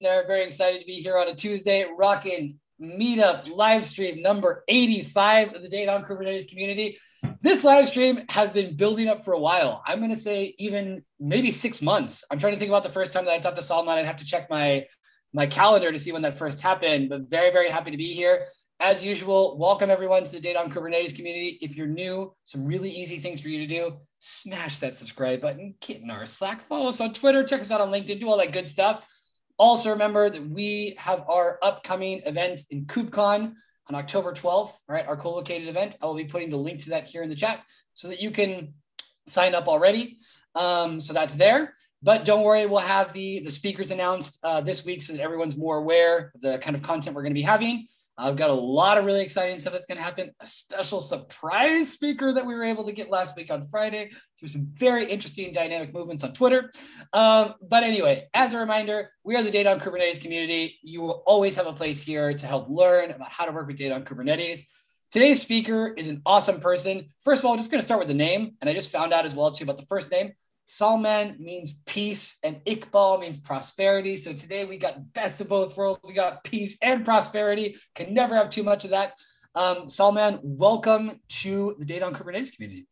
there. 0.00 0.26
Very 0.26 0.42
excited 0.42 0.80
to 0.80 0.86
be 0.86 0.94
here 0.94 1.16
on 1.16 1.28
a 1.28 1.34
Tuesday, 1.34 1.84
rocking 1.98 2.58
meetup 2.80 3.52
live 3.52 3.84
stream 3.86 4.22
number 4.22 4.62
85 4.68 5.56
of 5.56 5.62
the 5.62 5.68
Data 5.68 5.92
on 5.92 6.04
Kubernetes 6.04 6.48
community. 6.48 6.96
This 7.40 7.64
live 7.64 7.88
stream 7.88 8.22
has 8.28 8.50
been 8.50 8.76
building 8.76 9.08
up 9.08 9.24
for 9.24 9.32
a 9.32 9.38
while. 9.40 9.82
I'm 9.86 9.98
going 9.98 10.10
to 10.10 10.16
say 10.16 10.54
even 10.58 11.04
maybe 11.18 11.50
six 11.50 11.82
months. 11.82 12.24
I'm 12.30 12.38
trying 12.38 12.52
to 12.52 12.58
think 12.58 12.68
about 12.68 12.84
the 12.84 12.90
first 12.90 13.12
time 13.12 13.24
that 13.24 13.34
I 13.34 13.38
talked 13.40 13.56
to 13.56 13.62
Salman. 13.62 13.98
I'd 13.98 14.06
have 14.06 14.16
to 14.16 14.24
check 14.24 14.48
my 14.48 14.86
my 15.34 15.46
calendar 15.46 15.90
to 15.90 15.98
see 15.98 16.12
when 16.12 16.22
that 16.22 16.38
first 16.38 16.60
happened, 16.60 17.08
but 17.08 17.28
very, 17.28 17.50
very 17.50 17.68
happy 17.68 17.90
to 17.90 17.96
be 17.96 18.14
here. 18.14 18.46
As 18.80 19.02
usual, 19.02 19.58
welcome 19.58 19.90
everyone 19.90 20.22
to 20.22 20.30
the 20.30 20.40
Data 20.40 20.60
on 20.60 20.70
Kubernetes 20.70 21.14
community. 21.14 21.58
If 21.60 21.76
you're 21.76 21.88
new, 21.88 22.34
some 22.44 22.64
really 22.64 22.90
easy 22.90 23.18
things 23.18 23.40
for 23.40 23.48
you 23.48 23.58
to 23.58 23.66
do. 23.66 23.98
Smash 24.20 24.78
that 24.78 24.94
subscribe 24.94 25.40
button, 25.40 25.74
get 25.80 26.00
in 26.00 26.10
our 26.10 26.24
Slack, 26.24 26.62
follow 26.62 26.88
us 26.88 27.00
on 27.00 27.12
Twitter, 27.12 27.44
check 27.44 27.60
us 27.60 27.70
out 27.70 27.80
on 27.80 27.90
LinkedIn, 27.90 28.20
do 28.20 28.28
all 28.28 28.38
that 28.38 28.52
good 28.52 28.68
stuff. 28.68 29.02
Also, 29.58 29.90
remember 29.90 30.30
that 30.30 30.48
we 30.48 30.94
have 30.98 31.24
our 31.28 31.58
upcoming 31.62 32.22
event 32.24 32.62
in 32.70 32.86
KubeCon 32.86 33.54
on 33.88 33.94
October 33.94 34.32
12th, 34.32 34.74
right? 34.88 35.06
Our 35.06 35.16
co-located 35.16 35.68
event. 35.68 35.96
I 36.00 36.06
will 36.06 36.14
be 36.14 36.24
putting 36.24 36.50
the 36.50 36.56
link 36.56 36.80
to 36.80 36.90
that 36.90 37.08
here 37.08 37.22
in 37.22 37.28
the 37.28 37.34
chat 37.34 37.62
so 37.94 38.08
that 38.08 38.22
you 38.22 38.30
can 38.30 38.74
sign 39.26 39.54
up 39.54 39.66
already. 39.66 40.18
Um, 40.54 41.00
so 41.00 41.12
that's 41.12 41.34
there. 41.34 41.74
But 42.02 42.24
don't 42.24 42.44
worry, 42.44 42.66
we'll 42.66 42.78
have 42.78 43.12
the, 43.12 43.40
the 43.40 43.50
speakers 43.50 43.90
announced 43.90 44.38
uh, 44.44 44.60
this 44.60 44.84
week 44.84 45.02
so 45.02 45.12
that 45.12 45.22
everyone's 45.22 45.56
more 45.56 45.78
aware 45.78 46.30
of 46.34 46.40
the 46.40 46.58
kind 46.58 46.76
of 46.76 46.82
content 46.82 47.16
we're 47.16 47.22
going 47.22 47.34
to 47.34 47.38
be 47.38 47.42
having. 47.42 47.88
I've 48.18 48.36
got 48.36 48.50
a 48.50 48.54
lot 48.54 48.98
of 48.98 49.04
really 49.04 49.22
exciting 49.22 49.60
stuff 49.60 49.72
that's 49.72 49.86
going 49.86 49.98
to 49.98 50.02
happen. 50.02 50.32
A 50.40 50.46
special 50.46 51.00
surprise 51.00 51.92
speaker 51.92 52.32
that 52.32 52.44
we 52.44 52.52
were 52.52 52.64
able 52.64 52.84
to 52.84 52.92
get 52.92 53.10
last 53.10 53.36
week 53.36 53.48
on 53.50 53.64
Friday 53.64 54.10
through 54.38 54.48
some 54.48 54.66
very 54.74 55.04
interesting 55.04 55.52
dynamic 55.52 55.94
movements 55.94 56.24
on 56.24 56.32
Twitter. 56.32 56.72
Um, 57.12 57.54
but 57.62 57.84
anyway, 57.84 58.28
as 58.34 58.54
a 58.54 58.58
reminder, 58.58 59.10
we 59.22 59.36
are 59.36 59.42
the 59.44 59.52
Data 59.52 59.70
on 59.70 59.78
Kubernetes 59.78 60.20
community. 60.20 60.80
You 60.82 61.00
will 61.00 61.22
always 61.26 61.54
have 61.54 61.68
a 61.68 61.72
place 61.72 62.02
here 62.02 62.34
to 62.34 62.46
help 62.46 62.68
learn 62.68 63.12
about 63.12 63.30
how 63.30 63.44
to 63.46 63.52
work 63.52 63.68
with 63.68 63.76
data 63.76 63.94
on 63.94 64.04
Kubernetes. 64.04 64.62
Today's 65.12 65.40
speaker 65.40 65.94
is 65.96 66.08
an 66.08 66.20
awesome 66.26 66.60
person. 66.60 67.06
First 67.22 67.40
of 67.40 67.46
all, 67.46 67.52
I'm 67.52 67.58
just 67.58 67.70
going 67.70 67.80
to 67.80 67.86
start 67.86 68.00
with 68.00 68.08
the 68.08 68.14
name, 68.14 68.56
and 68.60 68.68
I 68.68 68.74
just 68.74 68.90
found 68.90 69.12
out 69.12 69.26
as 69.26 69.34
well 69.34 69.52
too 69.52 69.64
about 69.64 69.76
the 69.76 69.86
first 69.86 70.10
name. 70.10 70.32
Salman 70.70 71.34
means 71.38 71.80
peace 71.86 72.36
and 72.44 72.62
Iqbal 72.66 73.20
means 73.20 73.38
prosperity. 73.38 74.18
So 74.18 74.34
today 74.34 74.66
we 74.66 74.76
got 74.76 75.14
best 75.14 75.40
of 75.40 75.48
both 75.48 75.74
worlds. 75.78 75.98
We 76.04 76.12
got 76.12 76.44
peace 76.44 76.76
and 76.82 77.06
prosperity. 77.06 77.78
Can 77.94 78.12
never 78.12 78.36
have 78.36 78.50
too 78.50 78.62
much 78.62 78.84
of 78.84 78.90
that. 78.90 79.14
Um, 79.54 79.88
Salman, 79.88 80.40
welcome 80.42 81.20
to 81.40 81.74
the 81.78 81.86
Data 81.86 82.04
on 82.04 82.14
Kubernetes 82.14 82.54
community. 82.54 82.86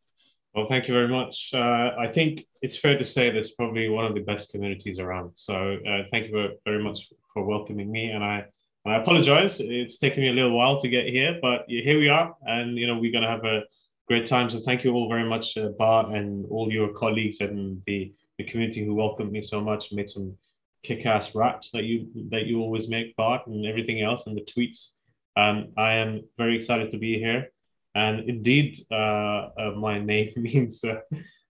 Well, 0.55 0.65
thank 0.65 0.87
you 0.87 0.93
very 0.95 1.07
much. 1.07 1.51
Uh, 1.53 1.91
I 1.99 2.07
think 2.07 2.47
it's 2.63 2.75
fair 2.75 2.97
to 2.97 3.03
say 3.03 3.29
this 3.29 3.45
is 3.45 3.51
probably 3.51 3.89
one 3.89 4.05
of 4.05 4.15
the 4.15 4.21
best 4.21 4.49
communities 4.49 4.97
around. 4.97 5.33
So 5.35 5.77
uh, 5.87 6.01
thank 6.11 6.29
you 6.29 6.57
very 6.65 6.83
much 6.83 7.07
for 7.31 7.45
welcoming 7.45 7.91
me. 7.91 8.09
And 8.09 8.23
I, 8.23 8.45
I 8.87 8.95
apologize. 8.95 9.59
It's 9.59 9.99
taken 9.99 10.23
me 10.23 10.29
a 10.29 10.33
little 10.33 10.57
while 10.57 10.79
to 10.79 10.89
get 10.89 11.05
here, 11.05 11.37
but 11.43 11.65
here 11.67 11.99
we 11.99 12.09
are. 12.09 12.35
And, 12.41 12.75
you 12.75 12.87
know, 12.87 12.97
we're 12.97 13.11
going 13.11 13.23
to 13.23 13.29
have 13.29 13.45
a 13.45 13.61
great 14.07 14.25
times. 14.25 14.55
And 14.55 14.63
thank 14.63 14.83
you 14.83 14.93
all 14.93 15.09
very 15.09 15.27
much, 15.27 15.57
uh, 15.57 15.69
Bart, 15.77 16.13
and 16.15 16.45
all 16.49 16.71
your 16.71 16.89
colleagues 16.93 17.41
and 17.41 17.81
the, 17.85 18.13
the 18.37 18.45
community 18.45 18.85
who 18.85 18.95
welcomed 18.95 19.31
me 19.31 19.41
so 19.41 19.61
much, 19.61 19.91
made 19.91 20.09
some 20.09 20.35
kick-ass 20.83 21.35
raps 21.35 21.71
that 21.71 21.83
you 21.83 22.07
that 22.29 22.45
you 22.45 22.61
always 22.61 22.87
make, 22.87 23.15
Bart, 23.15 23.45
and 23.47 23.65
everything 23.65 24.01
else, 24.01 24.27
and 24.27 24.37
the 24.37 24.41
tweets. 24.41 24.91
Um, 25.35 25.69
I 25.77 25.93
am 25.93 26.23
very 26.37 26.55
excited 26.55 26.91
to 26.91 26.97
be 26.97 27.19
here. 27.19 27.51
And 27.95 28.29
indeed, 28.29 28.77
uh, 28.91 29.49
uh, 29.59 29.73
my 29.75 29.99
name 30.13 30.33
means 30.35 30.83
uh, 30.83 31.01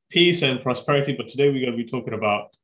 peace 0.10 0.42
and 0.42 0.62
prosperity. 0.62 1.14
But 1.14 1.28
today 1.28 1.50
we're 1.50 1.66
going 1.66 1.78
to 1.78 1.84
be 1.84 1.90
talking 1.90 2.14
about 2.14 2.56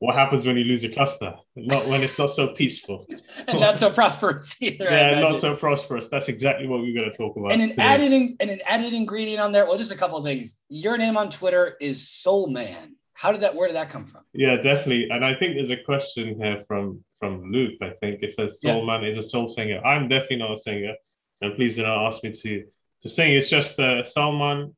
what 0.00 0.14
happens 0.14 0.46
when 0.46 0.56
you 0.56 0.64
lose 0.64 0.82
a 0.82 0.88
cluster, 0.88 1.34
not 1.56 1.86
when 1.86 2.02
it's 2.02 2.18
not 2.18 2.30
so 2.30 2.48
peaceful. 2.48 3.06
and 3.46 3.60
not 3.60 3.78
so 3.78 3.90
prosperous 3.90 4.56
either. 4.60 4.86
Yeah, 4.86 5.20
not 5.20 5.40
so 5.40 5.54
prosperous. 5.54 6.08
That's 6.08 6.28
exactly 6.28 6.66
what 6.66 6.80
we're 6.80 6.98
going 6.98 7.10
to 7.10 7.16
talk 7.16 7.36
about. 7.36 7.52
And 7.52 7.60
an 7.60 7.68
today. 7.70 7.82
added 7.82 8.12
in, 8.12 8.36
and 8.40 8.50
an 8.50 8.60
added 8.64 8.94
ingredient 8.94 9.40
on 9.40 9.52
there. 9.52 9.66
Well, 9.66 9.76
just 9.76 9.92
a 9.92 9.96
couple 9.96 10.16
of 10.16 10.24
things. 10.24 10.64
Your 10.70 10.96
name 10.96 11.18
on 11.18 11.28
Twitter 11.28 11.76
is 11.80 12.08
Soul 12.08 12.46
Man. 12.46 12.96
How 13.12 13.30
did 13.30 13.42
that? 13.42 13.54
Where 13.54 13.68
did 13.68 13.76
that 13.76 13.90
come 13.90 14.06
from? 14.06 14.22
Yeah, 14.32 14.56
definitely. 14.56 15.10
And 15.10 15.22
I 15.22 15.34
think 15.34 15.54
there's 15.54 15.70
a 15.70 15.76
question 15.76 16.40
here 16.40 16.64
from 16.66 17.04
from 17.18 17.52
Luke. 17.52 17.74
I 17.82 17.90
think 17.90 18.22
it 18.22 18.32
says 18.32 18.62
Soul 18.62 18.80
yeah. 18.80 18.86
Man 18.86 19.04
is 19.04 19.18
a 19.18 19.22
soul 19.22 19.48
singer. 19.48 19.84
I'm 19.84 20.08
definitely 20.08 20.38
not 20.38 20.52
a 20.52 20.56
singer, 20.56 20.94
and 21.42 21.54
please 21.56 21.76
do 21.76 21.82
not 21.82 22.06
ask 22.06 22.24
me 22.24 22.32
to 22.32 22.64
to 23.02 23.08
sing. 23.10 23.32
It's 23.32 23.50
just 23.50 23.78
uh, 23.78 24.02
Salman 24.02 24.74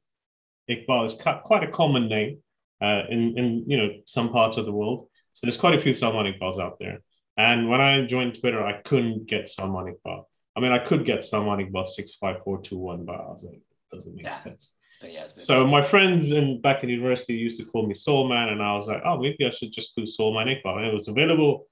Iqbal 0.68 1.06
is 1.06 1.14
quite 1.14 1.62
a 1.62 1.70
common 1.70 2.08
name 2.08 2.38
uh, 2.82 3.02
in 3.08 3.38
in 3.38 3.64
you 3.68 3.76
know 3.76 3.90
some 4.06 4.30
parts 4.30 4.56
of 4.56 4.64
the 4.64 4.72
world. 4.72 5.06
So 5.32 5.46
there's 5.46 5.56
quite 5.56 5.74
a 5.74 5.80
few 5.80 5.94
Salman 5.94 6.32
Iqbals 6.32 6.60
out 6.60 6.78
there. 6.78 6.98
And 7.36 7.68
when 7.68 7.80
I 7.80 8.04
joined 8.06 8.38
Twitter, 8.38 8.62
I 8.64 8.74
couldn't 8.82 9.26
get 9.26 9.48
Salman 9.48 9.94
Iqbal. 9.94 10.24
I 10.54 10.60
mean, 10.60 10.72
I 10.72 10.78
could 10.78 11.04
get 11.04 11.24
Salman 11.24 11.66
Iqbal 11.66 11.86
65421, 11.86 13.04
but 13.04 13.14
I 13.14 13.28
was 13.30 13.44
like, 13.44 13.54
it 13.54 13.94
doesn't 13.94 14.14
make 14.14 14.24
yeah. 14.24 14.42
sense. 14.42 14.76
Yeah, 15.04 15.26
so 15.34 15.66
my 15.66 15.82
friends 15.82 16.30
in 16.30 16.60
back 16.60 16.84
in 16.84 16.88
university 16.88 17.34
used 17.34 17.58
to 17.58 17.64
call 17.64 17.84
me 17.86 17.94
Soul 17.94 18.28
Man, 18.28 18.50
and 18.50 18.62
I 18.62 18.74
was 18.74 18.86
like, 18.86 19.02
oh, 19.04 19.18
maybe 19.18 19.44
I 19.44 19.50
should 19.50 19.72
just 19.72 19.96
do 19.96 20.06
Soul 20.06 20.34
Man 20.34 20.46
Iqbal. 20.46 20.76
And 20.76 20.86
it 20.86 20.94
was 20.94 21.08
available. 21.08 21.66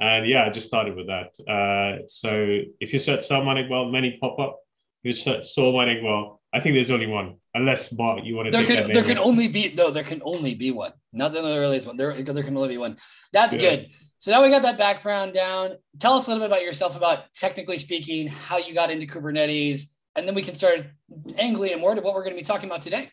And 0.00 0.28
yeah, 0.28 0.44
I 0.44 0.50
just 0.50 0.66
started 0.66 0.94
with 0.94 1.06
that. 1.06 1.30
Uh, 1.48 2.06
so 2.08 2.60
if 2.80 2.92
you 2.92 2.98
search 2.98 3.26
Salman 3.26 3.56
Iqbal, 3.56 3.90
many 3.90 4.18
pop 4.20 4.38
up. 4.38 4.58
If 5.02 5.08
you 5.08 5.12
search 5.14 5.46
Salman 5.46 5.88
Iqbal, 5.88 6.38
I 6.52 6.60
think 6.60 6.74
there's 6.74 6.90
only 6.90 7.06
one, 7.06 7.36
unless 7.54 7.88
Bart, 7.88 8.24
you 8.24 8.36
want 8.36 8.50
to. 8.50 8.56
There 8.56 8.66
can 8.66 8.92
there 8.92 9.02
can 9.02 9.18
only 9.18 9.48
be 9.48 9.72
no, 9.74 9.90
there 9.90 10.04
can 10.04 10.20
only 10.24 10.54
be 10.54 10.70
one. 10.70 10.92
Not 11.14 11.32
the 11.32 11.72
is 11.72 11.86
one. 11.86 11.96
There 11.96 12.12
there 12.12 12.42
can 12.42 12.56
only 12.56 12.68
be 12.68 12.78
one. 12.78 12.96
That's 13.32 13.54
yeah. 13.54 13.60
good. 13.60 13.88
So 14.18 14.30
now 14.30 14.42
we 14.42 14.50
got 14.50 14.62
that 14.62 14.78
background 14.78 15.34
down. 15.34 15.76
Tell 15.98 16.14
us 16.14 16.26
a 16.26 16.30
little 16.30 16.42
bit 16.42 16.50
about 16.50 16.64
yourself, 16.64 16.96
about 16.96 17.32
technically 17.34 17.78
speaking, 17.78 18.26
how 18.28 18.58
you 18.58 18.72
got 18.72 18.90
into 18.90 19.06
Kubernetes, 19.06 19.94
and 20.16 20.26
then 20.26 20.34
we 20.34 20.42
can 20.42 20.54
start 20.54 20.86
angling 21.38 21.78
more 21.78 21.94
to 21.94 22.00
what 22.00 22.14
we're 22.14 22.22
going 22.22 22.34
to 22.34 22.40
be 22.40 22.44
talking 22.44 22.68
about 22.68 22.82
today. 22.82 23.10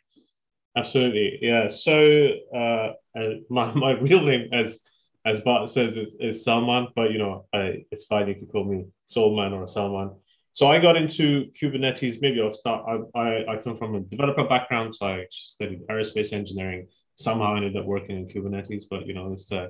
Absolutely, 0.76 1.40
yeah. 1.42 1.68
So 1.68 2.30
uh, 2.56 2.94
uh, 3.18 3.30
my 3.50 3.74
my 3.76 3.92
real 3.92 4.22
name, 4.22 4.50
as 4.54 4.82
as 5.26 5.42
Bart 5.42 5.70
says, 5.70 5.98
is, 5.98 6.16
is 6.20 6.44
Salman, 6.44 6.88
but 6.96 7.12
you 7.12 7.20
know, 7.20 7.46
I, 7.54 7.84
it's 7.92 8.06
fine. 8.06 8.28
You 8.28 8.36
can 8.36 8.48
call 8.48 8.64
me 8.64 8.86
Soulman 9.08 9.54
or 9.54 9.68
Salman. 9.68 10.16
So 10.54 10.68
I 10.68 10.80
got 10.80 10.98
into 10.98 11.52
Kubernetes. 11.52 12.22
Maybe 12.22 12.42
I'll 12.42 12.52
start. 12.52 12.86
I, 13.16 13.20
I, 13.20 13.54
I 13.54 13.58
come 13.58 13.78
from 13.78 13.96
a 13.96 14.00
developer 14.02 14.44
background, 14.44 14.96
so 14.96 15.06
I 15.06 15.26
studied 15.30 15.86
aerospace 15.88 16.34
engineering. 16.34 16.88
Somehow 17.24 17.56
ended 17.56 17.78
up 17.78 17.86
working 17.86 18.18
in 18.18 18.28
Kubernetes, 18.28 18.86
but 18.90 19.06
you 19.08 19.14
know, 19.14 19.32
it's 19.32 19.52
uh, 19.52 19.68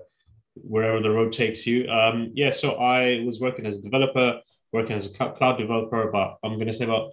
wherever 0.56 1.00
the 1.02 1.12
road 1.12 1.34
takes 1.34 1.66
you. 1.66 1.90
Um, 1.90 2.32
yeah, 2.34 2.50
so 2.50 2.76
I 2.76 3.24
was 3.26 3.40
working 3.40 3.66
as 3.66 3.78
a 3.78 3.82
developer, 3.82 4.40
working 4.72 4.94
as 4.94 5.06
a 5.06 5.10
cloud 5.10 5.58
developer. 5.58 6.08
About 6.08 6.38
I'm 6.44 6.56
going 6.56 6.68
to 6.68 6.74
say 6.74 6.86
about 6.86 7.12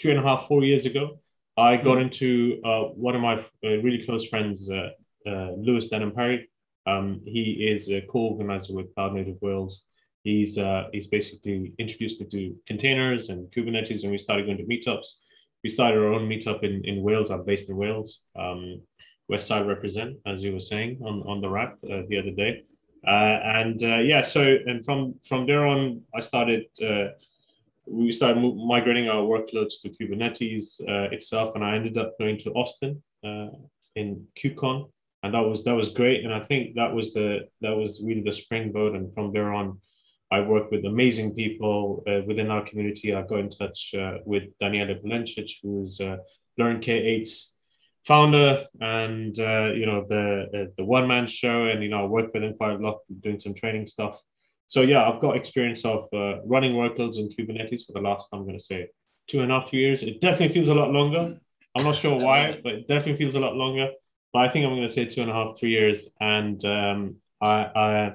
three 0.00 0.10
and 0.12 0.20
a 0.20 0.22
half, 0.22 0.46
four 0.46 0.64
years 0.64 0.86
ago, 0.86 1.20
I 1.56 1.76
got 1.76 1.98
mm-hmm. 1.98 2.02
into 2.02 2.60
uh, 2.64 2.84
one 2.94 3.14
of 3.14 3.20
my 3.20 3.34
uh, 3.64 3.78
really 3.82 4.04
close 4.04 4.26
friends, 4.26 4.70
uh, 4.70 4.90
uh 5.26 5.52
Lewis 5.56 5.88
Denham 5.88 6.12
Parry. 6.12 6.48
Um, 6.86 7.20
he 7.24 7.68
is 7.70 7.90
a 7.90 8.00
co-organizer 8.00 8.74
with 8.74 8.94
Cloud 8.94 9.14
Native 9.14 9.36
Wales 9.42 9.84
he's 10.22 10.58
uh, 10.58 10.84
he's 10.92 11.06
basically 11.06 11.72
introduced 11.78 12.20
me 12.20 12.26
to 12.26 12.56
containers 12.66 13.28
and 13.28 13.50
Kubernetes, 13.52 14.02
and 14.02 14.10
we 14.10 14.18
started 14.18 14.46
going 14.46 14.58
to 14.58 14.64
meetups. 14.64 15.06
We 15.62 15.70
started 15.70 15.98
our 15.98 16.12
own 16.12 16.28
meetup 16.28 16.62
in, 16.62 16.82
in 16.84 17.02
Wales. 17.02 17.30
I'm 17.30 17.44
based 17.44 17.68
in 17.68 17.76
Wales. 17.76 18.22
Um, 18.38 18.80
West 19.30 19.46
Side 19.46 19.66
represent, 19.66 20.16
as 20.26 20.42
you 20.42 20.52
were 20.52 20.66
saying 20.72 20.98
on, 21.04 21.22
on 21.26 21.40
the 21.40 21.48
rap 21.48 21.78
uh, 21.84 22.02
the 22.08 22.18
other 22.18 22.32
day. 22.32 22.64
Uh, 23.06 23.38
and 23.60 23.82
uh, 23.82 23.98
yeah, 23.98 24.20
so 24.20 24.42
and 24.66 24.84
from 24.84 25.14
from 25.24 25.46
there 25.46 25.66
on, 25.66 26.02
I 26.14 26.20
started. 26.20 26.66
Uh, 26.82 27.08
we 27.86 28.12
started 28.12 28.38
migrating 28.72 29.08
our 29.08 29.22
workloads 29.22 29.80
to 29.80 29.88
Kubernetes 29.88 30.80
uh, 30.86 31.08
itself, 31.10 31.54
and 31.54 31.64
I 31.64 31.74
ended 31.74 31.96
up 31.96 32.18
going 32.18 32.38
to 32.40 32.50
Austin 32.52 33.02
in 33.96 34.26
KubeCon, 34.38 34.90
and 35.22 35.34
that 35.34 35.40
was 35.40 35.64
that 35.64 35.74
was 35.74 35.92
great. 35.92 36.24
And 36.24 36.32
I 36.32 36.40
think 36.40 36.74
that 36.74 36.92
was 36.92 37.14
the 37.14 37.48
that 37.62 37.76
was 37.76 38.02
really 38.06 38.22
the 38.22 38.32
springboard. 38.32 38.94
And 38.94 39.12
from 39.14 39.32
there 39.32 39.52
on, 39.54 39.80
I 40.30 40.40
work 40.40 40.70
with 40.70 40.84
amazing 40.84 41.34
people 41.34 42.04
uh, 42.06 42.20
within 42.26 42.50
our 42.50 42.64
community. 42.68 43.14
I 43.14 43.22
got 43.22 43.40
in 43.40 43.48
touch 43.48 43.94
uh, 43.94 44.18
with 44.24 44.44
Daniele 44.60 44.94
Polencic, 45.02 45.50
who's 45.62 46.00
uh, 46.00 46.18
Learn 46.58 46.80
K8's 46.80 47.49
founder, 48.06 48.66
and 48.80 49.38
uh, 49.38 49.72
you 49.72 49.86
know 49.86 50.06
the 50.08 50.48
uh, 50.54 50.70
the 50.76 50.84
one 50.84 51.06
man 51.08 51.26
show, 51.26 51.66
and 51.66 51.82
you 51.82 51.88
know 51.88 52.04
I 52.04 52.06
work 52.06 52.32
with 52.32 52.42
him 52.42 52.54
quite 52.54 52.72
a 52.72 52.78
lot, 52.78 52.98
doing 53.20 53.38
some 53.38 53.54
training 53.54 53.86
stuff. 53.86 54.20
So 54.66 54.82
yeah, 54.82 55.08
I've 55.08 55.20
got 55.20 55.36
experience 55.36 55.84
of 55.84 56.08
uh, 56.12 56.42
running 56.44 56.74
workloads 56.74 57.18
in 57.18 57.28
Kubernetes 57.28 57.86
for 57.86 57.92
the 57.92 58.00
last 58.00 58.28
I'm 58.32 58.44
going 58.44 58.58
to 58.58 58.64
say 58.64 58.88
two 59.28 59.42
and 59.42 59.50
a 59.50 59.60
half 59.60 59.72
years. 59.72 60.02
It 60.02 60.20
definitely 60.20 60.54
feels 60.54 60.68
a 60.68 60.74
lot 60.74 60.90
longer. 60.90 61.38
I'm 61.76 61.84
not 61.84 61.96
sure 61.96 62.18
why, 62.18 62.60
but 62.64 62.74
it 62.74 62.88
definitely 62.88 63.16
feels 63.16 63.34
a 63.34 63.40
lot 63.40 63.54
longer. 63.54 63.90
But 64.32 64.40
I 64.40 64.48
think 64.48 64.64
I'm 64.64 64.72
going 64.72 64.86
to 64.86 64.92
say 64.92 65.06
two 65.06 65.22
and 65.22 65.30
a 65.30 65.34
half, 65.34 65.58
three 65.58 65.70
years, 65.70 66.08
and 66.20 66.64
um, 66.64 67.16
I, 67.40 67.64
I 67.74 68.14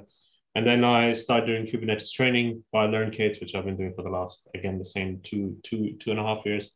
and 0.56 0.66
then 0.66 0.86
I 0.86 1.12
started 1.12 1.48
doing 1.48 1.68
Kubernetes 1.68 2.14
training 2.14 2.64
by 2.72 2.88
LearnK8s, 2.88 3.42
which 3.42 3.54
I've 3.54 3.66
been 3.66 3.76
doing 3.76 3.94
for 3.94 4.04
the 4.04 4.10
last, 4.10 4.48
again, 4.56 4.78
the 4.78 4.86
same 4.86 5.20
two, 5.22 5.58
two, 5.64 5.98
two 6.00 6.12
and 6.12 6.20
a 6.20 6.24
half 6.24 6.46
years, 6.46 6.72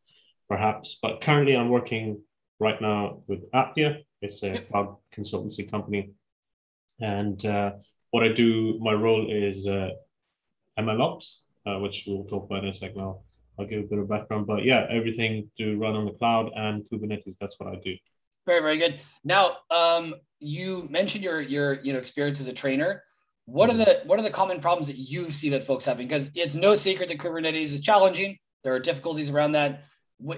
perhaps. 0.50 0.98
But 1.00 1.22
currently 1.22 1.56
I'm 1.56 1.70
working 1.70 2.20
right 2.60 2.80
now 2.80 3.22
with 3.26 3.50
Appvia. 3.52 4.02
It's 4.22 4.42
a 4.42 4.58
cloud 4.70 4.96
consultancy 5.16 5.68
company. 5.68 6.12
And 7.00 7.44
uh, 7.44 7.72
what 8.10 8.22
I 8.22 8.28
do, 8.28 8.78
my 8.80 8.92
role 8.92 9.30
is 9.30 9.66
uh, 9.66 9.90
MLOps, 10.78 11.40
uh, 11.66 11.78
which 11.78 12.04
we'll 12.06 12.24
talk 12.24 12.44
about 12.44 12.62
in 12.62 12.70
a 12.70 12.72
sec 12.72 12.94
now. 12.94 13.20
I'll 13.58 13.66
give 13.66 13.80
a 13.80 13.86
bit 13.86 13.98
of 13.98 14.08
background, 14.08 14.46
but 14.46 14.64
yeah, 14.64 14.86
everything 14.90 15.50
to 15.58 15.78
run 15.78 15.94
on 15.94 16.04
the 16.06 16.12
cloud 16.12 16.50
and 16.54 16.82
Kubernetes. 16.90 17.36
That's 17.40 17.56
what 17.58 17.68
I 17.74 17.78
do. 17.82 17.96
Very, 18.46 18.60
very 18.60 18.78
good. 18.78 19.00
Now, 19.22 19.58
um, 19.70 20.14
you 20.38 20.88
mentioned 20.90 21.22
your 21.22 21.40
your 21.42 21.74
you 21.82 21.92
know 21.92 21.98
experience 21.98 22.40
as 22.40 22.46
a 22.46 22.52
trainer. 22.52 23.02
What 23.44 23.68
are 23.68 23.72
mm-hmm. 23.74 23.80
the 23.80 24.02
what 24.06 24.18
are 24.18 24.22
the 24.22 24.30
common 24.30 24.60
problems 24.60 24.86
that 24.86 24.96
you 24.96 25.30
see 25.30 25.50
that 25.50 25.64
folks 25.64 25.84
having? 25.84 26.08
Because 26.08 26.30
it's 26.34 26.54
no 26.54 26.74
secret 26.74 27.08
that 27.10 27.18
Kubernetes 27.18 27.74
is 27.74 27.80
challenging. 27.82 28.38
There 28.64 28.74
are 28.74 28.80
difficulties 28.80 29.28
around 29.28 29.52
that. 29.52 29.84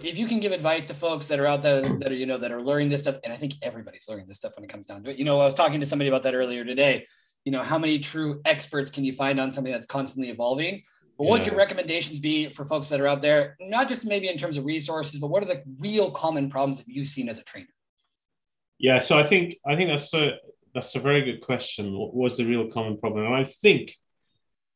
If 0.02 0.16
you 0.16 0.26
can 0.26 0.40
give 0.40 0.52
advice 0.52 0.84
to 0.86 0.94
folks 0.94 1.28
that 1.28 1.40
are 1.40 1.46
out 1.46 1.62
there 1.62 1.80
that 1.98 2.12
are 2.12 2.14
you 2.14 2.26
know 2.26 2.38
that 2.38 2.52
are 2.52 2.60
learning 2.60 2.88
this 2.88 3.00
stuff, 3.00 3.16
and 3.24 3.32
I 3.32 3.36
think 3.36 3.54
everybody's 3.62 4.08
learning 4.08 4.26
this 4.26 4.36
stuff 4.36 4.52
when 4.56 4.64
it 4.64 4.68
comes 4.68 4.86
down 4.86 5.02
to 5.04 5.10
it. 5.10 5.18
You 5.18 5.24
know, 5.24 5.40
I 5.40 5.44
was 5.44 5.54
talking 5.54 5.80
to 5.80 5.86
somebody 5.86 6.08
about 6.08 6.22
that 6.24 6.34
earlier 6.34 6.64
today. 6.64 7.06
You 7.44 7.52
know, 7.52 7.62
how 7.62 7.78
many 7.78 7.98
true 7.98 8.40
experts 8.44 8.90
can 8.90 9.04
you 9.04 9.12
find 9.12 9.40
on 9.40 9.50
something 9.50 9.72
that's 9.72 9.86
constantly 9.86 10.30
evolving? 10.30 10.82
But 11.18 11.24
what 11.24 11.40
would 11.40 11.46
your 11.46 11.56
recommendations 11.56 12.18
be 12.18 12.48
for 12.48 12.64
folks 12.64 12.88
that 12.88 13.00
are 13.00 13.06
out 13.06 13.20
there, 13.20 13.56
not 13.60 13.88
just 13.88 14.04
maybe 14.04 14.28
in 14.28 14.38
terms 14.38 14.56
of 14.56 14.64
resources, 14.64 15.20
but 15.20 15.28
what 15.28 15.42
are 15.42 15.46
the 15.46 15.62
real 15.78 16.10
common 16.10 16.48
problems 16.48 16.78
that 16.78 16.88
you've 16.88 17.08
seen 17.08 17.28
as 17.28 17.38
a 17.38 17.44
trainer? 17.44 17.68
Yeah, 18.78 18.98
so 18.98 19.18
I 19.18 19.24
think 19.24 19.56
I 19.66 19.76
think 19.76 19.90
that's 19.90 20.12
a 20.14 20.38
that's 20.74 20.94
a 20.94 21.00
very 21.00 21.22
good 21.22 21.40
question. 21.40 21.96
What 21.96 22.14
was 22.14 22.36
the 22.36 22.44
real 22.44 22.70
common 22.70 22.98
problem? 22.98 23.26
And 23.26 23.34
I 23.34 23.44
think 23.44 23.94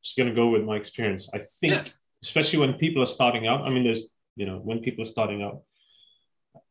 just 0.02 0.16
going 0.16 0.28
to 0.28 0.34
go 0.34 0.48
with 0.48 0.62
my 0.62 0.76
experience. 0.76 1.28
I 1.34 1.40
think, 1.60 1.72
yeah. 1.72 1.84
especially 2.22 2.60
when 2.60 2.74
people 2.74 3.02
are 3.02 3.06
starting 3.06 3.46
out. 3.46 3.62
I 3.62 3.70
mean, 3.70 3.84
there's 3.84 4.15
you 4.36 4.46
know 4.46 4.58
when 4.58 4.80
people 4.80 5.02
are 5.02 5.14
starting 5.16 5.42
out, 5.42 5.62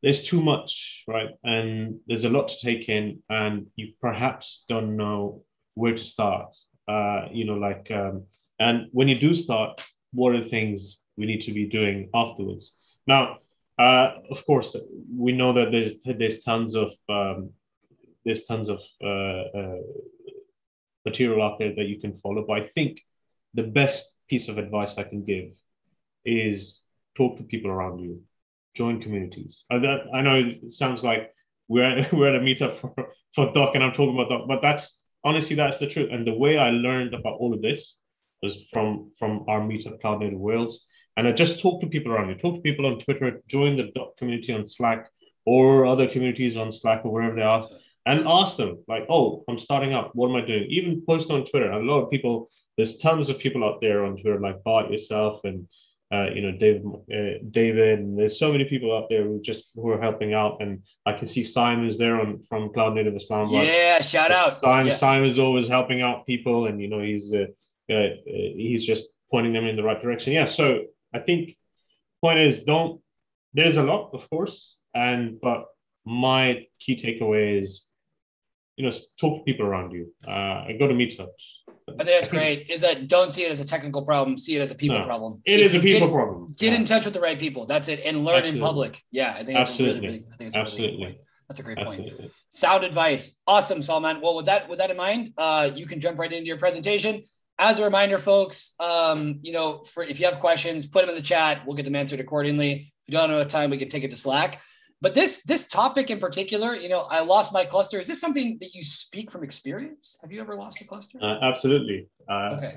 there's 0.01 0.23
too 0.23 0.41
much, 0.41 1.03
right? 1.07 1.29
And 1.43 1.99
there's 2.07 2.25
a 2.25 2.29
lot 2.29 2.47
to 2.49 2.59
take 2.61 2.89
in, 2.89 3.21
and 3.29 3.67
you 3.75 3.93
perhaps 4.01 4.65
don't 4.69 4.95
know 4.95 5.43
where 5.73 5.93
to 5.93 6.03
start. 6.03 6.55
Uh, 6.87 7.27
you 7.31 7.45
know, 7.45 7.55
like, 7.55 7.89
um, 7.91 8.25
and 8.59 8.87
when 8.91 9.07
you 9.07 9.19
do 9.19 9.33
start, 9.33 9.81
what 10.13 10.33
are 10.33 10.39
the 10.39 10.49
things 10.49 11.01
we 11.17 11.25
need 11.25 11.41
to 11.41 11.51
be 11.51 11.65
doing 11.67 12.09
afterwards? 12.13 12.77
Now, 13.07 13.39
uh, 13.77 14.11
of 14.31 14.45
course, 14.45 14.75
we 15.11 15.31
know 15.33 15.53
that 15.53 15.71
there's 15.71 16.01
there's 16.03 16.43
tons 16.43 16.75
of 16.75 16.91
um, 17.09 17.49
there's 18.23 18.45
tons 18.45 18.69
of 18.69 18.79
uh, 19.03 19.43
uh, 19.59 19.81
material 21.05 21.43
out 21.43 21.59
there 21.59 21.73
that 21.75 21.87
you 21.87 21.99
can 21.99 22.17
follow. 22.19 22.45
But 22.47 22.59
I 22.59 22.63
think 22.63 23.01
the 23.53 23.63
best 23.63 24.17
piece 24.29 24.49
of 24.49 24.57
advice 24.57 24.97
I 24.97 25.03
can 25.03 25.23
give 25.25 25.51
is 26.25 26.81
talk 27.15 27.37
to 27.37 27.43
people 27.43 27.71
around 27.71 27.99
you, 27.99 28.21
join 28.75 29.01
communities. 29.01 29.63
I, 29.71 29.79
that, 29.79 30.01
I 30.13 30.21
know 30.21 30.35
it 30.35 30.73
sounds 30.73 31.03
like 31.03 31.31
we're 31.67 32.07
we're 32.13 32.29
at 32.29 32.41
a 32.41 32.43
meetup 32.43 32.75
for 32.75 32.93
for 33.33 33.51
DoK, 33.53 33.75
and 33.75 33.83
I'm 33.83 33.93
talking 33.93 34.15
about 34.15 34.29
DoK, 34.29 34.47
but 34.47 34.61
that's 34.61 34.99
honestly 35.23 35.55
that's 35.55 35.77
the 35.77 35.87
truth. 35.87 36.09
And 36.11 36.25
the 36.25 36.37
way 36.37 36.57
I 36.57 36.69
learned 36.69 37.13
about 37.13 37.37
all 37.39 37.53
of 37.53 37.61
this 37.61 37.99
was 38.41 38.65
from 38.71 39.11
from 39.17 39.45
our 39.47 39.61
meetup, 39.61 40.01
Cloud 40.01 40.19
Native 40.19 40.39
Wales 40.39 40.87
and 41.17 41.27
I 41.27 41.31
just 41.31 41.61
talk 41.61 41.81
to 41.81 41.87
people 41.87 42.11
around 42.11 42.29
you, 42.29 42.35
talk 42.35 42.55
to 42.55 42.61
people 42.61 42.85
on 42.85 42.99
Twitter, 42.99 43.41
join 43.47 43.77
the 43.77 43.91
DoK 43.95 44.17
community 44.17 44.53
on 44.53 44.67
Slack 44.67 45.09
or 45.45 45.85
other 45.85 46.07
communities 46.07 46.57
on 46.57 46.71
Slack 46.71 47.05
or 47.05 47.11
wherever 47.11 47.35
they 47.35 47.41
are, 47.41 47.67
and 48.05 48.27
ask 48.27 48.57
them, 48.57 48.83
like, 48.87 49.05
oh, 49.09 49.43
I'm 49.47 49.59
starting 49.59 49.93
up. 49.93 50.11
What 50.13 50.29
am 50.29 50.35
I 50.35 50.45
doing? 50.45 50.67
Even 50.69 51.03
post 51.07 51.31
on 51.31 51.45
Twitter. 51.45 51.71
A 51.71 51.83
lot 51.83 52.01
of 52.01 52.11
people, 52.11 52.49
there's 52.75 52.97
tons 52.97 53.29
of 53.29 53.39
people 53.39 53.63
out 53.63 53.79
there 53.81 54.03
on 54.03 54.17
Twitter, 54.17 54.39
like 54.39 54.63
Bart 54.63 54.91
yourself 54.91 55.41
and 55.45 55.67
uh, 56.13 56.27
you 56.33 56.41
know, 56.41 56.57
David, 56.57 56.85
uh, 56.85 57.39
David, 57.49 57.99
and 57.99 58.17
there's 58.17 58.37
so 58.37 58.51
many 58.51 58.65
people 58.65 58.95
out 58.95 59.09
there 59.09 59.23
who 59.23 59.41
just 59.41 59.71
who 59.75 59.89
are 59.89 59.99
helping 59.99 60.33
out, 60.33 60.61
and 60.61 60.83
I 61.05 61.13
can 61.13 61.25
see 61.25 61.43
Simon's 61.43 61.97
there 61.97 62.19
on 62.19 62.39
from 62.47 62.71
Cloud 62.71 62.93
Native 62.93 63.15
Islam. 63.15 63.49
Yeah, 63.49 64.01
shout 64.01 64.31
out. 64.31 64.53
Simon, 64.53 64.87
yeah. 64.87 64.93
Simon's 64.93 65.39
always 65.39 65.67
helping 65.67 66.01
out 66.01 66.27
people, 66.27 66.67
and 66.67 66.79
you 66.79 66.89
know, 66.89 67.01
he's 67.01 67.33
uh, 67.33 67.47
uh, 67.91 68.09
he's 68.25 68.85
just 68.85 69.07
pointing 69.31 69.53
them 69.53 69.65
in 69.65 69.75
the 69.75 69.83
right 69.83 70.01
direction. 70.01 70.33
Yeah, 70.33 70.45
so 70.45 70.83
I 71.13 71.19
think 71.19 71.57
point 72.21 72.39
is 72.39 72.63
don't 72.63 73.01
there's 73.53 73.77
a 73.77 73.83
lot, 73.83 74.11
of 74.13 74.29
course, 74.29 74.77
and 74.93 75.41
but 75.41 75.65
my 76.05 76.67
key 76.79 76.95
takeaway 76.95 77.59
is 77.59 77.87
you 78.77 78.85
know 78.85 78.91
talk 79.19 79.39
to 79.39 79.43
people 79.43 79.65
around 79.65 79.91
you. 79.91 80.13
Uh, 80.27 80.65
go 80.79 80.87
to 80.87 80.93
meetups. 80.93 81.27
I 81.87 82.03
think 82.03 82.07
that's 82.07 82.27
great. 82.27 82.69
Is 82.69 82.81
that 82.81 83.07
don't 83.07 83.31
see 83.31 83.43
it 83.43 83.51
as 83.51 83.61
a 83.61 83.65
technical 83.65 84.03
problem, 84.03 84.37
see 84.37 84.55
it 84.55 84.61
as 84.61 84.71
a 84.71 84.75
people 84.75 84.99
no, 84.99 85.05
problem. 85.05 85.41
It 85.45 85.59
if 85.59 85.67
is 85.67 85.75
a 85.75 85.79
people 85.79 86.07
get, 86.07 86.13
problem. 86.13 86.55
Get 86.57 86.73
in 86.73 86.85
touch 86.85 87.05
with 87.05 87.13
the 87.13 87.21
right 87.21 87.39
people. 87.39 87.65
That's 87.65 87.87
it, 87.87 88.01
and 88.05 88.25
learn 88.25 88.37
Absolutely. 88.37 88.59
in 88.59 88.65
public. 88.65 89.03
Yeah, 89.11 89.35
I 89.37 89.43
think 89.43 89.57
absolutely. 89.57 90.01
Really 90.01 90.19
big, 90.19 90.27
I 90.33 90.35
think 90.35 90.47
it's 90.47 90.55
Absolutely. 90.55 91.03
Really 91.03 91.19
that's 91.47 91.59
a 91.59 91.63
great 91.63 91.77
Absolutely. 91.77 92.11
point. 92.11 92.31
Sound 92.49 92.83
advice. 92.83 93.39
Awesome, 93.45 93.81
Salman. 93.81 94.19
Well, 94.21 94.35
with 94.35 94.47
that 94.47 94.67
with 94.67 94.79
that 94.79 94.89
in 94.89 94.97
mind, 94.97 95.33
uh, 95.37 95.69
you 95.75 95.85
can 95.85 95.99
jump 95.99 96.17
right 96.17 96.31
into 96.31 96.47
your 96.47 96.57
presentation 96.57 97.23
as 97.57 97.79
a 97.79 97.83
reminder, 97.83 98.17
folks, 98.17 98.73
um, 98.79 99.39
you 99.41 99.53
know, 99.53 99.83
for 99.83 100.03
if 100.03 100.19
you 100.19 100.25
have 100.25 100.39
questions, 100.39 100.85
put 100.85 101.01
them 101.01 101.09
in 101.09 101.15
the 101.15 101.21
chat. 101.21 101.65
We'll 101.65 101.75
get 101.75 101.85
them 101.85 101.95
answered 101.95 102.19
accordingly. 102.19 102.93
If 103.07 103.13
you 103.13 103.17
don't 103.17 103.29
have 103.29 103.47
time, 103.47 103.69
we 103.69 103.77
can 103.77 103.89
take 103.89 104.03
it 104.03 104.11
to 104.11 104.17
Slack. 104.17 104.61
But 105.05 105.13
this 105.13 105.43
this 105.43 105.67
topic 105.67 106.09
in 106.09 106.19
particular, 106.19 106.75
you 106.75 106.89
know, 106.89 107.01
I 107.01 107.19
lost 107.19 107.53
my 107.53 107.63
cluster. 107.63 107.99
Is 107.99 108.07
this 108.07 108.19
something 108.19 108.57
that 108.59 108.73
you 108.73 108.83
speak 108.83 109.29
from 109.29 109.43
experience? 109.43 110.17
Have 110.23 110.31
you 110.31 110.41
ever 110.41 110.55
lost 110.55 110.81
a 110.81 110.87
cluster? 110.87 111.19
Uh, 111.21 111.37
absolutely. 111.43 112.07
Uh, 112.27 112.57
okay. 112.57 112.73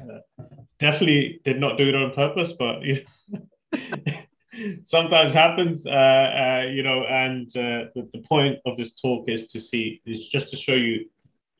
Definitely 0.78 1.40
did 1.44 1.58
not 1.58 1.78
do 1.78 1.88
it 1.88 1.94
on 1.94 2.12
purpose, 2.12 2.52
but 2.52 2.82
you 2.82 3.02
know, 3.30 3.40
sometimes 4.84 5.32
happens. 5.32 5.86
Uh, 5.86 5.90
uh, 5.90 6.66
you 6.70 6.82
know, 6.82 7.04
and 7.04 7.46
uh, 7.56 7.88
the, 7.94 8.06
the 8.12 8.22
point 8.28 8.58
of 8.66 8.76
this 8.76 9.00
talk 9.00 9.24
is 9.30 9.50
to 9.52 9.58
see 9.58 10.02
is 10.04 10.28
just 10.28 10.50
to 10.50 10.56
show 10.58 10.74
you. 10.74 11.08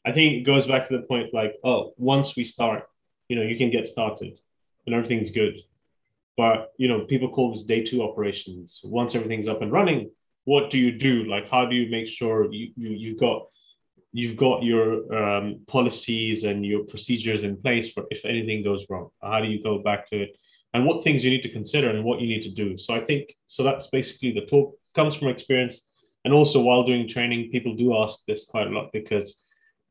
I 0.05 0.13
think 0.13 0.35
it 0.35 0.43
goes 0.43 0.67
back 0.67 0.87
to 0.89 0.99
the 0.99 1.05
point 1.05 1.33
like, 1.33 1.55
oh, 1.65 1.95
once 1.97 2.37
we 2.37 2.45
start 2.45 2.85
you 3.29 3.37
know, 3.37 3.43
you 3.43 3.57
can 3.57 3.71
get 3.71 3.87
started 3.87 4.39
and 4.87 4.95
everything's 4.95 5.31
good. 5.31 5.63
But, 6.37 6.73
you 6.77 6.89
know, 6.89 7.01
people 7.01 7.29
call 7.29 7.53
this 7.53 7.65
day 7.65 7.83
two 7.83 8.03
operations. 8.03 8.81
Once 8.85 9.15
everything's 9.15 9.49
up 9.49 9.61
and 9.61 9.73
running, 9.73 10.11
what 10.49 10.71
do 10.71 10.79
you 10.79 10.93
do? 10.93 11.25
Like, 11.25 11.47
how 11.51 11.67
do 11.67 11.77
you 11.77 11.91
make 11.91 12.09
sure 12.09 12.51
you, 12.51 12.73
you, 12.75 12.91
you've 13.03 13.21
got 13.21 13.49
you've 14.13 14.39
got 14.39 14.63
your 14.63 14.87
um, 15.21 15.61
policies 15.67 16.45
and 16.45 16.65
your 16.65 16.85
procedures 16.85 17.45
in 17.45 17.55
place 17.65 17.93
for 17.93 18.05
if 18.11 18.25
anything 18.25 18.65
goes 18.65 18.87
wrong? 18.89 19.11
How 19.23 19.41
do 19.43 19.49
you 19.49 19.63
go 19.63 19.75
back 19.89 20.09
to 20.09 20.17
it? 20.23 20.31
And 20.73 20.87
what 20.87 21.05
things 21.05 21.23
you 21.23 21.31
need 21.31 21.43
to 21.43 21.57
consider 21.59 21.91
and 21.91 22.03
what 22.03 22.23
you 22.23 22.29
need 22.33 22.45
to 22.49 22.55
do. 22.63 22.79
So 22.79 22.95
i 22.95 23.01
think 23.09 23.25
so 23.47 23.63
that's 23.63 23.89
basically 23.89 24.33
the 24.33 24.47
talk 24.53 24.75
comes 24.95 25.15
from 25.15 25.29
experience. 25.29 25.77
And 26.25 26.33
also 26.33 26.63
while 26.63 26.83
doing 26.91 27.07
training 27.07 27.51
people 27.51 27.75
do 27.75 27.89
ask 28.03 28.25
this 28.25 28.47
quite 28.47 28.69
a 28.69 28.75
lot 28.77 28.89
because 28.99 29.29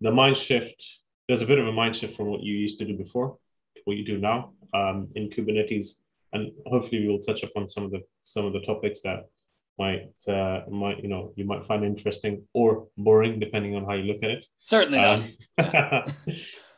the 0.01 0.11
mind 0.11 0.37
shift 0.37 0.79
there's 1.27 1.43
a 1.43 1.51
bit 1.51 1.59
of 1.59 1.67
a 1.67 1.77
mind 1.81 1.95
shift 1.95 2.15
from 2.17 2.27
what 2.31 2.41
you 2.41 2.55
used 2.65 2.79
to 2.79 2.85
do 2.85 2.97
before 2.97 3.37
to 3.75 3.81
what 3.85 3.97
you 3.97 4.05
do 4.13 4.17
now 4.17 4.53
um, 4.73 5.07
in 5.13 5.29
Kubernetes, 5.29 5.87
and 6.33 6.51
hopefully 6.65 7.01
we 7.01 7.09
will 7.09 7.25
touch 7.27 7.43
upon 7.43 7.69
some 7.69 7.83
of 7.87 7.91
the 7.91 8.01
some 8.23 8.45
of 8.47 8.53
the 8.53 8.65
topics 8.71 9.01
that 9.01 9.19
might 9.77 10.09
uh, 10.27 10.61
might 10.69 11.01
you 11.03 11.09
know 11.09 11.33
you 11.35 11.45
might 11.45 11.63
find 11.63 11.83
interesting 11.83 12.43
or 12.53 12.87
boring 12.97 13.39
depending 13.39 13.75
on 13.75 13.85
how 13.85 13.93
you 13.93 14.03
look 14.03 14.23
at 14.23 14.31
it. 14.31 14.45
Certainly 14.59 14.99
um, 14.99 15.33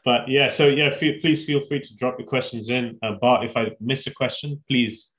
but 0.05 0.27
yeah, 0.27 0.49
so 0.49 0.67
yeah, 0.67 0.95
please 0.97 1.45
feel 1.45 1.61
free 1.61 1.81
to 1.81 1.95
drop 1.95 2.19
your 2.19 2.27
questions 2.27 2.69
in. 2.69 2.97
Uh, 3.01 3.13
Bart, 3.21 3.45
if 3.45 3.55
I 3.57 3.71
miss 3.79 4.07
a 4.07 4.11
question, 4.11 4.61
please 4.67 5.11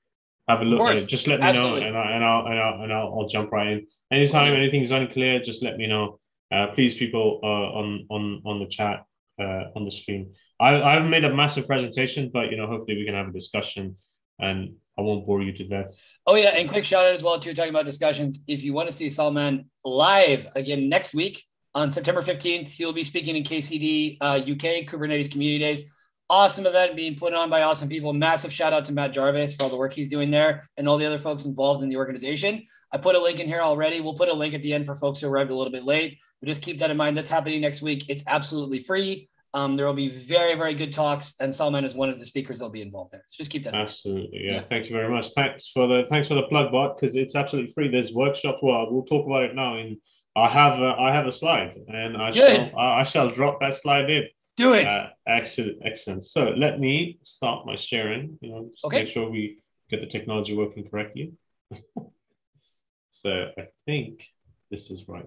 have 0.49 0.61
a 0.61 0.65
look 0.65 0.81
at 0.81 0.97
it. 0.97 1.09
Just 1.09 1.27
let 1.27 1.41
me 1.41 1.47
Absolutely. 1.47 1.81
know, 1.81 1.87
and, 1.89 1.97
I, 1.97 2.13
and 2.13 2.25
I'll 2.25 2.47
and 2.47 2.59
I'll 2.59 2.83
and 2.83 2.93
I'll, 2.93 3.19
I'll 3.21 3.29
jump 3.29 3.53
right 3.53 3.69
in. 3.69 3.87
Anytime 4.11 4.55
anything's 4.55 4.91
unclear, 4.91 5.41
just 5.41 5.63
let 5.63 5.77
me 5.77 5.87
know. 5.87 6.19
Uh, 6.53 6.69
please, 6.75 6.95
people 6.95 7.41
uh, 7.43 7.47
on 7.47 8.07
on 8.11 8.43
on 8.45 8.59
the 8.59 8.67
chat, 8.67 9.05
uh, 9.41 9.65
on 9.77 9.85
the 9.85 9.93
stream. 9.93 10.33
I, 10.59 10.83
I've 10.83 11.09
made 11.09 11.25
a 11.25 11.35
massive 11.35 11.67
presentation, 11.67 12.31
but 12.33 12.51
you 12.51 12.57
know, 12.57 12.67
hopefully 12.67 12.99
we 12.99 13.07
can 13.07 13.15
have 13.15 13.29
a 13.29 13.33
discussion 13.33 13.97
and 14.39 14.75
I 15.01 15.03
won't 15.03 15.27
bore 15.27 15.41
you 15.41 15.53
to 15.53 15.65
death. 15.65 15.97
Oh 16.27 16.35
yeah, 16.35 16.51
and 16.55 16.69
quick 16.69 16.85
shout 16.85 17.07
out 17.07 17.15
as 17.15 17.23
well 17.23 17.39
too, 17.39 17.55
talking 17.55 17.71
about 17.71 17.87
discussions. 17.87 18.45
If 18.47 18.63
you 18.63 18.75
want 18.75 18.89
to 18.89 18.95
see 18.95 19.09
Salman 19.09 19.71
live 19.83 20.47
again 20.55 20.91
next 20.91 21.15
week 21.15 21.43
on 21.75 21.91
September 21.91 22.21
15th, 22.21 22.69
he'll 22.69 22.93
be 22.93 23.03
speaking 23.03 23.35
in 23.35 23.43
KCD 23.43 24.19
uh, 24.21 24.37
UK 24.43 24.87
Kubernetes 24.87 25.33
Community 25.33 25.59
Days. 25.59 25.83
Awesome 26.29 26.67
event 26.67 26.97
being 26.97 27.17
put 27.17 27.33
on 27.33 27.49
by 27.49 27.63
awesome 27.63 27.89
people. 27.89 28.13
Massive 28.13 28.53
shout 28.53 28.75
out 28.75 28.85
to 28.85 28.93
Matt 28.93 29.15
Jarvis 29.15 29.55
for 29.55 29.65
all 29.65 29.69
the 29.71 29.77
work 29.77 29.95
he's 29.95 30.11
doing 30.11 30.31
there 30.31 30.65
and 30.77 30.87
all 30.87 30.99
the 30.99 31.07
other 31.07 31.19
folks 31.19 31.47
involved 31.47 31.83
in 31.83 31.89
the 31.89 31.97
organization. 31.97 32.63
I 32.93 32.99
put 32.99 33.17
a 33.17 33.21
link 33.21 33.41
in 33.41 33.47
here 33.47 33.63
already. 33.63 34.03
We'll 34.03 34.15
put 34.15 34.29
a 34.29 34.35
link 34.35 34.53
at 34.53 34.61
the 34.61 34.75
end 34.75 34.85
for 34.85 34.95
folks 34.95 35.21
who 35.21 35.29
arrived 35.29 35.51
a 35.51 35.57
little 35.57 35.73
bit 35.73 35.85
late. 35.85 36.19
But 36.41 36.49
just 36.49 36.63
keep 36.63 36.79
that 36.81 36.91
in 36.91 36.99
mind. 36.99 37.17
That's 37.17 37.31
happening 37.31 37.63
next 37.63 37.81
week. 37.81 38.05
It's 38.11 38.25
absolutely 38.27 38.83
free. 38.83 39.30
Um, 39.53 39.77
there 39.77 39.87
will 39.87 39.95
be 39.95 40.09
very, 40.09 40.55
very 40.55 40.75
good 40.75 40.93
talks, 40.93 41.35
and 41.41 41.55
Salman 41.55 41.85
is 41.85 41.95
one 41.95 42.09
of 42.09 42.19
the 42.21 42.27
speakers 42.27 42.61
that'll 42.61 42.71
be 42.71 42.83
involved 42.83 43.13
there. 43.13 43.25
So 43.29 43.39
just 43.39 43.51
keep 43.51 43.65
that. 43.65 43.75
Absolutely, 43.75 44.45
yeah. 44.45 44.55
yeah. 44.55 44.61
Thank 44.69 44.87
you 44.87 44.95
very 44.95 45.13
much. 45.13 45.31
Thanks 45.31 45.69
for 45.69 45.89
the 45.89 46.07
thanks 46.09 46.29
for 46.29 46.35
the 46.35 46.45
plug, 46.45 46.71
Bart, 46.71 46.97
because 46.97 47.17
it's 47.17 47.35
absolutely 47.35 47.73
free. 47.73 47.89
There's 47.89 48.13
workshops. 48.13 48.59
Well, 48.63 48.87
we'll 48.91 49.05
talk 49.05 49.27
about 49.27 49.45
it 49.45 49.55
now. 49.57 49.77
And 49.77 49.97
I 50.37 50.49
have 50.49 50.79
a, 50.79 50.95
I 50.99 51.13
have 51.13 51.27
a 51.27 51.33
slide, 51.33 51.77
and 51.89 52.17
I 52.17 52.31
good. 52.31 52.67
shall 52.67 52.79
I 52.79 53.03
shall 53.03 53.31
drop 53.31 53.61
that 53.61 53.75
slide 53.75 54.09
in. 54.09 54.29
Do 54.57 54.75
it. 54.75 54.87
Uh, 54.87 55.09
excellent, 55.27 55.79
excellent. 55.85 56.25
So 56.25 56.51
let 56.51 56.79
me 56.79 57.19
start 57.25 57.67
my 57.67 57.75
sharing. 57.75 58.39
You 58.41 58.51
know, 58.51 58.71
just 58.73 58.85
okay. 58.85 59.01
make 59.01 59.09
sure 59.09 59.29
we 59.29 59.59
get 59.91 60.01
the 60.01 60.07
technology 60.07 60.57
working 60.57 60.89
correctly. 60.89 61.33
so 63.11 63.49
I 63.59 63.67
think 63.85 64.27
this 64.71 64.91
is 64.93 65.09
right. 65.09 65.25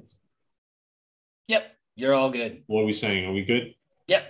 Yep, 1.49 1.65
you're 1.95 2.13
all 2.13 2.29
good. 2.29 2.63
What 2.67 2.81
are 2.81 2.85
we 2.85 2.93
saying? 2.93 3.25
Are 3.25 3.33
we 3.33 3.43
good? 3.43 3.73
Yep. 4.07 4.23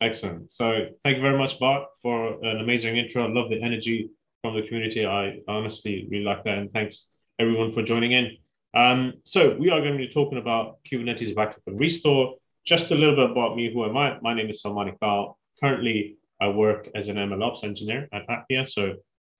Excellent. 0.00 0.50
So 0.50 0.86
thank 1.02 1.16
you 1.16 1.22
very 1.22 1.36
much, 1.36 1.58
Bart, 1.58 1.86
for 2.02 2.42
an 2.42 2.60
amazing 2.60 2.96
intro. 2.96 3.24
I 3.24 3.28
love 3.28 3.50
the 3.50 3.62
energy 3.62 4.10
from 4.42 4.54
the 4.54 4.62
community. 4.62 5.06
I 5.06 5.40
honestly 5.46 6.06
really 6.10 6.24
like 6.24 6.44
that. 6.44 6.58
And 6.58 6.70
thanks 6.70 7.10
everyone 7.38 7.72
for 7.72 7.82
joining 7.82 8.12
in. 8.12 8.36
Um, 8.72 9.14
so 9.24 9.56
we 9.58 9.70
are 9.70 9.80
going 9.80 9.92
to 9.92 9.98
be 9.98 10.08
talking 10.08 10.38
about 10.38 10.78
Kubernetes 10.90 11.34
backup 11.34 11.62
and 11.66 11.78
restore. 11.78 12.36
Just 12.64 12.90
a 12.90 12.94
little 12.94 13.16
bit 13.16 13.30
about 13.30 13.56
me. 13.56 13.72
Who 13.72 13.84
am 13.84 13.96
I? 13.96 14.18
My 14.22 14.32
name 14.32 14.48
is 14.48 14.62
Salman 14.62 14.92
Iqbal. 14.92 15.34
Currently, 15.60 16.16
I 16.40 16.48
work 16.48 16.88
as 16.94 17.08
an 17.08 17.16
MLOps 17.16 17.64
engineer 17.64 18.08
at 18.12 18.26
Appvia. 18.28 18.66
So 18.66 18.94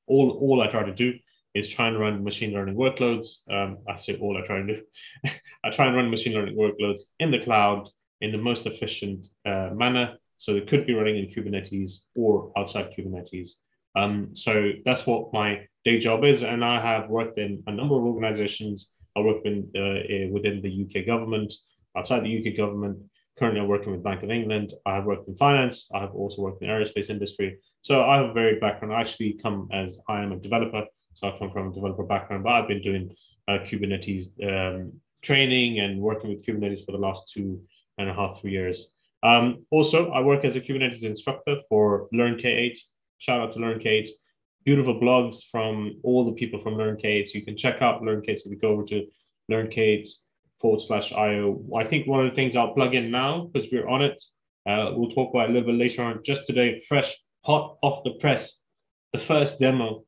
all, 0.06 0.30
all 0.40 0.60
I 0.60 0.66
try 0.66 0.82
to 0.82 0.94
do 0.94 1.14
is 1.54 1.68
try 1.68 1.88
and 1.88 1.98
run 1.98 2.22
machine 2.22 2.52
learning 2.52 2.76
workloads. 2.76 3.50
Um, 3.50 3.78
I 3.88 3.96
say 3.96 4.18
all 4.18 4.36
I 4.36 4.46
try 4.46 4.58
and 4.58 4.68
do. 4.68 4.82
I 5.64 5.70
try 5.70 5.86
and 5.86 5.96
run 5.96 6.10
machine 6.10 6.34
learning 6.34 6.56
workloads 6.56 7.00
in 7.18 7.30
the 7.30 7.38
cloud 7.38 7.88
in 8.20 8.32
the 8.32 8.38
most 8.38 8.66
efficient 8.66 9.28
uh, 9.46 9.70
manner. 9.74 10.16
So 10.36 10.56
it 10.56 10.68
could 10.68 10.86
be 10.86 10.94
running 10.94 11.16
in 11.16 11.26
Kubernetes 11.26 12.00
or 12.14 12.52
outside 12.56 12.92
Kubernetes. 12.96 13.48
Um, 13.96 14.34
so 14.34 14.72
that's 14.84 15.06
what 15.06 15.32
my 15.32 15.66
day 15.84 15.98
job 15.98 16.24
is. 16.24 16.42
And 16.42 16.64
I 16.64 16.80
have 16.80 17.10
worked 17.10 17.38
in 17.38 17.62
a 17.66 17.72
number 17.72 17.96
of 17.96 18.02
organizations. 18.02 18.92
I 19.16 19.20
work 19.20 19.44
in, 19.44 19.70
uh, 19.76 20.32
within 20.32 20.62
the 20.62 20.86
UK 20.86 21.06
government, 21.06 21.52
outside 21.96 22.24
the 22.24 22.38
UK 22.38 22.56
government. 22.56 22.98
Currently, 23.38 23.60
I'm 23.60 23.68
working 23.68 23.92
with 23.92 24.02
Bank 24.02 24.22
of 24.22 24.30
England. 24.30 24.74
I 24.86 24.96
have 24.96 25.06
worked 25.06 25.28
in 25.28 25.36
finance. 25.36 25.90
I 25.94 26.00
have 26.00 26.14
also 26.14 26.42
worked 26.42 26.62
in 26.62 26.68
the 26.68 26.74
aerospace 26.74 27.10
industry. 27.10 27.58
So 27.82 28.04
I 28.04 28.18
have 28.18 28.30
a 28.30 28.32
very 28.32 28.58
background. 28.60 28.94
I 28.94 29.00
actually 29.00 29.38
come 29.42 29.68
as 29.72 29.98
I 30.08 30.22
am 30.22 30.32
a 30.32 30.36
developer. 30.36 30.84
So 31.14 31.28
I 31.28 31.38
come 31.38 31.50
from 31.50 31.68
a 31.68 31.74
developer 31.74 32.04
background, 32.04 32.44
but 32.44 32.52
I've 32.52 32.68
been 32.68 32.82
doing 32.82 33.14
uh, 33.48 33.58
Kubernetes 33.64 34.24
um, 34.46 34.92
training 35.22 35.80
and 35.80 36.00
working 36.00 36.30
with 36.30 36.44
Kubernetes 36.46 36.84
for 36.84 36.92
the 36.92 36.98
last 36.98 37.30
two 37.32 37.60
and 38.00 38.10
a 38.10 38.14
half, 38.14 38.40
three 38.40 38.52
years. 38.52 38.94
Um, 39.22 39.66
also, 39.70 40.10
I 40.10 40.20
work 40.20 40.44
as 40.44 40.56
a 40.56 40.60
Kubernetes 40.60 41.04
instructor 41.04 41.56
for 41.68 42.08
Learn 42.12 42.36
K8. 42.36 42.76
Shout 43.18 43.40
out 43.40 43.52
to 43.52 43.58
Learn 43.58 43.78
K8. 43.78 44.08
Beautiful 44.64 45.00
blogs 45.00 45.38
from 45.50 46.00
all 46.02 46.24
the 46.24 46.32
people 46.32 46.60
from 46.60 46.76
Learn 46.76 46.96
K8. 46.96 47.34
You 47.34 47.42
can 47.42 47.56
check 47.56 47.82
out 47.82 48.02
Learn 48.02 48.22
K8 48.22 48.40
if 48.44 48.46
you 48.46 48.56
go 48.56 48.70
over 48.70 48.84
to 48.84 49.06
Learn 49.48 49.68
K8 49.68 50.08
forward 50.58 50.80
slash 50.80 51.12
IO. 51.12 51.62
I 51.76 51.84
think 51.84 52.06
one 52.06 52.24
of 52.24 52.30
the 52.30 52.36
things 52.36 52.56
I'll 52.56 52.74
plug 52.74 52.94
in 52.94 53.10
now 53.10 53.46
because 53.52 53.68
we're 53.70 53.88
on 53.88 54.02
it. 54.02 54.22
Uh, 54.66 54.92
we'll 54.94 55.10
talk 55.10 55.34
about 55.34 55.50
a 55.50 55.52
little 55.52 55.68
bit 55.68 55.78
later 55.78 56.02
on. 56.02 56.22
Just 56.22 56.46
today, 56.46 56.82
fresh, 56.88 57.14
hot 57.44 57.78
off 57.82 58.04
the 58.04 58.12
press, 58.12 58.60
the 59.12 59.18
first 59.18 59.58
demo 59.58 60.04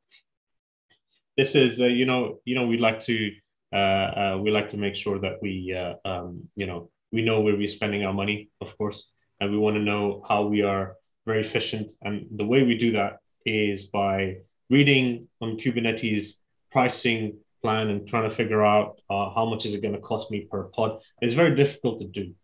this 1.36 1.54
is 1.54 1.80
uh, 1.80 1.86
you 1.86 2.06
know 2.06 2.40
you 2.44 2.54
know 2.54 2.66
we 2.66 2.76
like 2.76 3.00
to 3.00 3.30
uh, 3.72 3.76
uh, 3.76 4.38
we 4.42 4.50
like 4.50 4.68
to 4.70 4.76
make 4.76 4.96
sure 4.96 5.18
that 5.18 5.38
we 5.40 5.74
uh, 5.74 5.94
um, 6.08 6.48
you 6.56 6.66
know 6.66 6.90
we 7.12 7.22
know 7.22 7.40
where 7.40 7.56
we're 7.56 7.68
spending 7.68 8.04
our 8.04 8.12
money 8.12 8.50
of 8.60 8.76
course 8.78 9.12
and 9.42 9.50
we 9.50 9.58
want 9.58 9.76
to 9.76 9.82
know 9.82 10.24
how 10.28 10.44
we 10.44 10.62
are 10.62 10.96
very 11.26 11.40
efficient. 11.40 11.92
And 12.02 12.26
the 12.30 12.46
way 12.46 12.62
we 12.62 12.76
do 12.76 12.92
that 12.92 13.18
is 13.44 13.84
by 13.84 14.36
reading 14.70 15.28
on 15.40 15.56
kubernetes 15.56 16.36
pricing 16.70 17.38
plan 17.60 17.88
and 17.88 18.06
trying 18.06 18.28
to 18.28 18.34
figure 18.34 18.64
out 18.64 19.00
uh, 19.10 19.30
how 19.30 19.46
much 19.46 19.66
is 19.66 19.74
it 19.74 19.82
going 19.82 19.94
to 19.94 20.00
cost 20.00 20.30
me 20.30 20.46
per 20.50 20.64
pod. 20.64 21.00
It's 21.20 21.34
very 21.34 21.54
difficult 21.54 22.00
to 22.00 22.06
do. 22.06 22.34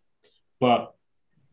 But 0.59 0.93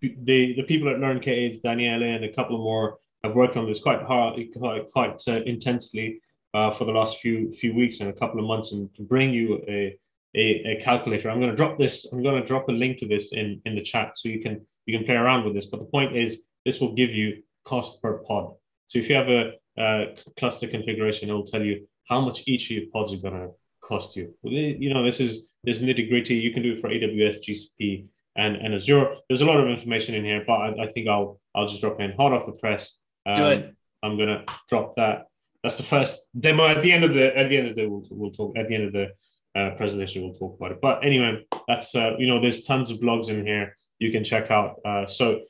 the 0.01 0.55
the 0.55 0.63
people 0.65 0.89
at 0.89 1.01
learn 1.01 1.21
k 1.21 1.59
daniele 1.65 2.03
and 2.03 2.25
a 2.25 2.33
couple 2.33 2.59
more 2.59 2.99
have 3.25 3.35
worked 3.35 3.57
on 3.57 3.67
this 3.67 3.81
quite 3.81 4.03
hard 4.03 4.39
quite, 4.57 4.91
quite 4.91 5.23
uh, 5.27 5.43
intensely 5.43 6.21
uh, 6.55 6.71
for 6.73 6.85
the 6.85 6.93
last 6.93 7.19
few 7.19 7.53
few 7.55 7.75
weeks 7.75 8.01
and 8.01 8.11
a 8.11 8.13
couple 8.13 8.39
of 8.41 8.47
months, 8.47 8.73
and 8.73 8.95
to 8.97 9.03
bring 9.03 9.31
you 9.33 9.63
a 9.69 9.97
a, 10.37 10.73
a 10.73 10.83
calculator. 10.83 11.31
I'm 11.31 11.41
going 11.41 11.51
to 11.51 11.57
drop 11.57 11.79
this. 11.79 12.07
I'm 12.13 12.23
going 12.23 12.41
to 12.41 12.47
drop 12.47 12.69
a 12.69 12.73
link 12.73 12.99
to 12.99 13.09
this 13.09 13.33
in 13.33 13.61
in 13.65 13.75
the 13.75 13.83
chat 13.83 14.19
so 14.19 14.29
you 14.29 14.41
can 14.41 14.65
you 14.87 14.97
can 14.97 15.07
play 15.07 15.17
around 15.17 15.45
with 15.45 15.55
this. 15.55 15.67
But 15.67 15.81
the 15.81 15.87
point 15.87 16.17
is, 16.17 16.47
this 16.65 16.81
will 16.81 16.95
give 16.95 17.11
you 17.11 17.43
cost 17.65 18.01
per 18.03 18.19
pod. 18.19 18.55
So 18.87 18.99
if 18.99 19.09
you 19.09 19.17
have 19.17 19.29
a, 19.29 19.53
a 19.79 20.17
cluster 20.39 20.69
configuration, 20.69 21.29
it 21.29 21.33
will 21.33 21.47
tell 21.47 21.63
you 21.63 21.87
how 22.09 22.21
much 22.21 22.45
each 22.47 22.71
of 22.71 22.77
your 22.77 22.87
pods 22.93 23.13
are 23.13 23.17
going 23.17 23.35
to 23.35 23.51
cost 23.83 24.17
you. 24.17 24.35
You 24.43 24.93
know, 24.93 25.05
this 25.05 25.21
is 25.21 25.47
this 25.65 25.81
nitty 25.81 26.09
gritty. 26.09 26.37
You 26.37 26.53
can 26.53 26.63
do 26.63 26.75
it 26.75 26.81
for 26.81 26.89
AWS, 26.89 27.39
GCP, 27.45 28.07
and, 28.37 28.57
and 28.57 28.75
Azure. 28.75 29.17
There's 29.29 29.41
a 29.41 29.47
lot 29.47 29.59
of 29.59 29.69
information 29.69 30.15
in 30.15 30.25
here, 30.25 30.45
but 30.47 30.53
I, 30.53 30.83
I 30.83 30.87
think 30.87 31.09
I'll 31.09 31.41
I'll 31.55 31.67
just 31.67 31.81
drop 31.81 32.01
in 32.01 32.13
hot 32.13 32.33
off 32.33 32.47
the 32.47 32.53
press. 32.53 32.99
Um, 33.25 33.35
do 33.35 33.45
it. 33.47 33.75
I'm 34.03 34.17
gonna 34.17 34.45
drop 34.69 34.95
that 34.97 35.27
that's 35.67 35.79
the 35.79 35.83
first 35.83 36.29
demo. 36.39 36.69
At 36.69 36.81
the 36.81 36.93
end 36.93 37.03
of 37.03 37.13
the 37.13 37.37
at 37.37 37.49
the 37.49 37.57
end 37.57 37.67
of 37.67 37.75
the 37.75 37.89
we'll, 37.89 38.07
we'll 38.11 38.31
talk 38.31 38.57
at 38.57 38.69
the 38.69 38.75
end 38.77 38.85
of 38.85 38.93
the 38.93 39.09
uh, 39.57 39.71
presentation 39.77 40.23
we'll 40.23 40.35
talk 40.35 40.57
about 40.59 40.73
it. 40.73 40.81
But 40.81 41.05
anyway, 41.05 41.47
that's 41.67 41.95
uh, 41.95 42.13
you 42.19 42.27
know 42.27 42.41
there's 42.41 42.65
tons 42.65 42.91
of 42.91 42.99
blogs 42.99 43.29
in 43.29 43.47
here 43.47 43.77
you 43.99 44.13
can 44.13 44.25
check 44.25 44.51
out. 44.51 44.81
Uh, 44.85 45.07
so 45.07 45.41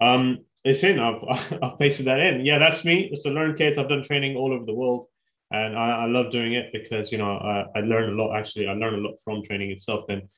um, 0.00 0.38
it's 0.64 0.84
in. 0.84 0.98
I've 0.98 1.22
I've 1.62 1.78
pasted 1.78 2.06
that 2.06 2.20
in. 2.20 2.44
Yeah, 2.44 2.58
that's 2.58 2.84
me. 2.84 3.08
It's 3.10 3.22
the 3.22 3.30
Learn 3.30 3.54
Kit. 3.54 3.78
I've 3.78 3.88
done 3.88 4.02
training 4.02 4.36
all 4.36 4.52
over 4.52 4.64
the 4.64 4.74
world, 4.74 5.06
and 5.50 5.76
I, 5.76 6.04
I 6.04 6.06
love 6.06 6.30
doing 6.30 6.54
it 6.54 6.70
because 6.72 7.10
you 7.12 7.18
know 7.18 7.36
I, 7.36 7.66
I 7.76 7.80
learn 7.80 8.10
a 8.10 8.22
lot. 8.22 8.36
Actually, 8.36 8.68
I 8.68 8.72
learn 8.74 8.94
a 8.94 8.98
lot 8.98 9.14
from 9.24 9.42
training 9.42 9.70
itself 9.70 10.06
than 10.08 10.28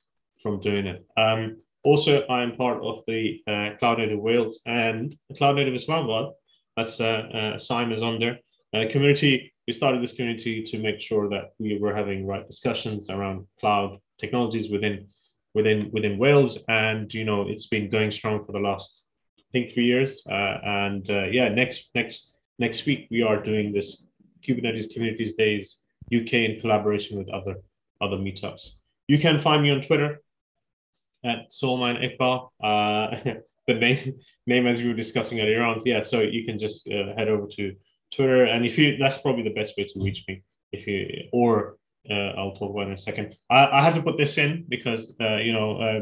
from 0.43 0.61
doing 0.61 0.87
it. 0.87 1.05
Um, 1.17 1.59
also, 1.85 2.23
I 2.27 2.43
am 2.43 2.57
part 2.57 2.83
of 2.83 3.03
the 3.07 3.41
uh, 3.47 3.71
Cloud 3.79 3.99
Native 3.99 4.21
Wales 4.21 4.63
and 4.67 5.15
Cloud 5.37 5.57
Native 5.57 5.75
Islamabad. 5.75 6.33
That's 6.77 7.01
uh, 7.01 7.55
uh, 7.55 7.59
Simon 7.59 7.93
is 7.93 8.03
on 8.03 8.19
there 8.19 8.39
uh, 8.75 8.91
community, 8.91 9.52
we 9.67 9.73
started 9.73 10.03
this 10.03 10.13
community 10.13 10.63
to 10.63 10.79
make 10.79 11.01
sure 11.01 11.29
that 11.29 11.53
we 11.59 11.79
were 11.79 11.95
having 11.95 12.27
right 12.27 12.47
discussions 12.47 13.11
around 13.11 13.47
cloud 13.61 13.99
technologies 14.21 14.71
within 14.71 15.07
within 15.55 15.91
within 15.93 16.19
Wales, 16.19 16.59
and 16.69 17.13
you 17.13 17.25
know 17.25 17.49
it's 17.49 17.67
been 17.67 17.91
going 17.91 18.11
strong 18.11 18.45
for 18.45 18.53
the 18.53 18.59
last 18.59 19.07
I 19.39 19.43
think 19.53 19.71
three 19.71 19.85
years. 19.85 20.23
Uh, 20.29 20.59
and 20.65 21.09
uh, 21.11 21.25
yeah, 21.25 21.49
next 21.49 21.91
next 21.95 22.33
next 22.59 22.87
week 22.87 23.09
we 23.11 23.23
are 23.23 23.43
doing 23.43 23.73
this 23.73 24.07
Kubernetes 24.43 24.93
Communities 24.93 25.35
Days 25.35 25.77
UK 26.15 26.33
in 26.35 26.61
collaboration 26.61 27.19
with 27.19 27.29
other 27.29 27.57
other 28.01 28.17
meetups. 28.17 28.79
You 29.09 29.19
can 29.19 29.41
find 29.41 29.63
me 29.63 29.71
on 29.71 29.81
Twitter 29.81 30.23
at 31.25 31.53
Salman 31.53 31.97
Iqbal. 31.97 32.49
Uh, 32.63 33.35
the 33.69 33.75
name 33.75 34.19
name 34.47 34.67
as 34.67 34.83
we 34.83 34.89
were 34.89 34.95
discussing 34.95 35.41
earlier 35.41 35.63
on. 35.63 35.81
Yeah, 35.85 36.03
so 36.03 36.21
you 36.21 36.45
can 36.45 36.59
just 36.59 36.89
uh, 36.89 37.15
head 37.17 37.29
over 37.29 37.47
to 37.47 37.77
Twitter, 38.15 38.45
and 38.45 38.65
if 38.65 38.79
you, 38.79 38.97
that's 38.97 39.19
probably 39.19 39.43
the 39.43 39.55
best 39.55 39.77
way 39.77 39.85
to 39.85 40.01
reach 40.01 40.25
me. 40.29 40.43
If 40.73 40.87
you, 40.87 41.29
or 41.33 41.77
uh, 42.11 42.33
I'll 42.37 42.55
talk 42.55 42.71
about 42.71 42.87
in 42.87 42.93
a 42.93 42.99
second. 42.99 43.37
I, 43.51 43.67
I 43.67 43.83
have 43.83 43.95
to 43.95 44.03
put 44.03 44.17
this 44.17 44.39
in 44.39 44.65
because 44.69 45.17
uh, 45.21 45.37
you 45.37 45.53
know 45.53 45.77
uh, 45.77 46.01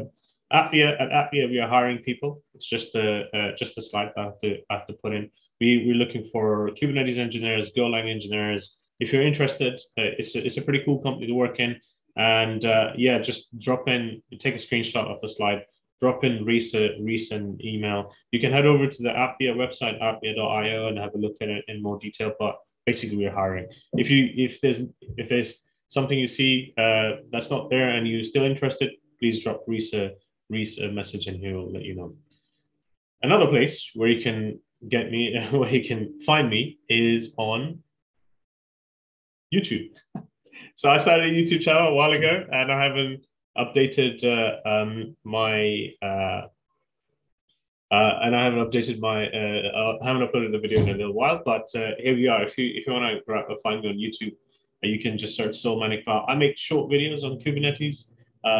Appvia 0.53 0.99
at 0.99 1.09
Appvia 1.09 1.49
we 1.49 1.59
are 1.59 1.67
hiring 1.67 1.99
people. 1.99 2.41
It's 2.55 2.67
just 2.67 2.95
a 2.95 3.25
uh, 3.35 3.55
just 3.55 3.77
a 3.77 3.81
slide 3.81 4.11
I 4.17 4.23
have 4.23 4.39
to 4.39 4.57
I 4.69 4.73
have 4.75 4.87
to 4.87 4.93
put 4.93 5.13
in. 5.13 5.29
We 5.59 5.85
we're 5.85 5.95
looking 5.95 6.25
for 6.31 6.71
Kubernetes 6.71 7.17
engineers, 7.17 7.71
Golang 7.77 8.09
engineers. 8.09 8.77
If 8.99 9.11
you're 9.11 9.25
interested, 9.25 9.75
uh, 9.97 10.13
it's 10.19 10.35
a, 10.35 10.45
it's 10.45 10.57
a 10.57 10.61
pretty 10.61 10.83
cool 10.85 10.99
company 10.99 11.27
to 11.27 11.33
work 11.33 11.59
in. 11.59 11.79
And 12.17 12.65
uh, 12.65 12.91
yeah, 12.97 13.19
just 13.19 13.57
drop 13.57 13.87
in, 13.87 14.21
take 14.37 14.55
a 14.55 14.57
screenshot 14.57 15.05
of 15.05 15.21
the 15.21 15.29
slide, 15.29 15.63
drop 16.01 16.23
in 16.23 16.43
recent 16.43 16.99
recent 17.01 17.63
email. 17.63 18.11
You 18.31 18.39
can 18.39 18.51
head 18.51 18.65
over 18.65 18.87
to 18.87 19.03
the 19.03 19.09
Appvia 19.09 19.55
website, 19.55 20.01
appvia.io, 20.01 20.87
and 20.87 20.97
have 20.97 21.13
a 21.13 21.17
look 21.17 21.35
at 21.41 21.49
it 21.49 21.63
in 21.67 21.81
more 21.81 21.99
detail. 21.99 22.33
But 22.39 22.57
basically, 22.85 23.17
we're 23.17 23.33
hiring. 23.33 23.67
If 23.93 24.09
you 24.09 24.29
if 24.35 24.59
there's 24.61 24.81
if 25.17 25.29
there's 25.29 25.63
something 25.87 26.17
you 26.17 26.27
see 26.27 26.73
uh, 26.77 27.21
that's 27.31 27.51
not 27.51 27.69
there 27.69 27.89
and 27.89 28.07
you're 28.07 28.23
still 28.23 28.43
interested, 28.43 28.91
please 29.19 29.43
drop 29.43 29.63
Reese 29.67 29.93
a, 29.93 30.13
Reese 30.49 30.79
a 30.79 30.89
message 30.89 31.27
and 31.27 31.37
he'll 31.37 31.71
let 31.71 31.83
you 31.83 31.95
know. 31.95 32.15
Another 33.21 33.47
place 33.47 33.91
where 33.93 34.07
you 34.07 34.23
can 34.23 34.59
get 34.89 35.11
me, 35.11 35.37
where 35.51 35.69
you 35.69 35.87
can 35.87 36.19
find 36.21 36.49
me, 36.49 36.79
is 36.89 37.33
on 37.37 37.79
YouTube. 39.53 39.89
so 40.75 40.89
I 40.89 40.97
started 40.97 41.29
a 41.29 41.33
YouTube 41.33 41.61
channel 41.61 41.89
a 41.89 41.93
while 41.93 42.13
ago, 42.13 42.45
and 42.51 42.71
I 42.71 42.83
haven't 42.83 43.25
updated 43.57 44.23
uh, 44.23 44.67
um, 44.67 45.15
my 45.23 45.89
uh, 46.01 46.47
uh, 47.91 48.19
and 48.23 48.35
I 48.35 48.45
haven't 48.45 48.59
updated 48.59 48.99
my 48.99 49.27
uh, 49.27 49.97
I 50.01 50.07
haven't 50.07 50.27
uploaded 50.27 50.53
the 50.53 50.59
video 50.59 50.81
in 50.81 50.89
a 50.89 50.93
little 50.93 51.13
while, 51.13 51.41
but 51.43 51.67
uh, 51.75 51.91
here 51.99 52.15
we 52.15 52.27
are. 52.27 52.43
If 52.43 52.57
you 52.57 52.71
if 52.73 52.87
you 52.87 52.93
want 52.93 53.25
to 53.25 53.55
find 53.61 53.81
me 53.81 53.89
on 53.89 53.95
YouTube, 53.95 54.33
uh, 54.83 54.87
you 54.87 54.99
can 54.99 55.17
just 55.17 55.35
search 55.35 55.57
Salman 55.57 55.91
Iqbal. 55.91 56.25
I 56.27 56.35
make 56.35 56.57
short 56.57 56.89
videos 56.89 57.23
on 57.23 57.37
Kubernetes, 57.39 58.11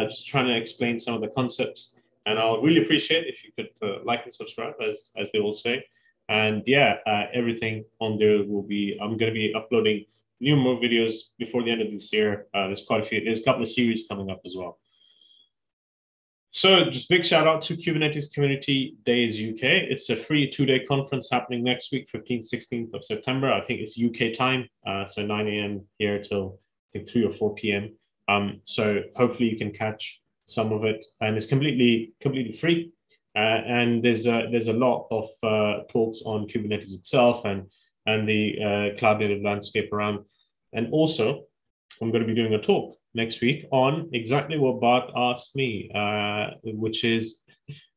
just 0.08 0.28
trying 0.28 0.48
to 0.48 0.56
explain 0.56 0.98
some 0.98 1.14
of 1.14 1.22
the 1.22 1.28
concepts, 1.28 1.96
and 2.26 2.38
I'll 2.38 2.60
really 2.60 2.82
appreciate 2.82 3.26
if 3.26 3.42
you 3.42 3.50
could 3.56 4.04
like 4.04 4.24
and 4.24 4.34
subscribe, 4.34 4.74
as 4.86 5.12
as 5.16 5.32
they 5.32 5.38
all 5.38 5.54
say. 5.54 5.82
And 6.28 6.62
yeah, 6.66 6.96
everything 7.32 7.84
on 8.00 8.18
there 8.18 8.44
will 8.44 8.62
be. 8.62 8.98
I'm 9.00 9.16
going 9.16 9.32
to 9.32 9.40
be 9.40 9.54
uploading 9.54 10.04
new 10.40 10.56
more 10.56 10.76
videos 10.76 11.30
before 11.38 11.62
the 11.62 11.70
end 11.70 11.80
of 11.80 11.90
this 11.90 12.12
year. 12.12 12.48
there's 12.52 12.84
quite 12.84 13.00
a 13.00 13.04
few. 13.06 13.24
There's 13.24 13.40
a 13.40 13.44
couple 13.44 13.62
of 13.62 13.68
series 13.68 14.04
coming 14.06 14.30
up 14.30 14.42
as 14.44 14.54
well. 14.54 14.78
So 16.54 16.84
just 16.90 17.08
big 17.08 17.24
shout 17.24 17.46
out 17.46 17.62
to 17.62 17.76
Kubernetes 17.78 18.30
Community 18.30 18.94
Days 19.04 19.40
UK. 19.40 19.62
It's 19.62 20.10
a 20.10 20.16
free 20.16 20.50
two-day 20.50 20.84
conference 20.84 21.30
happening 21.32 21.64
next 21.64 21.90
week, 21.92 22.10
15th, 22.14 22.44
16th 22.52 22.92
of 22.92 23.06
September. 23.06 23.50
I 23.50 23.62
think 23.62 23.80
it's 23.80 23.98
UK 23.98 24.36
time, 24.36 24.68
uh, 24.86 25.06
so 25.06 25.24
9 25.24 25.48
a.m. 25.48 25.86
here 25.96 26.20
till 26.20 26.60
I 26.90 26.98
think 26.98 27.08
3 27.08 27.24
or 27.24 27.32
4 27.32 27.54
p.m. 27.54 27.94
Um, 28.28 28.60
so 28.64 29.00
hopefully 29.16 29.48
you 29.48 29.56
can 29.56 29.70
catch 29.70 30.20
some 30.44 30.72
of 30.72 30.84
it, 30.84 31.06
and 31.22 31.38
it's 31.38 31.46
completely 31.46 32.12
completely 32.20 32.52
free. 32.52 32.92
Uh, 33.34 33.64
and 33.64 34.04
there's 34.04 34.26
a, 34.26 34.46
there's 34.50 34.68
a 34.68 34.74
lot 34.74 35.06
of 35.10 35.30
uh, 35.42 35.84
talks 35.88 36.20
on 36.26 36.46
Kubernetes 36.46 36.94
itself 36.94 37.46
and 37.46 37.66
and 38.04 38.28
the 38.28 38.56
uh, 38.62 38.98
cloud 38.98 39.20
native 39.20 39.42
landscape 39.42 39.90
around. 39.90 40.18
And 40.74 40.92
also, 40.92 41.44
I'm 42.02 42.10
going 42.10 42.20
to 42.20 42.28
be 42.28 42.34
doing 42.34 42.52
a 42.52 42.60
talk 42.60 42.98
next 43.14 43.40
week 43.40 43.66
on 43.70 44.08
exactly 44.12 44.58
what 44.58 44.80
Bart 44.80 45.10
asked 45.14 45.54
me, 45.56 45.90
uh, 45.94 46.50
which 46.64 47.04
is, 47.04 47.38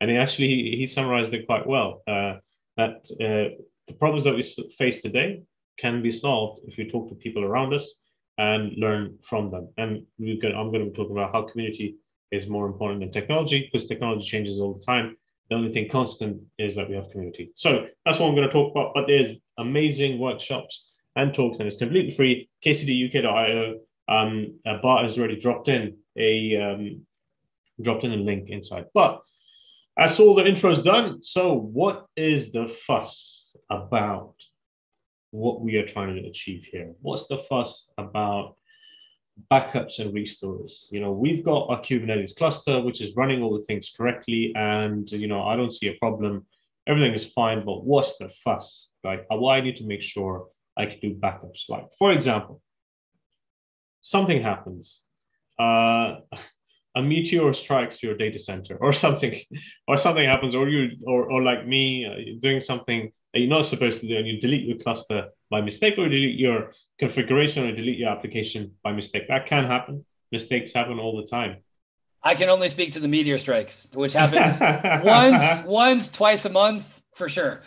and 0.01 0.12
he 0.12 0.17
actually 0.17 0.75
he 0.77 0.88
summarized 0.88 1.34
it 1.34 1.45
quite 1.45 1.65
well. 1.65 2.03
Uh, 2.07 2.36
that 2.77 3.05
uh, 3.22 3.55
the 3.88 3.93
problems 4.00 4.24
that 4.24 4.36
we 4.36 4.43
face 4.77 5.01
today 5.01 5.41
can 5.77 6.01
be 6.01 6.12
solved 6.12 6.62
if 6.67 6.77
we 6.77 6.89
talk 6.89 7.10
to 7.10 7.15
people 7.15 7.43
around 7.43 7.74
us 7.74 8.01
and 8.38 8.74
learn 8.77 9.17
from 9.22 9.51
them. 9.51 9.69
And 9.77 10.05
we 10.17 10.38
can, 10.38 10.53
I'm 10.55 10.72
going 10.72 10.86
to 10.86 10.91
be 10.91 10.95
talking 10.95 11.15
about 11.15 11.31
how 11.31 11.43
community 11.43 11.98
is 12.31 12.48
more 12.48 12.65
important 12.65 13.00
than 13.00 13.12
technology 13.12 13.69
because 13.72 13.88
technology 13.88 14.25
changes 14.25 14.60
all 14.60 14.74
the 14.74 14.86
time. 14.86 15.15
The 15.50 15.55
only 15.55 15.72
thing 15.72 15.89
constant 15.89 16.41
is 16.57 16.75
that 16.75 16.89
we 16.89 16.95
have 16.95 17.10
community. 17.12 17.51
So 17.55 17.86
that's 18.03 18.19
what 18.19 18.27
I'm 18.27 18.36
going 18.36 18.48
to 18.48 18.53
talk 18.53 18.72
about. 18.72 18.93
But 18.93 19.07
there's 19.07 19.34
amazing 19.57 20.19
workshops 20.19 20.89
and 21.15 21.34
talks, 21.34 21.60
and 21.60 21.67
it's 21.67 21.77
completely 21.77 22.12
free. 22.12 22.50
kcduk.io. 22.65 23.79
Um, 24.07 24.59
Bart 24.81 25.03
has 25.03 25.17
already 25.17 25.39
dropped 25.39 25.67
in 25.67 25.97
a 26.17 26.55
um, 26.57 27.05
dropped 27.81 28.03
in 28.03 28.13
a 28.13 28.17
link 28.17 28.50
inside. 28.50 28.85
But 28.93 29.21
that's 29.97 30.19
all 30.19 30.35
the 30.35 30.43
intros 30.43 30.83
done. 30.83 31.24
So 31.24 31.53
what 31.53 32.05
is 32.15 32.51
the 32.51 32.67
fuss 32.67 33.55
about 33.69 34.35
what 35.31 35.62
we 35.62 35.77
are 35.77 35.85
trying 35.85 36.15
to 36.15 36.27
achieve 36.27 36.67
here? 36.71 36.93
What's 37.01 37.27
the 37.27 37.39
fuss 37.50 37.89
about 37.97 38.55
backups 39.51 40.00
and 40.00 40.13
restores? 40.13 40.89
You 40.91 41.01
know, 41.01 41.12
we've 41.12 41.43
got 41.43 41.67
a 41.71 41.77
Kubernetes 41.77 42.35
cluster 42.35 42.81
which 42.81 43.01
is 43.01 43.15
running 43.15 43.41
all 43.41 43.57
the 43.57 43.65
things 43.65 43.93
correctly, 43.95 44.53
and 44.55 45.09
you 45.12 45.27
know, 45.27 45.43
I 45.43 45.55
don't 45.55 45.71
see 45.74 45.88
a 45.88 45.93
problem. 45.93 46.45
Everything 46.88 47.13
is 47.13 47.25
fine, 47.25 47.65
but 47.65 47.83
what's 47.83 48.17
the 48.17 48.29
fuss? 48.43 48.89
Like, 49.03 49.25
why 49.29 49.57
I 49.57 49.62
need 49.62 49.77
to 49.77 49.88
make 49.88 50.01
sure 50.01 50.47
I 50.77 50.85
can 50.85 51.00
do 51.00 51.15
backups. 51.15 51.69
Like, 51.69 51.88
for 51.97 52.12
example, 52.12 52.62
something 54.05 54.39
happens. 54.41 55.01
Uh, 55.59 56.17
a 56.95 57.01
meteor 57.01 57.51
strikes 57.51 58.01
your 58.03 58.15
data 58.15 58.39
center 58.39 58.77
or 58.77 58.93
something 59.03 59.35
or 59.88 59.97
something 59.97 60.25
happens 60.25 60.55
or 60.55 60.69
you 60.69 60.91
or, 61.05 61.29
or 61.31 61.41
like 61.41 61.67
me 61.67 62.05
uh, 62.05 62.39
doing 62.39 62.62
something 62.62 63.12
that 63.33 63.39
you're 63.39 63.50
not 63.50 63.65
supposed 63.65 64.00
to 64.00 64.07
do 64.07 64.15
and 64.15 64.27
you 64.27 64.39
delete 64.39 64.65
your 64.65 64.77
cluster 64.77 65.27
by 65.50 65.59
mistake 65.59 65.95
or 65.97 66.07
delete 66.07 66.39
your 66.39 66.71
configuration 67.00 67.67
or 67.67 67.75
delete 67.75 67.97
your 67.97 68.09
application 68.09 68.71
by 68.83 68.93
mistake. 68.93 69.27
That 69.27 69.45
can 69.47 69.65
happen. 69.65 70.05
Mistakes 70.31 70.71
happen 70.71 71.00
all 71.00 71.17
the 71.17 71.27
time. 71.27 71.57
I 72.24 72.33
can 72.35 72.50
only 72.50 72.69
speak 72.69 72.93
to 72.93 73.00
the 73.00 73.07
meteor 73.07 73.38
strikes 73.38 73.89
which 73.93 74.13
happens 74.13 74.59
once 75.03 75.63
once 75.83 76.09
twice 76.09 76.45
a 76.45 76.50
month 76.50 77.03
for 77.13 77.27
sure 77.29 77.62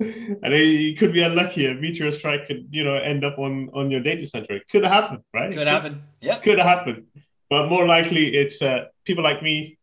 and 0.00 0.54
you 0.54 0.96
could 0.96 1.12
be 1.12 1.22
unlucky 1.22 1.66
a 1.66 1.74
meteor 1.74 2.10
strike 2.10 2.46
could 2.48 2.66
you 2.70 2.82
know 2.82 2.96
end 2.96 3.24
up 3.24 3.38
on 3.38 3.70
on 3.74 3.90
your 3.90 4.00
data 4.00 4.26
center 4.26 4.56
it 4.56 4.68
could 4.68 4.84
happen 4.84 5.18
right 5.32 5.52
could 5.52 5.68
happen 5.68 6.02
yeah 6.20 6.38
could 6.38 6.58
happen 6.58 7.06
but 7.48 7.68
more 7.68 7.86
likely 7.86 8.34
it's 8.34 8.60
uh, 8.60 8.84
people 9.04 9.22
like 9.22 9.40
me 9.42 9.78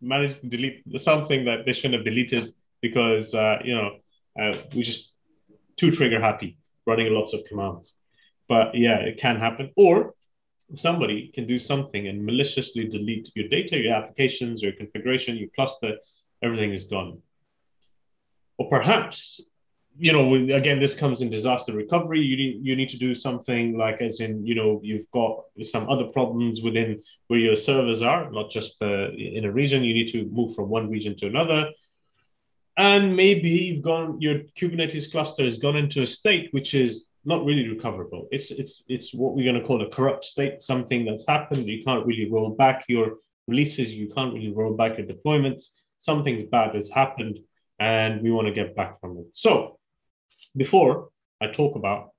managed 0.00 0.40
to 0.40 0.46
delete 0.46 0.82
something 0.96 1.44
that 1.44 1.66
they 1.66 1.72
shouldn't 1.72 1.94
have 1.94 2.04
deleted 2.04 2.54
because 2.80 3.34
uh, 3.34 3.58
you 3.62 3.74
know 3.74 3.90
uh, 4.40 4.56
we 4.74 4.82
just 4.82 5.14
too 5.76 5.90
trigger 5.90 6.20
happy 6.20 6.56
running 6.86 7.12
lots 7.12 7.32
of 7.32 7.44
commands. 7.44 7.94
But 8.48 8.74
yeah, 8.74 8.98
it 8.98 9.18
can 9.18 9.36
happen. 9.36 9.70
Or 9.76 10.14
somebody 10.74 11.30
can 11.34 11.46
do 11.46 11.58
something 11.58 12.06
and 12.08 12.24
maliciously 12.24 12.84
delete 12.88 13.30
your 13.34 13.48
data, 13.48 13.76
your 13.78 13.94
applications, 13.94 14.62
your 14.62 14.72
configuration, 14.72 15.36
your 15.36 15.48
cluster, 15.54 15.96
everything 16.42 16.72
is 16.72 16.84
gone. 16.84 17.22
Or 18.58 18.68
perhaps 18.68 19.40
you 20.00 20.12
know, 20.14 20.34
again, 20.56 20.80
this 20.80 20.94
comes 20.94 21.20
in 21.20 21.28
disaster 21.28 21.74
recovery. 21.74 22.20
You 22.20 22.36
need 22.36 22.60
you 22.62 22.74
need 22.74 22.88
to 22.88 22.96
do 22.96 23.14
something 23.14 23.76
like, 23.76 24.00
as 24.00 24.20
in, 24.20 24.46
you 24.46 24.54
know, 24.54 24.80
you've 24.82 25.10
got 25.10 25.44
some 25.62 25.90
other 25.90 26.04
problems 26.04 26.62
within 26.62 27.02
where 27.28 27.38
your 27.38 27.54
servers 27.54 28.00
are, 28.02 28.30
not 28.30 28.50
just 28.50 28.80
uh, 28.82 29.10
in 29.12 29.44
a 29.44 29.52
region. 29.52 29.84
You 29.84 29.92
need 29.92 30.08
to 30.12 30.24
move 30.32 30.54
from 30.54 30.70
one 30.70 30.88
region 30.88 31.14
to 31.16 31.26
another, 31.26 31.68
and 32.78 33.14
maybe 33.14 33.50
you've 33.50 33.82
gone 33.82 34.18
your 34.20 34.36
Kubernetes 34.58 35.10
cluster 35.12 35.44
has 35.44 35.58
gone 35.58 35.76
into 35.76 36.02
a 36.02 36.06
state 36.06 36.48
which 36.52 36.72
is 36.72 37.06
not 37.26 37.44
really 37.44 37.68
recoverable. 37.68 38.26
It's 38.32 38.50
it's 38.50 38.84
it's 38.88 39.12
what 39.12 39.34
we're 39.34 39.50
going 39.50 39.60
to 39.60 39.66
call 39.66 39.82
a 39.82 39.90
corrupt 39.90 40.24
state, 40.24 40.62
something 40.62 41.04
that's 41.04 41.26
happened. 41.26 41.66
You 41.66 41.84
can't 41.84 42.06
really 42.06 42.30
roll 42.30 42.50
back 42.50 42.84
your 42.88 43.16
releases. 43.46 43.94
You 43.94 44.08
can't 44.14 44.32
really 44.32 44.52
roll 44.52 44.74
back 44.74 44.96
your 44.96 45.06
deployments. 45.06 45.74
Something's 45.98 46.44
bad 46.44 46.74
has 46.74 46.88
happened, 46.88 47.40
and 47.78 48.22
we 48.22 48.30
want 48.30 48.46
to 48.46 48.54
get 48.54 48.74
back 48.74 48.98
from 48.98 49.18
it. 49.18 49.26
So 49.34 49.76
before 50.56 51.08
I 51.40 51.48
talk 51.48 51.76
about 51.76 52.10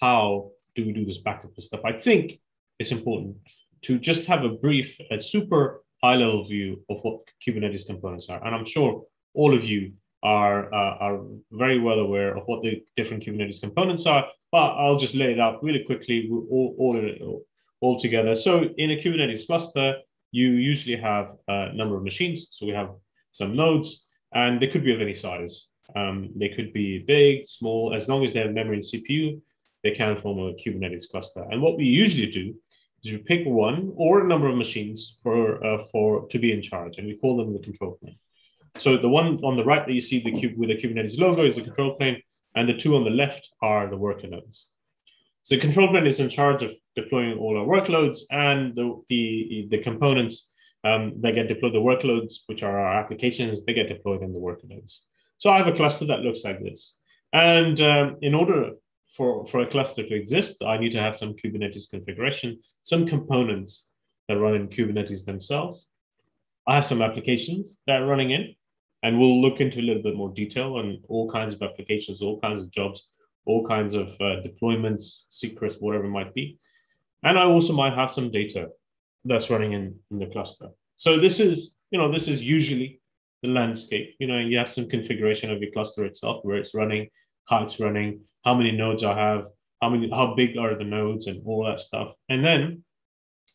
how 0.00 0.50
do 0.74 0.86
we 0.86 0.92
do 0.92 1.04
this 1.04 1.18
backup 1.18 1.54
and 1.54 1.64
stuff, 1.64 1.80
I 1.84 1.92
think 1.92 2.40
it's 2.78 2.92
important 2.92 3.36
to 3.82 3.98
just 3.98 4.26
have 4.26 4.44
a 4.44 4.48
brief, 4.48 4.96
a 5.10 5.20
super 5.20 5.82
high 6.02 6.16
level 6.16 6.44
view 6.44 6.82
of 6.88 6.98
what 7.02 7.20
Kubernetes 7.44 7.86
components 7.86 8.28
are. 8.28 8.44
And 8.44 8.54
I'm 8.54 8.64
sure 8.64 9.04
all 9.34 9.54
of 9.56 9.64
you 9.64 9.92
are, 10.22 10.72
uh, 10.72 10.96
are 11.00 11.20
very 11.52 11.78
well 11.78 11.98
aware 11.98 12.36
of 12.36 12.44
what 12.46 12.62
the 12.62 12.82
different 12.96 13.24
Kubernetes 13.24 13.60
components 13.60 14.06
are, 14.06 14.26
but 14.50 14.74
I'll 14.76 14.96
just 14.96 15.14
lay 15.14 15.32
it 15.32 15.40
out 15.40 15.62
really 15.62 15.84
quickly, 15.84 16.28
all, 16.30 16.74
all, 16.78 17.44
all 17.80 17.98
together. 17.98 18.34
So 18.34 18.70
in 18.76 18.92
a 18.92 18.96
Kubernetes 18.96 19.46
cluster, 19.46 19.96
you 20.32 20.50
usually 20.50 20.96
have 20.96 21.32
a 21.48 21.72
number 21.72 21.96
of 21.96 22.02
machines. 22.02 22.48
So 22.52 22.66
we 22.66 22.72
have 22.72 22.90
some 23.30 23.56
nodes, 23.56 24.06
and 24.32 24.60
they 24.60 24.66
could 24.66 24.84
be 24.84 24.94
of 24.94 25.00
any 25.00 25.14
size. 25.14 25.68
Um, 25.96 26.30
they 26.36 26.48
could 26.48 26.72
be 26.72 26.98
big, 26.98 27.48
small, 27.48 27.94
as 27.94 28.08
long 28.08 28.24
as 28.24 28.32
they 28.32 28.40
have 28.40 28.52
memory 28.52 28.76
and 28.76 28.84
CPU, 28.84 29.40
they 29.82 29.92
can 29.92 30.20
form 30.20 30.38
a 30.38 30.52
Kubernetes 30.54 31.08
cluster. 31.10 31.46
And 31.50 31.62
what 31.62 31.78
we 31.78 31.84
usually 31.84 32.30
do 32.30 32.54
is 33.04 33.12
we 33.12 33.18
pick 33.18 33.46
one 33.46 33.92
or 33.96 34.20
a 34.20 34.28
number 34.28 34.48
of 34.48 34.56
machines 34.56 35.18
for, 35.22 35.64
uh, 35.64 35.84
for 35.90 36.26
to 36.28 36.38
be 36.38 36.52
in 36.52 36.62
charge, 36.62 36.98
and 36.98 37.06
we 37.06 37.16
call 37.16 37.36
them 37.36 37.52
the 37.52 37.60
control 37.60 37.98
plane. 38.00 38.18
So 38.76 38.96
the 38.96 39.08
one 39.08 39.40
on 39.44 39.56
the 39.56 39.64
right 39.64 39.86
that 39.86 39.92
you 39.92 40.00
see 40.00 40.20
the 40.20 40.32
cube 40.32 40.56
with 40.56 40.68
the 40.68 40.76
Kubernetes 40.76 41.18
logo 41.18 41.44
is 41.44 41.56
the 41.56 41.62
control 41.62 41.94
plane, 41.94 42.20
and 42.54 42.68
the 42.68 42.76
two 42.76 42.96
on 42.96 43.04
the 43.04 43.10
left 43.10 43.50
are 43.62 43.88
the 43.88 43.96
worker 43.96 44.26
nodes. 44.26 44.68
So 45.42 45.54
the 45.54 45.60
control 45.60 45.88
plane 45.88 46.06
is 46.06 46.20
in 46.20 46.28
charge 46.28 46.62
of 46.62 46.74
deploying 46.94 47.38
all 47.38 47.56
our 47.56 47.64
workloads, 47.64 48.20
and 48.30 48.74
the 48.74 49.00
the, 49.08 49.68
the 49.70 49.78
components 49.78 50.52
um, 50.84 51.14
that 51.22 51.34
get 51.34 51.48
deployed, 51.48 51.74
the 51.74 51.78
workloads, 51.78 52.34
which 52.46 52.62
are 52.62 52.78
our 52.78 53.00
applications, 53.00 53.64
they 53.64 53.72
get 53.72 53.88
deployed 53.88 54.22
in 54.22 54.32
the 54.32 54.38
worker 54.38 54.66
nodes. 54.66 55.07
So 55.38 55.50
I 55.50 55.58
have 55.58 55.68
a 55.68 55.76
cluster 55.76 56.04
that 56.06 56.20
looks 56.20 56.44
like 56.44 56.62
this. 56.62 56.98
And 57.32 57.80
um, 57.80 58.16
in 58.22 58.34
order 58.34 58.72
for, 59.16 59.46
for 59.46 59.60
a 59.60 59.66
cluster 59.66 60.02
to 60.02 60.14
exist, 60.14 60.62
I 60.64 60.78
need 60.78 60.92
to 60.92 61.00
have 61.00 61.16
some 61.16 61.34
Kubernetes 61.34 61.90
configuration, 61.90 62.58
some 62.82 63.06
components 63.06 63.88
that 64.28 64.38
run 64.38 64.54
in 64.54 64.68
Kubernetes 64.68 65.24
themselves. 65.24 65.88
I 66.66 66.74
have 66.74 66.84
some 66.84 67.02
applications 67.02 67.80
that 67.86 68.02
are 68.02 68.06
running 68.06 68.32
in, 68.32 68.54
and 69.02 69.18
we'll 69.18 69.40
look 69.40 69.60
into 69.60 69.80
a 69.80 69.82
little 69.82 70.02
bit 70.02 70.16
more 70.16 70.32
detail 70.32 70.74
on 70.74 71.00
all 71.08 71.30
kinds 71.30 71.54
of 71.54 71.62
applications, 71.62 72.20
all 72.20 72.40
kinds 72.40 72.60
of 72.60 72.70
jobs, 72.70 73.08
all 73.46 73.66
kinds 73.66 73.94
of 73.94 74.08
uh, 74.20 74.42
deployments, 74.44 75.24
secrets, 75.30 75.76
whatever 75.80 76.04
it 76.04 76.10
might 76.10 76.34
be. 76.34 76.58
And 77.22 77.38
I 77.38 77.44
also 77.44 77.72
might 77.72 77.94
have 77.94 78.12
some 78.12 78.30
data 78.30 78.68
that's 79.24 79.50
running 79.50 79.72
in, 79.72 79.94
in 80.10 80.18
the 80.18 80.26
cluster. 80.26 80.68
So 80.96 81.18
this 81.18 81.40
is, 81.40 81.74
you 81.90 81.98
know, 81.98 82.12
this 82.12 82.28
is 82.28 82.42
usually 82.42 82.97
the 83.42 83.48
landscape. 83.48 84.14
You 84.18 84.26
know, 84.26 84.38
you 84.38 84.58
have 84.58 84.70
some 84.70 84.88
configuration 84.88 85.50
of 85.50 85.60
your 85.60 85.70
cluster 85.72 86.04
itself, 86.04 86.44
where 86.44 86.56
it's 86.56 86.74
running, 86.74 87.08
how 87.48 87.62
it's 87.62 87.80
running, 87.80 88.20
how 88.44 88.54
many 88.54 88.72
nodes 88.72 89.04
I 89.04 89.16
have, 89.16 89.46
how 89.82 89.90
many, 89.90 90.10
how 90.10 90.34
big 90.34 90.56
are 90.58 90.76
the 90.76 90.84
nodes, 90.84 91.26
and 91.26 91.42
all 91.46 91.64
that 91.64 91.80
stuff. 91.80 92.14
And 92.28 92.44
then 92.44 92.84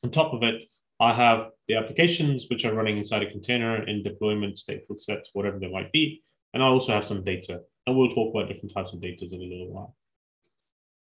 on 0.04 0.12
top 0.12 0.34
of 0.34 0.43
it, 0.43 0.62
I 1.00 1.13
have 1.13 1.50
the 1.67 1.76
applications 1.76 2.46
which 2.50 2.65
are 2.65 2.74
running 2.74 2.98
inside 2.98 3.24
a 3.24 3.32
container 3.32 3.84
in 3.88 4.04
deployment, 4.04 4.56
stateful 4.56 4.98
sets, 4.98 5.30
whatever 5.34 5.60
they 5.60 5.72
might 5.72 5.91
be. 5.91 6.22
And 6.54 6.62
I 6.62 6.67
also 6.67 6.93
have 6.93 7.06
some 7.06 7.24
data. 7.24 7.62
And 7.86 7.98
we'll 7.98 8.13
talk 8.13 8.34
about 8.34 8.48
different 8.48 8.74
types 8.74 8.93
of 8.93 9.02
data 9.02 9.26
in 9.32 9.41
a 9.41 9.43
little 9.43 9.74
while. 9.74 9.96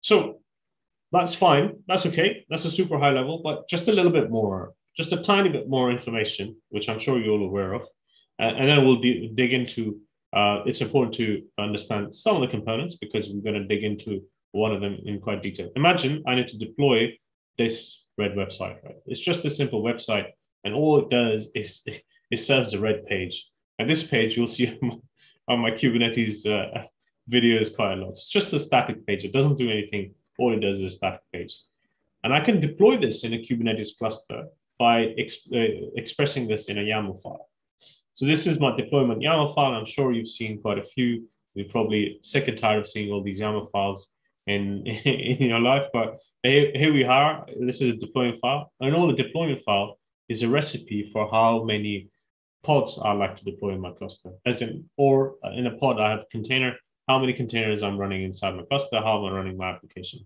So 0.02 0.40
that's 1.12 1.36
fine. 1.36 1.84
That's 1.88 2.06
okay. 2.08 2.46
That's 2.50 2.66
a 2.66 2.72
super 2.72 2.98
high 2.98 3.12
level, 3.12 3.42
but 3.44 3.68
just 3.70 3.88
a 3.88 3.92
little 3.92 4.12
bit 4.12 4.32
more, 4.32 4.74
just 4.96 5.12
a 5.14 5.18
tiny 5.18 5.50
bit 5.50 5.68
more 5.68 5.92
information, 5.92 6.56
which 6.70 6.90
I'm 6.90 7.00
sure 7.00 7.20
you're 7.20 7.34
all 7.34 7.46
aware 7.46 7.74
of. 7.74 7.84
Uh, 8.42 8.56
and 8.58 8.68
then 8.68 8.84
we'll 8.84 9.00
dig 9.00 9.54
into, 9.54 10.00
uh, 10.34 10.64
it's 10.66 10.82
important 10.82 11.14
to 11.14 11.44
understand 11.60 12.14
some 12.14 12.36
of 12.36 12.42
the 12.42 12.48
components 12.48 12.96
because 12.96 13.30
we're 13.30 13.44
going 13.44 13.62
to 13.62 13.68
dig 13.68 13.84
into 13.84 14.22
one 14.52 14.74
of 14.74 14.82
them 14.82 14.98
in 15.06 15.20
quite 15.20 15.44
detail. 15.44 15.70
Imagine 15.76 16.24
I 16.28 16.36
need 16.36 16.48
to 16.48 16.58
deploy 16.58 17.16
this 17.58 18.06
red 18.18 18.32
website, 18.32 18.84
right? 18.84 18.96
It's 19.06 19.20
just 19.20 19.46
a 19.46 19.50
simple 19.50 19.84
website. 19.84 20.28
And 20.64 20.74
all 20.74 21.00
it 21.00 21.10
does 21.10 21.52
is 21.54 21.84
it 22.32 22.38
serves 22.38 22.74
a 22.74 22.80
red 22.80 23.06
page. 23.06 23.48
And 23.78 23.90
this 23.90 24.04
page 24.04 24.36
you'll 24.36 24.48
see 24.48 24.80
on 25.48 25.60
my 25.60 25.72
Kubernetes 25.72 26.48
uh, 26.48 26.86
videos 27.30 27.76
quite 27.76 27.94
a 27.94 27.96
lot. 27.98 28.10
It's 28.10 28.28
just 28.28 28.54
a 28.54 28.60
static 28.60 29.06
page. 29.06 29.24
It 29.24 29.34
doesn't 29.34 29.58
do 29.58 29.70
anything. 29.70 30.16
All 30.40 30.54
it 30.54 30.62
does 30.62 30.80
is 30.80 30.94
a 30.94 30.96
static 30.96 31.22
page. 31.32 31.56
And 32.24 32.34
I 32.34 32.40
can 32.40 32.60
deploy 32.60 32.98
this 32.98 33.24
in 33.24 33.34
a 33.34 33.38
Kubernetes 33.38 33.98
cluster 33.98 34.46
by 34.80 35.14
exp- 35.20 35.54
uh, 35.54 35.92
expressing 35.96 36.48
this 36.48 36.70
in 36.70 36.80
a 36.80 36.82
YAML 36.82 37.22
file. 37.22 37.51
So 38.14 38.26
this 38.26 38.46
is 38.46 38.60
my 38.60 38.76
deployment 38.76 39.22
YAML 39.22 39.56
file. 39.56 39.74
I'm 39.74 39.86
sure 39.86 40.12
you've 40.12 40.30
seen 40.30 40.62
quite 40.62 40.78
a 40.78 40.84
few. 40.84 41.28
You're 41.54 41.70
probably 41.70 42.20
sick 42.22 42.48
and 42.48 42.58
tired 42.58 42.80
of 42.80 42.88
seeing 42.88 43.12
all 43.12 43.24
these 43.24 43.40
YAML 43.40 43.72
files 43.72 44.12
in, 44.48 44.86
in 44.88 45.50
your 45.50 45.60
life, 45.60 45.88
but 45.94 46.18
here, 46.44 46.72
here 46.74 46.94
we 46.94 47.04
are. 47.04 47.46
This 47.60 47.82
is 47.82 47.94
a 47.94 47.98
deployment 47.98 48.42
file. 48.42 48.72
And 48.80 48.96
all 48.96 49.08
the 49.08 49.14
deployment 49.14 49.64
file 49.64 50.00
is 50.30 50.44
a 50.44 50.50
recipe 50.50 51.10
for 51.12 51.30
how 51.30 51.64
many 51.64 52.10
pods 52.64 53.00
I 53.04 53.12
like 53.14 53.36
to 53.38 53.46
deploy 53.46 53.74
in 53.74 53.82
my 53.82 53.92
cluster. 53.92 54.32
As 54.46 54.62
in, 54.62 54.90
or 54.98 55.36
in 55.54 55.68
a 55.68 55.78
pod, 55.78 56.00
I 56.00 56.12
have 56.12 56.20
a 56.22 56.32
container, 56.32 56.76
how 57.08 57.20
many 57.20 57.34
containers 57.34 57.84
I'm 57.84 57.98
running 57.98 58.24
inside 58.24 58.56
my 58.56 58.64
cluster, 58.64 59.00
how 59.02 59.20
am 59.20 59.32
I 59.32 59.36
running 59.36 59.58
my 59.58 59.72
application. 59.72 60.26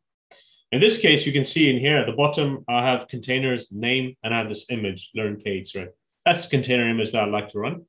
In 0.71 0.81
this 0.81 0.99
case, 0.99 1.25
you 1.25 1.31
can 1.31 1.43
see 1.43 1.69
in 1.69 1.79
here 1.79 1.97
at 1.97 2.05
the 2.05 2.13
bottom, 2.13 2.63
I 2.67 2.85
have 2.85 3.07
containers 3.07 3.71
name 3.71 4.15
and 4.23 4.33
I 4.33 4.39
have 4.39 4.49
this 4.49 4.65
image, 4.69 5.11
learn 5.15 5.37
K8s, 5.37 5.75
right? 5.75 5.89
That's 6.25 6.43
the 6.43 6.51
container 6.51 6.89
image 6.89 7.11
that 7.11 7.23
I'd 7.23 7.31
like 7.31 7.49
to 7.49 7.59
run. 7.59 7.85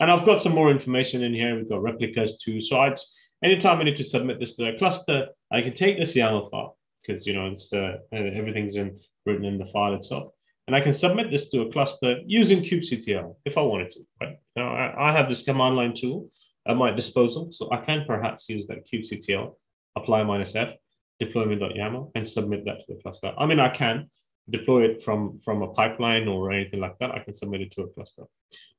And 0.00 0.10
I've 0.10 0.24
got 0.24 0.40
some 0.40 0.54
more 0.54 0.70
information 0.70 1.22
in 1.24 1.34
here. 1.34 1.56
We've 1.56 1.68
got 1.68 1.82
replicas 1.82 2.38
too. 2.38 2.60
So 2.60 2.80
I 2.80 2.90
just, 2.90 3.12
anytime 3.42 3.78
I 3.78 3.82
need 3.84 3.96
to 3.96 4.04
submit 4.04 4.38
this 4.40 4.56
to 4.56 4.74
a 4.74 4.78
cluster, 4.78 5.28
I 5.52 5.60
can 5.62 5.74
take 5.74 5.98
this 5.98 6.14
YAML 6.14 6.50
file 6.50 6.78
because 7.10 7.26
you 7.26 7.34
know 7.34 7.48
it's 7.48 7.72
uh, 7.72 7.98
everything's 8.12 8.76
in 8.76 8.98
written 9.26 9.44
in 9.44 9.58
the 9.58 9.66
file 9.66 9.94
itself, 9.94 10.32
and 10.66 10.76
I 10.76 10.80
can 10.80 10.92
submit 10.92 11.30
this 11.30 11.50
to 11.50 11.62
a 11.62 11.72
cluster 11.72 12.18
using 12.26 12.60
kubectl 12.60 13.36
if 13.44 13.58
I 13.58 13.62
wanted 13.62 13.90
to. 13.90 14.00
Right 14.20 14.38
now, 14.56 14.74
I, 14.74 15.10
I 15.10 15.16
have 15.16 15.28
this 15.28 15.42
command 15.42 15.76
line 15.76 15.94
tool 15.94 16.30
at 16.66 16.76
my 16.76 16.90
disposal, 16.90 17.50
so 17.50 17.70
I 17.72 17.78
can 17.78 18.04
perhaps 18.06 18.48
use 18.48 18.66
that 18.66 18.86
kubectl 18.88 19.54
apply 19.96 20.22
minus 20.22 20.54
f 20.54 20.74
deployment.yaml 21.20 22.12
and 22.14 22.26
submit 22.26 22.64
that 22.64 22.78
to 22.78 22.94
the 22.94 23.02
cluster. 23.02 23.34
I 23.36 23.44
mean, 23.46 23.60
I 23.60 23.68
can 23.68 24.08
deploy 24.48 24.84
it 24.84 25.02
from, 25.04 25.38
from 25.44 25.62
a 25.62 25.68
pipeline 25.68 26.28
or 26.28 26.52
anything 26.52 26.80
like 26.80 26.98
that. 26.98 27.10
I 27.10 27.20
can 27.20 27.34
submit 27.34 27.60
it 27.60 27.72
to 27.72 27.82
a 27.82 27.88
cluster. 27.88 28.24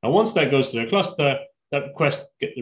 Now, 0.01 0.11
once 0.11 0.33
that 0.33 0.51
goes 0.51 0.71
to 0.71 0.79
the 0.79 0.87
cluster, 0.87 1.39
that 1.71 1.83
request 1.87 2.29
get, 2.39 2.55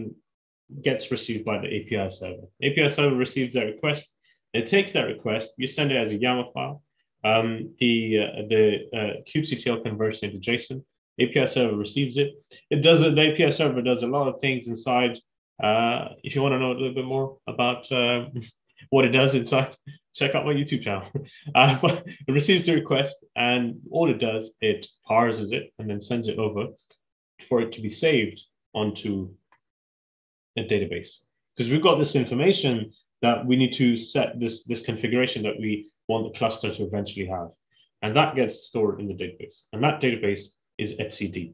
gets 0.82 1.12
received 1.12 1.46
by 1.46 1.60
the 1.60 1.68
API 1.68 2.10
server. 2.12 2.48
API 2.64 2.90
server 2.90 3.16
receives 3.16 3.54
that 3.56 3.66
request. 3.66 4.16
It 4.54 4.68
takes 4.68 4.92
that 4.94 5.08
request. 5.08 5.54
You 5.58 5.68
send 5.68 5.92
it 5.92 5.98
as 5.98 6.12
a 6.12 6.18
YAML 6.18 6.54
file. 6.54 6.84
Um, 7.24 7.74
the 7.80 8.20
uh, 8.20 8.42
the 8.48 8.88
uh, 8.94 9.22
kubectl 9.28 9.84
converts 9.84 10.20
into 10.20 10.38
JSON. 10.38 10.84
API 11.20 11.48
server 11.48 11.76
receives 11.76 12.18
it. 12.18 12.34
It 12.70 12.78
does 12.78 13.04
it. 13.04 13.16
The 13.16 13.34
API 13.34 13.52
server 13.52 13.82
does 13.82 14.04
a 14.04 14.08
lot 14.08 14.28
of 14.28 14.40
things 14.40 14.68
inside. 14.68 15.18
Uh, 15.62 16.10
if 16.24 16.34
you 16.34 16.42
want 16.42 16.54
to 16.54 16.60
know 16.60 16.72
a 16.72 16.80
little 16.80 16.94
bit 16.94 17.06
more 17.06 17.38
about 17.46 17.92
uh, 17.92 18.26
what 18.90 19.06
it 19.06 19.10
does 19.10 19.36
inside, 19.36 19.76
check 20.16 20.36
out 20.36 20.46
my 20.46 20.54
YouTube 20.54 20.82
channel. 20.82 21.08
Uh, 21.56 21.78
but 21.82 22.06
it 22.28 22.32
receives 22.32 22.66
the 22.66 22.76
request, 22.76 23.26
and 23.36 23.80
all 23.92 24.10
it 24.10 24.20
does, 24.20 24.52
it 24.62 24.86
parses 25.06 25.52
it 25.52 25.74
and 25.80 25.90
then 25.90 26.00
sends 26.00 26.28
it 26.28 26.38
over 26.38 26.68
for 27.48 27.62
it 27.62 27.72
to 27.72 27.82
be 27.82 27.90
saved 27.90 28.44
onto 28.74 29.30
a 30.58 30.64
database. 30.64 31.24
Because 31.56 31.72
we've 31.72 31.82
got 31.82 31.98
this 31.98 32.16
information 32.16 32.92
that 33.22 33.46
we 33.46 33.56
need 33.56 33.74
to 33.74 33.98
set 33.98 34.40
this, 34.40 34.64
this 34.64 34.82
configuration 34.82 35.44
that 35.44 35.60
we 35.60 35.90
want 36.08 36.32
the 36.32 36.38
cluster 36.38 36.72
to 36.72 36.84
eventually 36.84 37.26
have. 37.26 37.50
And 38.02 38.16
that 38.16 38.36
gets 38.36 38.66
stored 38.68 39.00
in 39.00 39.08
the 39.08 39.14
database. 39.14 39.62
And 39.74 39.84
that 39.84 40.02
database 40.02 40.48
is 40.78 40.98
etcd. 40.98 41.54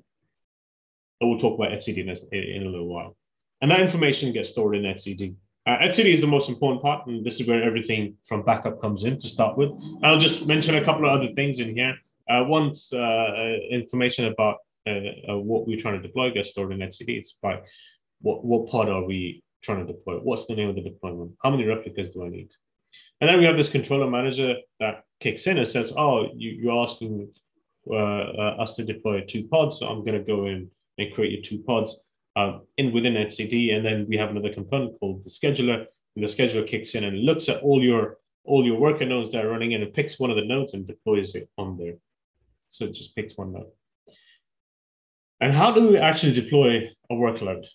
But 1.19 1.28
we'll 1.28 1.39
talk 1.39 1.58
about 1.58 1.71
etcd 1.71 1.98
in 1.98 2.10
a, 2.10 2.56
in 2.58 2.67
a 2.67 2.69
little 2.69 2.88
while. 2.88 3.15
And 3.62 3.71
that 3.71 3.82
information 3.82 4.32
gets 4.32 4.52
stored 4.52 4.76
in 4.76 4.84
etcd. 4.84 5.36
Uh, 5.67 5.80
etcd 5.80 6.13
is 6.13 6.21
the 6.21 6.28
most 6.28 6.47
important 6.47 6.82
part, 6.82 7.08
and 7.08 7.25
this 7.25 7.39
is 7.39 7.47
where 7.47 7.63
everything 7.63 8.15
from 8.23 8.43
backup 8.43 8.80
comes 8.80 9.04
in 9.04 9.19
to 9.19 9.28
start 9.28 9.58
with. 9.58 9.71
I'll 10.04 10.19
just 10.19 10.45
mention 10.45 10.75
a 10.75 10.84
couple 10.84 11.06
of 11.06 11.19
other 11.19 11.32
things 11.34 11.60
in 11.60 11.75
here. 11.75 11.95
Uh, 12.30 12.43
once 12.47 12.93
uh, 12.93 12.97
uh 12.97 13.56
information 13.71 14.25
about 14.25 14.58
uh, 14.88 15.32
uh, 15.32 15.38
what 15.38 15.67
we're 15.67 15.80
trying 15.80 15.99
to 15.99 16.08
deploy 16.08 16.32
gets 16.32 16.51
stored 16.51 16.71
in 16.71 16.80
etcd, 16.80 17.10
it's 17.10 17.36
by 17.41 17.60
what, 18.21 18.45
what 18.45 18.67
pod 18.67 18.89
are 18.89 19.04
we 19.04 19.43
trying 19.63 19.86
to 19.86 19.91
deploy? 19.91 20.17
What's 20.17 20.45
the 20.45 20.56
name 20.56 20.69
of 20.69 20.75
the 20.75 20.84
deployment? 20.84 21.32
How 21.41 21.49
many 21.49 21.65
replicas 21.65 22.12
do 22.12 22.23
I 22.23 22.30
need? 22.30 22.51
And 23.19 23.28
then 23.28 23.39
we 23.39 23.45
have 23.45 23.58
this 23.58 23.69
controller 23.69 24.10
manager 24.10 24.56
that 24.80 25.04
kicks 25.19 25.47
in 25.47 25.58
and 25.58 25.67
says, 25.67 25.91
oh, 25.97 26.28
you, 26.36 26.69
are 26.69 26.84
asking 26.84 27.32
us 27.91 28.75
to 28.75 28.84
deploy 28.84 29.21
two 29.21 29.47
pods. 29.47 29.80
So 29.80 29.88
I'm 29.88 30.06
going 30.06 30.19
to 30.19 30.23
go 30.23 30.45
in 30.45 30.69
and 30.97 31.13
create 31.13 31.32
your 31.32 31.41
two 31.41 31.63
pods 31.63 32.06
um, 32.36 32.62
in 32.78 32.91
within 32.91 33.13
etcd. 33.13 33.76
And 33.76 33.86
then 33.86 34.06
we 34.08 34.17
have 34.17 34.30
another 34.30 34.54
component 34.54 35.00
called 35.00 35.24
the 35.24 35.30
scheduler. 35.30 35.86
And 36.15 36.24
the 36.24 36.28
scheduler 36.28 36.67
kicks 36.67 36.95
in 36.95 37.04
and 37.04 37.26
looks 37.26 37.50
at 37.50 37.62
all 37.62 37.84
your 37.84 38.17
all 38.45 38.63
your 38.63 38.80
worker 38.80 39.06
nodes 39.06 39.32
that 39.32 39.43
are 39.43 39.50
running 39.50 39.74
and 39.74 39.84
it 39.84 39.93
picks 39.93 40.19
one 40.19 40.30
of 40.30 40.36
the 40.36 40.45
nodes 40.45 40.76
and 40.76 40.86
deploys 40.86 41.34
it 41.34 41.50
on 41.58 41.78
there. 41.78 41.95
So 42.69 42.86
it 42.86 42.93
just 42.93 43.15
picks 43.15 43.36
one 43.36 43.54
node. 43.54 43.71
And 45.41 45.52
how 45.52 45.71
do 45.74 45.89
we 45.89 45.98
actually 45.98 46.34
deploy 46.34 46.89
a 47.10 47.13
workload? 47.13 47.65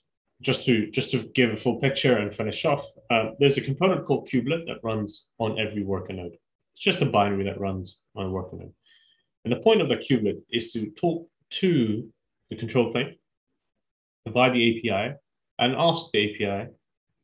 just 0.42 0.64
to 0.64 0.90
just 0.90 1.10
to 1.10 1.22
give 1.34 1.50
a 1.50 1.56
full 1.56 1.76
picture 1.76 2.16
and 2.16 2.34
finish 2.34 2.64
off, 2.64 2.84
uh, 3.10 3.30
there's 3.38 3.58
a 3.58 3.62
component 3.62 4.06
called 4.06 4.28
kubelet 4.28 4.66
that 4.66 4.82
runs 4.82 5.26
on 5.38 5.58
every 5.58 5.82
worker 5.82 6.12
node. 6.12 6.36
It's 6.74 6.82
just 6.82 7.02
a 7.02 7.06
binary 7.06 7.44
that 7.44 7.60
runs 7.60 8.00
on 8.16 8.26
a 8.26 8.30
worker 8.30 8.56
node. 8.56 8.72
And 9.44 9.52
the 9.52 9.60
point 9.60 9.80
of 9.80 9.88
the 9.88 9.96
kubelet 9.96 10.40
is 10.50 10.72
to 10.72 10.90
talk 10.92 11.28
to 11.50 12.08
the 12.48 12.56
control 12.56 12.92
plane 12.92 13.16
via 14.28 14.52
the 14.52 14.90
API 14.90 15.14
and 15.58 15.74
ask 15.76 16.06
the 16.12 16.34
API 16.34 16.70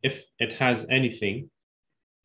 if 0.02 0.24
it 0.38 0.54
has 0.54 0.86
anything 0.90 1.50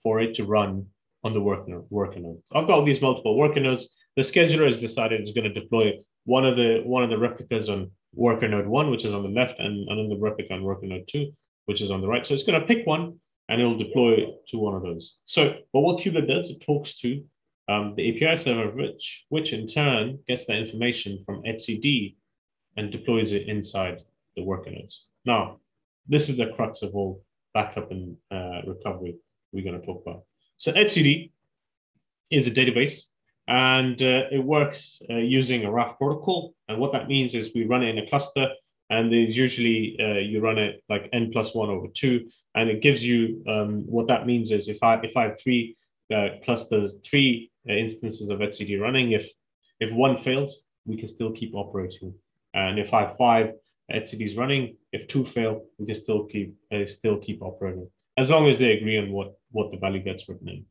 for 0.04 0.20
it 0.20 0.34
to 0.36 0.44
run 0.44 0.86
on 1.24 1.34
the 1.34 1.42
worker 1.42 1.70
node. 1.70 1.86
Worker 1.90 2.20
node. 2.20 2.42
I've 2.54 2.68
got 2.68 2.86
these 2.86 3.02
multiple 3.02 3.38
worker 3.38 3.60
nodes. 3.60 3.90
The 4.16 4.24
scheduler 4.24 4.66
has 4.66 4.80
decided 4.80 5.22
it's 5.22 5.32
going 5.32 5.52
to 5.52 5.60
deploy 5.62 5.94
one 6.26 6.46
of 6.46 6.56
the 6.56 6.82
one 6.86 7.04
of 7.04 7.10
the 7.10 7.18
replicas 7.18 7.70
on 7.70 7.92
worker 8.14 8.48
node 8.48 8.68
one, 8.68 8.90
which 8.90 9.06
is 9.06 9.14
on 9.14 9.24
the 9.24 9.30
left, 9.30 9.60
and, 9.60 9.88
the 9.88 10.18
replica 10.20 10.54
on 10.54 10.64
worker 10.64 10.86
node 10.86 11.08
two, 11.08 11.32
which 11.66 11.82
is 11.82 11.92
on 11.92 12.02
the 12.02 12.08
right. 12.08 12.26
So 12.26 12.34
it's 12.34 12.44
going 12.44 12.60
to 12.60 12.68
pick 12.68 12.86
one 12.86 13.20
and 13.50 13.62
it'll 13.62 13.78
deploy 13.78 14.34
to 14.48 14.58
one 14.58 14.76
of 14.76 14.84
those. 14.84 15.18
So, 15.26 15.56
but 15.74 15.82
what 15.82 16.00
Kubelet 16.02 16.28
does, 16.28 16.50
it 16.50 16.62
talks 16.62 16.98
to 17.00 17.24
um, 17.68 17.94
the 17.96 18.16
API 18.16 18.38
server, 18.38 18.70
which, 18.72 19.26
which 19.30 19.54
in 19.54 19.68
turn 19.68 20.20
gets 20.28 20.46
that 20.46 20.58
information 20.58 21.24
from 21.26 21.44
etcd 21.44 22.16
and 22.78 22.92
deploys 22.92 23.32
it 23.32 23.48
inside 23.48 24.00
the 24.36 24.44
worker 24.44 24.72
nodes. 24.72 25.06
Now, 25.26 25.60
this 26.08 26.30
is 26.30 26.38
the 26.38 26.48
crux 26.48 26.82
of 26.82 26.96
all 26.96 27.24
backup 27.54 27.92
and 27.92 28.18
uh, 28.32 28.62
recovery 28.66 29.16
we're 29.52 29.64
going 29.64 29.80
to 29.80 29.86
talk 29.86 30.02
about. 30.06 30.24
So 30.58 30.72
etcd 30.72 31.32
is 32.32 32.48
a 32.48 32.52
database 32.52 33.12
and 33.48 34.02
uh, 34.02 34.24
it 34.32 34.44
works 34.44 35.02
uh, 35.10 35.16
using 35.16 35.66
a 35.66 35.72
Raft 35.72 35.98
protocol. 35.98 36.54
And 36.68 36.80
what 36.80 36.92
that 36.94 37.08
means 37.08 37.34
is 37.34 37.52
we 37.54 37.66
run 37.66 37.84
it 37.84 37.90
in 37.90 37.98
a 37.98 38.08
cluster, 38.08 38.48
and 38.90 39.12
there's 39.12 39.36
usually 39.36 39.98
uh, 40.00 40.20
you 40.20 40.40
run 40.42 40.58
it 40.58 40.84
like 40.90 41.10
n 41.12 41.32
plus 41.32 41.54
one 41.54 41.70
over 41.70 41.88
two, 41.94 42.30
and 42.56 42.70
it 42.70 42.82
gives 42.82 43.04
you 43.04 43.44
um, 43.48 43.84
what 43.88 44.08
that 44.08 44.26
means 44.26 44.52
is 44.52 44.68
if 44.68 44.82
I 44.82 44.96
if 45.02 45.18
I 45.18 45.24
have 45.24 45.40
three 45.40 45.76
uh, 46.14 46.30
clusters, 46.44 47.00
three 47.04 47.52
uh, 47.70 47.74
instances 47.74 48.30
of 48.30 48.40
etcd 48.40 48.80
running, 48.80 49.12
if 49.12 49.30
if 49.80 49.92
one 49.92 50.18
fails, 50.18 50.68
we 50.86 50.98
can 50.98 51.08
still 51.08 51.32
keep 51.32 51.54
operating, 51.56 52.14
and 52.54 52.80
if 52.80 52.94
I 52.94 53.02
have 53.02 53.18
five 53.18 53.54
etcds 53.92 54.38
running, 54.38 54.76
if 54.92 55.08
two 55.08 55.26
fail, 55.26 55.64
we 55.78 55.86
can 55.86 55.96
still 55.96 56.26
keep 56.26 56.56
uh, 56.74 56.86
still 56.86 57.18
keep 57.18 57.42
operating 57.42 57.88
as 58.18 58.30
long 58.30 58.48
as 58.50 58.58
they 58.58 58.78
agree 58.78 58.98
on 58.98 59.12
what 59.12 59.38
what 59.52 59.72
the 59.72 59.78
value 59.78 60.02
gets 60.02 60.28
written 60.28 60.50
in. 60.50 60.66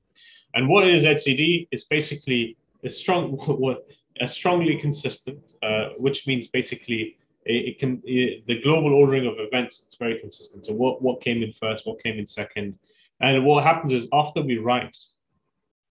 And 0.54 0.68
what 0.68 0.88
is 0.88 1.04
etcd? 1.04 1.68
It's 1.70 1.85
basically 1.85 2.56
a 2.85 2.90
strong, 2.90 3.33
what 3.64 3.87
a 4.20 4.28
strongly 4.28 4.76
consistent, 4.76 5.52
uh, 5.62 5.90
which 5.96 6.26
means 6.26 6.48
basically 6.48 7.16
it, 7.44 7.78
can 7.78 8.02
it, 8.04 8.46
the 8.46 8.61
global 8.62 8.92
ordering 8.92 9.26
of 9.26 9.35
events 9.38 9.87
is 9.88 9.96
very 9.98 10.18
consistent. 10.18 10.66
So 10.66 10.72
what 10.72 11.02
what 11.02 11.20
came 11.20 11.42
in 11.42 11.52
first, 11.52 11.87
what 11.87 12.02
came 12.02 12.18
in 12.18 12.26
second, 12.26 12.78
and 13.20 13.44
what 13.44 13.64
happens 13.64 13.92
is 13.92 14.09
after 14.12 14.42
we 14.42 14.59
write 14.59 14.96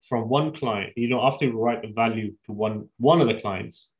from 0.07 0.29
one 0.29 0.53
client, 0.53 0.93
you 0.95 1.09
know, 1.09 1.21
after 1.25 1.45
we 1.45 1.51
write 1.51 1.81
the 1.81 1.93
value 1.93 2.33
to 2.45 2.51
one 2.51 2.87
one 2.97 3.21
of 3.21 3.27
the 3.27 3.39
clients, 3.41 3.93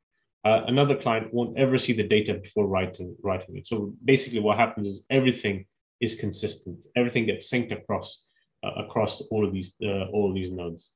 uh, 0.44 0.62
another 0.66 0.96
client 0.96 1.32
won't 1.32 1.58
ever 1.58 1.78
see 1.78 1.92
the 1.92 2.06
data 2.06 2.34
before 2.34 2.66
writing 2.66 3.16
writing 3.22 3.56
it. 3.56 3.66
So 3.66 3.94
basically, 4.04 4.40
what 4.40 4.58
happens 4.58 4.86
is 4.86 5.04
everything 5.10 5.66
is 6.00 6.14
consistent. 6.14 6.86
Everything 6.96 7.26
gets 7.26 7.50
synced 7.50 7.72
across 7.72 8.24
uh, 8.64 8.70
across 8.76 9.20
all 9.30 9.44
of 9.46 9.52
these 9.52 9.76
uh, 9.82 10.06
all 10.12 10.28
of 10.28 10.34
these 10.34 10.50
nodes, 10.50 10.92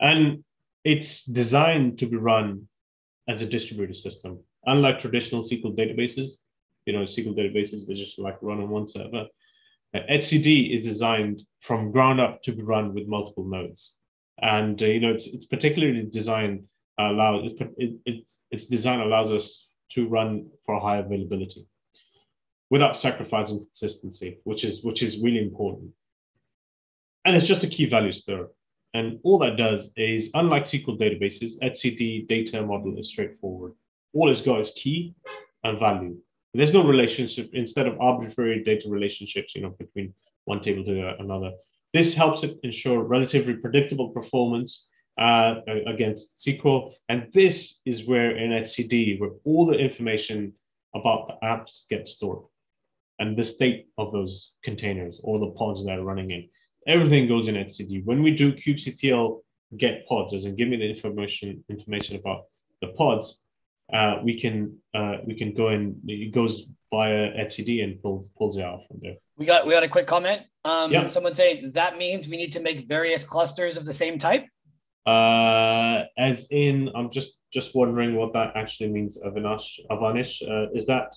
and 0.00 0.44
it's 0.84 1.24
designed 1.24 1.98
to 1.98 2.06
be 2.06 2.16
run 2.16 2.68
as 3.28 3.42
a 3.42 3.46
distributed 3.46 3.96
system. 3.96 4.40
Unlike 4.66 4.98
traditional 4.98 5.42
SQL 5.42 5.76
databases, 5.76 6.42
you 6.86 6.92
know, 6.92 7.02
SQL 7.02 7.36
databases, 7.36 7.86
they 7.86 7.94
just 7.94 8.18
like 8.18 8.38
run 8.40 8.60
on 8.60 8.70
one 8.70 8.86
server. 8.86 9.26
Uh, 9.94 10.00
etcd 10.10 10.74
is 10.74 10.82
designed 10.82 11.42
from 11.60 11.90
ground 11.90 12.20
up 12.20 12.42
to 12.42 12.52
be 12.52 12.62
run 12.62 12.94
with 12.94 13.06
multiple 13.06 13.44
nodes. 13.44 13.94
And, 14.40 14.80
uh, 14.82 14.86
you 14.86 15.00
know, 15.00 15.10
it's, 15.10 15.26
it's 15.26 15.46
particularly 15.46 16.02
designed 16.02 16.64
allow 16.98 17.40
it, 17.44 17.52
it, 17.76 17.94
it's, 18.04 18.42
its 18.50 18.66
design 18.66 19.00
allows 19.00 19.30
us 19.30 19.70
to 19.90 20.08
run 20.08 20.48
for 20.64 20.80
high 20.80 20.98
availability 20.98 21.66
without 22.70 22.96
sacrificing 22.96 23.58
consistency, 23.58 24.38
which 24.44 24.64
is, 24.64 24.84
which 24.84 25.02
is 25.02 25.20
really 25.20 25.38
important. 25.38 25.90
And 27.24 27.34
it's 27.36 27.46
just 27.46 27.64
a 27.64 27.68
key 27.68 27.86
value 27.86 28.12
store. 28.12 28.50
And 28.94 29.18
all 29.22 29.38
that 29.38 29.56
does 29.56 29.92
is, 29.96 30.30
unlike 30.34 30.64
SQL 30.64 30.98
databases, 30.98 31.58
etcd 31.62 32.26
data 32.28 32.64
model 32.64 32.98
is 32.98 33.08
straightforward. 33.08 33.72
All 34.14 34.30
it's 34.30 34.40
got 34.40 34.60
is 34.60 34.72
key 34.74 35.14
and 35.64 35.78
value. 35.78 36.16
There's 36.54 36.72
no 36.72 36.84
relationship 36.84 37.50
instead 37.52 37.86
of 37.86 38.00
arbitrary 38.00 38.64
data 38.64 38.88
relationships, 38.88 39.54
you 39.54 39.62
know, 39.62 39.70
between 39.78 40.14
one 40.46 40.60
table 40.60 40.84
to 40.84 41.14
another. 41.20 41.52
This 41.92 42.14
helps 42.14 42.42
it 42.42 42.58
ensure 42.62 43.02
relatively 43.02 43.54
predictable 43.54 44.10
performance 44.10 44.88
uh, 45.18 45.60
against 45.86 46.44
SQL. 46.44 46.92
And 47.08 47.28
this 47.32 47.80
is 47.84 48.06
where 48.06 48.36
in 48.36 48.50
etcd, 48.50 49.20
where 49.20 49.30
all 49.44 49.66
the 49.66 49.74
information 49.74 50.52
about 50.94 51.28
the 51.28 51.46
apps 51.46 51.88
gets 51.88 52.12
stored 52.12 52.44
and 53.18 53.36
the 53.36 53.44
state 53.44 53.88
of 53.98 54.12
those 54.12 54.56
containers 54.62 55.20
or 55.22 55.38
the 55.38 55.50
pods 55.50 55.84
that 55.84 55.98
are 55.98 56.04
running 56.04 56.30
in. 56.30 56.48
Everything 56.86 57.26
goes 57.28 57.48
in 57.48 57.56
etcd. 57.56 58.04
When 58.04 58.22
we 58.22 58.30
do 58.30 58.52
kubectl 58.52 59.40
get 59.76 60.06
pods, 60.06 60.32
as 60.32 60.44
in 60.44 60.56
give 60.56 60.68
me 60.68 60.76
the 60.76 60.88
information 60.88 61.62
information 61.68 62.16
about 62.16 62.44
the 62.80 62.88
pods, 62.88 63.42
uh, 63.92 64.18
we 64.22 64.38
can 64.38 64.76
uh, 64.94 65.16
we 65.26 65.34
can 65.34 65.52
go 65.52 65.68
and 65.68 65.96
it 66.06 66.32
goes 66.32 66.66
via 66.90 67.32
etcd 67.32 67.82
and 67.84 68.00
pulls 68.00 68.28
pulls 68.38 68.56
it 68.56 68.64
out 68.64 68.80
from 68.88 68.98
there. 69.02 69.16
We 69.36 69.46
got 69.46 69.66
we 69.66 69.72
got 69.72 69.82
a 69.82 69.88
quick 69.88 70.06
comment. 70.06 70.42
Um, 70.64 70.92
yep. 70.92 71.08
Someone 71.08 71.34
saying 71.34 71.72
that 71.72 71.98
means 71.98 72.28
we 72.28 72.36
need 72.36 72.52
to 72.52 72.60
make 72.60 72.86
various 72.86 73.24
clusters 73.24 73.76
of 73.76 73.84
the 73.84 73.94
same 73.94 74.18
type. 74.18 74.46
Uh, 75.08 76.04
as 76.18 76.48
in, 76.50 76.90
I'm 76.94 77.10
just 77.10 77.32
just 77.50 77.74
wondering 77.74 78.14
what 78.14 78.34
that 78.34 78.52
actually 78.56 78.90
means, 78.90 79.16
Avinash. 79.26 79.80
Avanish, 79.90 80.32
uh, 80.52 80.70
is 80.78 80.84
that 80.86 81.08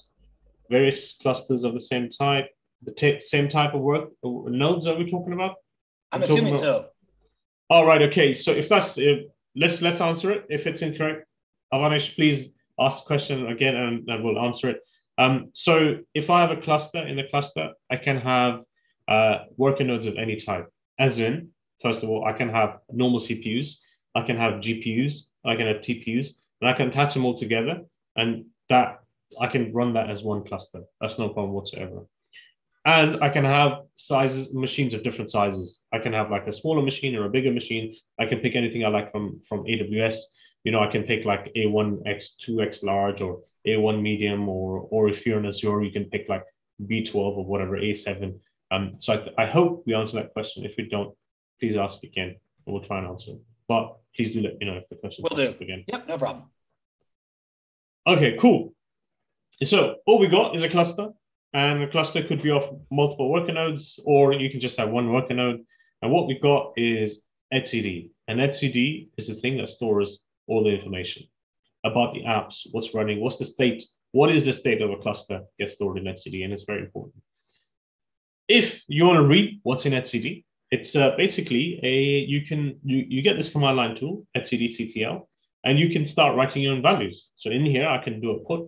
various 0.70 1.18
clusters 1.22 1.66
of 1.66 1.74
the 1.74 1.86
same 1.92 2.10
type, 2.10 2.48
the 2.84 2.94
t- 2.94 3.20
same 3.20 3.50
type 3.50 3.74
of 3.74 3.82
work 3.82 4.06
nodes? 4.24 4.88
Are 4.88 4.98
we 4.98 5.10
talking 5.12 5.34
about? 5.34 5.56
I'm, 6.14 6.24
assuming 6.24 6.54
about... 6.54 6.60
so. 6.62 6.86
All 7.70 7.86
right. 7.86 8.02
Okay. 8.04 8.34
So 8.34 8.52
if 8.52 8.70
that's 8.70 8.98
if, 8.98 9.26
let's 9.58 9.82
let's 9.82 10.00
answer 10.00 10.32
it. 10.32 10.46
If 10.50 10.68
it's 10.68 10.82
incorrect, 10.82 11.28
Avanish, 11.74 12.16
please 12.16 12.54
ask 12.80 13.04
the 13.04 13.08
question 13.08 13.48
again, 13.48 13.76
and, 13.76 14.10
and 14.10 14.24
we'll 14.24 14.40
answer 14.40 14.70
it. 14.70 14.80
Um, 15.18 15.50
so 15.54 15.98
if 16.14 16.30
I 16.30 16.40
have 16.40 16.52
a 16.58 16.62
cluster 16.62 17.06
in 17.06 17.18
the 17.18 17.28
cluster, 17.30 17.72
I 17.90 17.98
can 17.98 18.18
have 18.22 18.62
uh, 19.10 19.36
worker 19.58 19.84
nodes 19.84 20.06
of 20.06 20.16
any 20.16 20.38
type, 20.38 20.68
as 20.98 21.20
in 21.20 21.50
First 21.82 22.04
of 22.04 22.10
all, 22.10 22.26
I 22.26 22.34
can 22.34 22.50
have 22.50 22.80
normal 22.92 23.20
CPUs, 23.20 23.80
I 24.16 24.22
can 24.22 24.38
have 24.38 24.56
GPUs, 24.56 25.28
I 25.44 25.56
can 25.56 25.68
have 25.68 25.78
TPUs, 25.78 26.30
and 26.62 26.70
I 26.70 26.74
can 26.74 26.90
attach 26.90 27.14
them 27.14 27.26
all 27.26 27.36
together, 27.36 27.82
and 28.16 28.46
that 28.70 29.00
I 29.40 29.48
can 29.48 29.74
run 29.74 29.94
that 29.94 30.10
as 30.10 30.24
one 30.24 30.44
cluster. 30.44 30.84
That's 31.00 31.18
no 31.18 31.30
problem 31.30 31.54
whatsoever. 31.54 32.06
And 32.84 33.24
I 33.24 33.30
can 33.30 33.46
have 33.46 33.84
sizes, 33.98 34.54
machines 34.54 34.94
of 34.94 35.04
different 35.04 35.30
sizes. 35.30 35.86
I 35.94 36.00
can 36.00 36.14
have 36.14 36.32
like 36.32 36.48
a 36.48 36.52
smaller 36.52 36.82
machine 36.82 37.16
or 37.16 37.26
a 37.26 37.30
bigger 37.30 37.52
machine. 37.52 37.96
I 38.20 38.26
can 38.26 38.40
pick 38.40 38.56
anything 38.56 38.84
I 38.84 38.90
like 38.90 39.12
from 39.12 39.40
from 39.48 39.64
AWS. 39.66 40.18
You 40.64 40.72
know, 40.72 40.80
I 40.80 40.88
can 40.88 41.04
pick 41.04 41.26
like 41.26 41.52
A1X, 41.56 42.38
2X 42.44 42.84
large, 42.84 43.22
or 43.22 43.42
A1 43.68 44.02
medium, 44.02 44.50
or 44.50 44.88
or 44.90 45.10
if 45.10 45.26
you're 45.26 45.40
in 45.40 45.46
Azure, 45.46 45.84
you 45.84 45.92
can 45.92 46.06
pick 46.06 46.28
like 46.28 46.44
B12 46.82 47.16
or 47.16 47.46
whatever, 47.46 47.78
A7. 47.78 48.40
Um, 48.72 48.96
so 48.98 49.14
I, 49.14 49.44
I 49.44 49.46
hope 49.46 49.84
we 49.86 49.94
answer 49.94 50.18
that 50.18 50.34
question. 50.34 50.66
If 50.66 50.76
we 50.78 50.88
don't, 50.90 51.16
please 51.62 51.78
ask 51.78 52.04
again 52.04 52.30
and 52.66 52.74
we'll 52.74 52.84
try 52.84 52.98
and 52.98 53.08
answer 53.08 53.32
it. 53.32 53.42
But 53.68 53.98
please 54.16 54.32
do 54.32 54.42
let 54.42 54.58
me 54.58 54.66
know 54.66 54.78
if 54.78 54.90
the 54.90 54.96
question 54.96 55.24
will 55.24 55.38
do. 55.38 55.56
again. 55.62 55.86
Yep, 55.88 56.08
no 56.08 56.18
problem. 56.18 56.46
Okay, 58.08 58.36
cool. 58.38 58.74
So 59.64 59.98
all 60.08 60.18
we 60.18 60.28
got 60.28 60.56
is 60.56 60.64
a 60.64 60.70
cluster, 60.70 61.10
and 61.54 61.84
a 61.84 61.88
cluster 61.88 62.24
could 62.24 62.42
be 62.42 62.50
of 62.50 62.68
multiple 62.90 63.30
worker 63.30 63.54
nodes, 63.54 64.00
or 64.06 64.34
you 64.34 64.50
can 64.50 64.60
just 64.60 64.78
have 64.78 64.90
one 64.90 65.12
worker 65.12 65.36
node. 65.36 65.62
And 66.02 66.12
what 66.12 66.28
we've 66.28 66.42
got 66.42 66.74
is 66.78 67.22
etcd. 67.54 68.10
And 68.28 68.40
etcd 68.40 69.10
is 69.18 69.28
the 69.28 69.36
thing 69.36 69.58
that 69.58 69.70
stores 69.70 70.24
all 70.48 70.64
the 70.64 70.72
information 70.72 71.28
about 71.84 72.14
the 72.14 72.24
apps, 72.24 72.68
what's 72.72 72.94
running, 72.96 73.20
what's 73.20 73.38
the 73.38 73.46
state, 73.46 73.84
what 74.12 74.32
is 74.32 74.46
the 74.46 74.54
state 74.54 74.82
of 74.82 74.92
a 74.92 74.98
cluster 74.98 75.42
gets 75.60 75.74
stored 75.74 75.98
in 75.98 76.06
etcd, 76.06 76.44
and 76.44 76.54
it's 76.54 76.64
very 76.64 76.82
important. 76.82 77.22
If 78.48 78.82
you 78.88 79.06
want 79.06 79.18
to 79.18 79.28
read 79.28 79.60
what's 79.64 79.86
in 79.86 79.94
etcd, 79.94 80.44
it's 80.72 80.96
uh, 80.96 81.12
basically 81.18 81.80
a 81.84 82.20
you 82.34 82.42
can 82.42 82.80
you, 82.84 83.06
you 83.08 83.22
get 83.22 83.36
this 83.36 83.52
command 83.52 83.78
line 83.78 83.96
tool 83.96 84.26
etcdctl, 84.36 85.28
and 85.66 85.78
you 85.78 85.90
can 85.90 86.06
start 86.06 86.36
writing 86.36 86.64
your 86.64 86.74
own 86.74 86.82
values. 86.82 87.30
So 87.36 87.52
in 87.52 87.66
here 87.66 87.88
i 87.88 87.98
can 87.98 88.20
do 88.22 88.32
a 88.32 88.40
put 88.40 88.68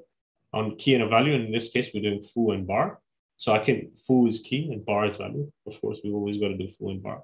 on 0.53 0.75
key 0.75 0.93
and 0.93 1.03
a 1.03 1.07
value. 1.07 1.33
And 1.33 1.45
in 1.45 1.51
this 1.51 1.69
case 1.71 1.89
we're 1.93 2.03
doing 2.03 2.21
foo 2.21 2.51
and 2.51 2.67
bar. 2.67 2.99
So 3.37 3.53
i 3.53 3.59
can 3.59 3.91
foo 4.05 4.27
is 4.27 4.41
key 4.41 4.71
and 4.71 4.85
bar 4.85 5.05
is 5.05 5.15
value. 5.15 5.49
Of 5.65 5.79
course 5.79 5.99
we've 6.03 6.13
always 6.13 6.37
got 6.37 6.49
to 6.49 6.57
do 6.57 6.67
foo 6.77 6.89
and 6.89 7.01
bar. 7.01 7.23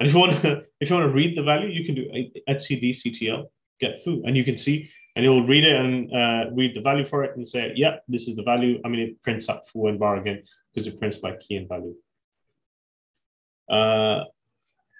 And 0.00 0.08
if 0.08 0.14
you 0.14 0.20
want 0.20 0.32
to 0.42 0.64
if 0.80 0.88
you 0.88 0.96
want 0.96 1.08
to 1.08 1.14
read 1.14 1.36
the 1.36 1.42
value 1.42 1.68
you 1.68 1.84
can 1.84 1.94
do 1.94 2.10
etcdctl 2.48 3.44
get 3.80 4.02
foo. 4.02 4.22
And 4.26 4.36
you 4.36 4.44
can 4.44 4.56
see 4.56 4.90
and 5.14 5.24
it 5.24 5.28
will 5.28 5.46
read 5.46 5.64
it 5.64 5.76
and 5.76 6.12
uh, 6.12 6.50
read 6.52 6.74
the 6.74 6.80
value 6.80 7.06
for 7.06 7.22
it 7.24 7.36
and 7.36 7.46
say 7.46 7.72
yeah 7.76 7.96
this 8.08 8.28
is 8.28 8.36
the 8.36 8.42
value. 8.42 8.80
I 8.82 8.88
mean 8.88 9.00
it 9.00 9.22
prints 9.22 9.50
up 9.50 9.68
foo 9.68 9.88
and 9.88 9.98
bar 9.98 10.16
again 10.16 10.42
because 10.72 10.86
it 10.86 10.98
prints 10.98 11.22
like 11.22 11.40
key 11.40 11.56
and 11.56 11.68
value 11.68 11.94
uh, 13.70 14.24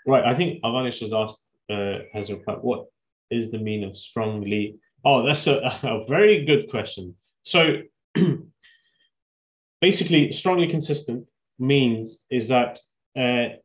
right, 0.06 0.24
I 0.24 0.34
think 0.34 0.62
Avanish 0.62 1.00
has 1.00 1.12
asked, 1.12 1.44
uh, 1.70 1.98
has 2.12 2.30
replied, 2.30 2.58
what 2.62 2.86
is 3.30 3.50
the 3.50 3.58
meaning 3.58 3.90
of 3.90 3.96
strongly? 3.96 4.76
Oh, 5.04 5.24
that's 5.24 5.46
a, 5.46 5.58
a 5.82 6.04
very 6.08 6.44
good 6.44 6.70
question. 6.70 7.14
So 7.42 7.82
basically, 9.80 10.32
strongly 10.32 10.68
consistent 10.68 11.30
means 11.58 12.24
is 12.30 12.48
that 12.48 12.78
uh, 13.16 13.56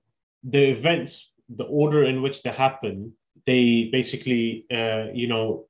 the 0.43 0.63
events, 0.69 1.31
the 1.49 1.65
order 1.65 2.05
in 2.05 2.21
which 2.21 2.43
they 2.43 2.51
happen, 2.51 3.13
they 3.45 3.89
basically, 3.91 4.65
uh, 4.71 5.07
you 5.13 5.27
know, 5.27 5.65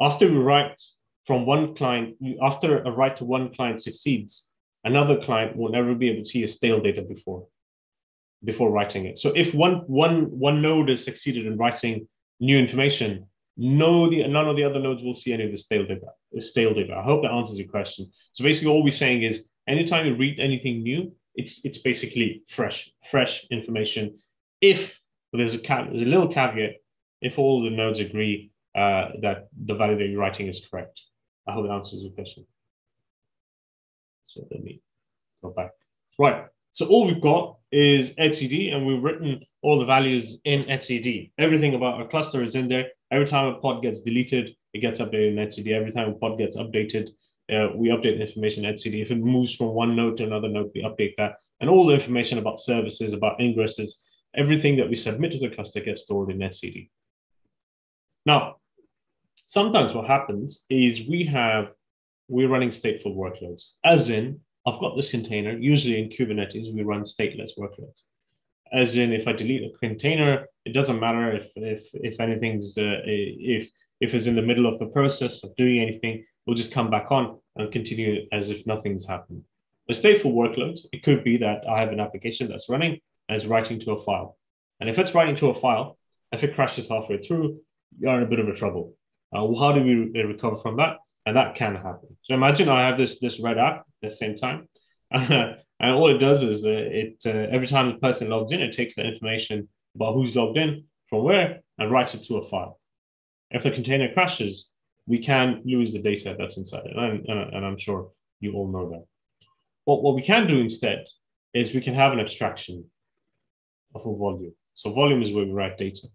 after 0.00 0.28
we 0.28 0.38
write 0.38 0.82
from 1.24 1.46
one 1.46 1.74
client, 1.74 2.16
after 2.42 2.82
a 2.82 2.90
write 2.90 3.16
to 3.16 3.24
one 3.24 3.54
client 3.54 3.80
succeeds, 3.82 4.50
another 4.84 5.20
client 5.20 5.56
will 5.56 5.70
never 5.70 5.94
be 5.94 6.10
able 6.10 6.22
to 6.22 6.28
see 6.28 6.42
a 6.42 6.48
stale 6.48 6.80
data 6.80 7.02
before 7.02 7.46
before 8.44 8.70
writing 8.70 9.06
it. 9.06 9.18
So 9.18 9.32
if 9.34 9.54
one 9.54 9.76
one 9.86 10.26
one 10.38 10.62
node 10.62 10.88
has 10.88 11.04
succeeded 11.04 11.46
in 11.46 11.56
writing 11.56 12.06
new 12.40 12.58
information, 12.58 13.26
no 13.56 14.08
the 14.08 14.26
none 14.26 14.48
of 14.48 14.56
the 14.56 14.64
other 14.64 14.80
nodes 14.80 15.02
will 15.02 15.14
see 15.14 15.32
any 15.32 15.44
of 15.44 15.50
the 15.50 15.56
stale 15.56 15.86
data. 15.86 16.06
Stale 16.38 16.74
data. 16.74 16.94
I 16.96 17.02
hope 17.02 17.22
that 17.22 17.32
answers 17.32 17.58
your 17.58 17.68
question. 17.68 18.10
So 18.32 18.44
basically, 18.44 18.70
all 18.70 18.82
we're 18.82 18.90
saying 18.90 19.22
is 19.22 19.48
anytime 19.66 20.06
you 20.06 20.14
read 20.14 20.40
anything 20.40 20.82
new, 20.82 21.12
it's 21.34 21.64
it's 21.64 21.78
basically 21.78 22.42
fresh 22.48 22.90
fresh 23.04 23.46
information. 23.50 24.16
If 24.60 25.00
there's 25.32 25.54
a 25.54 25.58
there's 25.58 26.02
a 26.02 26.06
little 26.06 26.28
caveat, 26.28 26.76
if 27.20 27.38
all 27.38 27.62
the 27.62 27.70
nodes 27.70 28.00
agree 28.00 28.50
uh, 28.74 29.10
that 29.22 29.48
the 29.66 29.74
value 29.74 29.98
that 29.98 30.06
you're 30.06 30.20
writing 30.20 30.48
is 30.48 30.66
correct. 30.66 31.00
I 31.46 31.52
hope 31.52 31.66
that 31.66 31.72
answers 31.72 32.02
your 32.02 32.12
question. 32.12 32.46
So 34.26 34.46
let 34.50 34.62
me 34.62 34.80
go 35.42 35.50
back. 35.50 35.70
Right. 36.18 36.46
So 36.74 36.86
all 36.86 37.06
we've 37.06 37.20
got 37.20 37.58
is 37.70 38.14
etcd, 38.16 38.74
and 38.74 38.84
we've 38.84 39.02
written 39.02 39.40
all 39.62 39.78
the 39.78 39.84
values 39.84 40.40
in 40.44 40.64
etcd. 40.64 41.30
Everything 41.38 41.74
about 41.74 41.94
our 42.00 42.08
cluster 42.08 42.42
is 42.42 42.56
in 42.56 42.66
there. 42.66 42.88
Every 43.12 43.28
time 43.28 43.54
a 43.54 43.58
pod 43.58 43.80
gets 43.80 44.02
deleted, 44.02 44.56
it 44.72 44.80
gets 44.80 44.98
updated 44.98 45.30
in 45.30 45.36
etcd. 45.36 45.72
Every 45.72 45.92
time 45.92 46.08
a 46.08 46.14
pod 46.14 46.36
gets 46.36 46.56
updated, 46.56 47.10
uh, 47.52 47.68
we 47.76 47.90
update 47.90 48.18
the 48.18 48.26
information 48.26 48.64
in 48.64 48.74
etcd. 48.74 49.00
If 49.00 49.12
it 49.12 49.18
moves 49.18 49.54
from 49.54 49.68
one 49.68 49.94
node 49.94 50.16
to 50.16 50.24
another 50.24 50.48
node, 50.48 50.72
we 50.74 50.82
update 50.82 51.14
that. 51.16 51.36
And 51.60 51.70
all 51.70 51.86
the 51.86 51.94
information 51.94 52.38
about 52.38 52.58
services, 52.58 53.12
about 53.12 53.38
ingresses, 53.38 53.90
everything 54.34 54.76
that 54.78 54.88
we 54.88 54.96
submit 54.96 55.30
to 55.30 55.38
the 55.38 55.54
cluster 55.54 55.78
gets 55.78 56.02
stored 56.02 56.32
in 56.32 56.38
etcd. 56.38 56.90
Now, 58.26 58.56
sometimes 59.46 59.94
what 59.94 60.08
happens 60.08 60.64
is 60.68 61.06
we 61.06 61.24
have, 61.26 61.70
we're 62.26 62.48
running 62.48 62.70
stateful 62.70 63.14
workloads, 63.14 63.68
as 63.84 64.08
in 64.08 64.40
I've 64.66 64.80
got 64.80 64.96
this 64.96 65.10
container. 65.10 65.56
Usually 65.56 66.00
in 66.00 66.08
Kubernetes, 66.08 66.74
we 66.74 66.82
run 66.82 67.02
stateless 67.02 67.58
workloads. 67.58 68.02
As 68.72 68.96
in, 68.96 69.12
if 69.12 69.28
I 69.28 69.32
delete 69.32 69.62
a 69.62 69.78
container, 69.78 70.46
it 70.64 70.72
doesn't 70.72 70.98
matter 70.98 71.30
if 71.32 71.50
if 71.54 71.88
if 71.92 72.18
anything's 72.18 72.78
uh, 72.78 73.02
if 73.04 73.70
if 74.00 74.14
it's 74.14 74.26
in 74.26 74.34
the 74.34 74.42
middle 74.42 74.66
of 74.66 74.78
the 74.78 74.86
process 74.86 75.44
of 75.44 75.54
doing 75.56 75.80
anything, 75.80 76.24
we'll 76.46 76.56
just 76.56 76.72
come 76.72 76.90
back 76.90 77.12
on 77.12 77.38
and 77.56 77.70
continue 77.72 78.26
as 78.32 78.50
if 78.50 78.66
nothing's 78.66 79.06
happened. 79.06 79.44
A 79.90 79.92
stateful 79.92 80.32
workloads, 80.32 80.80
it 80.92 81.02
could 81.02 81.22
be 81.24 81.36
that 81.36 81.68
I 81.68 81.80
have 81.80 81.92
an 81.92 82.00
application 82.00 82.48
that's 82.48 82.70
running 82.70 83.00
and 83.28 83.36
it's 83.36 83.46
writing 83.46 83.78
to 83.80 83.92
a 83.92 84.02
file. 84.02 84.38
And 84.80 84.88
if 84.88 84.98
it's 84.98 85.14
writing 85.14 85.36
to 85.36 85.50
a 85.50 85.60
file, 85.60 85.98
if 86.32 86.42
it 86.42 86.54
crashes 86.54 86.88
halfway 86.88 87.18
through, 87.18 87.60
you're 87.98 88.16
in 88.16 88.22
a 88.22 88.26
bit 88.26 88.40
of 88.40 88.48
a 88.48 88.54
trouble. 88.54 88.94
Uh, 89.32 89.54
how 89.54 89.72
do 89.72 89.82
we 89.82 90.22
recover 90.22 90.56
from 90.56 90.76
that? 90.78 90.96
And 91.26 91.36
that 91.36 91.54
can 91.54 91.74
happen. 91.74 92.16
So 92.22 92.34
imagine 92.34 92.68
I 92.68 92.86
have 92.86 92.98
this 92.98 93.18
this 93.20 93.40
red 93.40 93.58
app 93.58 93.86
at 94.02 94.10
the 94.10 94.16
same 94.16 94.34
time, 94.34 94.68
and 95.10 95.56
all 95.80 96.08
it 96.08 96.18
does 96.18 96.42
is 96.42 96.64
uh, 96.64 96.70
it 96.70 97.22
uh, 97.26 97.30
every 97.50 97.66
time 97.66 97.88
the 97.88 97.98
person 97.98 98.28
logs 98.28 98.52
in, 98.52 98.60
it 98.60 98.72
takes 98.72 98.94
the 98.94 99.04
information 99.04 99.68
about 99.94 100.14
who's 100.14 100.36
logged 100.36 100.58
in 100.58 100.84
from 101.08 101.24
where 101.24 101.60
and 101.78 101.90
writes 101.90 102.14
it 102.14 102.24
to 102.24 102.36
a 102.36 102.48
file. 102.48 102.78
If 103.50 103.62
the 103.62 103.70
container 103.70 104.12
crashes, 104.12 104.70
we 105.06 105.18
can 105.18 105.62
lose 105.64 105.92
the 105.92 106.02
data 106.02 106.34
that's 106.38 106.56
inside 106.56 106.86
it, 106.86 106.96
and, 106.96 107.26
and, 107.28 107.54
and 107.54 107.64
I'm 107.64 107.78
sure 107.78 108.10
you 108.40 108.54
all 108.54 108.70
know 108.70 108.90
that. 108.90 109.04
But 109.86 110.02
what 110.02 110.14
we 110.14 110.22
can 110.22 110.46
do 110.46 110.60
instead 110.60 111.04
is 111.52 111.72
we 111.72 111.80
can 111.80 111.94
have 111.94 112.12
an 112.12 112.20
abstraction 112.20 112.84
of 113.94 114.06
a 114.06 114.16
volume. 114.16 114.54
So 114.74 114.92
volume 114.92 115.22
is 115.22 115.32
where 115.32 115.44
we 115.44 115.52
write 115.52 115.78
data. 115.78 116.08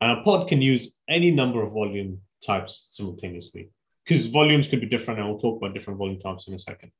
And 0.00 0.18
a 0.18 0.22
pod 0.22 0.48
can 0.48 0.60
use 0.60 0.92
any 1.08 1.30
number 1.30 1.62
of 1.62 1.72
volume 1.72 2.20
types 2.44 2.88
simultaneously. 2.90 3.70
Because 4.04 4.26
volumes 4.26 4.68
could 4.68 4.80
be 4.80 4.86
different, 4.86 5.20
and 5.20 5.28
we'll 5.28 5.38
talk 5.38 5.58
about 5.58 5.74
different 5.74 5.98
volume 5.98 6.20
types 6.20 6.48
in 6.48 6.54
a 6.54 6.58
second. 6.58 6.90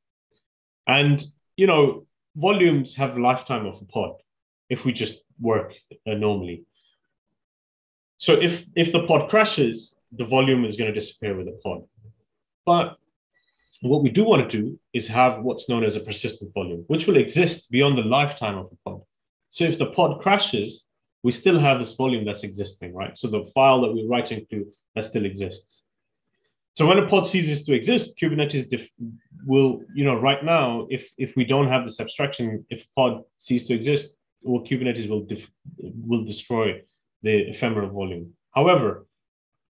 And 0.86 1.24
you 1.56 1.66
know, 1.66 2.06
volumes 2.36 2.94
have 2.96 3.18
lifetime 3.18 3.66
of 3.66 3.80
a 3.80 3.84
pod 3.84 4.14
if 4.68 4.84
we 4.84 4.92
just 4.92 5.20
work 5.40 5.74
uh, 6.06 6.14
normally. 6.14 6.64
So 8.18 8.34
if 8.34 8.64
if 8.76 8.92
the 8.92 9.06
pod 9.06 9.30
crashes, 9.30 9.94
the 10.12 10.24
volume 10.24 10.64
is 10.64 10.76
going 10.76 10.92
to 10.92 11.00
disappear 11.00 11.36
with 11.36 11.46
the 11.46 11.58
pod. 11.64 11.84
But 12.66 12.96
what 13.82 14.02
we 14.02 14.10
do 14.10 14.24
want 14.24 14.48
to 14.48 14.60
do 14.60 14.78
is 14.92 15.08
have 15.08 15.42
what's 15.42 15.68
known 15.68 15.84
as 15.84 15.96
a 15.96 16.00
persistent 16.00 16.52
volume, 16.52 16.84
which 16.88 17.06
will 17.06 17.16
exist 17.16 17.70
beyond 17.70 17.96
the 17.96 18.02
lifetime 18.02 18.58
of 18.58 18.68
the 18.68 18.76
pod. 18.84 19.00
So 19.48 19.64
if 19.64 19.78
the 19.78 19.86
pod 19.86 20.20
crashes, 20.20 20.86
we 21.22 21.32
still 21.32 21.58
have 21.58 21.78
this 21.78 21.94
volume 21.94 22.24
that's 22.24 22.44
existing, 22.44 22.94
right? 22.94 23.16
So 23.16 23.28
the 23.28 23.46
file 23.54 23.80
that 23.82 23.92
we're 23.92 24.08
writing 24.08 24.46
to 24.50 24.66
that 24.94 25.04
still 25.04 25.24
exists. 25.24 25.84
So 26.74 26.86
when 26.86 26.98
a 26.98 27.06
pod 27.06 27.26
ceases 27.26 27.64
to 27.64 27.74
exist, 27.74 28.16
Kubernetes 28.20 28.68
def- 28.68 28.90
will, 29.44 29.82
you 29.94 30.04
know, 30.04 30.18
right 30.18 30.42
now, 30.44 30.86
if 30.90 31.10
if 31.18 31.34
we 31.36 31.44
don't 31.44 31.68
have 31.68 31.84
this 31.84 32.00
abstraction, 32.00 32.64
if 32.70 32.86
pod 32.96 33.22
ceases 33.38 33.68
to 33.68 33.74
exist, 33.74 34.16
well, 34.42 34.64
Kubernetes 34.64 35.08
will 35.08 35.24
def- 35.24 35.50
will 35.78 36.24
destroy 36.24 36.82
the 37.22 37.50
ephemeral 37.50 37.90
volume. 37.90 38.32
However, 38.52 39.06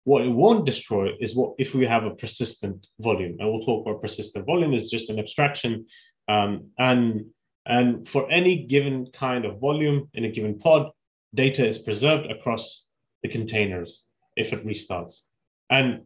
what 0.05 0.23
it 0.23 0.29
won't 0.29 0.65
destroy 0.65 1.11
is 1.19 1.35
what 1.35 1.55
if 1.57 1.73
we 1.73 1.85
have 1.85 2.03
a 2.05 2.15
persistent 2.15 2.87
volume, 2.99 3.37
and 3.39 3.49
we'll 3.49 3.61
talk 3.61 3.85
about 3.85 4.01
persistent 4.01 4.45
volume 4.45 4.73
is 4.73 4.89
just 4.89 5.09
an 5.09 5.19
abstraction, 5.19 5.85
um, 6.27 6.69
and 6.77 7.25
and 7.65 8.07
for 8.07 8.29
any 8.29 8.65
given 8.65 9.07
kind 9.13 9.45
of 9.45 9.59
volume 9.59 10.09
in 10.13 10.25
a 10.25 10.31
given 10.31 10.59
pod, 10.59 10.91
data 11.33 11.65
is 11.65 11.77
preserved 11.77 12.29
across 12.29 12.87
the 13.23 13.29
containers 13.29 14.05
if 14.35 14.51
it 14.51 14.65
restarts. 14.65 15.21
And 15.69 16.01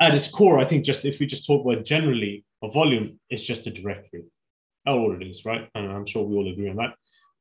at 0.00 0.14
its 0.14 0.28
core, 0.28 0.58
I 0.58 0.64
think 0.64 0.84
just 0.84 1.04
if 1.04 1.20
we 1.20 1.26
just 1.26 1.46
talk 1.46 1.64
about 1.64 1.84
generally 1.84 2.44
a 2.62 2.68
volume, 2.68 3.18
it's 3.30 3.44
just 3.44 3.66
a 3.66 3.70
directory. 3.70 4.24
Oh, 4.86 4.94
That's 4.94 4.96
All 4.96 5.16
it 5.20 5.26
is, 5.26 5.44
right? 5.44 5.68
And 5.74 5.90
I'm 5.90 6.06
sure 6.06 6.24
we 6.24 6.36
all 6.36 6.50
agree 6.50 6.68
on 6.68 6.76
that. 6.76 6.94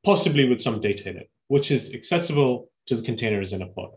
Possibly 0.04 0.48
with 0.48 0.62
some 0.62 0.82
data 0.82 1.10
in 1.10 1.18
it, 1.18 1.30
which 1.48 1.72
is 1.72 1.94
accessible 1.94 2.70
to 2.88 2.96
the 2.96 3.04
containers 3.04 3.54
in 3.54 3.62
a 3.62 3.68
pod. 3.68 3.91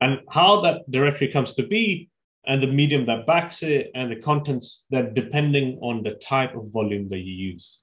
And 0.00 0.20
how 0.30 0.60
that 0.62 0.90
directory 0.90 1.28
comes 1.28 1.54
to 1.54 1.66
be 1.66 2.10
and 2.46 2.62
the 2.62 2.66
medium 2.66 3.04
that 3.04 3.26
backs 3.26 3.62
it 3.62 3.90
and 3.94 4.10
the 4.10 4.16
contents 4.16 4.86
that 4.90 5.14
depending 5.14 5.78
on 5.82 6.02
the 6.02 6.12
type 6.12 6.54
of 6.54 6.70
volume 6.70 7.08
that 7.10 7.18
you 7.18 7.32
use. 7.52 7.80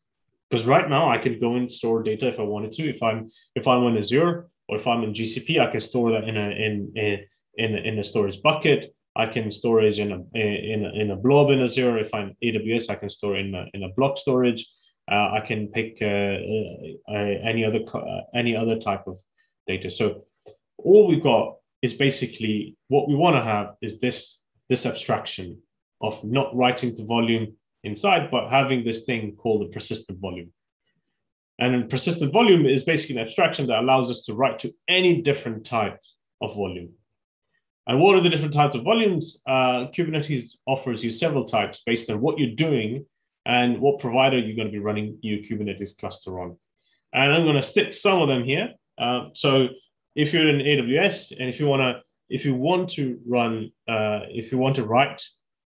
Because 0.49 0.65
right 0.65 0.89
now 0.89 1.09
I 1.09 1.17
can 1.17 1.39
go 1.39 1.55
and 1.55 1.71
store 1.71 2.01
data 2.01 2.27
if 2.27 2.39
I 2.39 2.43
wanted 2.43 2.71
to. 2.73 2.89
If 2.89 3.03
I'm 3.03 3.29
if 3.55 3.67
I'm 3.67 3.83
on 3.83 3.97
Azure 3.97 4.47
or 4.67 4.77
if 4.77 4.87
I'm 4.87 5.03
in 5.03 5.13
GCP, 5.13 5.59
I 5.59 5.71
can 5.71 5.81
store 5.81 6.11
that 6.11 6.23
in 6.23 6.37
a 6.37 6.49
in 6.49 6.91
in 6.95 7.25
in, 7.55 7.75
in 7.75 7.99
a 7.99 8.03
storage 8.03 8.41
bucket. 8.41 8.95
I 9.17 9.25
can 9.25 9.49
storage 9.51 9.99
in 9.99 10.11
a 10.11 10.19
in 10.37 10.85
a, 10.85 10.89
in 11.01 11.11
a 11.11 11.15
blob 11.15 11.49
in 11.49 11.61
Azure. 11.61 11.97
If 11.97 12.13
I'm 12.13 12.35
AWS, 12.43 12.89
I 12.89 12.95
can 12.95 13.09
store 13.09 13.35
in 13.35 13.55
a, 13.55 13.65
in 13.73 13.83
a 13.83 13.89
block 13.89 14.17
storage. 14.17 14.65
Uh, 15.11 15.31
I 15.37 15.41
can 15.45 15.67
pick 15.69 15.97
uh, 16.01 16.05
uh, 16.05 17.33
any 17.51 17.65
other 17.65 17.79
uh, 17.93 18.21
any 18.35 18.55
other 18.55 18.77
type 18.77 19.07
of 19.07 19.17
data. 19.65 19.89
So 19.89 20.25
all 20.77 21.07
we've 21.07 21.23
got 21.23 21.55
is 21.81 21.93
basically 21.93 22.77
what 22.89 23.07
we 23.07 23.15
want 23.15 23.35
to 23.35 23.41
have 23.41 23.75
is 23.81 23.99
this 23.99 24.43
this 24.69 24.85
abstraction 24.85 25.59
of 26.01 26.23
not 26.23 26.55
writing 26.55 26.95
the 26.95 27.05
volume 27.05 27.55
inside, 27.83 28.29
but 28.29 28.49
having 28.49 28.83
this 28.83 29.05
thing 29.05 29.35
called 29.35 29.61
the 29.61 29.73
persistent 29.73 30.19
volume. 30.19 30.51
And 31.59 31.89
persistent 31.89 32.31
volume 32.31 32.67
is 32.67 32.83
basically 32.83 33.15
an 33.17 33.25
abstraction 33.25 33.65
that 33.67 33.79
allows 33.79 34.11
us 34.11 34.21
to 34.25 34.35
write 34.35 34.59
to 34.59 34.71
any 34.87 35.21
different 35.21 35.65
type 35.65 35.99
of 36.39 36.55
volume. 36.55 36.91
And 37.87 38.01
what 38.01 38.15
are 38.15 38.21
the 38.21 38.29
different 38.29 38.53
types 38.53 38.75
of 38.75 38.83
volumes? 38.83 39.41
Uh, 39.47 39.87
Kubernetes 39.95 40.57
offers 40.67 41.03
you 41.03 41.09
several 41.09 41.45
types 41.45 41.83
based 41.85 42.09
on 42.09 42.19
what 42.19 42.37
you're 42.37 42.55
doing 42.55 43.05
and 43.45 43.79
what 43.79 43.99
provider 43.99 44.37
you're 44.37 44.57
going 44.57 44.67
to 44.67 44.71
be 44.71 44.79
running 44.79 45.17
your 45.21 45.39
Kubernetes 45.39 45.97
cluster 45.97 46.41
on. 46.41 46.57
And 47.13 47.31
I'm 47.31 47.43
going 47.43 47.55
to 47.55 47.63
stick 47.63 47.93
some 47.93 48.21
of 48.21 48.27
them 48.27 48.43
here. 48.43 48.73
Uh, 48.97 49.29
so 49.33 49.69
if 50.15 50.33
you're 50.33 50.49
in 50.49 50.57
AWS 50.57 51.31
and 51.39 51.47
if 51.47 51.59
you 51.59 51.67
want 51.67 51.81
to 51.81 52.01
if 52.29 52.43
you 52.43 52.55
want 52.55 52.89
to 52.89 53.19
run 53.25 53.71
uh, 53.87 54.21
if 54.29 54.51
you 54.51 54.57
want 54.57 54.75
to 54.75 54.83
write 54.83 55.21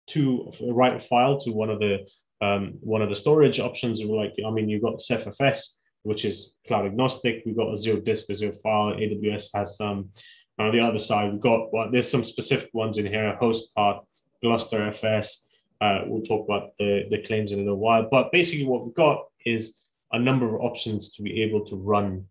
to 0.09 0.51
write 0.63 0.97
a 0.97 1.01
file 1.01 1.39
to 1.41 1.51
one 1.51 1.69
of 1.69 1.81
the 1.81 2.07
um, 2.41 2.75
one 2.81 3.03
of 3.03 3.09
the 3.09 3.17
storage 3.17 3.61
options 3.61 4.03
like 4.03 4.35
I 4.47 4.51
mean 4.51 4.69
you've 4.69 4.83
got 4.83 5.01
CephFS 5.01 5.75
which 6.05 6.25
is 6.25 6.53
cloud 6.67 6.87
agnostic 6.87 7.43
we've 7.45 7.57
got 7.57 7.73
Azure 7.73 8.01
Disk 8.01 8.31
Azure 8.31 8.53
File 8.63 8.95
AWS 8.95 9.49
has 9.55 9.77
some 9.77 10.11
on 10.59 10.73
the 10.73 10.81
other 10.81 10.99
side 10.99 11.31
we've 11.31 11.40
got 11.40 11.73
well, 11.73 11.90
there's 11.90 12.11
some 12.11 12.25
specific 12.25 12.71
ones 12.73 12.99
in 12.99 13.07
here 13.07 13.37
host 13.37 13.75
path 13.75 14.03
Gluster 14.42 14.87
FS 14.88 15.45
uh, 15.81 16.01
we'll 16.07 16.23
talk 16.23 16.49
about 16.49 16.71
the, 16.79 17.07
the 17.11 17.23
claims 17.27 17.53
in 17.53 17.59
a 17.59 17.62
little 17.62 17.79
while 17.79 18.09
but 18.11 18.33
basically 18.33 18.64
what 18.64 18.85
we've 18.85 18.95
got 18.95 19.27
is 19.45 19.75
a 20.12 20.19
number 20.19 20.47
of 20.47 20.55
options 20.55 21.11
to 21.11 21.23
be 21.23 21.42
able 21.42 21.64
to 21.66 21.77
run 21.77 22.27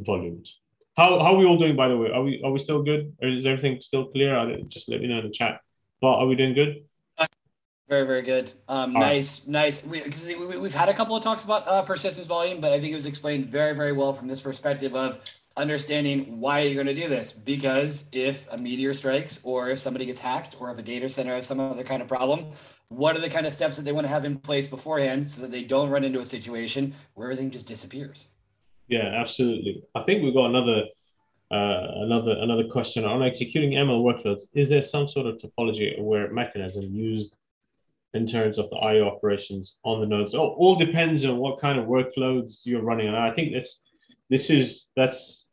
volumes 0.00 0.58
how 0.98 1.20
how 1.20 1.34
are 1.34 1.36
we 1.36 1.46
all 1.46 1.56
doing, 1.56 1.76
by 1.76 1.86
the 1.86 1.96
way? 1.96 2.10
Are 2.10 2.24
we 2.24 2.42
are 2.42 2.50
we 2.50 2.58
still 2.58 2.82
good? 2.82 3.14
Or 3.22 3.28
is 3.28 3.46
everything 3.46 3.80
still 3.80 4.06
clear? 4.06 4.34
Just 4.66 4.88
let 4.88 5.00
me 5.00 5.06
know 5.06 5.18
in 5.18 5.26
the 5.26 5.30
chat. 5.30 5.60
But 6.00 6.14
are 6.14 6.26
we 6.26 6.34
doing 6.34 6.54
good? 6.54 6.82
Very, 7.88 8.04
very 8.04 8.22
good. 8.22 8.52
Um, 8.68 8.92
nice, 8.92 9.40
right. 9.40 9.48
nice. 9.48 9.80
Because 9.80 10.24
we, 10.26 10.34
we, 10.34 10.68
have 10.68 10.74
had 10.74 10.88
a 10.90 10.94
couple 10.94 11.16
of 11.16 11.22
talks 11.22 11.44
about 11.44 11.66
uh, 11.66 11.82
persistence 11.82 12.26
volume, 12.26 12.60
but 12.60 12.72
I 12.72 12.80
think 12.80 12.92
it 12.92 12.96
was 12.96 13.06
explained 13.06 13.46
very, 13.46 13.74
very 13.74 13.92
well 13.92 14.12
from 14.12 14.28
this 14.28 14.42
perspective 14.42 14.94
of 14.94 15.20
understanding 15.58 16.40
why 16.40 16.60
you're 16.60 16.82
going 16.82 16.94
to 16.94 17.00
do 17.00 17.08
this. 17.08 17.32
Because 17.32 18.08
if 18.12 18.46
a 18.50 18.56
meteor 18.56 18.94
strikes, 18.94 19.40
or 19.44 19.68
if 19.70 19.78
somebody 19.78 20.06
gets 20.06 20.20
hacked, 20.20 20.56
or 20.60 20.70
if 20.70 20.78
a 20.78 20.82
data 20.82 21.08
center 21.08 21.34
has 21.34 21.46
some 21.46 21.60
other 21.60 21.84
kind 21.84 22.00
of 22.00 22.08
problem, 22.08 22.46
what 22.88 23.16
are 23.16 23.20
the 23.20 23.28
kind 23.28 23.46
of 23.46 23.52
steps 23.52 23.76
that 23.76 23.82
they 23.82 23.92
want 23.92 24.06
to 24.06 24.08
have 24.08 24.24
in 24.24 24.38
place 24.38 24.66
beforehand 24.66 25.28
so 25.28 25.42
that 25.42 25.52
they 25.52 25.62
don't 25.62 25.90
run 25.90 26.04
into 26.04 26.20
a 26.20 26.24
situation 26.24 26.94
where 27.14 27.30
everything 27.30 27.50
just 27.50 27.66
disappears? 27.66 28.28
Yeah, 28.86 29.12
absolutely. 29.20 29.82
I 29.94 30.02
think 30.02 30.22
we've 30.22 30.34
got 30.34 30.46
another 30.46 30.84
uh, 31.50 31.86
another 32.02 32.32
another 32.40 32.68
question 32.68 33.04
on 33.04 33.22
executing 33.22 33.72
ML 33.72 34.02
workloads. 34.02 34.42
Is 34.54 34.68
there 34.68 34.82
some 34.82 35.08
sort 35.08 35.26
of 35.26 35.38
topology 35.38 35.98
aware 35.98 36.30
mechanism 36.30 36.84
used 36.84 37.36
in 38.14 38.26
terms 38.26 38.58
of 38.58 38.68
the 38.70 38.76
IO 38.76 39.06
operations 39.06 39.76
on 39.82 40.00
the 40.00 40.06
nodes? 40.06 40.34
All, 40.34 40.54
all 40.58 40.76
depends 40.76 41.24
on 41.24 41.36
what 41.36 41.60
kind 41.60 41.78
of 41.78 41.86
workloads 41.86 42.64
you're 42.64 42.82
running. 42.82 43.08
And 43.08 43.16
I 43.16 43.32
think 43.32 43.52
this 43.52 43.80
this 44.30 44.50
is 44.50 44.90
that's 44.96 45.47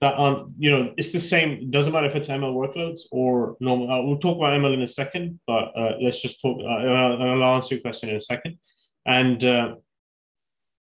that 0.00 0.18
um 0.18 0.54
you 0.58 0.70
know 0.70 0.94
it's 0.96 1.12
the 1.12 1.20
same. 1.20 1.70
Doesn't 1.70 1.92
matter 1.92 2.06
if 2.06 2.16
it's 2.16 2.28
ML 2.28 2.54
workloads 2.54 3.00
or 3.12 3.56
normal. 3.60 3.90
Uh, 3.90 4.02
we'll 4.02 4.18
talk 4.18 4.38
about 4.38 4.58
ML 4.58 4.74
in 4.74 4.82
a 4.82 4.88
second, 4.88 5.40
but 5.46 5.72
uh, 5.76 5.92
let's 6.00 6.22
just 6.22 6.40
talk. 6.40 6.58
Uh, 6.62 6.66
I'll 6.66 7.54
answer 7.54 7.74
your 7.74 7.82
question 7.82 8.08
in 8.08 8.16
a 8.16 8.20
second. 8.20 8.58
And 9.06 9.44
uh, 9.44 9.74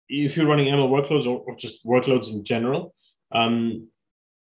if 0.08 0.36
you're 0.36 0.46
running 0.46 0.66
ML 0.66 0.90
workloads 0.90 1.26
or, 1.26 1.40
or 1.46 1.56
just 1.56 1.84
workloads 1.84 2.30
in 2.30 2.44
general, 2.44 2.94
um, 3.32 3.88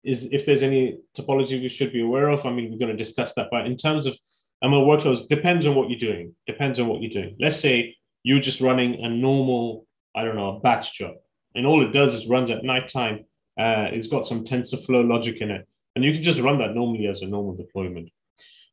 is 0.03 0.29
if 0.31 0.45
there's 0.45 0.63
any 0.63 0.99
topology 1.17 1.61
we 1.61 1.69
should 1.69 1.91
be 1.91 2.01
aware 2.01 2.29
of. 2.29 2.45
I 2.45 2.51
mean, 2.51 2.71
we're 2.71 2.79
going 2.79 2.95
to 2.95 3.03
discuss 3.03 3.33
that. 3.33 3.47
But 3.51 3.65
in 3.65 3.77
terms 3.77 4.05
of 4.05 4.15
ML 4.63 4.85
workloads, 4.85 5.27
depends 5.27 5.65
on 5.65 5.75
what 5.75 5.89
you're 5.89 5.99
doing. 5.99 6.35
Depends 6.47 6.79
on 6.79 6.87
what 6.87 7.01
you're 7.01 7.11
doing. 7.11 7.35
Let's 7.39 7.59
say 7.59 7.95
you're 8.23 8.39
just 8.39 8.61
running 8.61 9.03
a 9.03 9.09
normal, 9.09 9.85
I 10.15 10.23
don't 10.23 10.35
know, 10.35 10.57
a 10.57 10.59
batch 10.59 10.97
job, 10.97 11.15
and 11.55 11.65
all 11.65 11.85
it 11.85 11.91
does 11.91 12.13
is 12.13 12.27
runs 12.27 12.51
at 12.51 12.63
nighttime. 12.63 13.25
Uh, 13.59 13.89
it's 13.91 14.07
got 14.07 14.25
some 14.25 14.45
TensorFlow 14.45 15.07
logic 15.07 15.41
in 15.41 15.51
it, 15.51 15.67
and 15.95 16.05
you 16.05 16.13
can 16.13 16.23
just 16.23 16.39
run 16.39 16.57
that 16.59 16.73
normally 16.73 17.07
as 17.07 17.21
a 17.21 17.27
normal 17.27 17.55
deployment. 17.55 18.09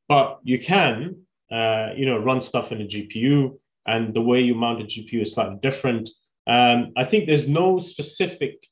But 0.09 0.39
you 0.45 0.61
can, 0.61 1.23
uh, 1.51 1.91
you 1.97 2.07
know, 2.07 2.19
run 2.19 2.41
stuff 2.41 2.71
in 2.71 2.81
a 2.81 2.85
GPU, 2.85 3.59
and 3.87 4.15
the 4.15 4.21
way 4.21 4.41
you 4.41 4.55
mount 4.55 4.83
a 4.83 4.85
GPU 4.85 5.23
is 5.23 5.33
slightly 5.33 5.59
different. 5.61 6.09
Um, 6.47 6.93
I 6.97 7.05
think 7.05 7.27
there's 7.27 7.49
no 7.49 7.81
specific 7.81 8.69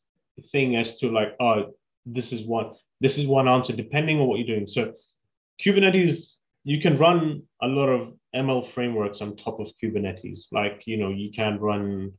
thing 0.53 0.77
as 0.77 0.99
to 1.01 1.11
like, 1.11 1.35
oh, 1.41 1.75
this 2.07 2.33
is 2.33 2.45
one 2.45 2.73
this 3.01 3.19
is 3.19 3.27
one 3.27 3.49
answer 3.49 3.75
depending 3.75 4.21
on 4.21 4.27
what 4.27 4.39
you're 4.39 4.47
doing. 4.47 4.67
So 4.67 4.95
Kubernetes, 5.61 6.37
you 6.65 6.81
can 6.81 6.97
run 6.97 7.43
a 7.61 7.67
lot 7.67 7.89
of 7.89 8.15
ML 8.35 8.67
frameworks 8.67 9.21
on 9.21 9.37
top 9.37 9.61
of 9.61 9.73
Kubernetes. 9.83 10.47
Like 10.53 10.83
you 10.87 10.97
know, 10.97 11.11
you 11.11 11.31
can 11.31 11.59
run 11.59 12.13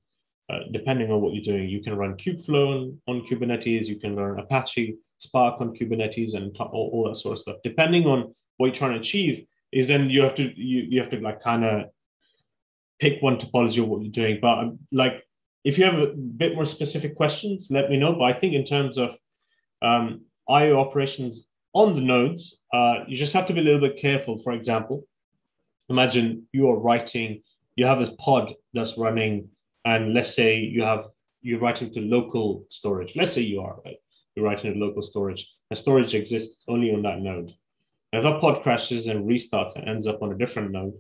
uh, 0.49 0.59
depending 0.71 1.11
on 1.11 1.21
what 1.21 1.33
you're 1.33 1.43
doing. 1.43 1.69
You 1.69 1.81
can 1.81 1.95
run 1.95 2.15
Kubeflow 2.15 2.69
on, 2.75 3.01
on 3.07 3.27
Kubernetes. 3.27 3.85
You 3.85 3.99
can 3.99 4.15
run 4.15 4.39
Apache 4.39 4.97
Spark 5.17 5.61
on 5.61 5.75
Kubernetes 5.75 6.35
and 6.35 6.55
all, 6.57 6.89
all 6.93 7.07
that 7.07 7.15
sort 7.15 7.33
of 7.33 7.39
stuff. 7.39 7.57
Depending 7.63 8.05
on 8.05 8.35
what 8.57 8.67
you're 8.67 8.75
trying 8.75 8.93
to 8.93 8.99
achieve, 8.99 9.45
is 9.71 9.87
then 9.87 10.09
you 10.09 10.21
have 10.21 10.35
to 10.35 10.43
you, 10.43 10.83
you 10.89 10.99
have 10.99 11.09
to 11.09 11.19
like 11.19 11.41
kind 11.41 11.65
of 11.65 11.85
pick 12.99 13.21
one 13.21 13.37
topology 13.37 13.81
of 13.81 13.89
what 13.89 14.01
you're 14.01 14.11
doing. 14.11 14.39
But 14.41 14.59
um, 14.59 14.79
like 14.91 15.23
if 15.63 15.77
you 15.77 15.85
have 15.85 15.99
a 15.99 16.07
bit 16.13 16.55
more 16.55 16.65
specific 16.65 17.15
questions, 17.15 17.67
let 17.71 17.89
me 17.89 17.97
know. 17.97 18.13
But 18.13 18.25
I 18.25 18.33
think 18.33 18.53
in 18.53 18.63
terms 18.63 18.97
of 18.97 19.15
um, 19.81 20.21
IO 20.47 20.79
operations 20.79 21.47
on 21.73 21.95
the 21.95 22.01
nodes, 22.01 22.61
uh, 22.73 22.99
you 23.07 23.17
just 23.17 23.33
have 23.33 23.47
to 23.47 23.53
be 23.53 23.59
a 23.59 23.63
little 23.63 23.81
bit 23.81 23.97
careful. 23.97 24.37
For 24.37 24.53
example, 24.53 25.03
imagine 25.89 26.47
you 26.53 26.69
are 26.69 26.77
writing, 26.77 27.41
you 27.75 27.85
have 27.85 27.99
a 27.99 28.11
pod 28.13 28.53
that's 28.73 28.97
running, 28.97 29.49
and 29.86 30.13
let's 30.13 30.33
say 30.33 30.57
you 30.57 30.83
have 30.83 31.05
you're 31.41 31.59
writing 31.59 31.93
to 31.93 32.01
local 32.01 32.65
storage. 32.69 33.15
Let's 33.15 33.33
say 33.33 33.41
you 33.41 33.61
are 33.61 33.77
right. 33.86 33.97
You're 34.36 34.45
writing 34.45 34.73
to 34.73 34.79
local 34.79 35.03
storage. 35.03 35.47
And 35.69 35.77
storage 35.77 36.15
exists 36.15 36.63
only 36.67 36.91
on 36.93 37.03
that 37.03 37.19
node. 37.19 37.53
If 38.11 38.23
that 38.23 38.41
pod 38.41 38.63
crashes 38.63 39.07
and 39.07 39.29
restarts 39.29 39.75
and 39.75 39.88
ends 39.88 40.07
up 40.07 40.21
on 40.21 40.31
a 40.31 40.38
different 40.38 40.71
node, 40.71 40.93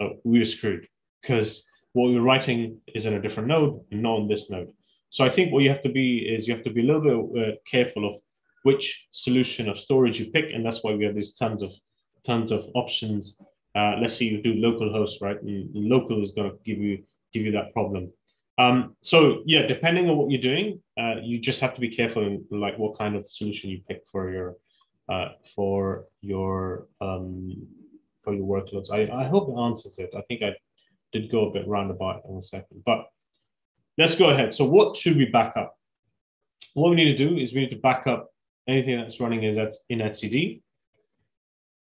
uh, 0.00 0.08
we're 0.24 0.44
screwed 0.44 0.88
because 1.22 1.64
what 1.92 2.10
we're 2.10 2.20
writing 2.20 2.80
is 2.94 3.06
in 3.06 3.14
a 3.14 3.22
different 3.22 3.48
node 3.48 3.80
not 3.90 4.20
on 4.20 4.28
this 4.28 4.50
node. 4.50 4.72
So 5.10 5.24
I 5.24 5.28
think 5.28 5.52
what 5.52 5.62
you 5.62 5.68
have 5.68 5.82
to 5.82 5.88
be 5.88 6.18
is 6.18 6.46
you 6.46 6.54
have 6.54 6.64
to 6.64 6.70
be 6.70 6.80
a 6.80 6.92
little 6.92 7.32
bit 7.32 7.48
uh, 7.48 7.56
careful 7.70 8.08
of 8.08 8.20
which 8.62 9.08
solution 9.10 9.68
of 9.68 9.78
storage 9.78 10.20
you 10.20 10.30
pick, 10.30 10.46
and 10.52 10.64
that's 10.64 10.84
why 10.84 10.94
we 10.94 11.04
have 11.04 11.14
these 11.14 11.32
tons 11.32 11.62
of 11.62 11.72
tons 12.24 12.52
of 12.52 12.66
options. 12.74 13.40
Uh, 13.74 13.94
let's 14.00 14.16
say 14.16 14.26
you 14.26 14.42
do 14.42 14.54
local 14.54 14.92
host, 14.92 15.20
right? 15.20 15.40
And 15.42 15.70
local 15.74 16.22
is 16.22 16.32
going 16.32 16.50
to 16.50 16.58
give 16.64 16.78
you 16.78 17.04
give 17.32 17.44
you 17.44 17.52
that 17.52 17.72
problem. 17.72 18.12
Um, 18.58 18.96
so 19.00 19.42
yeah, 19.46 19.66
depending 19.66 20.10
on 20.10 20.16
what 20.16 20.30
you're 20.30 20.40
doing, 20.40 20.82
uh, 20.98 21.16
you 21.22 21.38
just 21.38 21.60
have 21.60 21.74
to 21.74 21.80
be 21.80 21.88
careful 21.88 22.26
in 22.26 22.44
like 22.50 22.78
what 22.78 22.98
kind 22.98 23.16
of 23.16 23.30
solution 23.30 23.70
you 23.70 23.80
pick 23.88 24.02
for 24.10 24.30
your 24.30 24.56
uh, 25.08 25.30
for 25.54 26.04
your 26.20 26.86
um, 27.00 27.66
for 28.22 28.34
your 28.34 28.46
workloads. 28.46 28.90
I, 28.92 29.10
I 29.12 29.24
hope 29.24 29.48
it 29.48 29.60
answers 29.60 29.98
it. 29.98 30.10
I 30.16 30.20
think 30.22 30.42
I 30.42 30.54
did 31.12 31.30
go 31.30 31.48
a 31.48 31.52
bit 31.52 31.66
roundabout 31.66 32.22
in 32.28 32.36
a 32.36 32.42
second, 32.42 32.82
but 32.84 33.06
let's 33.98 34.14
go 34.14 34.30
ahead. 34.30 34.52
So 34.52 34.64
what 34.64 34.96
should 34.96 35.16
we 35.16 35.24
back 35.26 35.56
up? 35.56 35.76
What 36.74 36.90
we 36.90 36.96
need 36.96 37.16
to 37.16 37.28
do 37.28 37.38
is 37.38 37.54
we 37.54 37.60
need 37.60 37.70
to 37.70 37.76
back 37.76 38.06
up 38.06 38.30
anything 38.68 38.98
that's 38.98 39.20
running 39.20 39.42
in, 39.42 39.54
that's 39.54 39.84
in 39.88 39.98
etcd. 39.98 40.60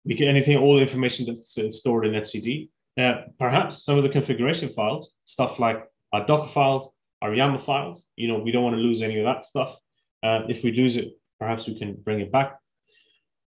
We 0.05 0.15
get 0.15 0.29
anything, 0.29 0.57
all 0.57 0.77
the 0.77 0.83
information 0.83 1.27
that's 1.27 1.59
uh, 1.59 1.71
stored 1.71 2.07
in 2.07 2.13
etcd. 2.13 2.69
Uh, 2.99 3.23
perhaps 3.39 3.85
some 3.85 3.97
of 3.97 4.03
the 4.03 4.09
configuration 4.09 4.69
files, 4.69 5.15
stuff 5.25 5.59
like 5.59 5.83
our 6.13 6.27
Docker 6.27 6.49
files, 6.49 6.93
our 7.23 7.31
YAML 7.31 7.63
files. 7.63 8.09
You 8.17 8.29
know, 8.29 8.39
we 8.39 8.51
don't 8.51 8.65
want 8.65 8.77
to 8.77 8.83
lose 8.83 9.03
any 9.03 9.19
of 9.19 9.25
that 9.25 9.45
stuff. 9.45 9.77
Uh, 10.23 10.41
if 10.49 10.63
we 10.63 10.73
lose 10.73 10.97
it, 10.97 11.13
perhaps 11.39 11.67
we 11.67 11.79
can 11.79 11.95
bring 11.95 12.21
it 12.21 12.31
back. 12.31 12.59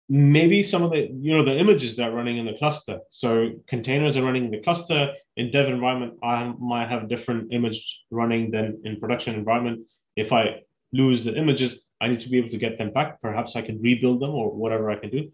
Maybe 0.10 0.64
some 0.64 0.84
of 0.84 0.92
the, 0.92 1.08
you 1.22 1.32
know, 1.36 1.46
the 1.46 1.58
images 1.58 1.96
that 1.96 2.10
are 2.10 2.16
running 2.16 2.38
in 2.38 2.46
the 2.46 2.58
cluster. 2.58 3.00
So 3.12 3.52
containers 3.68 4.18
are 4.18 4.24
running 4.24 4.46
in 4.46 4.52
the 4.52 4.60
cluster. 4.60 5.14
In 5.38 5.52
dev 5.52 5.68
environment, 5.68 6.16
I 6.24 6.52
might 6.60 6.90
have 6.90 7.04
a 7.04 7.08
different 7.08 7.54
image 7.54 8.02
running 8.10 8.52
than 8.52 8.82
in 8.84 9.00
production 9.00 9.36
environment. 9.36 9.86
If 10.16 10.34
I 10.34 10.62
lose 10.92 11.24
the 11.24 11.36
images, 11.36 11.82
I 12.02 12.08
need 12.08 12.22
to 12.22 12.30
be 12.30 12.40
able 12.40 12.50
to 12.50 12.58
get 12.58 12.78
them 12.78 12.92
back. 12.92 13.22
Perhaps 13.22 13.56
I 13.56 13.62
can 13.62 13.80
rebuild 13.82 14.20
them 14.20 14.32
or 14.32 14.52
whatever 14.52 14.90
I 14.90 14.96
can 14.96 15.12
do. 15.12 15.32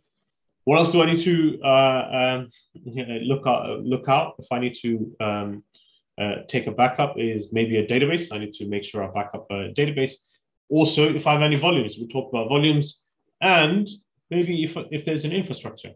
What 0.66 0.80
else 0.80 0.92
do 0.92 1.02
I 1.02 1.06
need 1.06 1.22
to 1.22 1.62
uh, 1.64 2.04
um, 2.20 2.50
look 2.86 3.46
out? 3.48 3.82
Look 3.82 4.10
out 4.10 4.36
if 4.40 4.48
I 4.52 4.60
need 4.60 4.76
to 4.82 5.16
um, 5.20 5.64
uh, 6.20 6.38
take 6.48 6.66
a 6.68 6.72
backup 6.72 7.16
is 7.18 7.54
maybe 7.54 7.78
a 7.78 7.86
database. 7.86 8.32
I 8.32 8.40
need 8.40 8.54
to 8.54 8.68
make 8.68 8.84
sure 8.84 9.04
I 9.04 9.12
back 9.12 9.32
up 9.36 9.46
a 9.52 9.72
database. 9.74 10.14
Also, 10.70 11.14
if 11.14 11.28
I 11.28 11.34
have 11.34 11.44
any 11.44 11.56
volumes, 11.56 11.98
we 12.00 12.08
talk 12.08 12.30
about 12.30 12.50
volumes, 12.50 13.02
and 13.42 13.88
maybe 14.32 14.64
if 14.64 14.76
if 14.92 15.06
there's 15.06 15.26
an 15.26 15.32
infrastructure, 15.32 15.92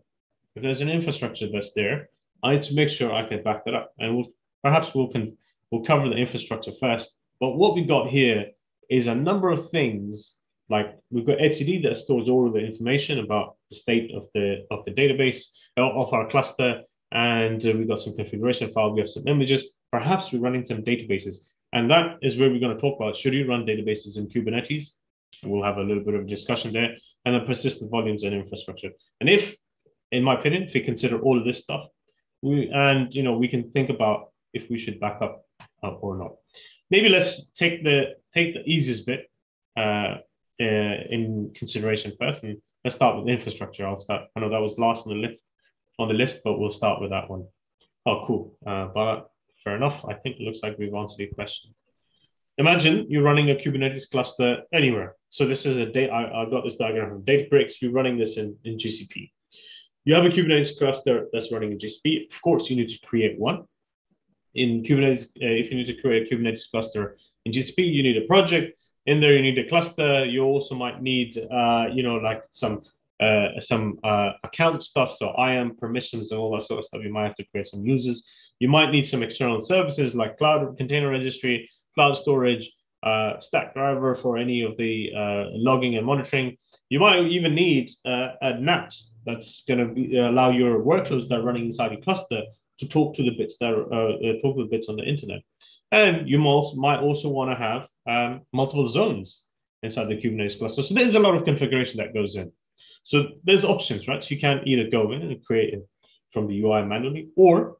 if 0.55 0.61
there's 0.61 0.81
an 0.81 0.89
infrastructure 0.89 1.47
that's 1.51 1.73
there, 1.73 2.09
I 2.43 2.53
need 2.53 2.63
to 2.63 2.75
make 2.75 2.89
sure 2.89 3.11
I 3.11 3.27
can 3.27 3.41
back 3.41 3.65
that 3.65 3.73
up. 3.73 3.93
And 3.97 4.15
we'll 4.15 4.31
perhaps 4.61 4.93
we'll 4.93 5.07
can 5.07 5.35
we'll 5.71 5.83
cover 5.83 6.09
the 6.09 6.15
infrastructure 6.15 6.73
first. 6.79 7.17
But 7.39 7.57
what 7.57 7.73
we 7.73 7.85
got 7.85 8.09
here 8.09 8.51
is 8.89 9.07
a 9.07 9.15
number 9.15 9.49
of 9.49 9.69
things 9.71 10.38
like 10.69 10.97
we've 11.09 11.25
got 11.25 11.37
etcd 11.37 11.83
that 11.83 11.97
stores 11.97 12.29
all 12.29 12.47
of 12.47 12.53
the 12.53 12.59
information 12.59 13.19
about 13.19 13.55
the 13.69 13.75
state 13.75 14.13
of 14.13 14.27
the 14.33 14.65
of 14.71 14.85
the 14.85 14.91
database 14.91 15.49
of 15.77 16.13
our 16.13 16.27
cluster 16.27 16.81
and 17.11 17.65
uh, 17.65 17.71
we've 17.71 17.87
got 17.87 17.99
some 17.99 18.15
configuration 18.15 18.71
file 18.71 18.93
we 18.93 18.99
have 18.99 19.09
some 19.09 19.27
images. 19.27 19.69
Perhaps 19.91 20.31
we're 20.31 20.39
running 20.39 20.63
some 20.63 20.83
databases 20.83 21.49
and 21.73 21.89
that 21.89 22.17
is 22.21 22.37
where 22.37 22.49
we're 22.49 22.59
going 22.59 22.75
to 22.75 22.81
talk 22.81 22.99
about 22.99 23.15
should 23.15 23.33
you 23.33 23.47
run 23.47 23.65
databases 23.65 24.17
in 24.17 24.27
kubernetes. 24.29 24.91
We'll 25.43 25.63
have 25.63 25.77
a 25.77 25.83
little 25.83 26.03
bit 26.03 26.15
of 26.15 26.27
discussion 26.27 26.73
there 26.73 26.95
and 27.25 27.35
then 27.35 27.45
persistent 27.45 27.89
volumes 27.89 28.23
and 28.23 28.33
infrastructure. 28.33 28.91
And 29.21 29.29
if 29.29 29.55
in 30.11 30.23
my 30.23 30.39
opinion 30.39 30.63
if 30.63 30.73
we 30.73 30.81
consider 30.81 31.19
all 31.19 31.37
of 31.37 31.45
this 31.45 31.59
stuff 31.59 31.87
we 32.41 32.69
and 32.69 33.13
you 33.13 33.23
know 33.23 33.37
we 33.37 33.47
can 33.47 33.71
think 33.71 33.89
about 33.89 34.31
if 34.53 34.69
we 34.69 34.77
should 34.77 34.99
back 34.99 35.21
up 35.21 35.45
uh, 35.83 35.89
or 35.89 36.17
not. 36.17 36.33
Maybe 36.89 37.09
let's 37.09 37.45
take 37.51 37.83
the 37.83 38.15
take 38.33 38.53
the 38.53 38.63
easiest 38.65 39.05
bit 39.05 39.29
uh, 39.77 40.17
uh, 40.61 41.03
in 41.09 41.51
consideration 41.55 42.13
first. 42.19 42.43
And 42.43 42.57
let's 42.83 42.95
start 42.95 43.17
with 43.17 43.27
infrastructure. 43.27 43.87
I'll 43.87 43.99
start. 43.99 44.23
I 44.35 44.39
know 44.39 44.49
that 44.49 44.61
was 44.61 44.77
last 44.77 45.07
on 45.07 45.13
the 45.13 45.27
list, 45.27 45.41
on 45.97 46.07
the 46.07 46.13
list, 46.13 46.41
but 46.43 46.59
we'll 46.59 46.69
start 46.69 47.01
with 47.01 47.11
that 47.11 47.29
one. 47.29 47.45
Oh, 48.05 48.23
cool. 48.25 48.57
Uh, 48.65 48.87
but 48.93 49.29
fair 49.63 49.75
enough. 49.75 50.05
I 50.05 50.13
think 50.13 50.37
it 50.37 50.43
looks 50.43 50.63
like 50.63 50.77
we've 50.77 50.93
answered 50.93 51.19
your 51.19 51.33
question. 51.33 51.73
Imagine 52.57 53.05
you're 53.09 53.23
running 53.23 53.51
a 53.51 53.55
Kubernetes 53.55 54.09
cluster 54.09 54.63
anywhere. 54.73 55.15
So 55.29 55.45
this 55.45 55.65
is 55.65 55.77
a 55.77 55.85
day. 55.85 56.09
I, 56.09 56.41
I 56.41 56.49
got 56.49 56.63
this 56.63 56.75
diagram 56.75 57.09
from 57.09 57.23
Databricks. 57.23 57.81
You're 57.81 57.93
running 57.93 58.17
this 58.17 58.37
in, 58.37 58.57
in 58.65 58.77
GCP. 58.77 59.31
You 60.03 60.13
have 60.15 60.25
a 60.25 60.29
Kubernetes 60.29 60.77
cluster 60.77 61.27
that's 61.31 61.51
running 61.51 61.71
in 61.71 61.77
GCP. 61.77 62.31
Of 62.33 62.41
course, 62.41 62.69
you 62.69 62.75
need 62.75 62.89
to 62.89 62.99
create 63.05 63.39
one. 63.39 63.63
In 64.55 64.83
Kubernetes, 64.83 65.27
uh, 65.41 65.55
if 65.61 65.71
you 65.71 65.77
need 65.77 65.85
to 65.85 66.01
create 66.01 66.29
a 66.29 66.35
Kubernetes 66.35 66.69
cluster 66.69 67.17
in 67.45 67.51
GCP, 67.51 67.93
you 67.93 68.03
need 68.03 68.17
a 68.17 68.25
project 68.27 68.77
in 69.09 69.19
there 69.19 69.33
you 69.35 69.41
need 69.41 69.57
a 69.57 69.67
cluster. 69.67 70.25
You 70.25 70.43
also 70.43 70.75
might 70.75 71.01
need 71.01 71.37
uh, 71.37 71.85
you 71.91 72.03
know 72.03 72.17
like 72.17 72.43
some 72.51 72.81
uh, 73.19 73.59
some 73.59 73.99
uh, 74.03 74.31
account 74.43 74.81
stuff 74.81 75.15
so 75.17 75.33
IAM 75.37 75.75
permissions 75.75 76.31
and 76.31 76.39
all 76.39 76.51
that 76.53 76.63
sort 76.63 76.79
of 76.79 76.85
stuff. 76.85 77.01
You 77.03 77.11
might 77.11 77.27
have 77.29 77.35
to 77.35 77.45
create 77.51 77.67
some 77.67 77.83
users. 77.85 78.17
You 78.59 78.69
might 78.69 78.91
need 78.91 79.05
some 79.05 79.23
external 79.23 79.61
services 79.61 80.15
like 80.15 80.37
cloud 80.37 80.77
container 80.77 81.09
registry 81.09 81.69
cloud 81.95 82.13
storage 82.13 82.71
uh, 83.03 83.33
Stackdriver 83.47 84.17
for 84.21 84.37
any 84.37 84.61
of 84.61 84.77
the 84.77 85.11
uh, 85.15 85.45
logging 85.53 85.97
and 85.97 86.05
monitoring. 86.05 86.57
You 86.89 86.99
might 86.99 87.19
even 87.19 87.55
need 87.55 87.91
uh, 88.05 88.29
a 88.41 88.59
NAT 88.59 88.93
that's 89.25 89.63
going 89.65 89.95
to 89.95 90.17
allow 90.29 90.49
your 90.51 90.81
workloads 90.81 91.27
that 91.29 91.39
are 91.39 91.43
running 91.43 91.65
inside 91.65 91.91
your 91.91 92.01
cluster 92.01 92.41
to 92.79 92.87
talk 92.87 93.15
to 93.15 93.23
the 93.23 93.35
bits 93.37 93.57
that 93.57 93.73
are, 93.73 94.41
talk 94.41 94.55
to 94.55 94.63
the 94.63 94.69
bits 94.69 94.87
on 94.87 94.97
the 94.97 95.03
internet 95.03 95.41
and 95.91 96.29
you 96.29 96.37
might 96.37 96.99
also 96.99 97.29
want 97.29 97.51
to 97.51 97.55
have 97.55 97.87
um, 98.07 98.41
multiple 98.53 98.87
zones 98.87 99.45
inside 99.83 100.07
the 100.07 100.17
Kubernetes 100.17 100.57
cluster. 100.57 100.83
So 100.83 100.93
there's 100.93 101.15
a 101.15 101.19
lot 101.19 101.35
of 101.35 101.45
configuration 101.45 101.97
that 101.97 102.13
goes 102.13 102.35
in. 102.35 102.51
So 103.03 103.29
there's 103.43 103.63
options, 103.63 104.07
right? 104.07 104.21
So 104.21 104.35
you 104.35 104.39
can 104.39 104.61
either 104.65 104.89
go 104.89 105.11
in 105.11 105.21
and 105.21 105.43
create 105.43 105.73
it 105.73 105.87
from 106.31 106.47
the 106.47 106.61
UI 106.61 106.83
manually, 106.85 107.29
or 107.35 107.77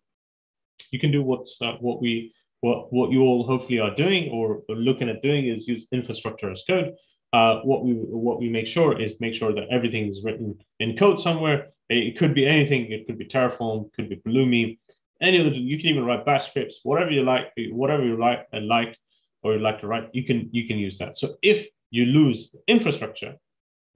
you 0.91 0.99
can 0.99 1.11
do 1.11 1.21
what's 1.21 1.61
uh, 1.61 1.73
what 1.79 2.01
we 2.01 2.33
what 2.61 2.91
what 2.91 3.11
you 3.11 3.21
all 3.21 3.45
hopefully 3.45 3.79
are 3.79 3.95
doing 3.95 4.29
or 4.31 4.63
looking 4.69 5.09
at 5.09 5.21
doing 5.21 5.47
is 5.47 5.67
use 5.67 5.87
infrastructure 5.91 6.51
as 6.51 6.63
code. 6.67 6.93
Uh, 7.31 7.59
what 7.59 7.83
we 7.83 7.93
what 7.93 8.39
we 8.39 8.49
make 8.49 8.67
sure 8.67 8.99
is 8.99 9.21
make 9.21 9.35
sure 9.35 9.53
that 9.53 9.67
everything 9.69 10.07
is 10.07 10.23
written 10.23 10.57
in 10.79 10.97
code 10.97 11.19
somewhere. 11.19 11.69
It 11.89 12.17
could 12.17 12.33
be 12.33 12.47
anything. 12.47 12.91
It 12.91 13.05
could 13.07 13.17
be 13.17 13.25
Terraform, 13.25 13.91
could 13.93 14.09
be 14.09 14.17
Pulumi, 14.17 14.77
any 15.21 15.37
of 15.37 15.45
other 15.45 15.55
you 15.55 15.77
can 15.77 15.89
even 15.89 16.05
write 16.05 16.25
bash 16.25 16.47
scripts 16.47 16.79
whatever 16.83 17.11
you 17.11 17.23
like 17.23 17.51
whatever 17.71 18.05
you 18.05 18.17
like 18.17 18.47
and 18.53 18.67
like 18.67 18.97
or 19.43 19.53
you 19.53 19.59
like 19.59 19.79
to 19.79 19.87
write 19.87 20.09
you 20.13 20.23
can 20.23 20.49
you 20.51 20.67
can 20.67 20.77
use 20.77 20.97
that. 20.97 21.17
So 21.17 21.35
if 21.41 21.67
you 21.91 22.05
lose 22.05 22.55
infrastructure 22.67 23.35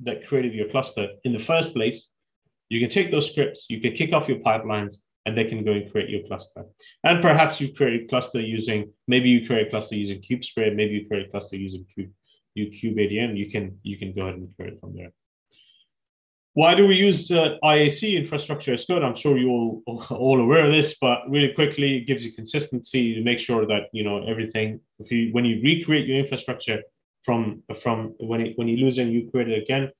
that 0.02 0.28
created 0.28 0.54
your 0.54 0.70
cluster 0.70 1.08
in 1.24 1.34
the 1.34 1.40
first 1.40 1.74
place 1.74 2.10
you 2.70 2.80
can 2.80 2.90
take 2.90 3.12
those 3.12 3.30
scripts 3.30 3.68
you 3.70 3.80
can 3.80 3.94
kick 3.94 4.14
off 4.14 4.28
your 4.28 4.40
pipelines 4.40 4.96
and 5.26 5.38
they 5.38 5.46
can 5.46 5.64
go 5.64 5.72
and 5.72 5.90
create 5.90 6.10
your 6.10 6.28
cluster. 6.28 6.66
And 7.06 7.22
perhaps 7.22 7.62
you 7.62 7.74
create 7.74 8.04
a 8.04 8.08
cluster 8.08 8.42
using 8.42 8.92
maybe 9.08 9.30
you 9.30 9.48
create 9.48 9.68
a 9.68 9.70
cluster 9.70 9.96
using 9.96 10.22
kubespray 10.22 10.76
maybe 10.76 10.94
you 10.96 11.08
create 11.08 11.28
a 11.28 11.30
cluster 11.30 11.58
using 11.58 11.86
cube 11.94 12.12
you 12.56 12.68
kubeadm 12.68 13.38
you 13.38 13.50
can 13.50 13.78
you 13.84 13.98
can 13.98 14.14
go 14.14 14.22
ahead 14.24 14.36
and 14.36 14.56
create 14.56 14.74
it 14.74 14.80
from 14.80 14.96
there 14.96 15.12
why 16.54 16.76
do 16.76 16.88
we 16.88 16.96
use 16.96 17.32
uh, 17.32 17.58
IAC 17.64 18.14
infrastructure 18.16 18.74
as 18.74 18.86
code? 18.86 19.04
I'm 19.04 19.16
sure 19.16 19.38
you're 19.38 19.50
all, 19.50 19.82
all 20.12 20.40
aware 20.40 20.66
of 20.66 20.72
this, 20.72 20.96
but 21.02 21.20
really 21.28 21.52
quickly, 21.52 21.98
it 21.98 22.08
gives 22.08 22.24
you 22.24 22.32
consistency 22.32 23.16
to 23.16 23.24
make 23.24 23.40
sure 23.40 23.66
that 23.66 23.84
you 23.92 24.04
know 24.04 24.24
everything. 24.28 24.80
If 25.00 25.12
you 25.12 25.34
when 25.34 25.46
you 25.46 25.62
recreate 25.64 26.08
your 26.08 26.18
infrastructure 26.18 26.82
from 27.24 27.64
from 27.82 28.14
when 28.20 28.42
it, 28.42 28.54
when 28.58 28.68
you 28.68 28.78
lose 28.78 28.98
it, 28.98 29.04
and 29.04 29.14
you 29.14 29.30
create 29.32 29.50
it 29.50 29.62
again. 29.62 29.92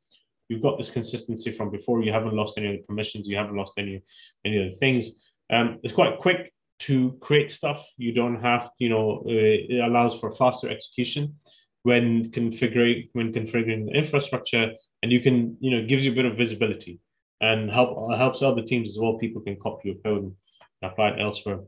You've 0.50 0.62
got 0.62 0.78
this 0.78 0.92
consistency 0.92 1.52
from 1.52 1.72
before. 1.72 2.04
You 2.04 2.12
haven't 2.12 2.36
lost 2.36 2.58
any 2.58 2.68
of 2.68 2.74
the 2.74 2.84
permissions. 2.84 3.28
You 3.28 3.38
haven't 3.38 3.56
lost 3.56 3.74
any 3.78 4.04
any 4.46 4.64
of 4.64 4.72
the 4.72 4.78
things. 4.78 5.12
Um, 5.52 5.80
it's 5.82 5.94
quite 5.94 6.18
quick 6.20 6.54
to 6.80 7.14
create 7.22 7.50
stuff. 7.50 7.84
You 7.98 8.14
don't 8.14 8.40
have 8.42 8.70
you 8.78 8.90
know 8.90 9.24
uh, 9.26 9.32
it 9.72 9.80
allows 9.80 10.20
for 10.20 10.36
faster 10.36 10.70
execution 10.70 11.36
when 11.82 12.30
configuring 12.30 13.10
when 13.14 13.34
configuring 13.34 13.88
the 13.88 13.94
infrastructure 13.94 14.74
and 15.04 15.12
you 15.12 15.20
can 15.20 15.58
you 15.60 15.70
know 15.70 15.86
gives 15.86 16.04
you 16.04 16.12
a 16.12 16.16
bit 16.16 16.26
of 16.26 16.38
visibility 16.38 17.00
and 17.42 17.70
help 17.70 18.12
helps 18.16 18.42
other 18.42 18.64
teams 18.64 18.90
as 18.90 18.98
well. 18.98 19.20
People 19.20 19.42
can 19.42 19.58
copy 19.58 19.90
your 19.90 19.98
code 19.98 20.24
and 20.24 20.92
apply 20.92 21.10
it 21.10 21.22
elsewhere. 21.22 21.60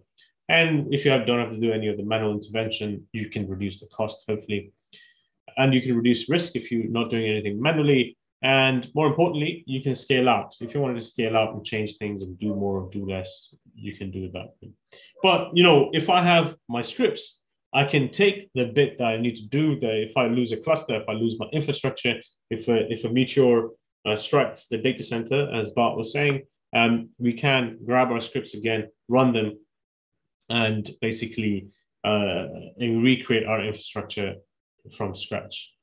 And 0.47 0.93
if 0.93 1.03
you 1.03 1.11
have, 1.11 1.27
don't 1.27 1.39
have 1.39 1.51
to 1.51 1.59
do 1.59 1.73
any 1.73 1.88
of 1.88 1.97
the 1.97 2.03
manual 2.03 2.31
intervention, 2.31 3.05
you 3.11 3.29
can 3.29 3.47
reduce 3.47 3.79
the 3.79 3.88
cost 3.88 4.23
hopefully, 4.27 4.71
and 5.57 5.73
you 5.73 5.81
can 5.81 5.95
reduce 5.95 6.29
risk 6.29 6.55
if 6.55 6.71
you're 6.71 6.88
not 6.88 7.09
doing 7.09 7.27
anything 7.29 7.61
manually. 7.61 8.17
And 8.41 8.88
more 8.93 9.07
importantly, 9.07 9.63
you 9.65 9.81
can 9.81 9.95
scale 9.95 10.29
out. 10.29 10.55
If 10.61 10.73
you 10.73 10.79
wanted 10.79 10.99
to 10.99 11.03
scale 11.03 11.36
out 11.36 11.55
and 11.55 11.65
change 11.65 11.97
things 11.97 12.21
and 12.21 12.38
do 12.39 12.53
more 12.53 12.79
or 12.79 12.89
do 12.91 13.09
less, 13.09 13.53
you 13.73 13.95
can 13.97 14.11
do 14.11 14.29
that. 14.31 14.53
But 15.23 15.49
you 15.53 15.63
know, 15.63 15.89
if 15.93 16.09
I 16.09 16.21
have 16.21 16.55
my 16.69 16.83
scripts 16.83 17.39
I 17.76 17.84
can 17.84 18.09
take 18.09 18.49
the 18.55 18.65
bit 18.65 18.97
that 18.97 19.03
I 19.03 19.17
need 19.17 19.36
to 19.36 19.45
do. 19.45 19.78
That 19.82 19.95
if 20.01 20.15
I 20.15 20.28
lose 20.28 20.53
a 20.53 20.57
cluster, 20.57 20.95
if 20.95 21.09
I 21.09 21.13
lose 21.13 21.38
my 21.38 21.47
infrastructure, 21.51 22.15
if 22.49 22.69
a, 22.69 22.91
if 22.91 23.03
a 23.03 23.09
meteor 23.09 23.67
uh, 24.05 24.15
strikes 24.15 24.67
the 24.67 24.78
data 24.78 25.03
center, 25.03 25.53
as 25.53 25.71
Bart 25.71 25.97
was 25.97 26.13
saying, 26.13 26.43
um, 26.73 27.09
we 27.19 27.34
can 27.34 27.78
grab 27.86 28.11
our 28.11 28.21
scripts 28.21 28.53
again, 28.53 28.88
run 29.09 29.34
them, 29.34 29.59
and 30.49 30.89
basically 31.01 31.67
uh, 32.05 32.47
and 32.80 33.03
recreate 33.03 33.45
our 33.45 33.61
infrastructure 33.61 34.36
from 34.95 35.13
scratch. 35.15 35.73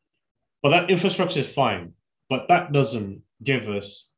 But 0.63 0.71
that 0.71 0.91
infrastructure 0.91 1.41
is 1.41 1.49
fine, 1.49 1.93
but 2.31 2.49
that 2.49 2.73
doesn't 2.73 3.21
give 3.43 3.69
us 3.69 4.11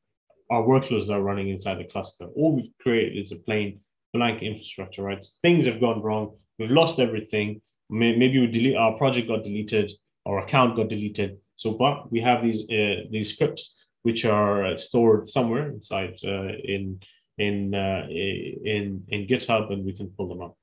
our 0.51 0.63
workloads 0.63 1.09
that 1.09 1.15
are 1.15 1.23
running 1.23 1.49
inside 1.49 1.79
the 1.79 1.85
cluster. 1.85 2.27
All 2.37 2.55
we've 2.55 2.71
created 2.81 3.19
is 3.19 3.33
a 3.33 3.37
plain 3.37 3.81
blank 4.15 4.43
infrastructure, 4.43 5.03
right? 5.03 5.25
Things 5.43 5.67
have 5.67 5.81
gone 5.81 6.01
wrong. 6.01 6.37
We've 6.59 6.71
lost 6.71 6.99
everything. 6.99 7.61
Maybe 7.91 8.39
we 8.39 8.47
delete 8.47 8.77
our 8.77 8.97
project 8.97 9.29
got 9.29 9.45
deleted, 9.45 9.91
our 10.25 10.39
account 10.45 10.77
got 10.77 10.89
deleted. 10.89 11.39
So, 11.57 11.73
but 11.73 12.11
we 12.11 12.21
have 12.21 12.43
these 12.43 12.63
uh, 12.71 13.05
these 13.11 13.33
scripts 13.35 13.77
which 14.03 14.25
are 14.25 14.77
stored 14.77 15.29
somewhere 15.29 15.69
inside 15.69 16.15
uh, 16.25 16.49
in 16.75 17.01
in 17.39 17.75
uh, 17.75 18.07
in 18.09 19.05
in 19.09 19.27
GitHub, 19.27 19.73
and 19.73 19.85
we 19.85 19.93
can 19.93 20.09
pull 20.17 20.29
them 20.29 20.43
up. 20.43 20.57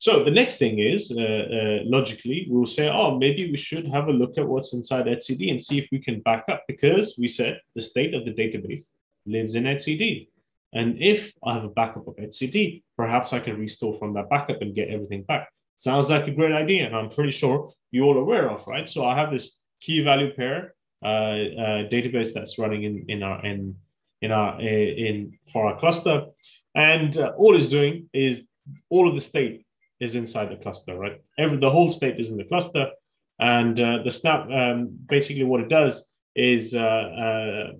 So 0.00 0.22
the 0.22 0.30
next 0.30 0.58
thing 0.58 0.78
is, 0.78 1.10
uh, 1.10 1.20
uh, 1.20 1.78
logically, 1.84 2.46
we'll 2.48 2.66
say, 2.66 2.88
oh, 2.88 3.18
maybe 3.18 3.50
we 3.50 3.56
should 3.56 3.86
have 3.88 4.06
a 4.06 4.12
look 4.12 4.38
at 4.38 4.46
what's 4.46 4.72
inside 4.72 5.06
etcd 5.06 5.50
and 5.50 5.60
see 5.60 5.78
if 5.78 5.88
we 5.90 5.98
can 5.98 6.20
back 6.20 6.44
up 6.48 6.62
because 6.68 7.16
we 7.18 7.26
said 7.26 7.60
the 7.74 7.82
state 7.82 8.14
of 8.14 8.24
the 8.24 8.32
database 8.32 8.82
lives 9.26 9.56
in 9.56 9.64
etcd. 9.64 10.28
And 10.72 11.00
if 11.00 11.32
I 11.42 11.54
have 11.54 11.64
a 11.64 11.68
backup 11.68 12.06
of 12.06 12.16
etcd, 12.16 12.82
perhaps 12.96 13.32
I 13.32 13.40
can 13.40 13.58
restore 13.58 13.94
from 13.98 14.12
that 14.14 14.28
backup 14.28 14.60
and 14.60 14.74
get 14.74 14.88
everything 14.88 15.22
back. 15.22 15.48
Sounds 15.76 16.10
like 16.10 16.26
a 16.26 16.32
great 16.32 16.52
idea, 16.52 16.86
and 16.86 16.94
I'm 16.94 17.08
pretty 17.08 17.30
sure 17.30 17.72
you're 17.90 18.04
all 18.04 18.18
aware 18.18 18.50
of, 18.50 18.66
right? 18.66 18.88
So 18.88 19.06
I 19.06 19.16
have 19.16 19.30
this 19.30 19.56
key 19.80 20.02
value 20.02 20.32
pair 20.34 20.74
uh, 21.02 21.06
uh, 21.06 21.88
database 21.88 22.32
that's 22.34 22.58
running 22.58 22.82
in 22.82 23.04
in 23.08 23.22
our 23.22 23.44
in 23.46 23.76
in 24.20 24.32
our 24.32 24.60
in 24.60 25.38
for 25.52 25.66
our 25.66 25.78
cluster, 25.78 26.26
and 26.74 27.16
uh, 27.16 27.32
all 27.36 27.56
it's 27.56 27.68
doing 27.68 28.10
is 28.12 28.44
all 28.90 29.08
of 29.08 29.14
the 29.14 29.20
state 29.20 29.64
is 30.00 30.16
inside 30.16 30.50
the 30.50 30.56
cluster, 30.56 30.96
right? 30.98 31.20
Every 31.38 31.58
the 31.58 31.70
whole 31.70 31.90
state 31.90 32.18
is 32.18 32.30
in 32.30 32.36
the 32.36 32.44
cluster, 32.44 32.90
and 33.38 33.80
uh, 33.80 34.02
the 34.02 34.10
snap 34.10 34.50
um, 34.50 34.90
basically 35.08 35.44
what 35.44 35.60
it 35.60 35.68
does 35.68 36.08
is 36.34 36.74
uh, 36.74 36.78
uh, 36.78 37.72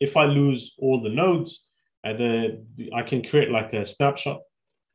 if 0.00 0.16
I 0.16 0.24
lose 0.24 0.74
all 0.78 1.02
the 1.02 1.10
nodes, 1.10 1.66
uh, 2.04 2.12
the 2.12 2.90
I 2.94 3.02
can 3.02 3.22
create 3.22 3.50
like 3.50 3.72
a 3.72 3.86
snapshot 3.86 4.40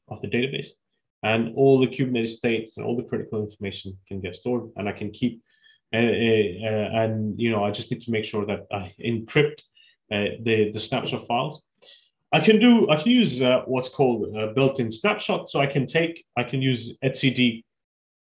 of 0.10 0.22
the 0.22 0.28
database, 0.28 0.70
and 1.24 1.54
all 1.56 1.80
the 1.80 1.88
Kubernetes 1.88 2.38
states 2.38 2.78
and 2.78 2.86
all 2.86 2.98
the 2.98 3.04
critical 3.04 3.44
information 3.44 3.98
can 4.08 4.22
get 4.22 4.36
stored, 4.36 4.70
and 4.76 4.88
I 4.88 4.92
can 4.92 5.12
keep. 5.12 5.42
Uh, 5.94 5.98
uh, 5.98 6.90
and 7.02 7.40
you 7.40 7.50
know, 7.50 7.64
I 7.64 7.72
just 7.72 7.90
need 7.90 8.02
to 8.02 8.12
make 8.12 8.26
sure 8.26 8.46
that 8.46 8.66
I 8.72 8.94
encrypt 9.00 9.62
the 10.10 10.72
the 10.74 10.80
snapshot 10.80 11.26
files 11.28 11.64
I 12.34 12.42
can 12.42 12.60
do, 12.60 12.90
I 12.90 13.02
can 13.02 13.12
use 13.12 13.42
uh, 13.42 13.62
what's 13.66 13.90
called 13.90 14.36
a 14.36 14.48
built-in 14.48 14.92
snapshot. 14.92 15.50
So 15.50 15.60
I 15.60 15.68
can 15.68 15.86
take, 15.86 16.26
I 16.36 16.44
can 16.44 16.62
use 16.62 16.98
etcd 17.04 17.64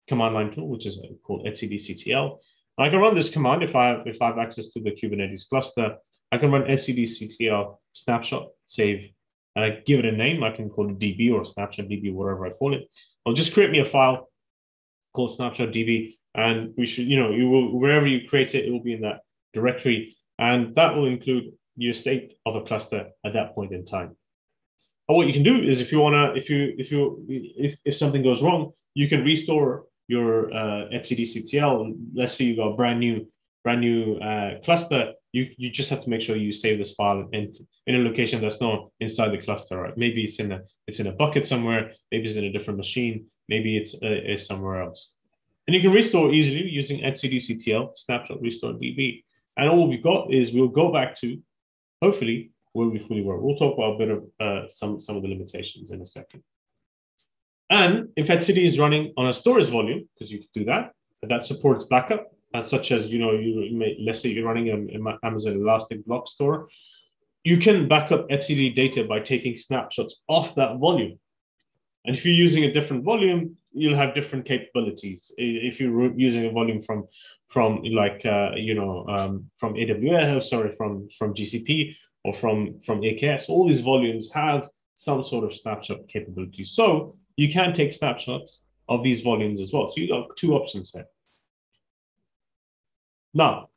command 0.08 0.36
line 0.36 0.52
tool, 0.52 0.68
which 0.70 0.86
is 0.86 1.00
uh, 1.00 1.08
called 1.24 1.46
etcdctl. 1.48 2.38
I 2.78 2.90
can 2.90 3.00
run 3.00 3.16
this 3.16 3.30
command 3.30 3.64
if 3.64 3.76
I 3.76 3.94
if 4.06 4.22
I 4.22 4.28
have 4.28 4.38
access 4.38 4.70
to 4.70 4.80
the 4.80 4.92
Kubernetes 4.92 5.50
cluster. 5.50 5.96
I 6.32 6.38
can 6.38 6.52
run 6.52 6.64
etcdctl 6.64 7.78
snapshot 7.96 8.50
save, 8.66 9.12
and 9.56 9.66
I 9.66 9.70
give 9.86 10.00
it 10.00 10.06
a 10.06 10.12
name. 10.12 10.44
I 10.44 10.52
can 10.52 10.70
call 10.70 10.90
it 10.90 11.00
db 11.00 11.34
or 11.34 11.46
snapshot 11.46 11.88
db, 11.88 12.14
whatever 12.14 12.46
I 12.46 12.52
call 12.52 12.76
it. 12.76 12.90
I'll 13.26 13.34
just 13.34 13.54
create 13.54 13.72
me 13.72 13.80
a 13.80 13.86
file 13.86 14.30
called 15.14 15.34
snapshot 15.34 15.70
db, 15.70 16.18
and 16.36 16.74
we 16.78 16.86
should, 16.86 17.08
you 17.08 17.18
know, 17.20 17.32
you 17.32 17.50
will 17.50 17.80
wherever 17.80 18.06
you 18.06 18.28
create 18.28 18.54
it, 18.54 18.66
it 18.66 18.72
will 18.72 18.84
be 18.84 18.94
in 18.94 19.02
that 19.02 19.22
directory, 19.54 20.18
and 20.38 20.76
that 20.76 20.96
will 20.96 21.08
include 21.08 21.54
your 21.78 21.94
state 21.94 22.38
of 22.46 22.56
a 22.56 22.62
cluster 22.62 23.08
at 23.26 23.34
that 23.34 23.56
point 23.56 23.72
in 23.72 23.86
time. 23.86 24.16
And 25.08 25.16
what 25.16 25.28
you 25.28 25.34
can 25.34 25.44
do 25.44 25.56
is 25.62 25.82
if 25.82 25.92
you 25.92 26.00
wanna, 26.00 26.34
if 26.36 26.50
you 26.50 26.76
if 26.78 26.92
you 26.92 27.24
if, 27.28 27.78
if 27.86 27.96
something 27.96 28.24
goes 28.24 28.42
wrong, 28.42 28.72
you 28.94 29.08
can 29.08 29.24
restore 29.24 29.86
your 30.08 30.54
uh, 30.54 30.90
etcdctl. 30.94 31.96
Let's 32.14 32.36
say 32.36 32.46
you 32.46 32.56
got 32.58 32.74
a 32.74 32.76
brand 32.76 33.00
new 33.00 33.28
brand 33.64 33.82
new 33.82 34.18
uh, 34.18 34.60
cluster. 34.64 35.14
You 35.36 35.44
you 35.62 35.70
just 35.80 35.90
have 35.92 36.04
to 36.04 36.10
make 36.10 36.22
sure 36.26 36.36
you 36.36 36.52
save 36.52 36.78
this 36.80 36.94
file 37.00 37.22
in 37.38 37.44
in 37.88 37.96
a 37.96 38.06
location 38.10 38.42
that's 38.42 38.62
not 38.68 38.78
inside 39.06 39.32
the 39.32 39.44
cluster. 39.46 39.76
Right? 39.82 39.98
Maybe 40.04 40.20
it's 40.28 40.40
in 40.44 40.50
a 40.58 40.60
it's 40.88 41.00
in 41.02 41.08
a 41.08 41.16
bucket 41.22 41.46
somewhere. 41.54 41.84
Maybe 42.12 42.26
it's 42.28 42.40
in 42.42 42.50
a 42.50 42.54
different 42.56 42.78
machine. 42.84 43.16
Maybe 43.54 43.70
it's 43.80 43.94
uh, 44.08 44.38
somewhere 44.50 44.78
else. 44.86 45.02
And 45.66 45.76
you 45.76 45.82
can 45.82 45.92
restore 46.02 46.34
easily 46.38 46.64
using 46.82 46.98
etcdctl 47.08 47.84
snapshot 48.04 48.42
restore 48.42 48.74
db. 48.74 49.24
And 49.58 49.70
all 49.70 49.88
we've 49.88 50.10
got 50.12 50.22
is 50.40 50.54
we'll 50.54 50.78
go 50.82 50.92
back 50.98 51.10
to 51.22 51.28
hopefully 52.02 52.52
will 52.76 52.92
be 52.92 53.00
fully 53.00 53.22
work. 53.22 53.40
We'll 53.42 53.56
talk 53.56 53.78
about 53.78 53.96
a 53.96 53.98
bit 53.98 54.12
of 54.16 54.20
uh, 54.40 54.68
some, 54.68 55.00
some 55.00 55.16
of 55.16 55.24
the 55.24 55.30
limitations 55.30 55.92
in 55.92 56.02
a 56.02 56.06
second. 56.06 56.44
And 57.70 58.10
if 58.16 58.28
etcd 58.28 58.58
is 58.58 58.78
running 58.78 59.14
on 59.18 59.28
a 59.28 59.34
storage 59.34 59.70
volume, 59.70 60.08
because 60.14 60.32
you 60.32 60.40
can 60.40 60.50
do 60.54 60.66
that, 60.66 60.92
that 61.24 61.44
supports 61.44 61.86
backup, 61.86 62.28
uh, 62.56 62.64
such 62.64 62.92
as, 62.92 63.10
you 63.10 63.20
know, 63.20 63.32
you 63.32 63.78
may, 63.78 63.98
let's 64.06 64.22
say 64.22 64.30
you're 64.30 64.46
running 64.46 64.70
an 64.70 64.90
Amazon 65.24 65.54
Elastic 65.54 66.06
Block 66.06 66.28
Store, 66.28 66.68
you 67.44 67.58
can 67.58 67.88
back 67.88 68.12
up 68.12 68.28
etcd 68.30 68.76
data 68.76 69.04
by 69.04 69.20
taking 69.20 69.56
snapshots 69.58 70.22
off 70.28 70.56
that 70.56 70.78
volume. 70.78 71.20
And 72.06 72.16
if 72.16 72.26
you're 72.26 72.34
using 72.34 72.64
a 72.64 72.74
different 72.74 73.04
volume, 73.04 73.58
you'll 73.72 73.96
have 73.96 74.16
different 74.16 74.46
capabilities. 74.46 75.32
If 75.38 75.80
you're 75.80 76.14
using 76.18 76.46
a 76.46 76.52
volume 76.52 76.82
from 76.82 77.08
from 77.48 77.84
like 77.84 78.26
uh, 78.26 78.52
you 78.56 78.74
know 78.74 79.06
um, 79.08 79.50
from 79.58 79.74
AWS, 79.74 80.44
sorry, 80.44 80.76
from 80.76 81.08
from 81.18 81.34
GCP 81.34 81.96
or 82.24 82.34
from 82.34 82.80
from 82.82 83.02
AKS, 83.02 83.50
all 83.50 83.68
these 83.68 83.82
volumes 83.82 84.32
have 84.34 84.70
some 84.96 85.24
sort 85.24 85.46
of 85.46 85.54
snapshot 85.54 86.08
capability. 86.08 86.64
So 86.64 87.16
you 87.38 87.52
can 87.52 87.74
take 87.74 87.92
snapshots 87.92 88.66
of 88.88 89.04
these 89.04 89.22
volumes 89.22 89.60
as 89.60 89.74
well. 89.74 89.88
So 89.88 90.00
you 90.00 90.08
got 90.08 90.36
two 90.38 90.54
options 90.54 90.92
there. 90.92 91.08
Now, 93.36 93.70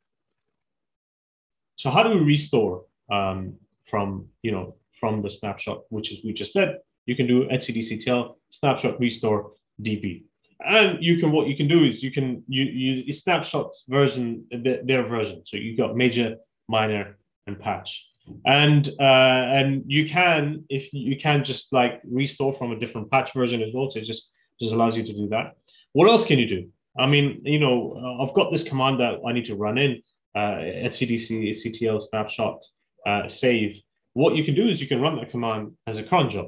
so 1.75 1.91
how 1.91 2.01
do 2.01 2.09
we 2.17 2.21
restore 2.21 2.85
um, 3.11 3.53
from 3.85 4.27
you 4.41 4.51
know 4.51 4.75
from 4.99 5.21
the 5.21 5.29
snapshot, 5.29 5.83
which 5.89 6.11
is 6.11 6.23
we 6.23 6.33
just 6.33 6.53
said? 6.53 6.79
You 7.05 7.15
can 7.15 7.27
do 7.27 7.47
etcdctl 7.47 8.35
snapshot 8.49 8.99
restore 8.99 9.51
db 9.81 10.23
and 10.65 11.01
you 11.01 11.17
can 11.17 11.31
what 11.31 11.47
you 11.47 11.55
can 11.55 11.67
do 11.67 11.83
is 11.85 12.03
you 12.03 12.11
can 12.11 12.43
you 12.47 12.63
use 12.63 13.21
snapshot 13.21 13.73
version 13.87 14.45
their 14.51 15.03
version. 15.03 15.45
So 15.45 15.57
you 15.57 15.77
got 15.77 15.95
major 15.95 16.37
minor 16.67 17.17
and 17.47 17.59
patch. 17.59 18.07
And 18.45 18.87
uh, 18.99 19.57
and 19.57 19.83
you 19.87 20.07
can 20.07 20.65
if 20.69 20.93
you 20.93 21.17
can 21.17 21.43
just 21.43 21.73
like 21.73 22.01
restore 22.03 22.53
from 22.53 22.71
a 22.71 22.79
different 22.79 23.09
patch 23.09 23.33
version 23.33 23.61
as 23.61 23.69
well. 23.73 23.89
So 23.89 23.99
it 23.99 24.05
just 24.05 24.33
just 24.61 24.73
allows 24.73 24.97
you 24.97 25.03
to 25.03 25.13
do 25.13 25.29
that. 25.29 25.55
What 25.93 26.09
else 26.09 26.25
can 26.25 26.37
you 26.37 26.47
do 26.47 26.69
i 26.99 27.05
mean 27.05 27.41
you 27.43 27.59
know 27.59 27.97
uh, 28.01 28.23
i've 28.23 28.33
got 28.33 28.51
this 28.51 28.67
command 28.67 28.99
that 28.99 29.19
i 29.27 29.31
need 29.31 29.45
to 29.45 29.55
run 29.55 29.77
in 29.77 30.01
uh, 30.35 30.59
etcdc 30.87 31.51
ctl 31.51 32.01
snapshot 32.01 32.63
uh, 33.07 33.27
save 33.27 33.81
what 34.13 34.35
you 34.35 34.43
can 34.43 34.55
do 34.55 34.67
is 34.67 34.81
you 34.81 34.87
can 34.87 35.01
run 35.01 35.15
that 35.15 35.29
command 35.29 35.71
as 35.87 35.97
a 35.97 36.03
cron 36.03 36.29
job 36.29 36.47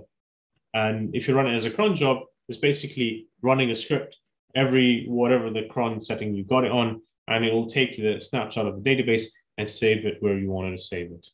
and 0.74 1.16
if 1.16 1.28
you 1.28 1.36
run 1.36 1.48
it 1.48 1.56
as 1.56 1.66
a 1.66 1.72
cron 1.72 1.96
job 1.96 2.20
it's 2.48 2.58
basically 2.60 3.28
running 3.42 3.72
a 3.72 3.76
script 3.76 4.18
every 4.56 5.06
whatever 5.08 5.50
the 5.50 5.68
cron 5.70 6.00
setting 6.00 6.34
you 6.34 6.44
got 6.44 6.66
it 6.66 6.72
on, 6.72 7.02
and 7.28 7.46
it 7.46 7.54
will 7.54 7.68
take 7.68 7.98
the 7.98 8.20
snapshot 8.20 8.66
of 8.66 8.82
the 8.84 8.90
database 8.90 9.26
and 9.58 9.70
save 9.70 10.06
it 10.06 10.18
where 10.20 10.38
you 10.38 10.50
wanted 10.50 10.72
to 10.72 10.84
save 10.84 11.12
it. 11.12 11.28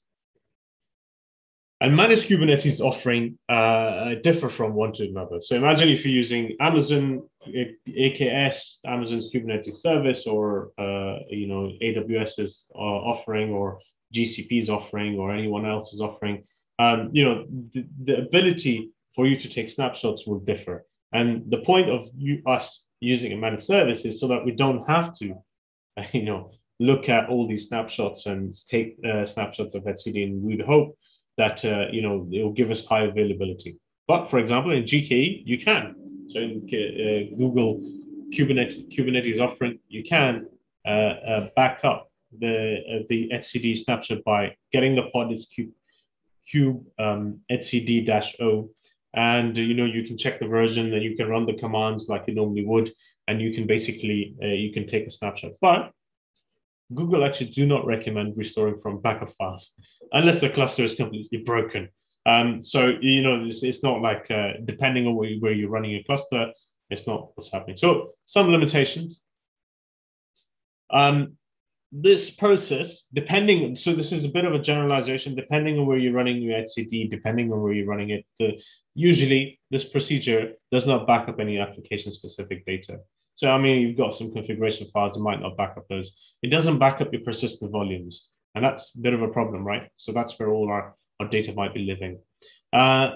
And 1.79 1.95
managed 1.95 2.27
Kubernetes 2.27 2.79
offering 2.79 3.37
uh, 3.49 4.15
differ 4.23 4.49
from 4.49 4.73
one 4.73 4.93
to 4.93 5.07
another. 5.07 5.39
So 5.39 5.55
imagine 5.55 5.89
if 5.89 6.03
you're 6.03 6.13
using 6.13 6.55
Amazon 6.59 7.21
AKS, 7.47 8.79
Amazon's 8.85 9.29
Kubernetes 9.31 9.73
service, 9.73 10.25
or 10.25 10.71
uh, 10.79 11.19
you 11.29 11.47
know 11.47 11.71
AWS's 11.81 12.71
uh, 12.73 12.79
offering, 12.79 13.51
or 13.51 13.79
GCP's 14.11 14.69
offering, 14.69 15.19
or 15.19 15.31
anyone 15.31 15.67
else's 15.67 16.01
offering. 16.01 16.43
Um, 16.79 17.11
you 17.13 17.23
know 17.23 17.45
the, 17.73 17.85
the 18.03 18.17
ability 18.23 18.89
for 19.15 19.27
you 19.27 19.35
to 19.35 19.47
take 19.47 19.69
snapshots 19.69 20.25
will 20.25 20.39
differ. 20.39 20.85
And 21.11 21.49
the 21.49 21.59
point 21.59 21.89
of 21.89 22.09
you, 22.17 22.41
us 22.45 22.85
using 22.99 23.33
a 23.33 23.37
managed 23.37 23.63
service 23.63 24.03
is 24.05 24.19
so 24.19 24.27
that 24.27 24.45
we 24.45 24.51
don't 24.51 24.87
have 24.87 25.13
to, 25.19 25.35
you 26.11 26.23
know, 26.23 26.51
look 26.79 27.09
at 27.09 27.29
all 27.29 27.47
these 27.47 27.67
snapshots 27.67 28.25
and 28.25 28.55
take 28.67 28.97
uh, 29.05 29.25
snapshots 29.25 29.75
of 29.75 29.83
etcd. 29.83 30.23
And 30.23 30.41
we'd 30.41 30.61
hope 30.61 30.97
that 31.37 31.63
uh, 31.65 31.87
you 31.91 32.01
know 32.01 32.27
it 32.31 32.43
will 32.43 32.51
give 32.51 32.71
us 32.71 32.85
high 32.85 33.03
availability. 33.03 33.77
But 34.07 34.29
for 34.29 34.39
example, 34.39 34.71
in 34.71 34.83
GKE, 34.83 35.43
you 35.45 35.57
can. 35.57 35.95
So 36.29 36.39
in 36.39 36.63
uh, 36.65 37.35
Google 37.37 37.81
Kubernetes, 38.33 38.89
Kubernetes 38.93 39.39
offering, 39.39 39.79
you 39.87 40.03
can 40.03 40.47
uh, 40.85 41.15
uh, 41.31 41.49
back 41.55 41.79
up 41.83 42.09
the 42.39 42.77
uh, 42.89 43.03
the 43.09 43.29
etcd 43.33 43.77
snapshot 43.77 44.23
by 44.23 44.55
getting 44.71 44.95
the 44.95 45.03
pod 45.13 45.31
is 45.31 45.45
cube 45.45 45.71
cube 46.49 46.83
um, 46.99 47.39
etcd-o 47.51 48.69
and 49.13 49.57
you 49.57 49.73
know 49.73 49.85
you 49.85 50.03
can 50.03 50.17
check 50.17 50.39
the 50.39 50.47
version 50.47 50.93
and 50.93 51.03
you 51.03 51.15
can 51.15 51.27
run 51.27 51.45
the 51.45 51.53
commands 51.53 52.07
like 52.09 52.23
you 52.27 52.33
normally 52.33 52.65
would 52.65 52.91
and 53.27 53.41
you 53.41 53.53
can 53.53 53.65
basically 53.65 54.35
uh, 54.43 54.47
you 54.47 54.71
can 54.71 54.87
take 54.87 55.07
a 55.07 55.11
snapshot 55.11 55.51
but 55.61 55.91
Google 56.93 57.25
actually 57.25 57.49
do 57.49 57.65
not 57.65 57.85
recommend 57.85 58.37
restoring 58.37 58.79
from 58.79 59.01
backup 59.01 59.33
files 59.37 59.73
unless 60.13 60.39
the 60.39 60.49
cluster 60.49 60.83
is 60.83 60.95
completely 60.95 61.39
broken. 61.39 61.89
Um, 62.25 62.61
so 62.61 62.97
you 63.01 63.21
know, 63.21 63.43
it's, 63.43 63.63
it's 63.63 63.83
not 63.83 64.01
like 64.01 64.29
uh, 64.31 64.53
depending 64.65 65.07
on 65.07 65.15
where, 65.15 65.31
where 65.39 65.53
you're 65.53 65.69
running 65.69 65.91
your 65.91 66.03
cluster, 66.03 66.51
it's 66.89 67.07
not 67.07 67.29
what's 67.35 67.51
happening. 67.51 67.77
So 67.77 68.11
some 68.25 68.49
limitations. 68.49 69.23
Um, 70.89 71.37
this 71.91 72.29
process, 72.29 73.07
depending, 73.13 73.75
so 73.75 73.93
this 73.93 74.11
is 74.11 74.25
a 74.25 74.29
bit 74.29 74.45
of 74.45 74.53
a 74.53 74.59
generalization, 74.59 75.35
depending 75.35 75.79
on 75.79 75.85
where 75.85 75.97
you're 75.97 76.13
running 76.13 76.41
your 76.41 76.59
etcd, 76.59 77.09
depending 77.09 77.51
on 77.51 77.61
where 77.61 77.71
you're 77.71 77.87
running 77.87 78.09
it, 78.09 78.25
the, 78.39 78.61
usually 78.93 79.59
this 79.71 79.85
procedure 79.85 80.53
does 80.71 80.85
not 80.85 81.07
back 81.07 81.29
up 81.29 81.39
any 81.39 81.59
application 81.59 82.11
specific 82.11 82.65
data. 82.65 82.99
So, 83.37 83.51
I 83.51 83.59
mean, 83.59 83.81
you've 83.81 83.97
got 83.97 84.15
some 84.15 84.33
configuration 84.33 84.87
files 84.91 85.13
that 85.13 85.21
might 85.21 85.39
not 85.39 85.57
back 85.57 85.75
up 85.77 85.87
those. 85.87 86.17
It 86.41 86.49
doesn't 86.49 86.79
back 86.79 87.01
up 87.01 87.13
your 87.13 87.21
persistent 87.21 87.71
volumes. 87.71 88.27
And 88.55 88.65
that's 88.65 88.95
a 88.95 88.99
bit 88.99 89.13
of 89.13 89.21
a 89.21 89.27
problem, 89.27 89.63
right? 89.63 89.89
So 89.97 90.11
that's 90.11 90.37
where 90.39 90.49
all 90.49 90.69
our, 90.69 90.95
our 91.19 91.27
data 91.27 91.53
might 91.53 91.75
be 91.75 91.85
living. 91.85 92.19
Uh, 92.73 93.11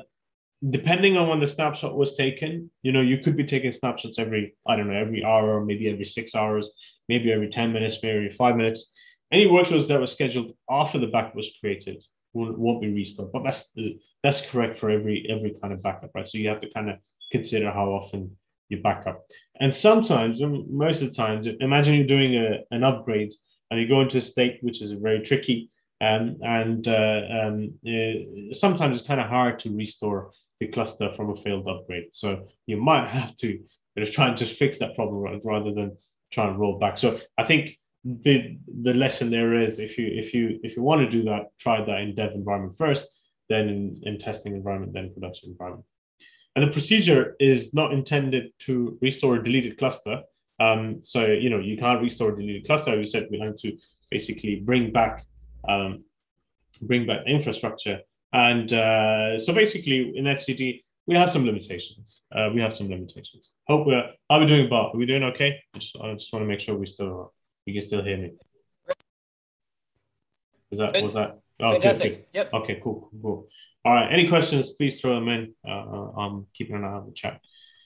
depending 0.70 1.18
on 1.18 1.28
when 1.28 1.40
the 1.40 1.48
snapshot 1.48 1.98
was 1.98 2.16
taken, 2.16 2.70
you 2.84 2.92
know, 2.92 3.02
you 3.02 3.18
could 3.18 3.36
be 3.36 3.44
taking 3.44 3.72
snapshots 3.72 4.20
every, 4.20 4.56
I 4.68 4.76
don't 4.76 4.90
know, 4.90 5.00
every 5.00 5.24
hour, 5.24 5.66
maybe 5.66 5.90
every 5.90 6.06
six 6.06 6.36
hours, 6.36 6.70
maybe 7.10 7.32
every 7.32 7.50
10 7.50 7.74
minutes, 7.74 7.98
maybe 8.04 8.18
every 8.18 8.30
five 8.30 8.56
minutes. 8.56 8.94
Any 9.32 9.48
workloads 9.48 9.88
that 9.88 10.00
were 10.00 10.06
scheduled 10.06 10.56
after 10.70 11.00
the 11.00 11.08
backup 11.08 11.36
was 11.36 11.58
created 11.60 12.04
won't, 12.34 12.60
won't 12.60 12.82
be 12.82 12.94
restored. 12.94 13.32
But 13.32 13.44
that's 13.44 13.72
the, 13.72 13.98
that's 14.22 14.42
correct 14.42 14.78
for 14.78 14.92
every 14.92 15.26
every 15.30 15.56
kind 15.60 15.74
of 15.74 15.82
backup, 15.82 16.12
right? 16.14 16.28
So 16.28 16.38
you 16.38 16.50
have 16.50 16.60
to 16.60 16.70
kind 16.70 16.92
of 16.92 16.98
consider 17.32 17.72
how 17.72 17.88
often 17.90 18.38
you 18.70 18.82
back 18.82 19.06
up. 19.08 19.26
And 19.62 19.74
sometimes, 19.74 20.42
most 20.42 21.04
of 21.04 21.10
the 21.10 21.14
times, 21.14 21.48
imagine 21.60 21.94
you're 21.94 22.08
doing 22.08 22.36
a, 22.36 22.62
an 22.72 22.84
upgrade 22.84 23.34
and 23.70 23.80
you 23.80 23.88
go 23.88 24.02
into 24.02 24.18
a 24.18 24.22
state 24.22 24.58
which 24.62 24.82
is 24.82 24.92
very 24.94 25.22
tricky. 25.22 25.70
Um, 26.02 26.38
and 26.42 26.88
uh, 26.88 27.22
um, 27.40 27.74
uh, 27.88 28.54
sometimes 28.54 28.98
it's 28.98 29.08
kind 29.08 29.22
of 29.22 29.28
hard 29.28 29.60
to 29.60 29.70
restore 29.70 30.32
the 30.60 30.68
cluster 30.68 31.14
from 31.14 31.30
a 31.30 31.36
failed 31.36 31.68
upgrade. 31.68 32.08
So 32.12 32.48
you 32.66 32.78
might 32.78 33.08
have 33.08 33.36
to 33.38 33.60
try 34.06 34.30
and 34.30 34.38
just 34.38 34.58
fix 34.58 34.80
that 34.80 34.96
problem 34.96 35.40
rather 35.46 35.72
than 35.72 35.96
try 36.32 36.48
and 36.48 36.60
roll 36.60 36.80
back. 36.80 36.98
So 36.98 37.20
I 37.38 37.44
think 37.44 37.78
the 38.04 38.58
the 38.82 38.96
lesson 38.96 39.30
there 39.30 39.54
is 39.54 39.78
if 39.78 39.96
you 40.00 40.08
if 40.08 40.34
you 40.34 40.60
if 40.64 40.76
you 40.76 40.82
want 40.82 41.02
to 41.02 41.10
do 41.10 41.24
that, 41.26 41.56
try 41.60 41.86
that 41.86 42.02
in 42.02 42.16
dev 42.16 42.32
environment 42.32 42.80
first, 42.80 43.08
then 43.48 43.70
in, 43.70 44.02
in 44.04 44.18
testing 44.18 44.56
environment, 44.56 44.94
then 44.94 45.14
production 45.14 45.52
environment. 45.52 45.86
And 46.56 46.68
the 46.68 46.72
procedure 46.72 47.36
is 47.40 47.74
not 47.74 47.94
intended 47.94 48.52
to 48.60 48.98
restore 49.02 49.36
a 49.36 49.44
deleted 49.44 49.78
cluster. 49.78 50.22
Um, 50.60 51.02
so 51.02 51.26
you 51.26 51.50
know 51.50 51.60
you 51.60 51.78
can't 51.78 52.02
restore 52.02 52.34
a 52.34 52.36
deleted 52.36 52.66
cluster. 52.66 52.98
We 52.98 53.06
said 53.06 53.28
we 53.32 53.40
have 53.40 53.56
to 53.58 53.78
basically 54.10 54.58
bring 54.58 54.92
back 54.92 55.26
um, 55.68 56.04
bring 56.82 57.06
back 57.06 57.22
infrastructure 57.26 58.02
and 58.34 58.72
uh, 58.72 59.38
so 59.38 59.54
basically 59.54 60.18
in 60.18 60.26
etcd, 60.26 60.84
we 61.08 61.16
have 61.16 61.30
some 61.30 61.46
limitations. 61.46 62.24
Uh, 62.34 62.50
we 62.54 62.62
have 62.62 62.74
some 62.74 62.90
limitations. 62.90 63.54
Hope 63.68 63.88
we're, 63.88 64.04
how 64.30 64.38
are 64.38 64.40
we 64.40 64.46
doing, 64.46 64.70
Bob? 64.70 64.96
Are 64.96 64.98
we 64.98 65.06
doing 65.06 65.24
okay? 65.24 65.60
I 65.76 65.80
just, 65.80 65.98
I 66.02 66.14
just 66.14 66.32
want 66.32 66.44
to 66.44 66.48
make 66.48 66.60
sure 66.60 66.76
we 66.76 66.86
still, 66.86 67.34
you 67.66 67.74
can 67.74 67.82
still 67.82 68.04
hear 68.04 68.18
me. 68.18 68.32
Is 70.72 70.80
that, 70.80 70.94
good. 70.94 71.04
was 71.04 71.14
that? 71.14 71.40
Oh, 71.60 71.74
Fantastic. 71.74 72.32
Good, 72.32 72.38
Yep. 72.38 72.54
Okay, 72.54 72.80
cool, 72.82 73.10
cool, 73.12 73.20
cool. 73.22 73.48
All 73.84 73.94
right. 73.94 74.12
Any 74.12 74.28
questions, 74.28 74.72
please 74.72 75.02
throw 75.02 75.16
them 75.16 75.28
in. 75.28 75.56
Uh, 75.68 75.72
uh, 75.72 76.12
I'm 76.18 76.46
keeping 76.54 76.76
an 76.76 76.84
eye 76.84 76.94
on 76.94 77.08
the 77.08 77.14
chat. 77.14 77.42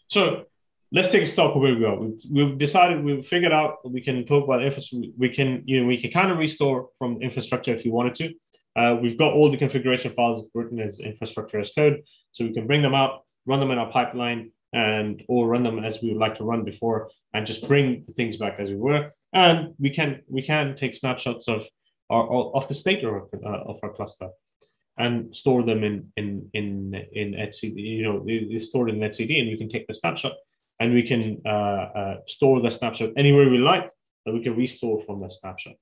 So 0.09 0.45
let's 0.91 1.09
take 1.09 1.23
a 1.23 1.27
stop 1.27 1.55
where 1.55 1.73
we 1.73 1.85
are. 1.85 1.97
We've, 1.97 2.21
we've 2.29 2.57
decided, 2.57 3.03
we've 3.03 3.25
figured 3.25 3.53
out 3.53 3.77
we 3.89 4.01
can 4.01 4.25
talk 4.25 4.43
about 4.43 4.61
infrastructure. 4.61 5.09
We 5.17 5.29
can, 5.29 5.63
you 5.65 5.81
know, 5.81 5.87
we 5.87 5.97
can 5.97 6.11
kind 6.11 6.31
of 6.31 6.37
restore 6.37 6.89
from 6.97 7.21
infrastructure 7.21 7.73
if 7.73 7.85
you 7.85 7.93
wanted 7.93 8.15
to. 8.15 8.33
Uh, 8.75 8.97
we've 9.01 9.17
got 9.17 9.31
all 9.33 9.49
the 9.49 9.57
configuration 9.57 10.11
files 10.11 10.47
written 10.53 10.81
as 10.81 10.99
infrastructure 10.99 11.59
as 11.59 11.71
code, 11.73 12.03
so 12.33 12.43
we 12.43 12.53
can 12.53 12.67
bring 12.67 12.81
them 12.81 12.93
up, 12.93 13.25
run 13.45 13.61
them 13.61 13.71
in 13.71 13.77
our 13.77 13.89
pipeline, 13.89 14.51
and 14.73 15.23
or 15.29 15.47
run 15.47 15.63
them 15.63 15.81
as 15.81 16.01
we 16.01 16.09
would 16.09 16.17
like 16.17 16.35
to 16.35 16.43
run 16.43 16.65
before, 16.65 17.09
and 17.33 17.45
just 17.45 17.65
bring 17.69 18.03
the 18.05 18.11
things 18.11 18.35
back 18.35 18.59
as 18.59 18.69
we 18.69 18.75
were. 18.75 19.13
And 19.31 19.73
we 19.79 19.91
can 19.91 20.23
we 20.27 20.41
can 20.41 20.75
take 20.75 20.93
snapshots 20.93 21.47
of 21.47 21.65
our 22.09 22.27
of 22.27 22.67
the 22.67 22.73
state 22.73 23.05
of, 23.05 23.29
uh, 23.33 23.47
of 23.47 23.79
our 23.81 23.93
cluster 23.93 24.29
and 24.97 25.35
store 25.35 25.63
them 25.63 25.83
in 25.83 26.11
in 26.17 26.49
in 26.53 26.95
in 27.13 27.31
etcd. 27.33 27.75
You 27.75 28.03
know, 28.03 28.23
it's 28.27 28.67
stored 28.67 28.89
in 28.89 28.99
etcd, 28.99 29.39
and 29.39 29.49
we 29.49 29.57
can 29.57 29.69
take 29.69 29.87
the 29.87 29.93
snapshot 29.93 30.33
and 30.79 30.93
we 30.93 31.03
can 31.03 31.41
uh, 31.45 31.49
uh, 31.49 32.17
store 32.27 32.61
the 32.61 32.71
snapshot 32.71 33.11
anywhere 33.17 33.49
we 33.49 33.57
like, 33.57 33.89
and 34.25 34.35
we 34.35 34.43
can 34.43 34.55
restore 34.55 35.01
from 35.01 35.21
the 35.21 35.29
snapshot. 35.29 35.75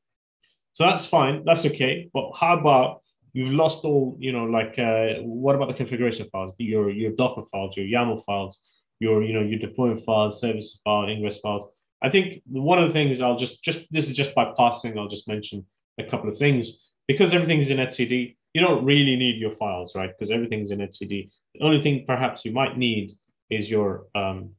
So 0.74 0.84
that's 0.86 1.06
fine. 1.06 1.44
That's 1.46 1.66
okay. 1.66 2.10
But 2.14 2.32
how 2.34 2.58
about 2.58 3.02
you've 3.34 3.54
lost 3.54 3.84
all, 3.84 4.16
you 4.20 4.32
know, 4.32 4.46
like 4.46 4.78
uh, 4.78 5.22
what 5.22 5.56
about 5.56 5.68
the 5.68 5.74
configuration 5.74 6.28
files, 6.32 6.56
your 6.58 6.90
your 6.90 7.12
Docker 7.12 7.44
files, 7.52 7.76
your 7.78 7.86
YAML 7.86 8.24
files, 8.26 8.62
your 9.00 9.24
you 9.24 9.34
know 9.34 9.42
your 9.42 9.60
deployment 9.60 10.04
files, 10.06 10.40
service 10.40 10.80
file, 10.84 11.08
ingress 11.08 11.40
files. 11.40 11.68
I 12.02 12.10
think 12.10 12.42
one 12.46 12.80
of 12.80 12.88
the 12.88 12.94
things 12.94 13.22
I'll 13.22 13.38
just 13.38 13.64
just 13.64 13.92
this 13.92 14.10
is 14.10 14.16
just 14.16 14.36
by 14.36 14.52
passing. 14.58 14.98
I'll 14.98 15.08
just 15.08 15.28
mention 15.28 15.66
a 16.00 16.04
couple 16.04 16.30
of 16.30 16.38
things 16.38 16.80
because 17.08 17.34
everything 17.34 17.60
is 17.60 17.72
in 17.72 17.78
etcd. 17.78 18.36
You 18.54 18.62
don't 18.62 18.86
really 18.86 19.16
need 19.16 19.38
your 19.40 19.52
files, 19.52 19.96
right? 19.96 20.12
Because 20.12 20.32
everything's 20.32 20.72
in 20.72 20.80
etcd. 20.80 21.30
The 21.56 21.62
only 21.62 21.82
thing 21.82 22.06
perhaps 22.06 22.46
you 22.46 22.52
might 22.52 22.78
need 22.78 23.14
is 23.50 23.70
your, 23.70 24.06
um, 24.16 24.52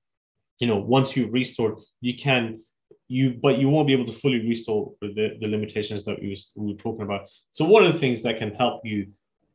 you 0.58 0.66
know, 0.66 0.78
once 0.78 1.16
you've 1.16 1.32
restored, 1.32 1.76
you 2.00 2.16
can 2.16 2.60
you 3.08 3.38
but 3.42 3.58
you 3.58 3.68
won't 3.68 3.86
be 3.86 3.92
able 3.92 4.06
to 4.06 4.12
fully 4.12 4.40
restore 4.46 4.92
the, 5.00 5.36
the 5.40 5.46
limitations 5.46 6.04
that 6.04 6.18
we, 6.20 6.36
we 6.56 6.72
were 6.72 6.78
talking 6.78 7.02
about. 7.02 7.28
So 7.50 7.64
one 7.64 7.84
of 7.84 7.92
the 7.92 7.98
things 7.98 8.22
that 8.22 8.38
can 8.38 8.54
help 8.54 8.80
you 8.84 9.08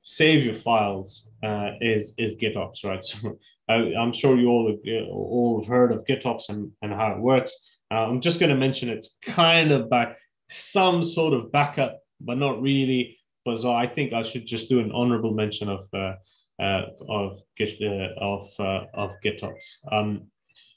save 0.04 0.44
your 0.44 0.56
files 0.56 1.28
uh, 1.44 1.72
is 1.82 2.14
is 2.18 2.36
GitOps, 2.36 2.84
right? 2.84 3.04
So 3.04 3.38
I, 3.68 3.76
am 4.02 4.12
sure 4.12 4.38
you 4.38 4.48
all 4.50 4.76
all 5.12 5.62
have 5.62 5.68
heard 5.68 5.92
of 5.92 6.06
GitOps 6.06 6.50
and, 6.50 6.72
and 6.82 6.92
how 6.92 7.14
it 7.14 7.20
works. 7.20 7.56
Uh, 7.92 8.06
I'm 8.08 8.22
just 8.22 8.40
going 8.40 8.50
to 8.50 8.56
mention 8.56 8.90
it's 8.90 9.18
kind 9.24 9.72
of 9.72 9.90
back 9.90 10.18
some 10.50 11.04
sort 11.04 11.34
of 11.34 11.52
backup, 11.52 12.00
but 12.20 12.38
not 12.38 12.62
really. 12.62 13.18
But 13.50 13.58
so 13.58 13.74
I 13.74 13.88
think 13.88 14.14
I 14.14 14.22
should 14.22 14.45
just 14.45 14.70
do 14.70 14.80
an 14.80 14.91
honorable 14.91 15.34
mention 15.34 15.70
of 15.70 15.88
uh, 15.91 16.14
uh 16.62 16.84
of 17.20 17.39
uh, 17.60 18.10
of 18.32 18.47
uh, 18.60 18.82
of 18.93 19.10
GitOps. 19.26 19.68
Um, 19.91 20.28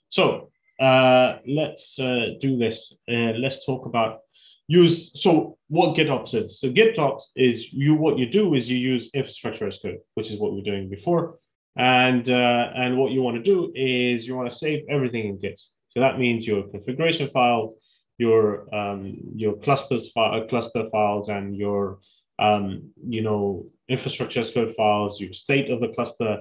so 0.08 0.50
uh, 0.80 1.38
let's 1.46 1.98
uh, 1.98 2.28
do 2.40 2.56
this. 2.56 2.96
Uh, 3.10 3.32
let's 3.44 3.66
talk 3.66 3.84
about 3.84 4.20
use. 4.68 5.10
So 5.20 5.58
what 5.68 5.96
GitOps 5.98 6.34
is? 6.34 6.60
So 6.60 6.70
GitOps 6.70 7.24
is 7.36 7.72
you. 7.74 7.94
What 7.94 8.18
you 8.18 8.26
do 8.40 8.54
is 8.54 8.70
you 8.70 8.78
use 8.78 9.10
infrastructure 9.12 9.66
as 9.66 9.78
code, 9.78 9.98
which 10.14 10.30
is 10.30 10.38
what 10.38 10.54
we 10.54 10.60
are 10.60 10.70
doing 10.72 10.88
before. 10.88 11.38
And 11.76 12.24
uh, 12.30 12.70
and 12.74 12.96
what 12.96 13.12
you 13.12 13.20
want 13.20 13.36
to 13.36 13.42
do 13.42 13.70
is 13.74 14.26
you 14.26 14.34
want 14.34 14.48
to 14.48 14.56
save 14.56 14.80
everything 14.88 15.26
in 15.28 15.38
Git. 15.38 15.60
So 15.90 16.00
that 16.00 16.18
means 16.18 16.46
your 16.46 16.62
configuration 16.68 17.28
files, 17.34 17.74
your 18.16 18.74
um, 18.74 19.18
your 19.34 19.56
clusters 19.56 20.10
file, 20.12 20.46
cluster 20.48 20.88
files, 20.90 21.28
and 21.28 21.54
your 21.54 21.98
um, 22.42 22.90
you 23.08 23.22
know 23.22 23.66
infrastructure 23.88 24.40
as 24.40 24.50
code 24.50 24.74
files, 24.76 25.20
your 25.20 25.32
state 25.32 25.70
of 25.70 25.80
the 25.80 25.88
cluster, 25.88 26.40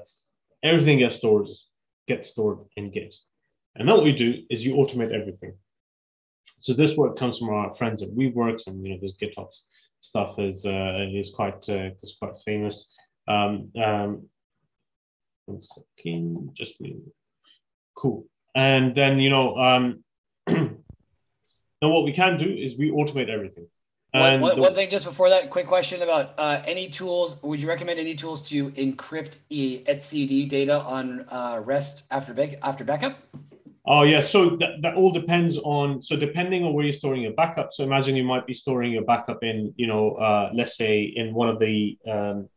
everything 0.63 0.99
gets 0.99 1.15
stored 1.15 1.47
gets 2.07 2.29
stored 2.29 2.59
in 2.75 2.91
Git. 2.91 3.15
And 3.75 3.87
then 3.87 3.95
what 3.95 4.03
we 4.03 4.13
do 4.13 4.43
is 4.49 4.65
you 4.65 4.75
automate 4.75 5.13
everything. 5.13 5.53
So 6.59 6.73
this 6.73 6.95
work 6.97 7.17
comes 7.17 7.37
from 7.37 7.49
our 7.49 7.73
friends 7.73 8.01
at 8.01 8.09
Weaveworks, 8.09 8.67
and 8.67 8.85
you 8.85 8.93
know 8.93 8.99
this 9.01 9.17
GitOps 9.21 9.61
stuff 10.01 10.39
is 10.39 10.65
uh, 10.65 11.07
is 11.11 11.31
quite 11.31 11.67
uh, 11.69 11.91
is 12.03 12.15
quite 12.19 12.33
famous. 12.45 12.93
Um, 13.27 13.71
um, 13.81 14.27
one 15.45 15.61
second, 15.61 16.49
just 16.53 16.81
me. 16.81 16.97
Cool. 17.95 18.25
And 18.55 18.95
then 18.95 19.19
you 19.19 19.29
know, 19.29 19.57
um, 19.57 20.03
now 20.47 21.89
what 21.93 22.03
we 22.03 22.13
can 22.13 22.37
do 22.37 22.49
is 22.49 22.77
we 22.77 22.91
automate 22.91 23.29
everything. 23.29 23.67
One, 24.13 24.41
one, 24.41 24.59
one, 24.59 24.73
thing 24.73 24.89
just 24.89 25.05
before 25.05 25.29
that, 25.29 25.49
quick 25.49 25.67
question 25.67 26.01
about 26.01 26.33
uh, 26.37 26.61
any 26.65 26.89
tools. 26.89 27.41
Would 27.43 27.61
you 27.61 27.67
recommend 27.69 27.97
any 27.97 28.13
tools 28.13 28.41
to 28.49 28.69
encrypt 28.71 29.37
e 29.49 29.83
etcd 29.87 30.49
data 30.49 30.81
on 30.81 31.25
uh, 31.29 31.61
REST 31.63 32.03
after 32.11 32.33
back, 32.33 32.55
after 32.61 32.83
backup? 32.83 33.19
Oh 33.85 34.03
yeah, 34.03 34.19
so 34.19 34.57
that, 34.57 34.81
that 34.81 34.95
all 34.95 35.11
depends 35.11 35.57
on 35.59 36.01
so 36.01 36.17
depending 36.17 36.65
on 36.65 36.73
where 36.73 36.83
you're 36.83 36.91
storing 36.91 37.21
your 37.21 37.31
backup. 37.31 37.71
So 37.71 37.85
imagine 37.85 38.17
you 38.17 38.25
might 38.25 38.45
be 38.45 38.53
storing 38.53 38.91
your 38.91 39.05
backup 39.05 39.43
in, 39.43 39.73
you 39.77 39.87
know, 39.87 40.15
uh, 40.15 40.51
let's 40.53 40.75
say 40.75 41.03
in 41.03 41.33
one 41.33 41.47
of 41.47 41.57
the 41.59 41.97
um, 42.05 42.49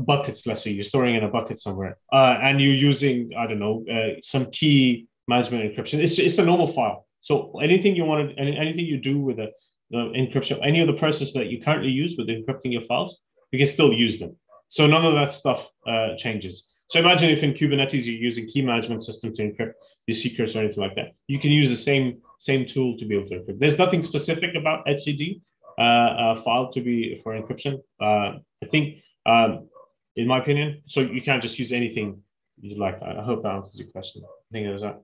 buckets. 0.00 0.48
Let's 0.48 0.62
say 0.62 0.72
you're 0.72 0.82
storing 0.82 1.14
in 1.14 1.22
a 1.22 1.28
bucket 1.28 1.60
somewhere, 1.60 1.96
uh, 2.12 2.38
and 2.42 2.60
you're 2.60 2.74
using 2.74 3.30
I 3.38 3.46
don't 3.46 3.60
know 3.60 3.84
uh, 3.88 4.20
some 4.20 4.46
key 4.46 5.06
management 5.28 5.62
encryption. 5.64 6.00
It's 6.00 6.18
it's 6.18 6.38
a 6.38 6.44
normal 6.44 6.66
file. 6.66 7.06
So 7.20 7.60
anything 7.60 7.94
you 7.94 8.04
want 8.04 8.30
to 8.30 8.36
anything 8.36 8.86
you 8.86 8.98
do 8.98 9.20
with 9.20 9.36
the, 9.36 9.52
the 9.90 9.98
encryption, 10.16 10.58
any 10.62 10.80
of 10.80 10.86
the 10.86 10.92
process 10.94 11.32
that 11.32 11.46
you 11.46 11.60
currently 11.60 11.90
use 11.90 12.16
with 12.16 12.28
encrypting 12.28 12.72
your 12.72 12.82
files, 12.82 13.20
you 13.52 13.58
can 13.58 13.68
still 13.68 13.92
use 13.92 14.18
them. 14.18 14.36
So 14.68 14.86
none 14.86 15.04
of 15.04 15.14
that 15.14 15.32
stuff 15.32 15.68
uh, 15.86 16.16
changes. 16.16 16.68
So 16.88 16.98
imagine 16.98 17.30
if 17.30 17.42
in 17.42 17.52
Kubernetes 17.52 18.04
you're 18.04 18.14
using 18.14 18.46
key 18.46 18.62
management 18.62 19.04
system 19.04 19.34
to 19.34 19.42
encrypt 19.42 19.74
your 20.06 20.14
secrets 20.14 20.54
or 20.54 20.60
anything 20.60 20.82
like 20.82 20.96
that. 20.96 21.12
You 21.28 21.38
can 21.38 21.50
use 21.50 21.70
the 21.70 21.76
same 21.76 22.20
same 22.38 22.66
tool 22.66 22.96
to 22.98 23.04
be 23.04 23.16
able 23.16 23.28
to 23.28 23.38
encrypt. 23.38 23.58
There's 23.58 23.78
nothing 23.78 24.02
specific 24.02 24.54
about 24.54 24.86
etcd 24.86 25.40
uh, 25.78 25.82
uh, 25.82 26.42
file 26.42 26.70
to 26.72 26.80
be 26.80 27.18
for 27.22 27.40
encryption. 27.40 27.80
Uh, 28.00 28.38
I 28.62 28.66
think, 28.66 28.96
um, 29.24 29.68
in 30.16 30.26
my 30.26 30.38
opinion, 30.38 30.82
so 30.86 31.00
you 31.00 31.22
can't 31.22 31.40
just 31.40 31.58
use 31.58 31.72
anything 31.72 32.22
you'd 32.60 32.78
like. 32.78 33.00
I 33.02 33.22
hope 33.22 33.42
that 33.44 33.52
answers 33.52 33.78
your 33.78 33.88
question. 33.88 34.22
I 34.24 34.52
think 34.52 34.66
is 34.66 34.82
that. 34.82 35.00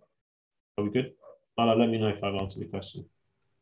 Are 0.76 0.84
we 0.84 0.90
good? 0.90 1.12
Let 1.56 1.78
me 1.78 1.98
know 1.98 2.08
if 2.08 2.22
I've 2.22 2.34
answered 2.34 2.60
the 2.60 2.66
question. 2.66 3.06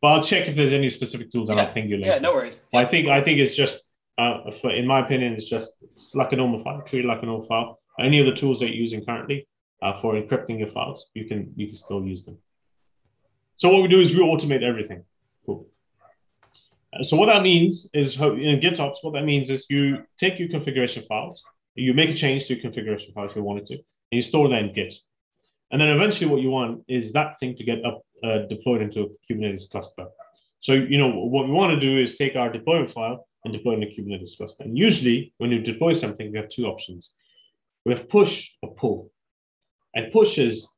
But 0.05 0.11
I'll 0.13 0.23
check 0.23 0.49
if 0.49 0.55
there's 0.55 0.75
any 0.75 0.91
specific 0.91 1.31
tools 1.31 1.49
and 1.49 1.59
Yeah. 1.59 1.65
I'll 1.65 1.73
ping 1.73 1.89
you 1.89 1.97
later. 1.97 2.13
Yeah, 2.13 2.19
no 2.19 2.35
worries. 2.35 2.61
I 2.75 2.85
think 2.85 3.09
I 3.09 3.23
think 3.23 3.41
it's 3.41 3.57
just, 3.57 3.85
uh, 4.19 4.51
for, 4.51 4.71
in 4.71 4.87
my 4.87 4.99
opinion, 5.03 5.33
it's 5.33 5.47
just 5.47 5.71
it's 5.83 6.15
like 6.15 6.31
a 6.35 6.37
normal 6.37 6.59
file. 6.63 6.83
Treat 6.83 7.07
it 7.07 7.09
like 7.09 7.23
a 7.23 7.27
normal 7.31 7.47
file. 7.47 7.81
Any 7.99 8.21
of 8.21 8.27
the 8.27 8.35
tools 8.35 8.61
that 8.61 8.67
you're 8.67 8.83
using 8.87 9.03
currently 9.03 9.49
uh, 9.83 9.95
for 10.01 10.13
encrypting 10.13 10.59
your 10.59 10.69
files, 10.69 10.99
you 11.15 11.25
can 11.25 11.55
you 11.57 11.69
can 11.69 11.77
still 11.77 12.05
use 12.05 12.27
them. 12.27 12.37
So 13.57 13.71
what 13.73 13.81
we 13.81 13.89
do 13.89 14.01
is 14.05 14.15
we 14.15 14.21
automate 14.21 14.63
everything. 14.63 15.01
Cool. 15.47 15.61
Uh, 16.93 17.03
So 17.03 17.17
what 17.17 17.29
that 17.33 17.43
means 17.51 17.89
is 17.95 18.09
in 18.21 18.57
GitOps, 18.65 18.99
what 19.05 19.15
that 19.15 19.25
means 19.33 19.49
is 19.49 19.61
you 19.71 19.85
take 20.19 20.35
your 20.39 20.51
configuration 20.57 21.03
files, 21.11 21.43
you 21.87 21.95
make 21.95 22.11
a 22.11 22.19
change 22.25 22.41
to 22.45 22.51
your 22.53 22.61
configuration 22.67 23.15
file 23.15 23.25
if 23.31 23.35
you 23.37 23.43
wanted 23.51 23.65
to, 23.71 23.75
and 23.75 24.17
you 24.19 24.25
store 24.31 24.49
them 24.51 24.65
in 24.67 24.75
Git. 24.75 24.93
And 25.75 25.81
then 25.81 25.89
eventually 25.89 26.31
what 26.31 26.41
you 26.41 26.51
want 26.51 26.85
is 26.87 27.13
that 27.15 27.37
thing 27.41 27.57
to 27.57 27.65
get 27.65 27.85
up 27.85 28.07
uh, 28.23 28.47
deployed 28.49 28.81
into 28.81 29.01
a 29.03 29.09
Kubernetes 29.27 29.69
cluster. 29.69 30.07
So, 30.61 30.73
you 30.73 30.99
know, 30.99 31.09
what 31.09 31.49
we 31.49 31.53
want 31.53 31.73
to 31.73 31.81
do 31.81 31.99
is 32.01 32.17
take 32.17 32.37
our 32.37 32.49
deployment 32.49 32.93
file 32.93 33.27
and 33.45 33.53
deploy 33.53 33.75
in 33.75 33.83
a 33.83 33.87
Kubernetes 33.87 34.37
cluster. 34.37 34.63
And 34.63 34.79
usually 34.79 35.35
when 35.39 35.51
you 35.51 35.59
deploy 35.59 35.93
something, 35.95 36.31
we 36.31 36.39
have 36.39 36.49
two 36.49 36.67
options. 36.67 37.11
We 37.85 37.93
have 37.93 38.09
push 38.09 38.53
or 38.63 38.73
pull. 38.75 39.11
And 39.97 40.13
push 40.13 40.39
is 40.39 40.69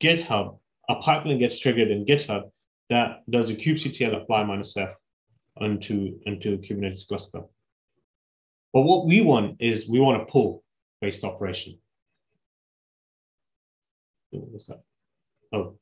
GitHub, 0.00 0.56
a 0.88 0.94
pipeline 1.02 1.40
gets 1.40 1.58
triggered 1.58 1.90
in 1.90 2.06
GitHub 2.06 2.52
that 2.90 3.28
does 3.28 3.50
a 3.50 3.56
kubectl 3.56 4.22
apply 4.22 4.44
minus 4.44 4.76
F 4.76 4.94
onto, 5.60 6.16
into 6.26 6.52
a 6.52 6.58
Kubernetes 6.58 7.08
cluster. 7.08 7.42
But 8.72 8.82
what 8.82 9.04
we 9.04 9.20
want 9.20 9.56
is 9.58 9.88
we 9.88 9.98
want 9.98 10.22
a 10.22 10.26
pull 10.26 10.62
based 11.00 11.24
operation. 11.24 11.76
What's 14.40 14.66
that? 14.66 14.82
Oh, 15.52 15.76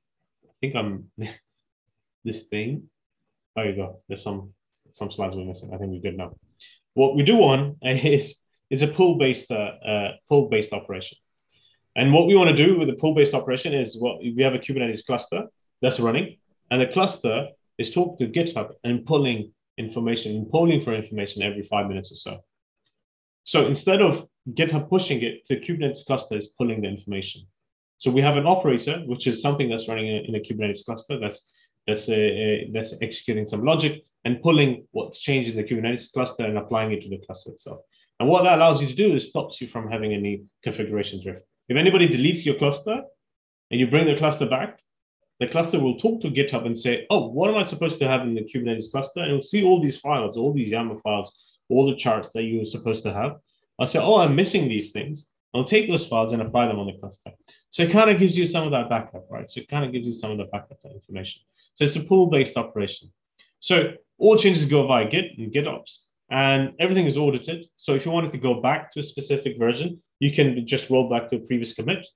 I 0.45 0.53
think 0.61 0.77
I'm 0.77 1.11
this 2.25 2.43
thing. 2.45 2.89
There 3.57 3.69
you 3.69 3.77
go. 3.77 4.01
There's 4.09 4.23
some 4.23 4.49
some 4.73 5.11
slides 5.11 5.35
we're 5.35 5.45
missing. 5.45 5.71
I 5.75 5.79
think 5.79 5.93
we're 5.93 6.01
good 6.01 6.17
now. 6.17 6.37
What 6.95 7.17
we 7.17 7.23
do 7.23 7.37
want 7.37 7.79
is 7.83 8.37
is 8.71 8.83
a 8.83 8.89
pull 8.89 9.19
based 9.19 9.51
uh, 9.51 9.73
uh, 9.85 10.13
pull 10.29 10.49
based 10.49 10.73
operation. 10.73 11.19
And 11.95 12.13
what 12.13 12.27
we 12.27 12.35
want 12.35 12.57
to 12.57 12.67
do 12.67 12.79
with 12.79 12.89
the 12.89 12.95
pull 12.95 13.15
based 13.15 13.35
operation 13.35 13.75
is 13.75 13.99
what 13.99 14.19
we 14.21 14.43
have 14.43 14.55
a 14.55 14.59
Kubernetes 14.59 15.05
cluster 15.05 15.45
that's 15.83 16.01
running, 16.01 16.39
and 16.71 16.81
the 16.81 16.87
cluster 16.87 17.49
is 17.79 17.93
talking 17.93 18.33
to 18.33 18.39
GitHub 18.39 18.73
and 18.85 19.05
pulling 19.05 19.53
information 19.79 20.37
and 20.37 20.51
polling 20.51 20.83
for 20.83 20.95
information 20.95 21.43
every 21.43 21.63
five 21.63 21.89
minutes 21.89 22.13
or 22.13 22.15
so. 22.15 22.41
So 23.45 23.67
instead 23.67 24.01
of 24.01 24.27
GitHub 24.51 24.89
pushing 24.89 25.23
it, 25.23 25.43
the 25.49 25.57
Kubernetes 25.57 26.05
cluster 26.07 26.37
is 26.37 26.47
pulling 26.47 26.83
the 26.83 26.89
information. 26.89 27.43
So 28.03 28.11
we 28.11 28.21
have 28.21 28.37
an 28.37 28.49
operator, 28.49 28.99
which 29.07 29.29
is 29.29 29.41
something 29.41 29.69
that's 29.69 29.87
running 29.87 30.09
in 30.09 30.35
a, 30.35 30.39
a 30.39 30.41
Kubernetes 30.41 30.85
cluster 30.85 31.21
that's 31.21 31.49
that's 31.87 32.09
uh, 32.09 32.15
uh, 32.15 32.57
that's 32.73 32.95
executing 33.01 33.47
some 33.47 33.65
logic 33.65 34.05
and 34.25 34.43
pulling 34.43 34.89
what's 34.91 35.21
changed 35.21 35.51
in 35.51 35.57
the 35.57 35.63
Kubernetes 35.63 36.13
cluster 36.13 36.45
and 36.45 36.59
applying 36.59 36.91
it 36.91 37.03
to 37.03 37.09
the 37.09 37.19
cluster 37.25 37.51
itself. 37.51 37.83
And 38.19 38.29
what 38.29 38.43
that 38.43 38.59
allows 38.59 38.83
you 38.83 38.89
to 38.89 38.95
do 39.05 39.15
is 39.15 39.29
stops 39.29 39.61
you 39.61 39.69
from 39.69 39.89
having 39.89 40.13
any 40.13 40.43
configuration 40.65 41.23
drift. 41.23 41.45
If 41.69 41.77
anybody 41.77 42.09
deletes 42.09 42.45
your 42.45 42.57
cluster 42.57 43.03
and 43.71 43.79
you 43.79 43.87
bring 43.87 44.07
the 44.07 44.17
cluster 44.17 44.47
back, 44.47 44.81
the 45.39 45.47
cluster 45.47 45.79
will 45.79 45.97
talk 45.97 46.21
to 46.23 46.29
GitHub 46.29 46.67
and 46.67 46.77
say, 46.77 47.07
"Oh, 47.09 47.29
what 47.29 47.51
am 47.51 47.57
I 47.57 47.63
supposed 47.63 48.01
to 48.01 48.09
have 48.09 48.23
in 48.23 48.35
the 48.35 48.43
Kubernetes 48.43 48.91
cluster?" 48.91 49.21
And 49.21 49.29
it'll 49.29 49.43
see 49.43 49.63
all 49.63 49.81
these 49.81 49.99
files, 49.99 50.37
all 50.37 50.53
these 50.53 50.73
YAML 50.73 51.01
files, 51.03 51.39
all 51.69 51.87
the 51.87 51.95
charts 51.95 52.33
that 52.33 52.43
you 52.43 52.59
were 52.59 52.75
supposed 52.77 53.05
to 53.05 53.13
have. 53.13 53.37
I'll 53.79 53.87
say, 53.87 54.01
"Oh, 54.01 54.17
I'm 54.17 54.35
missing 54.35 54.67
these 54.67 54.91
things." 54.91 55.32
I'll 55.55 55.65
take 55.65 55.89
those 55.89 56.07
files 56.07 56.33
and 56.33 56.41
apply 56.41 56.67
them 56.67 56.79
on 56.79 56.87
the 56.87 56.95
cluster. 56.95 57.31
So 57.71 57.83
it 57.83 57.91
kind 57.91 58.11
of 58.11 58.19
gives 58.19 58.37
you 58.37 58.47
some 58.47 58.65
of 58.65 58.71
that 58.71 58.89
backup, 58.89 59.27
right? 59.31 59.49
So 59.51 59.61
it 59.61 59.69
kind 59.69 59.85
of 59.85 59.93
gives 59.93 60.07
you 60.07 60.15
some 60.15 60.31
of 60.31 60.39
the 60.39 60.45
backup 60.45 60.79
information. 60.85 61.43
So 61.75 61.85
it's 61.85 61.97
a 61.97 62.05
pool-based 62.05 62.57
operation. 62.57 63.13
So 63.59 63.95
all 64.19 64.37
changes 64.37 64.65
go 64.67 64.87
via 64.87 65.09
Git 65.09 65.39
and 65.39 65.53
GitOps, 65.53 66.01
and 66.31 66.73
everything 66.79 67.07
is 67.07 67.19
audited. 67.19 67.67
So 67.77 67.95
if 67.95 68.05
you 68.07 68.11
wanted 68.11 68.33
to 68.33 68.39
go 68.39 68.61
back 68.61 68.91
to 68.93 69.01
a 69.01 69.03
specific 69.03 69.59
version, 69.59 70.03
you 70.21 70.33
can 70.33 70.67
just 70.67 70.91
roll 70.91 71.09
back 71.09 71.29
to 71.31 71.37
a 71.37 71.41
previous 71.41 71.75
commit. 71.75 72.07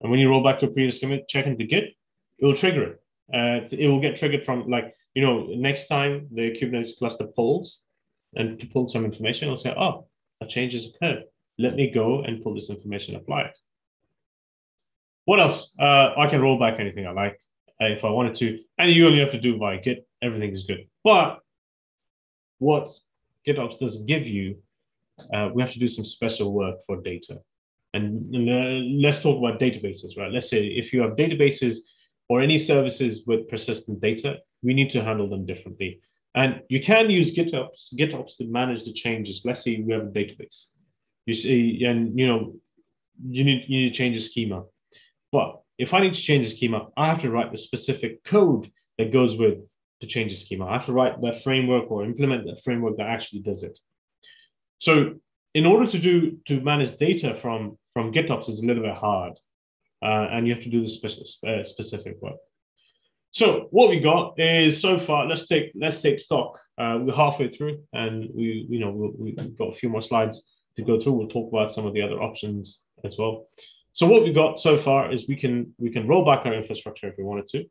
And 0.00 0.10
when 0.10 0.20
you 0.20 0.28
roll 0.28 0.42
back 0.42 0.58
to 0.60 0.66
a 0.66 0.70
previous 0.70 0.98
commit, 0.98 1.28
check 1.28 1.46
into 1.46 1.64
Git, 1.64 1.94
it 2.38 2.44
will 2.44 2.56
trigger 2.56 2.82
it. 2.84 3.02
Uh, 3.32 3.66
it 3.70 3.88
will 3.88 4.00
get 4.00 4.16
triggered 4.16 4.44
from 4.44 4.68
like, 4.68 4.94
you 5.14 5.22
know, 5.22 5.46
next 5.54 5.86
time 5.86 6.26
the 6.32 6.50
Kubernetes 6.50 6.98
cluster 6.98 7.26
pulls 7.26 7.80
and 8.34 8.58
to 8.58 8.66
pull 8.66 8.88
some 8.88 9.04
information, 9.04 9.46
it'll 9.46 9.56
say, 9.56 9.74
oh, 9.76 10.06
a 10.40 10.46
change 10.46 10.72
has 10.72 10.86
occurred. 10.86 11.24
Let 11.60 11.76
me 11.76 11.90
go 11.90 12.22
and 12.22 12.42
pull 12.42 12.54
this 12.54 12.70
information, 12.70 13.16
apply 13.16 13.42
it. 13.42 13.58
What 15.26 15.40
else? 15.40 15.74
Uh, 15.78 16.14
I 16.16 16.26
can 16.26 16.40
roll 16.40 16.58
back 16.58 16.80
anything 16.80 17.06
I 17.06 17.10
like 17.10 17.38
uh, 17.82 17.86
if 17.96 18.02
I 18.02 18.10
wanted 18.10 18.34
to. 18.36 18.58
And 18.78 18.90
you 18.90 19.06
only 19.06 19.20
have 19.20 19.32
to 19.32 19.40
do 19.40 19.58
via 19.58 19.78
Git. 19.78 20.06
Everything 20.22 20.52
is 20.52 20.64
good. 20.64 20.86
But 21.04 21.40
what 22.58 22.88
GitOps 23.46 23.78
does 23.78 24.04
give 24.04 24.26
you, 24.26 24.56
uh, 25.34 25.50
we 25.52 25.60
have 25.62 25.72
to 25.72 25.78
do 25.78 25.88
some 25.88 26.04
special 26.04 26.52
work 26.52 26.76
for 26.86 27.02
data. 27.02 27.40
And, 27.92 28.34
and 28.34 28.48
uh, 28.48 29.06
let's 29.06 29.22
talk 29.22 29.36
about 29.38 29.60
databases, 29.60 30.16
right? 30.16 30.32
Let's 30.32 30.48
say 30.48 30.64
if 30.66 30.94
you 30.94 31.02
have 31.02 31.12
databases 31.12 31.76
or 32.30 32.40
any 32.40 32.56
services 32.56 33.24
with 33.26 33.48
persistent 33.48 34.00
data, 34.00 34.38
we 34.62 34.72
need 34.72 34.90
to 34.90 35.04
handle 35.04 35.28
them 35.28 35.44
differently. 35.44 36.00
And 36.34 36.62
you 36.68 36.80
can 36.80 37.10
use 37.10 37.34
GitOps, 37.34 37.92
GitOps 37.98 38.36
to 38.38 38.44
manage 38.44 38.84
the 38.84 38.92
changes. 38.92 39.42
Let's 39.44 39.62
say 39.62 39.80
we 39.80 39.92
have 39.92 40.02
a 40.02 40.06
database. 40.06 40.66
You 41.30 41.34
see, 41.34 41.84
and 41.84 42.18
you 42.18 42.26
know, 42.26 42.54
you 43.22 43.44
need 43.44 43.60
you 43.68 43.82
need 43.82 43.90
to 43.90 43.98
change 44.00 44.16
the 44.16 44.20
schema. 44.20 44.64
But 45.30 45.60
if 45.78 45.94
I 45.94 46.00
need 46.00 46.14
to 46.14 46.20
change 46.20 46.48
the 46.48 46.56
schema, 46.56 46.88
I 46.96 47.06
have 47.06 47.20
to 47.20 47.30
write 47.30 47.52
the 47.52 47.56
specific 47.68 48.24
code 48.24 48.68
that 48.98 49.12
goes 49.12 49.36
with 49.36 49.58
to 50.00 50.08
change 50.08 50.32
the 50.32 50.38
schema. 50.44 50.66
I 50.66 50.72
have 50.72 50.86
to 50.86 50.92
write 50.92 51.22
that 51.22 51.44
framework 51.44 51.88
or 51.88 52.04
implement 52.04 52.46
that 52.46 52.64
framework 52.64 52.96
that 52.96 53.06
actually 53.06 53.42
does 53.42 53.62
it. 53.62 53.78
So 54.78 55.20
in 55.54 55.66
order 55.66 55.88
to 55.88 55.98
do 56.00 56.36
to 56.46 56.60
manage 56.62 56.96
data 56.96 57.32
from 57.36 57.78
from 57.94 58.12
GitOps 58.12 58.48
is 58.48 58.60
a 58.60 58.66
little 58.66 58.82
bit 58.82 58.96
hard, 58.96 59.34
uh, 60.02 60.26
and 60.32 60.48
you 60.48 60.54
have 60.54 60.64
to 60.64 60.70
do 60.76 60.80
the 60.80 60.88
specific 60.88 61.28
uh, 61.48 61.62
specific 61.62 62.20
work. 62.20 62.40
So 63.30 63.68
what 63.70 63.88
we 63.88 64.00
got 64.00 64.34
is 64.36 64.82
so 64.82 64.98
far. 64.98 65.28
Let's 65.28 65.46
take 65.46 65.70
let's 65.76 66.02
take 66.02 66.18
stock. 66.18 66.58
Uh, 66.76 66.98
we're 67.02 67.14
halfway 67.14 67.50
through, 67.50 67.84
and 67.92 68.28
we 68.34 68.66
you 68.68 68.80
know 68.80 68.90
we, 68.90 69.32
we've 69.38 69.56
got 69.56 69.68
a 69.68 69.78
few 69.80 69.90
more 69.90 70.02
slides 70.02 70.42
to 70.80 70.86
go 70.86 71.00
through. 71.00 71.12
We'll 71.12 71.28
talk 71.28 71.52
about 71.52 71.72
some 71.72 71.86
of 71.86 71.94
the 71.94 72.02
other 72.02 72.20
options 72.20 72.82
as 73.04 73.16
well. 73.18 73.46
So 73.92 74.06
what 74.06 74.22
we've 74.22 74.34
got 74.34 74.58
so 74.58 74.76
far 74.76 75.12
is 75.12 75.28
we 75.28 75.36
can 75.36 75.74
we 75.78 75.90
can 75.90 76.06
roll 76.06 76.24
back 76.24 76.46
our 76.46 76.54
infrastructure 76.54 77.08
if 77.08 77.18
we 77.18 77.24
wanted 77.24 77.48
to, 77.48 77.64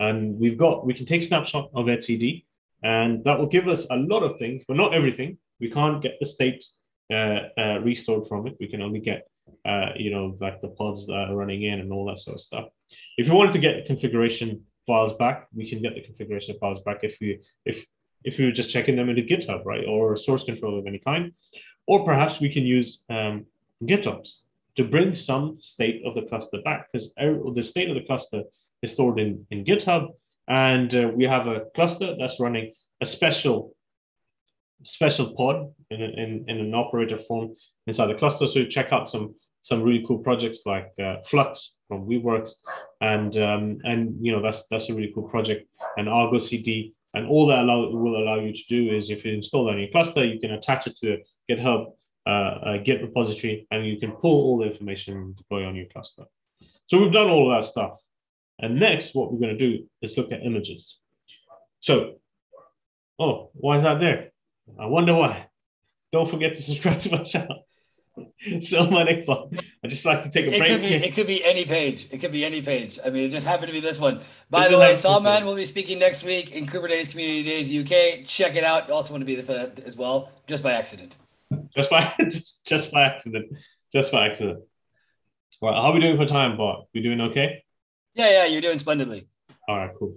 and 0.00 0.38
we've 0.38 0.58
got 0.58 0.86
we 0.86 0.94
can 0.94 1.06
take 1.06 1.22
snapshot 1.22 1.70
of 1.74 1.86
etcd, 1.86 2.44
and 2.82 3.24
that 3.24 3.38
will 3.38 3.46
give 3.46 3.68
us 3.68 3.86
a 3.90 3.96
lot 3.96 4.22
of 4.22 4.38
things, 4.38 4.64
but 4.66 4.76
not 4.76 4.94
everything. 4.94 5.38
We 5.60 5.70
can't 5.70 6.02
get 6.02 6.18
the 6.18 6.26
state 6.26 6.64
uh, 7.12 7.40
uh, 7.56 7.78
restored 7.80 8.26
from 8.28 8.46
it. 8.48 8.56
We 8.58 8.66
can 8.66 8.82
only 8.82 9.00
get 9.00 9.28
uh, 9.64 9.90
you 9.96 10.10
know 10.10 10.36
like 10.40 10.60
the 10.60 10.68
pods 10.68 11.06
that 11.06 11.28
are 11.30 11.36
running 11.36 11.62
in 11.62 11.80
and 11.80 11.92
all 11.92 12.06
that 12.06 12.18
sort 12.18 12.36
of 12.36 12.40
stuff. 12.40 12.68
If 13.16 13.26
you 13.28 13.34
wanted 13.34 13.52
to 13.52 13.60
get 13.60 13.86
configuration 13.86 14.64
files 14.86 15.14
back, 15.14 15.46
we 15.54 15.68
can 15.68 15.80
get 15.80 15.94
the 15.94 16.02
configuration 16.02 16.56
files 16.58 16.80
back 16.82 17.00
if 17.02 17.16
we 17.20 17.40
if 17.64 17.86
if 18.24 18.38
we 18.38 18.44
were 18.44 18.52
just 18.52 18.70
checking 18.70 18.96
them 18.96 19.08
into 19.08 19.22
GitHub, 19.22 19.64
right, 19.64 19.84
or 19.86 20.16
source 20.16 20.44
control 20.44 20.78
of 20.78 20.86
any 20.86 20.98
kind, 20.98 21.32
or 21.86 22.04
perhaps 22.04 22.40
we 22.40 22.48
can 22.48 22.64
use 22.64 23.04
um, 23.10 23.46
GitOps 23.84 24.40
to 24.76 24.84
bring 24.84 25.14
some 25.14 25.58
state 25.60 26.02
of 26.06 26.14
the 26.14 26.22
cluster 26.22 26.58
back 26.64 26.88
because 26.92 27.12
the 27.14 27.62
state 27.62 27.88
of 27.88 27.94
the 27.94 28.04
cluster 28.04 28.42
is 28.82 28.92
stored 28.92 29.18
in, 29.18 29.46
in 29.50 29.64
GitHub, 29.64 30.08
and 30.48 30.94
uh, 30.94 31.10
we 31.14 31.24
have 31.24 31.46
a 31.46 31.66
cluster 31.74 32.16
that's 32.18 32.40
running 32.40 32.72
a 33.00 33.06
special 33.06 33.74
special 34.84 35.32
pod 35.34 35.72
in, 35.90 36.00
in, 36.00 36.44
in 36.48 36.58
an 36.58 36.74
operator 36.74 37.16
form 37.16 37.54
inside 37.86 38.06
the 38.06 38.14
cluster. 38.14 38.46
So 38.46 38.64
check 38.64 38.92
out 38.92 39.08
some 39.08 39.34
some 39.60 39.82
really 39.82 40.04
cool 40.06 40.18
projects 40.18 40.62
like 40.66 40.92
uh, 41.00 41.18
Flux 41.24 41.76
from 41.86 42.06
Weaveworks, 42.06 42.50
and 43.00 43.36
um, 43.36 43.78
and 43.84 44.16
you 44.20 44.32
know 44.32 44.42
that's 44.42 44.66
that's 44.66 44.88
a 44.88 44.94
really 44.94 45.12
cool 45.14 45.28
project. 45.28 45.68
And 45.96 46.08
Argo 46.08 46.38
CD, 46.38 46.94
and 47.14 47.26
all 47.28 47.46
that 47.46 47.60
allow, 47.60 47.88
will 47.90 48.16
allow 48.16 48.40
you 48.40 48.52
to 48.52 48.62
do 48.68 48.92
is 48.94 49.10
if 49.10 49.24
you 49.24 49.32
install 49.32 49.66
that 49.66 49.74
in 49.74 49.80
your 49.80 49.90
cluster, 49.90 50.24
you 50.24 50.40
can 50.40 50.52
attach 50.52 50.86
it 50.86 50.96
to 50.98 51.14
a 51.14 51.18
GitHub 51.50 51.92
uh, 52.26 52.58
a 52.64 52.78
Git 52.78 53.02
repository, 53.02 53.66
and 53.70 53.86
you 53.86 53.98
can 53.98 54.12
pull 54.12 54.42
all 54.44 54.58
the 54.58 54.66
information 54.66 55.16
and 55.16 55.36
deploy 55.36 55.66
on 55.66 55.74
your 55.74 55.86
cluster. 55.86 56.24
So 56.86 57.00
we've 57.00 57.12
done 57.12 57.28
all 57.28 57.52
of 57.52 57.58
that 57.58 57.68
stuff. 57.68 57.98
And 58.58 58.78
next, 58.78 59.14
what 59.14 59.32
we're 59.32 59.40
going 59.40 59.58
to 59.58 59.68
do 59.68 59.88
is 60.02 60.16
look 60.16 60.30
at 60.30 60.44
images. 60.44 60.98
So, 61.80 62.16
oh, 63.18 63.50
why 63.54 63.76
is 63.76 63.82
that 63.82 63.98
there? 63.98 64.30
I 64.78 64.86
wonder 64.86 65.14
why. 65.14 65.48
Don't 66.12 66.30
forget 66.30 66.54
to 66.54 66.62
subscribe 66.62 66.98
to 67.00 67.16
my 67.16 67.22
channel. 67.24 67.66
Salman 68.60 69.06
Iqbal. 69.06 69.58
I 69.82 69.88
just 69.88 70.04
like 70.04 70.22
to 70.22 70.30
take 70.30 70.46
a 70.46 70.54
it 70.54 70.58
break. 70.58 70.70
Could 70.70 70.80
be, 70.82 70.94
it 70.94 71.14
could 71.14 71.26
be 71.26 71.44
any 71.44 71.64
page. 71.64 72.06
It 72.10 72.18
could 72.18 72.30
be 72.30 72.44
any 72.44 72.60
page. 72.60 72.98
I 73.04 73.10
mean, 73.10 73.24
it 73.24 73.30
just 73.30 73.46
happened 73.46 73.68
to 73.68 73.72
be 73.72 73.80
this 73.80 73.98
one. 73.98 74.20
By 74.50 74.64
This 74.64 74.72
the 74.72 74.78
way, 74.78 74.94
Salman 74.96 75.46
will 75.46 75.56
be 75.56 75.64
speaking 75.64 75.98
next 75.98 76.22
week 76.22 76.52
in 76.52 76.66
Kubernetes 76.66 77.10
Community 77.10 77.42
Days 77.42 77.74
UK. 77.74 78.26
Check 78.26 78.54
it 78.54 78.64
out. 78.64 78.90
Also 78.90 79.12
want 79.12 79.22
to 79.22 79.26
be 79.26 79.34
there 79.34 79.72
as 79.86 79.96
well, 79.96 80.30
just 80.46 80.62
by 80.62 80.72
accident. 80.72 81.16
Just 81.74 81.90
by 81.90 82.12
just 82.20 82.66
just 82.66 82.92
by 82.92 83.02
accident. 83.02 83.56
Just 83.92 84.12
by 84.12 84.26
accident. 84.26 84.60
Right, 85.60 85.74
how 85.74 85.90
are 85.90 85.92
we 85.92 86.00
doing 86.00 86.16
for 86.16 86.26
time, 86.26 86.56
Bart? 86.56 86.86
We 86.94 87.02
doing 87.02 87.20
okay? 87.20 87.62
Yeah, 88.14 88.30
yeah, 88.30 88.46
you're 88.46 88.62
doing 88.62 88.78
splendidly. 88.78 89.28
All 89.68 89.76
right, 89.76 89.90
cool. 89.98 90.16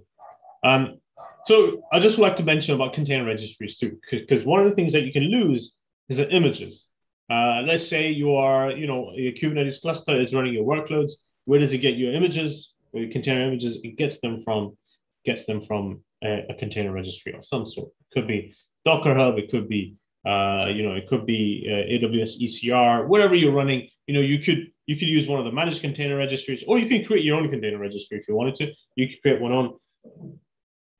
Um, 0.64 1.00
so 1.44 1.84
I 1.92 2.00
just 2.00 2.18
would 2.18 2.24
like 2.24 2.38
to 2.38 2.44
mention 2.44 2.74
about 2.74 2.94
container 2.94 3.26
registries 3.26 3.78
too, 3.78 4.00
because 4.10 4.46
one 4.46 4.62
of 4.62 4.66
the 4.68 4.74
things 4.74 4.94
that 4.94 5.04
you 5.04 5.12
can 5.12 5.24
lose 5.24 5.76
is 6.10 6.18
the 6.18 6.30
images. 6.34 6.88
Uh, 7.30 7.62
let's 7.66 7.88
say 7.88 8.10
you 8.10 8.36
are, 8.36 8.72
you 8.72 8.88
know, 8.88 9.12
your 9.16 9.34
Kubernetes 9.34 9.82
cluster 9.82 10.20
is 10.20 10.34
running 10.34 10.54
your 10.54 10.66
workloads. 10.66 11.12
Where 11.46 11.60
does 11.60 11.74
it 11.74 11.80
get 11.80 11.98
your 11.98 12.14
images 12.14 12.74
or 12.94 13.02
your 13.02 13.12
container 13.12 13.46
images? 13.46 13.80
It 13.84 13.98
gets 13.98 14.20
them 14.20 14.42
from 14.44 14.78
gets 15.26 15.46
them 15.46 15.62
from 15.62 16.02
a, 16.24 16.46
a 16.50 16.54
container 16.54 16.92
registry 16.92 17.34
of 17.34 17.46
some 17.46 17.66
sort. 17.66 17.90
It 17.90 18.14
could 18.14 18.28
be 18.28 18.56
Docker 18.84 19.16
Hub. 19.16 19.38
It 19.38 19.50
could 19.50 19.68
be, 19.68 19.96
uh, 20.26 20.65
you 20.67 20.84
know, 20.84 20.95
it 20.95 21.07
could 21.07 21.26
be 21.26 21.67
uh, 21.67 22.07
AWS 22.07 22.41
ECR. 22.41 23.07
Whatever 23.07 23.36
you're 23.36 23.53
running, 23.53 23.88
you 24.07 24.13
know, 24.13 24.21
you 24.21 24.39
could 24.39 24.71
you 24.88 24.95
could 24.95 25.07
use 25.07 25.28
one 25.28 25.39
of 25.39 25.45
the 25.45 25.51
managed 25.51 25.82
container 25.82 26.17
registries, 26.17 26.63
or 26.67 26.80
you 26.80 26.88
can 26.88 27.05
create 27.05 27.23
your 27.23 27.38
own 27.38 27.49
container 27.49 27.78
registry 27.78 28.17
if 28.17 28.28
you 28.28 28.36
wanted 28.36 28.55
to. 28.55 28.71
You 28.95 29.07
could 29.07 29.21
create 29.21 29.41
one 29.41 29.51
on. 29.51 29.80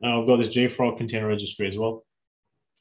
Uh, 0.04 0.22
I've 0.22 0.28
got 0.28 0.38
this 0.38 0.50
JFrog 0.50 0.98
container 0.98 1.28
registry 1.28 1.68
as 1.68 1.78
well. 1.78 2.06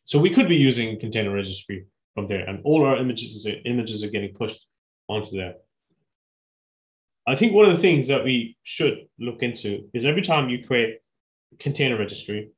So 0.05 0.19
we 0.19 0.31
could 0.31 0.49
be 0.49 0.57
using 0.57 1.01
container 1.01 1.33
registry 1.33 1.87
from 2.15 2.27
there, 2.27 2.47
and 2.47 2.61
all 2.65 2.85
our 2.85 2.97
images 2.99 3.47
images 3.65 4.05
are 4.05 4.11
getting 4.11 4.35
pushed 4.35 4.67
onto 5.09 5.37
there. 5.37 5.55
I 7.27 7.37
think 7.37 7.55
one 7.55 7.65
of 7.65 7.75
the 7.75 7.81
things 7.81 8.09
that 8.09 8.23
we 8.23 8.59
should 8.65 9.07
look 9.19 9.43
into 9.43 9.89
is 9.95 10.05
every 10.05 10.21
time 10.21 10.51
you 10.51 10.67
create 10.67 10.99
a 11.55 11.57
container 11.57 11.99
registry, 11.99 12.51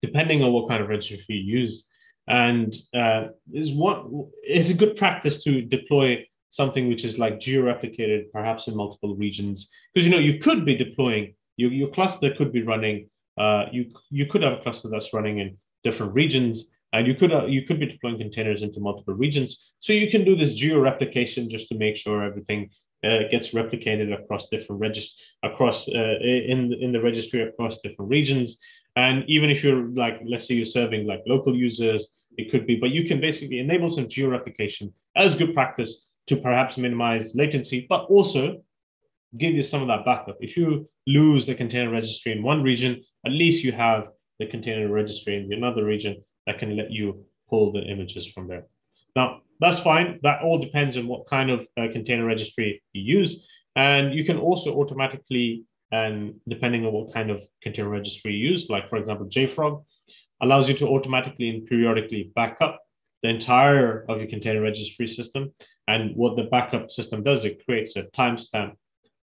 depending 0.00 0.42
on 0.42 0.52
what 0.52 0.68
kind 0.68 0.82
of 0.82 0.88
registry 0.88 1.36
you 1.36 1.60
use, 1.60 1.90
and 2.28 2.74
uh, 2.94 3.28
is 3.52 3.72
one 3.72 4.26
it's 4.42 4.70
a 4.70 4.74
good 4.74 4.96
practice 4.96 5.42
to 5.44 5.62
deploy 5.62 6.24
something 6.48 6.88
which 6.88 7.04
is 7.04 7.18
like 7.18 7.38
geo-replicated, 7.38 8.30
perhaps 8.32 8.66
in 8.68 8.76
multiple 8.76 9.14
regions, 9.16 9.68
because 9.92 10.06
you 10.06 10.12
know 10.12 10.18
you 10.18 10.38
could 10.38 10.64
be 10.64 10.74
deploying 10.74 11.34
your, 11.56 11.70
your 11.70 11.88
cluster 11.88 12.34
could 12.34 12.52
be 12.52 12.62
running. 12.62 13.08
Uh, 13.38 13.66
you 13.72 13.92
you 14.10 14.26
could 14.26 14.42
have 14.42 14.54
a 14.54 14.62
cluster 14.62 14.88
that's 14.88 15.12
running 15.12 15.38
in 15.38 15.56
different 15.84 16.14
regions, 16.14 16.72
and 16.92 17.06
you 17.06 17.14
could 17.14 17.32
uh, 17.32 17.46
you 17.46 17.62
could 17.62 17.78
be 17.78 17.86
deploying 17.86 18.18
containers 18.18 18.62
into 18.62 18.80
multiple 18.80 19.14
regions. 19.14 19.72
So 19.80 19.92
you 19.92 20.10
can 20.10 20.24
do 20.24 20.34
this 20.34 20.54
geo-replication 20.54 21.50
just 21.50 21.68
to 21.68 21.76
make 21.76 21.96
sure 21.96 22.24
everything 22.24 22.70
uh, 23.04 23.28
gets 23.30 23.50
replicated 23.52 24.12
across 24.12 24.48
different 24.48 24.80
regist 24.80 25.10
across 25.42 25.88
uh, 25.88 26.18
in 26.22 26.72
in 26.80 26.92
the 26.92 27.00
registry 27.00 27.42
across 27.42 27.78
different 27.80 28.10
regions. 28.10 28.58
And 28.96 29.24
even 29.28 29.50
if 29.50 29.62
you're 29.62 29.88
like, 29.88 30.22
let's 30.24 30.48
say 30.48 30.54
you're 30.54 30.64
serving 30.64 31.06
like 31.06 31.22
local 31.26 31.54
users, 31.54 32.15
it 32.36 32.50
could 32.50 32.66
be, 32.66 32.76
but 32.76 32.90
you 32.90 33.04
can 33.04 33.20
basically 33.20 33.58
enable 33.58 33.88
some 33.88 34.08
geo-replication 34.08 34.92
as 35.16 35.34
good 35.34 35.54
practice 35.54 36.06
to 36.26 36.36
perhaps 36.36 36.76
minimize 36.76 37.34
latency, 37.34 37.86
but 37.88 38.04
also 38.06 38.62
give 39.36 39.54
you 39.54 39.62
some 39.62 39.82
of 39.82 39.88
that 39.88 40.04
backup. 40.04 40.36
If 40.40 40.56
you 40.56 40.88
lose 41.06 41.46
the 41.46 41.54
container 41.54 41.90
registry 41.90 42.32
in 42.32 42.42
one 42.42 42.62
region, 42.62 43.02
at 43.24 43.32
least 43.32 43.64
you 43.64 43.72
have 43.72 44.08
the 44.38 44.46
container 44.46 44.88
registry 44.90 45.36
in 45.36 45.52
another 45.52 45.84
region 45.84 46.22
that 46.46 46.58
can 46.58 46.76
let 46.76 46.90
you 46.90 47.24
pull 47.48 47.72
the 47.72 47.82
images 47.82 48.26
from 48.26 48.48
there. 48.48 48.66
Now, 49.14 49.40
that's 49.60 49.78
fine. 49.78 50.20
That 50.22 50.42
all 50.42 50.58
depends 50.58 50.96
on 50.96 51.06
what 51.06 51.26
kind 51.26 51.50
of 51.50 51.60
uh, 51.76 51.88
container 51.92 52.26
registry 52.26 52.82
you 52.92 53.18
use. 53.18 53.46
And 53.74 54.14
you 54.14 54.24
can 54.24 54.38
also 54.38 54.76
automatically, 54.76 55.64
and 55.92 56.34
depending 56.48 56.84
on 56.84 56.92
what 56.92 57.12
kind 57.12 57.30
of 57.30 57.42
container 57.62 57.88
registry 57.88 58.32
you 58.34 58.50
use, 58.50 58.68
like 58.68 58.88
for 58.90 58.96
example, 58.96 59.26
JFrog, 59.26 59.84
allows 60.40 60.68
you 60.68 60.74
to 60.76 60.88
automatically 60.88 61.48
and 61.48 61.66
periodically 61.66 62.32
back 62.34 62.58
up 62.60 62.80
the 63.22 63.28
entire 63.28 64.04
of 64.08 64.18
your 64.18 64.28
container 64.28 64.62
registry 64.62 65.06
system. 65.06 65.52
And 65.88 66.14
what 66.16 66.36
the 66.36 66.44
backup 66.44 66.90
system 66.90 67.22
does, 67.22 67.44
it 67.44 67.64
creates 67.64 67.96
a 67.96 68.04
timestamp 68.04 68.74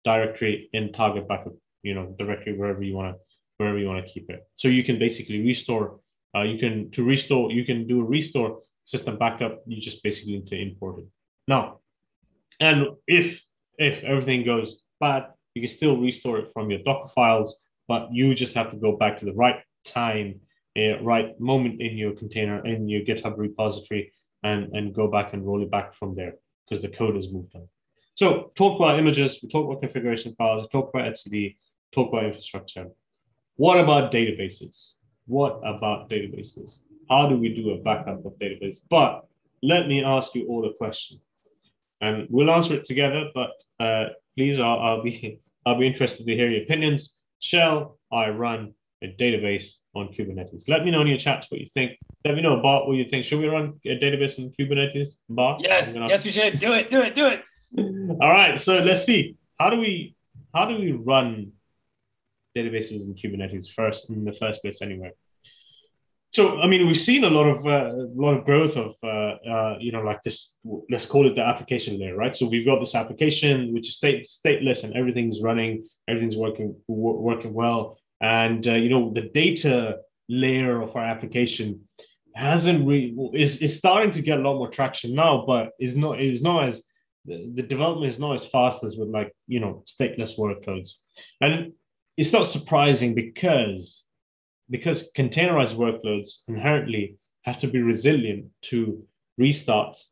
directory 0.04 0.70
in 0.74 0.92
target 0.92 1.28
backup, 1.28 1.54
you 1.84 1.94
know, 1.94 2.16
directory 2.18 2.58
wherever 2.58 2.84
you 2.84 2.96
want 2.96 3.16
to 3.16 3.20
wherever 3.58 3.78
you 3.78 3.88
want 3.88 4.06
to 4.06 4.14
keep 4.14 4.30
it. 4.30 4.42
So 4.56 4.68
you 4.68 4.84
can 4.84 4.98
basically 4.98 5.42
restore. 5.42 6.00
Uh, 6.36 6.42
you 6.42 6.58
can 6.58 6.90
to 6.92 7.04
restore. 7.04 7.52
You 7.52 7.66
can 7.66 7.88
do 7.88 8.02
a 8.02 8.04
restore 8.04 8.62
system 8.84 9.18
backup. 9.18 9.62
You 9.68 9.80
just 9.80 10.04
basically 10.04 10.34
need 10.34 10.48
to 10.48 10.60
import 10.60 11.00
it. 11.00 11.06
Now, 11.48 11.80
and 12.60 12.88
if 13.08 13.44
if 13.78 14.04
everything 14.04 14.44
goes 14.44 14.82
bad, 15.00 15.28
you 15.54 15.62
can 15.62 15.70
still 15.70 15.98
restore 15.98 16.40
it 16.40 16.52
from 16.54 16.70
your 16.70 16.80
Docker 16.80 17.10
files, 17.10 17.68
but 17.88 18.10
you 18.12 18.34
just 18.34 18.56
have 18.56 18.70
to 18.72 18.78
go 18.78 18.96
back 18.98 19.20
to 19.20 19.26
the 19.26 19.34
right 19.34 19.60
time, 19.86 20.40
uh, 20.78 21.02
right 21.02 21.40
moment 21.40 21.82
in 21.82 21.98
your 21.98 22.14
container 22.14 22.66
in 22.66 22.90
your 22.90 23.02
GitHub 23.02 23.38
repository, 23.38 24.12
and 24.44 24.74
and 24.76 24.94
go 24.94 25.08
back 25.08 25.34
and 25.34 25.46
roll 25.46 25.62
it 25.62 25.72
back 25.72 25.94
from 25.94 26.16
there 26.16 26.36
because 26.66 26.82
the 26.82 26.90
code 26.90 27.16
has 27.16 27.32
moved 27.32 27.56
on. 27.56 27.68
So 28.16 28.52
talk 28.56 28.80
about 28.80 29.00
images, 29.00 29.40
we 29.42 29.50
talk 29.50 29.66
about 29.66 29.82
configuration 29.82 30.36
files, 30.36 30.68
talk 30.70 30.90
about 30.90 31.12
etcd, 31.12 31.56
talk 31.92 32.10
about 32.10 32.26
infrastructure. 32.26 32.88
What 33.56 33.80
about 33.80 34.12
databases? 34.12 34.94
What 35.26 35.60
about 35.64 36.10
databases? 36.10 36.80
How 37.10 37.28
do 37.28 37.38
we 37.38 37.50
do 37.54 37.72
a 37.72 37.78
backup 37.78 38.26
of 38.26 38.34
database? 38.40 38.78
But 38.90 39.26
let 39.62 39.88
me 39.88 40.04
ask 40.04 40.36
you 40.36 40.48
all 40.48 40.68
a 40.68 40.74
question, 40.74 41.20
and 42.02 42.28
we'll 42.30 42.52
answer 42.52 42.74
it 42.74 42.84
together. 42.84 43.30
But 43.34 43.52
uh, 43.80 44.06
please, 44.36 44.60
I'll, 44.60 44.80
I'll 44.80 45.04
be 45.04 45.40
I'll 45.66 45.80
be 45.80 45.88
interested 45.88 46.26
to 46.26 46.36
hear 46.36 46.50
your 46.50 46.64
opinions. 46.64 47.16
Shall 47.40 47.98
I 48.12 48.30
run 48.30 48.74
a 49.04 49.08
database 49.20 49.76
on 49.94 50.08
Kubernetes? 50.08 50.68
Let 50.68 50.86
me 50.86 50.92
know 50.92 51.02
in 51.02 51.08
your 51.08 51.18
chats 51.18 51.52
what 51.52 51.60
you 51.60 51.68
think. 51.68 51.98
Let 52.26 52.36
me 52.36 52.42
know, 52.42 52.62
Bart, 52.62 52.88
what 52.88 52.96
you 52.98 53.06
think. 53.06 53.26
Should 53.26 53.40
we 53.40 53.48
run 53.48 53.80
a 53.86 54.00
database 54.00 54.40
on 54.40 54.52
Kubernetes, 54.58 55.20
Bart? 55.30 55.62
Yes, 55.62 55.96
yes, 55.96 56.26
we 56.26 56.32
should. 56.32 56.60
Do 56.60 56.74
it, 56.74 56.90
do 56.90 57.02
it, 57.02 57.16
do 57.16 57.28
it. 57.28 57.44
All 58.22 58.32
right, 58.32 58.60
so 58.60 58.80
let's 58.80 59.04
see. 59.04 59.36
How 59.60 59.70
do 59.70 59.80
we 59.80 60.16
how 60.54 60.66
do 60.66 60.78
we 60.78 60.92
run 60.92 61.52
databases 62.56 63.08
in 63.08 63.16
Kubernetes 63.16 63.72
first 63.72 64.10
in 64.10 64.24
the 64.24 64.34
first 64.34 64.62
place 64.62 64.82
anyway? 64.82 65.12
So 66.32 66.60
I 66.62 66.68
mean, 66.68 66.88
we've 66.88 66.98
seen 66.98 67.24
a 67.26 67.30
lot 67.30 67.46
of 67.46 67.66
uh, 67.66 67.94
a 67.96 68.10
lot 68.16 68.36
of 68.36 68.46
growth 68.46 68.76
of 68.76 68.96
uh, 69.04 69.36
uh, 69.54 69.78
you 69.80 69.92
know 69.92 70.02
like 70.02 70.22
this. 70.24 70.56
Let's 70.90 71.06
call 71.06 71.28
it 71.28 71.36
the 71.36 71.44
application 71.44 72.00
layer, 72.00 72.16
right? 72.16 72.36
So 72.36 72.48
we've 72.48 72.66
got 72.66 72.80
this 72.80 72.96
application 72.96 73.74
which 73.74 73.88
is 73.90 73.98
state 73.98 74.26
stateless 74.26 74.84
and 74.84 74.96
everything's 74.96 75.42
running, 75.42 75.86
everything's 76.08 76.36
working 76.36 76.76
working 76.88 77.54
well, 77.54 77.98
and 78.24 78.66
uh, 78.68 78.74
you 78.74 78.90
know 78.90 79.12
the 79.14 79.30
data 79.34 79.98
layer 80.30 80.82
of 80.82 80.96
our 80.96 81.04
application 81.04 81.82
hasn't 82.36 82.88
really 82.88 83.16
is, 83.34 83.58
is 83.58 83.78
starting 83.78 84.12
to 84.12 84.22
get 84.22 84.40
a 84.40 84.42
lot 84.42 84.58
more 84.58 84.70
traction 84.70 85.14
now, 85.14 85.44
but 85.46 85.72
is 85.80 85.96
not 85.96 86.20
is 86.20 86.42
not 86.42 86.68
as 86.68 86.84
the, 87.26 87.62
development 87.62 88.12
is 88.12 88.20
not 88.20 88.34
as 88.34 88.46
fast 88.46 88.84
as 88.84 88.98
with 88.98 89.10
like 89.10 89.32
you 89.48 89.60
know 89.60 89.84
stateless 89.86 90.40
workloads. 90.40 90.94
And 91.42 91.74
it's 92.18 92.32
not 92.32 92.48
surprising 92.48 93.14
because 93.14 94.04
because 94.70 95.12
containerized 95.18 95.76
workloads 95.76 96.44
inherently 96.48 97.18
have 97.44 97.60
to 97.60 97.68
be 97.68 97.82
resilient 97.82 98.46
to 98.62 99.04
restarts 99.40 100.08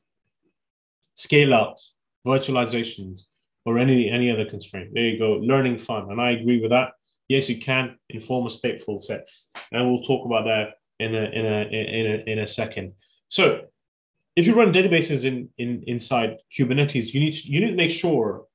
scale 1.14 1.54
outs 1.54 1.96
virtualizations 2.28 3.22
or 3.66 3.80
any 3.80 4.10
any 4.10 4.30
other 4.30 4.46
constraint. 4.46 4.90
There 4.94 5.06
you 5.06 5.18
go 5.18 5.34
learning 5.36 5.78
fun. 5.78 6.12
And 6.12 6.20
i 6.20 6.32
agree 6.32 6.62
with 6.62 6.72
that 6.72 6.90
yes 7.32 7.50
you 7.50 7.60
can 7.70 7.86
inform 8.10 8.44
a 8.46 8.50
stateful 8.50 9.02
sets 9.10 9.32
and 9.72 9.82
we'll 9.88 10.04
talk 10.04 10.26
about 10.26 10.46
that 10.52 10.68
in 11.00 11.12
a 11.16 11.26
in 11.40 11.46
a 11.46 11.60
in 12.00 12.06
a, 12.14 12.32
in 12.32 12.40
a 12.40 12.48
second 12.48 12.94
so 13.28 13.62
if 14.36 14.48
you 14.48 14.56
run 14.56 14.74
databases 14.74 15.26
in, 15.26 15.50
in 15.58 15.84
inside 15.88 16.38
Kubernetes, 16.58 17.14
you 17.14 17.20
need 17.20 17.34
to, 17.34 17.52
you 17.52 17.60
need 17.60 17.72
to 17.72 17.76
make 17.76 17.92
sure 17.92 18.46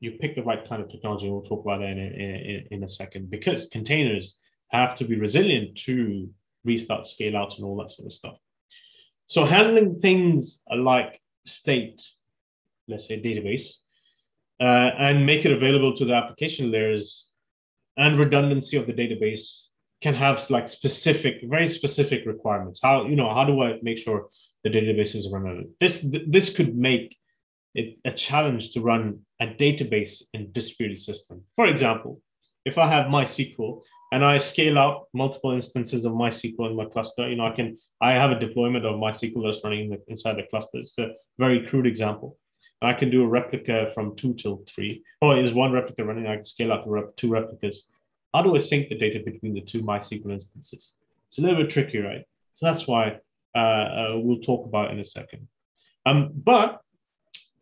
you 0.00 0.12
pick 0.12 0.34
the 0.34 0.42
right 0.42 0.66
kind 0.66 0.82
of 0.82 0.90
technology. 0.90 1.28
We'll 1.28 1.42
talk 1.42 1.64
about 1.64 1.80
that 1.80 1.90
in 1.90 1.98
a, 1.98 2.02
in, 2.02 2.66
in 2.70 2.82
a 2.84 2.88
second 2.88 3.30
because 3.30 3.66
containers 3.66 4.36
have 4.68 4.96
to 4.96 5.04
be 5.04 5.18
resilient 5.18 5.76
to 5.84 6.28
restart, 6.64 7.06
scale 7.06 7.36
out, 7.36 7.56
and 7.56 7.64
all 7.64 7.76
that 7.78 7.90
sort 7.90 8.06
of 8.06 8.14
stuff. 8.14 8.36
So 9.26 9.44
handling 9.44 9.98
things 10.00 10.60
like 10.74 11.20
state, 11.44 12.02
let's 12.88 13.06
say 13.06 13.20
database, 13.20 13.74
uh, 14.60 14.90
and 14.98 15.26
make 15.26 15.44
it 15.44 15.52
available 15.52 15.94
to 15.96 16.04
the 16.04 16.14
application 16.14 16.70
layers 16.70 17.25
and 17.96 18.18
redundancy 18.18 18.76
of 18.76 18.86
the 18.86 18.92
database 18.92 19.64
can 20.02 20.14
have 20.14 20.48
like 20.50 20.68
specific, 20.68 21.36
very 21.44 21.68
specific 21.68 22.26
requirements. 22.26 22.80
How 22.82 23.06
you 23.06 23.16
know 23.16 23.32
how 23.32 23.44
do 23.44 23.62
I 23.62 23.78
make 23.82 23.98
sure 23.98 24.28
the 24.64 24.70
database 24.70 25.14
is 25.14 25.32
it. 25.32 25.66
This 25.80 26.06
this 26.28 26.54
could 26.54 26.76
make 26.76 27.16
it 27.74 27.98
a 28.04 28.10
challenge 28.10 28.72
to 28.72 28.80
run 28.80 29.20
a 29.40 29.46
database 29.46 30.22
in 30.32 30.50
distributed 30.52 31.00
system. 31.00 31.42
For 31.56 31.66
example, 31.66 32.20
if 32.64 32.78
I 32.78 32.88
have 32.88 33.06
MySQL 33.06 33.82
and 34.12 34.24
I 34.24 34.38
scale 34.38 34.78
out 34.78 35.06
multiple 35.14 35.52
instances 35.52 36.04
of 36.04 36.12
MySQL 36.12 36.70
in 36.70 36.76
my 36.76 36.86
cluster, 36.86 37.28
you 37.28 37.36
know, 37.36 37.46
I 37.46 37.52
can 37.52 37.78
I 38.00 38.12
have 38.12 38.32
a 38.32 38.40
deployment 38.40 38.84
of 38.84 38.96
MySQL 38.96 39.44
that's 39.44 39.62
running 39.62 39.96
inside 40.08 40.36
the 40.36 40.48
cluster. 40.50 40.78
It's 40.78 40.98
a 40.98 41.12
very 41.38 41.66
crude 41.66 41.86
example. 41.86 42.36
I 42.82 42.92
can 42.92 43.10
do 43.10 43.22
a 43.22 43.28
replica 43.28 43.90
from 43.94 44.16
two 44.16 44.34
till 44.34 44.62
three. 44.68 45.02
Oh, 45.22 45.32
is 45.32 45.54
one 45.54 45.72
replica 45.72 46.04
running? 46.04 46.26
I 46.26 46.34
can 46.36 46.44
scale 46.44 46.72
up 46.72 46.84
to 46.84 47.08
two 47.16 47.30
replicas. 47.30 47.88
How 48.34 48.42
do 48.42 48.54
I 48.54 48.58
sync 48.58 48.88
the 48.88 48.98
data 48.98 49.20
between 49.24 49.54
the 49.54 49.62
two 49.62 49.82
MySQL 49.82 50.30
instances? 50.32 50.94
It's 51.28 51.38
a 51.38 51.40
little 51.40 51.62
bit 51.62 51.70
tricky, 51.70 51.98
right? 51.98 52.24
So 52.54 52.66
that's 52.66 52.86
why 52.86 53.18
uh, 53.54 53.58
uh, 53.58 54.12
we'll 54.16 54.40
talk 54.40 54.66
about 54.66 54.90
in 54.90 54.98
a 54.98 55.04
second. 55.04 55.48
Um, 56.04 56.32
but 56.34 56.80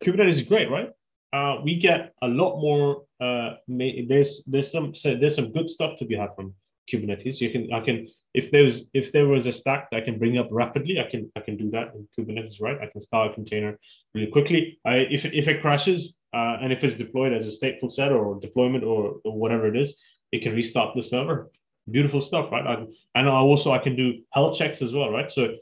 Kubernetes 0.03 0.29
is 0.29 0.41
great, 0.43 0.69
right? 0.69 0.89
Uh, 1.31 1.61
we 1.63 1.75
get 1.75 2.13
a 2.21 2.27
lot 2.27 2.59
more. 2.59 3.03
Uh, 3.19 3.55
there's 3.67 4.43
there's 4.45 4.71
some 4.71 4.93
so 4.93 5.15
there's 5.15 5.35
some 5.35 5.51
good 5.51 5.69
stuff 5.69 5.97
to 5.99 6.05
be 6.05 6.15
had 6.15 6.35
from 6.35 6.53
Kubernetes. 6.91 7.39
You 7.41 7.49
can 7.49 7.71
I 7.73 7.79
can 7.79 8.07
if 8.35 8.51
there's 8.51 8.89
if 8.93 9.11
there 9.11 9.27
was 9.27 9.45
a 9.45 9.51
stack 9.51 9.89
that 9.89 9.97
I 9.97 10.01
can 10.01 10.19
bring 10.19 10.37
up 10.37 10.49
rapidly, 10.51 10.99
I 10.99 11.09
can 11.09 11.31
I 11.35 11.39
can 11.39 11.55
do 11.57 11.71
that 11.71 11.93
in 11.95 12.07
Kubernetes, 12.13 12.61
right? 12.61 12.77
I 12.81 12.87
can 12.87 13.01
start 13.01 13.31
a 13.31 13.33
container 13.33 13.79
really 14.13 14.27
quickly. 14.27 14.79
I, 14.85 14.97
if 15.17 15.25
if 15.25 15.47
it 15.47 15.61
crashes 15.61 16.17
uh, 16.33 16.57
and 16.61 16.73
if 16.73 16.83
it's 16.83 16.97
deployed 16.97 17.33
as 17.33 17.47
a 17.47 17.57
stateful 17.59 17.89
set 17.89 18.11
or 18.11 18.39
deployment 18.39 18.83
or, 18.83 19.15
or 19.23 19.37
whatever 19.37 19.67
it 19.67 19.77
is, 19.77 19.95
it 20.33 20.41
can 20.43 20.53
restart 20.53 20.93
the 20.95 21.01
server. 21.01 21.49
Beautiful 21.89 22.19
stuff, 22.19 22.51
right? 22.51 22.67
I, 22.67 22.85
and 23.15 23.29
also 23.29 23.71
I 23.71 23.79
can 23.79 23.95
do 23.95 24.21
health 24.31 24.57
checks 24.57 24.81
as 24.81 24.91
well, 24.91 25.11
right? 25.11 25.31
So 25.31 25.55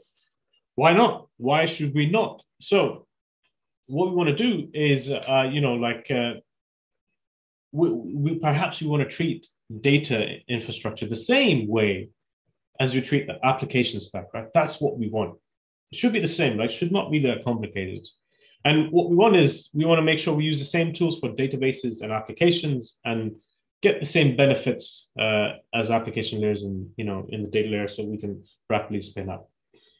why 0.74 0.92
not? 0.92 1.28
Why 1.36 1.66
should 1.66 1.94
we 1.94 2.10
not? 2.10 2.42
So 2.60 3.06
what 3.86 4.08
we 4.08 4.16
want 4.16 4.30
to 4.30 4.34
do 4.34 4.68
is, 4.74 5.12
uh, 5.12 5.48
you 5.52 5.60
know, 5.60 5.74
like 5.74 6.10
uh, 6.10 6.34
we, 7.70 7.90
we 7.90 8.34
perhaps 8.38 8.80
we 8.80 8.88
want 8.88 9.02
to 9.08 9.08
treat 9.08 9.46
data 9.80 10.38
infrastructure 10.48 11.06
the 11.06 11.16
same 11.16 11.68
way 11.68 12.08
as 12.80 12.94
we 12.94 13.00
treat 13.00 13.26
the 13.26 13.38
application 13.44 14.00
stack, 14.00 14.26
right? 14.34 14.48
That's 14.54 14.80
what 14.80 14.98
we 14.98 15.08
want. 15.08 15.38
It 15.92 15.98
should 15.98 16.12
be 16.12 16.20
the 16.20 16.28
same, 16.28 16.58
like 16.58 16.70
should 16.70 16.92
not 16.92 17.10
be 17.10 17.20
that 17.20 17.44
complicated. 17.44 18.06
And 18.64 18.90
what 18.90 19.10
we 19.10 19.16
want 19.16 19.36
is 19.36 19.70
we 19.74 19.84
want 19.84 19.98
to 19.98 20.02
make 20.02 20.18
sure 20.18 20.34
we 20.34 20.44
use 20.44 20.58
the 20.58 20.64
same 20.64 20.92
tools 20.92 21.20
for 21.20 21.28
databases 21.28 22.02
and 22.02 22.10
applications 22.10 22.98
and 23.04 23.36
get 23.82 24.00
the 24.00 24.06
same 24.06 24.34
benefits 24.36 25.10
uh, 25.20 25.52
as 25.74 25.90
application 25.90 26.40
layers 26.40 26.64
and 26.64 26.88
you 26.96 27.04
know 27.04 27.26
in 27.28 27.42
the 27.42 27.48
data 27.48 27.68
layer 27.68 27.86
so 27.86 28.02
we 28.02 28.16
can 28.16 28.42
rapidly 28.70 29.00
spin 29.00 29.28
up. 29.28 29.50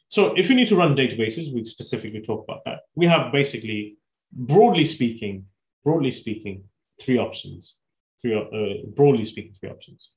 So 0.07 0.33
if 0.35 0.49
you 0.49 0.55
need 0.55 0.67
to 0.69 0.75
run 0.75 0.95
databases, 0.95 1.53
we 1.53 1.63
specifically 1.63 2.21
talk 2.21 2.43
about 2.43 2.63
that. 2.65 2.79
We 2.95 3.05
have 3.05 3.31
basically, 3.31 3.97
broadly 4.31 4.85
speaking, 4.85 5.45
broadly 5.83 6.11
speaking, 6.11 6.63
three 7.01 7.17
options. 7.17 7.75
Three, 8.21 8.35
uh, 8.35 8.87
broadly 8.95 9.25
speaking, 9.25 9.53
three 9.59 9.69
options. 9.69 10.09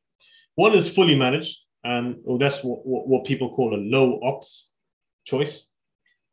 One 0.55 0.75
is 0.75 0.89
fully 0.89 1.15
managed, 1.15 1.59
and 1.89 2.17
well, 2.23 2.37
that's 2.37 2.63
what, 2.63 2.87
what, 2.87 3.09
what, 3.09 3.25
people 3.25 3.55
call 3.55 3.75
a 3.75 3.81
low 3.81 4.21
ops 4.23 4.71
choice. 5.25 5.67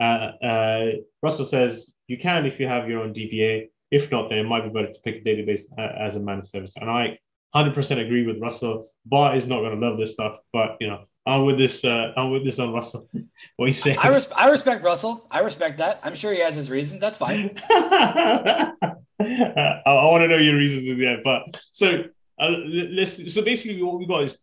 Uh, 0.01 0.31
uh, 0.43 0.91
Russell 1.23 1.45
says 1.45 1.89
you 2.07 2.17
can 2.17 2.45
if 2.45 2.59
you 2.59 2.67
have 2.67 2.89
your 2.89 3.01
own 3.01 3.13
DBA. 3.13 3.69
If 3.89 4.11
not, 4.11 4.29
then 4.29 4.39
it 4.39 4.43
might 4.43 4.63
be 4.63 4.69
better 4.69 4.91
to 4.91 4.99
pick 5.05 5.15
a 5.15 5.19
database 5.21 5.61
uh, 5.77 6.05
as 6.05 6.17
a 6.17 6.19
managed 6.19 6.49
service. 6.49 6.75
And 6.75 6.89
I 6.89 7.17
100% 7.55 8.05
agree 8.05 8.25
with 8.25 8.41
Russell. 8.41 8.89
Bart 9.05 9.37
is 9.37 9.47
not 9.47 9.59
going 9.59 9.79
to 9.79 9.87
love 9.87 9.97
this 9.97 10.11
stuff, 10.11 10.39
but 10.51 10.75
you 10.81 10.87
know, 10.87 11.05
I'm 11.25 11.45
with 11.45 11.57
this. 11.57 11.85
Uh, 11.85 12.11
I'm 12.17 12.31
with 12.31 12.43
this 12.43 12.59
on 12.59 12.73
Russell. 12.73 13.07
what 13.55 13.67
you 13.67 13.73
say? 13.73 13.95
I, 13.95 14.09
res- 14.09 14.29
I 14.35 14.49
respect 14.49 14.83
Russell. 14.83 15.25
I 15.31 15.39
respect 15.39 15.77
that. 15.77 16.01
I'm 16.03 16.15
sure 16.15 16.33
he 16.33 16.41
has 16.41 16.55
his 16.57 16.69
reasons. 16.69 16.99
That's 16.99 17.17
fine. 17.17 17.57
I, 17.69 18.73
I 19.19 19.81
want 19.85 20.23
to 20.23 20.27
know 20.27 20.37
your 20.37 20.57
reasons 20.57 20.87
in 20.89 20.99
the 20.99 21.07
end. 21.07 21.21
But 21.23 21.63
so 21.71 22.03
uh, 22.39 22.49
let's. 22.49 23.33
So 23.33 23.41
basically, 23.41 23.81
what 23.81 23.97
we 23.97 24.05
got 24.05 24.23
is 24.23 24.39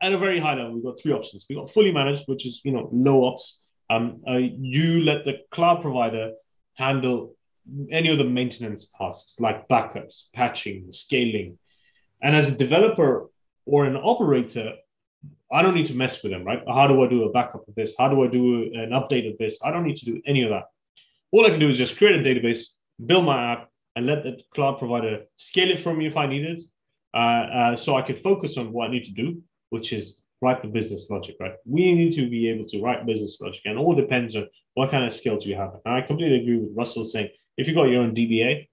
at 0.00 0.12
a 0.12 0.18
very 0.18 0.38
high 0.38 0.54
level. 0.54 0.74
We've 0.74 0.84
got 0.84 1.00
three 1.00 1.12
options. 1.12 1.46
We've 1.48 1.58
got 1.58 1.70
fully 1.70 1.92
managed, 1.92 2.24
which 2.26 2.46
is 2.46 2.60
you 2.64 2.72
know 2.72 2.88
low 2.92 3.24
ops. 3.24 3.60
Um, 3.90 4.22
uh, 4.28 4.36
you 4.36 5.02
let 5.02 5.24
the 5.24 5.38
cloud 5.50 5.82
provider 5.82 6.32
handle 6.74 7.36
any 7.90 8.10
of 8.10 8.18
the 8.18 8.24
maintenance 8.24 8.92
tasks 8.96 9.40
like 9.40 9.68
backups, 9.68 10.24
patching, 10.34 10.90
scaling, 10.90 11.58
and 12.22 12.34
as 12.34 12.50
a 12.50 12.56
developer 12.56 13.28
or 13.66 13.84
an 13.84 13.96
operator, 13.96 14.74
I 15.52 15.62
don't 15.62 15.74
need 15.74 15.86
to 15.86 15.94
mess 15.94 16.22
with 16.22 16.32
them, 16.32 16.44
right? 16.44 16.62
How 16.66 16.86
do 16.86 17.02
I 17.04 17.08
do 17.08 17.24
a 17.24 17.30
backup 17.30 17.66
of 17.68 17.74
this? 17.74 17.94
How 17.98 18.08
do 18.08 18.24
I 18.24 18.28
do 18.28 18.64
an 18.74 18.90
update 18.90 19.30
of 19.30 19.38
this? 19.38 19.58
I 19.62 19.70
don't 19.70 19.84
need 19.84 19.96
to 19.96 20.06
do 20.06 20.20
any 20.26 20.42
of 20.42 20.50
that. 20.50 20.64
All 21.30 21.46
I 21.46 21.50
can 21.50 21.60
do 21.60 21.68
is 21.68 21.78
just 21.78 21.96
create 21.96 22.14
a 22.14 22.22
database, 22.22 22.74
build 23.04 23.24
my 23.24 23.52
app, 23.52 23.70
and 23.96 24.06
let 24.06 24.22
the 24.22 24.40
cloud 24.54 24.78
provider 24.78 25.24
scale 25.36 25.70
it 25.70 25.80
for 25.82 25.94
me 25.94 26.06
if 26.06 26.16
I 26.16 26.26
need 26.26 26.44
it. 26.44 26.62
Uh, 27.14 27.16
uh, 27.16 27.76
so 27.76 27.96
I 27.96 28.02
can 28.02 28.16
focus 28.16 28.58
on 28.58 28.72
what 28.72 28.88
I 28.88 28.92
need 28.92 29.04
to 29.04 29.12
do, 29.12 29.40
which 29.70 29.92
is 29.92 30.16
write 30.40 30.62
the 30.62 30.68
business 30.68 31.08
logic, 31.10 31.36
right? 31.40 31.54
We 31.64 31.94
need 31.94 32.14
to 32.16 32.28
be 32.28 32.48
able 32.48 32.66
to 32.68 32.82
write 32.82 33.06
business 33.06 33.40
logic, 33.40 33.62
and 33.64 33.78
all 33.78 33.94
depends 33.94 34.36
on 34.36 34.48
what 34.74 34.90
kind 34.90 35.04
of 35.04 35.12
skills 35.12 35.46
you 35.46 35.56
have. 35.56 35.72
And 35.84 35.94
I 35.94 36.00
completely 36.02 36.40
agree 36.42 36.58
with 36.58 36.76
Russell 36.76 37.04
saying 37.04 37.30
if 37.56 37.66
you've 37.66 37.76
got 37.76 37.84
your 37.84 38.02
own 38.02 38.14
DBA, 38.14 38.68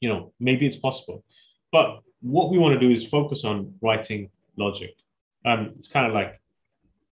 you 0.00 0.08
know, 0.08 0.32
maybe 0.38 0.66
it's 0.66 0.76
possible. 0.76 1.24
But 1.72 2.00
what 2.20 2.50
we 2.50 2.58
want 2.58 2.74
to 2.74 2.80
do 2.80 2.92
is 2.92 3.04
focus 3.04 3.44
on 3.44 3.74
writing 3.80 4.30
logic. 4.56 4.94
Um, 5.44 5.72
it's 5.76 5.88
kind 5.88 6.06
of 6.06 6.12
like, 6.12 6.40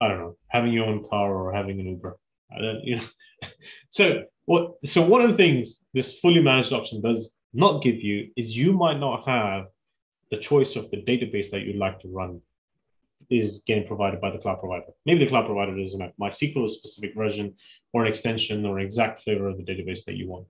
I 0.01 0.07
don't 0.07 0.19
know, 0.19 0.37
having 0.47 0.73
your 0.73 0.85
own 0.85 1.03
car 1.07 1.33
or 1.33 1.53
having 1.53 1.79
an 1.79 1.87
Uber. 1.87 2.17
I 2.55 2.61
don't, 2.61 2.83
you 2.83 2.97
know. 2.97 3.07
so 3.89 4.23
what? 4.45 4.73
So 4.83 5.01
one 5.01 5.21
of 5.21 5.31
the 5.31 5.37
things 5.37 5.83
this 5.93 6.19
fully 6.19 6.41
managed 6.41 6.73
option 6.73 7.01
does 7.01 7.35
not 7.53 7.81
give 7.81 8.01
you 8.01 8.29
is 8.35 8.57
you 8.57 8.73
might 8.73 8.99
not 8.99 9.27
have 9.27 9.67
the 10.31 10.37
choice 10.37 10.75
of 10.75 10.91
the 10.91 10.97
database 10.97 11.49
that 11.51 11.61
you'd 11.61 11.77
like 11.77 11.99
to 12.01 12.07
run 12.09 12.41
is 13.29 13.63
getting 13.65 13.87
provided 13.87 14.21
by 14.21 14.31
the 14.31 14.37
cloud 14.37 14.59
provider. 14.59 14.85
Maybe 15.05 15.19
the 15.19 15.29
cloud 15.29 15.45
provider 15.45 15.77
doesn't 15.77 15.99
have 15.99 16.11
MySQL, 16.19 16.65
a 16.65 16.69
specific 16.69 17.15
version, 17.15 17.55
or 17.93 18.03
an 18.03 18.07
extension 18.07 18.65
or 18.65 18.79
an 18.79 18.85
exact 18.85 19.23
flavor 19.23 19.47
of 19.47 19.57
the 19.57 19.63
database 19.63 20.05
that 20.05 20.15
you 20.15 20.27
want. 20.27 20.47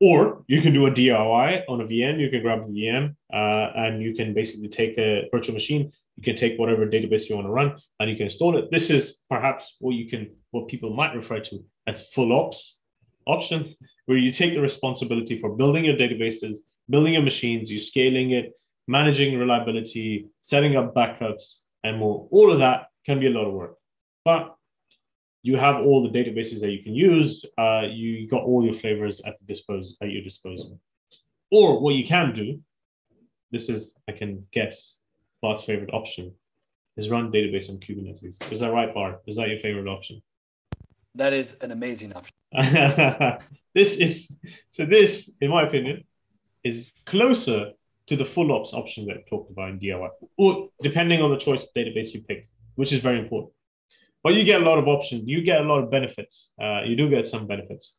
Or 0.00 0.44
you 0.46 0.62
can 0.62 0.72
do 0.72 0.86
a 0.86 0.90
DIY 0.90 1.64
on 1.68 1.80
a 1.82 1.84
VM. 1.84 2.18
You 2.18 2.30
can 2.30 2.40
grab 2.40 2.60
a 2.60 2.64
VM 2.64 3.14
uh, 3.32 3.72
and 3.76 4.02
you 4.02 4.14
can 4.14 4.32
basically 4.32 4.68
take 4.68 4.96
a 4.96 5.28
virtual 5.30 5.54
machine. 5.54 5.92
You 6.16 6.22
can 6.22 6.36
take 6.36 6.58
whatever 6.58 6.86
database 6.86 7.28
you 7.28 7.34
want 7.34 7.46
to 7.46 7.52
run 7.52 7.76
and 7.98 8.10
you 8.10 8.16
can 8.16 8.26
install 8.26 8.56
it. 8.56 8.70
This 8.70 8.88
is 8.88 9.16
perhaps 9.28 9.76
what 9.78 9.94
you 9.94 10.08
can, 10.08 10.30
what 10.52 10.68
people 10.68 10.94
might 10.94 11.14
refer 11.14 11.40
to 11.40 11.64
as 11.86 12.08
full 12.08 12.32
ops 12.32 12.78
option, 13.26 13.74
where 14.06 14.18
you 14.18 14.32
take 14.32 14.54
the 14.54 14.60
responsibility 14.60 15.38
for 15.38 15.50
building 15.50 15.84
your 15.84 15.96
databases, 15.96 16.56
building 16.88 17.12
your 17.12 17.22
machines, 17.22 17.70
you 17.70 17.78
scaling 17.78 18.30
it, 18.32 18.52
managing 18.90 19.38
reliability, 19.38 20.26
setting 20.40 20.76
up 20.76 20.92
backups, 20.94 21.60
and 21.84 21.96
more. 21.96 22.26
All 22.32 22.50
of 22.50 22.58
that 22.58 22.88
can 23.06 23.20
be 23.20 23.28
a 23.28 23.30
lot 23.30 23.46
of 23.46 23.54
work. 23.54 23.76
But 24.24 24.56
you 25.42 25.56
have 25.56 25.76
all 25.76 26.02
the 26.02 26.10
databases 26.18 26.60
that 26.60 26.72
you 26.72 26.82
can 26.82 26.94
use. 26.94 27.44
Uh, 27.56 27.82
you 27.88 28.28
got 28.28 28.42
all 28.42 28.64
your 28.64 28.74
flavors 28.74 29.20
at 29.24 29.38
the 29.38 29.44
dispose 29.44 29.96
at 30.02 30.10
your 30.10 30.22
disposal. 30.22 30.78
Or 31.52 31.80
what 31.80 31.94
you 31.94 32.04
can 32.04 32.34
do, 32.34 32.60
this 33.52 33.68
is 33.68 33.94
I 34.08 34.12
can 34.12 34.44
guess 34.52 34.96
Bart's 35.40 35.62
favorite 35.62 35.94
option, 35.94 36.34
is 36.96 37.08
run 37.08 37.32
database 37.32 37.70
on 37.70 37.78
Kubernetes. 37.78 38.52
Is 38.52 38.60
that 38.60 38.72
right, 38.72 38.92
Bart? 38.92 39.22
Is 39.26 39.36
that 39.36 39.48
your 39.48 39.58
favorite 39.58 39.88
option? 39.88 40.20
That 41.14 41.32
is 41.32 41.54
an 41.60 41.70
amazing 41.70 42.12
option. 42.12 42.34
this 43.74 43.96
is 43.96 44.36
so. 44.68 44.84
This, 44.84 45.30
in 45.40 45.50
my 45.50 45.62
opinion, 45.62 46.04
is 46.64 46.92
closer 47.06 47.72
to 48.10 48.16
the 48.16 48.24
full 48.24 48.50
ops 48.50 48.74
option 48.74 49.06
that 49.06 49.18
I 49.18 49.22
talked 49.30 49.52
about 49.52 49.70
in 49.70 49.78
DIY, 49.78 50.08
or 50.36 50.68
depending 50.82 51.22
on 51.22 51.30
the 51.30 51.36
choice 51.36 51.62
of 51.62 51.68
database 51.76 52.12
you 52.12 52.22
pick, 52.22 52.48
which 52.74 52.92
is 52.92 53.00
very 53.00 53.20
important. 53.20 53.52
But 54.24 54.34
you 54.34 54.42
get 54.42 54.60
a 54.60 54.64
lot 54.64 54.78
of 54.78 54.88
options. 54.88 55.28
You 55.28 55.42
get 55.42 55.60
a 55.60 55.64
lot 55.64 55.80
of 55.80 55.92
benefits. 55.92 56.50
Uh, 56.60 56.82
you 56.82 56.96
do 56.96 57.08
get 57.08 57.28
some 57.28 57.46
benefits. 57.46 57.94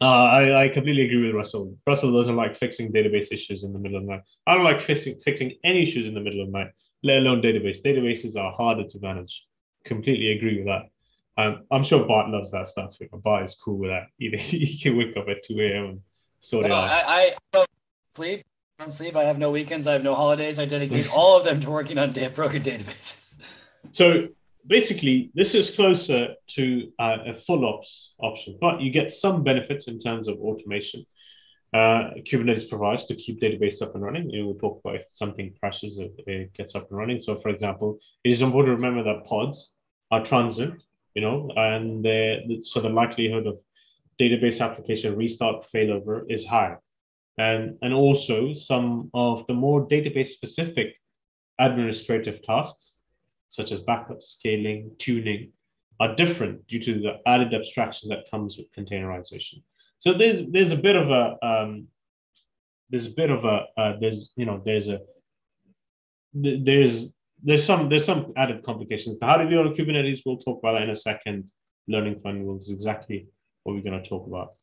Uh, 0.00 0.24
I, 0.38 0.64
I 0.64 0.68
completely 0.70 1.04
agree 1.04 1.24
with 1.24 1.36
Russell. 1.36 1.78
Russell 1.86 2.12
doesn't 2.12 2.34
like 2.34 2.56
fixing 2.56 2.92
database 2.92 3.30
issues 3.30 3.62
in 3.62 3.72
the 3.72 3.78
middle 3.78 3.98
of 3.98 4.06
the 4.06 4.10
night. 4.10 4.22
I 4.48 4.54
don't 4.54 4.64
like 4.64 4.80
fixing, 4.80 5.20
fixing 5.20 5.52
any 5.62 5.84
issues 5.84 6.08
in 6.08 6.14
the 6.14 6.20
middle 6.20 6.40
of 6.40 6.50
the 6.50 6.58
night, 6.58 6.72
let 7.04 7.18
alone 7.18 7.42
database. 7.42 7.84
Databases 7.84 8.36
are 8.36 8.52
harder 8.52 8.88
to 8.88 8.98
manage. 9.00 9.46
Completely 9.84 10.32
agree 10.32 10.56
with 10.56 10.66
that. 10.66 10.82
Um, 11.40 11.62
I'm 11.70 11.84
sure 11.84 12.04
Bart 12.04 12.28
loves 12.28 12.50
that 12.50 12.66
stuff. 12.66 12.96
Bart 13.12 13.44
is 13.44 13.54
cool 13.54 13.78
with 13.78 13.90
that. 13.90 14.08
He, 14.18 14.30
he 14.36 14.78
can 14.78 14.96
wake 14.96 15.16
up 15.16 15.28
at 15.28 15.44
2 15.44 15.60
a.m. 15.60 15.84
and 15.84 16.00
sort 16.40 16.66
no, 16.66 16.70
it 16.70 16.72
out. 16.72 16.90
I, 16.90 17.02
I 17.06 17.34
don't 17.52 17.68
sleep. 18.16 18.44
I 18.80 18.84
don't 18.84 18.92
sleep. 18.92 19.14
I 19.14 19.24
have 19.24 19.38
no 19.38 19.50
weekends. 19.50 19.86
I 19.86 19.92
have 19.92 20.02
no 20.02 20.14
holidays. 20.14 20.58
I 20.58 20.64
dedicate 20.64 21.06
all 21.12 21.36
of 21.36 21.44
them 21.44 21.60
to 21.60 21.68
working 21.68 21.98
on 21.98 22.12
broken 22.34 22.62
databases. 22.62 23.38
So 23.92 24.28
basically, 24.66 25.30
this 25.34 25.54
is 25.54 25.74
closer 25.74 26.34
to 26.48 26.92
uh, 26.98 27.16
a 27.26 27.34
full 27.34 27.64
ops 27.66 28.12
option, 28.20 28.56
but 28.60 28.80
you 28.80 28.90
get 28.92 29.10
some 29.10 29.42
benefits 29.42 29.88
in 29.88 29.98
terms 29.98 30.28
of 30.28 30.38
automation. 30.38 31.04
Uh, 31.74 32.10
Kubernetes 32.28 32.68
provides 32.68 33.06
to 33.06 33.14
keep 33.14 33.40
database 33.40 33.82
up 33.82 33.94
and 33.94 34.04
running. 34.04 34.30
You 34.30 34.40
know, 34.40 34.46
we'll 34.48 34.58
talk 34.58 34.80
about 34.84 34.96
if 34.96 35.06
something 35.12 35.54
crashes, 35.58 35.98
it, 35.98 36.12
it 36.26 36.52
gets 36.52 36.74
up 36.74 36.88
and 36.90 36.98
running. 36.98 37.20
So, 37.20 37.40
for 37.40 37.48
example, 37.48 37.98
it 38.22 38.30
is 38.30 38.42
important 38.42 38.72
to 38.72 38.76
remember 38.76 39.02
that 39.02 39.26
pods 39.26 39.74
are 40.10 40.22
transient, 40.24 40.82
you 41.14 41.22
know, 41.22 41.50
and 41.56 42.06
so 42.64 42.80
the 42.80 42.90
likelihood 42.90 43.46
of 43.46 43.58
database 44.20 44.60
application 44.60 45.16
restart 45.16 45.66
failover 45.72 46.24
is 46.28 46.46
high. 46.46 46.76
And, 47.40 47.78
and 47.80 47.94
also 47.94 48.52
some 48.52 49.10
of 49.14 49.46
the 49.46 49.54
more 49.54 49.88
database 49.88 50.28
specific 50.28 50.94
administrative 51.58 52.42
tasks, 52.42 53.00
such 53.48 53.72
as 53.72 53.80
backup, 53.80 54.22
scaling, 54.22 54.90
tuning, 54.98 55.50
are 56.00 56.14
different 56.14 56.66
due 56.66 56.78
to 56.80 57.00
the 57.00 57.12
added 57.26 57.54
abstraction 57.54 58.10
that 58.10 58.30
comes 58.30 58.58
with 58.58 58.70
containerization. 58.72 59.62
So 59.96 60.12
there's 60.12 60.46
there's 60.50 60.72
a 60.72 60.76
bit 60.76 60.96
of 60.96 61.10
a 61.10 61.36
um, 61.46 61.86
there's 62.90 63.06
a 63.06 63.14
bit 63.14 63.30
of 63.30 63.44
a 63.44 63.66
uh, 63.76 63.92
there's 64.00 64.30
you 64.36 64.44
know 64.44 64.60
there's 64.64 64.88
a 64.88 65.00
there's 66.34 67.14
there's 67.42 67.64
some 67.64 67.88
there's 67.88 68.04
some 68.04 68.32
added 68.36 68.62
complications. 68.64 69.18
How 69.22 69.36
to 69.36 69.48
do 69.48 69.60
on 69.60 69.74
Kubernetes, 69.74 70.20
we'll 70.24 70.38
talk 70.38 70.58
about 70.58 70.72
that 70.74 70.82
in 70.82 70.90
a 70.90 70.96
second. 70.96 71.50
Learning 71.88 72.20
fundamentals 72.20 72.68
is 72.68 72.74
exactly 72.74 73.28
what 73.62 73.74
we're 73.74 73.82
going 73.82 74.02
to 74.02 74.08
talk 74.08 74.26
about. 74.26 74.54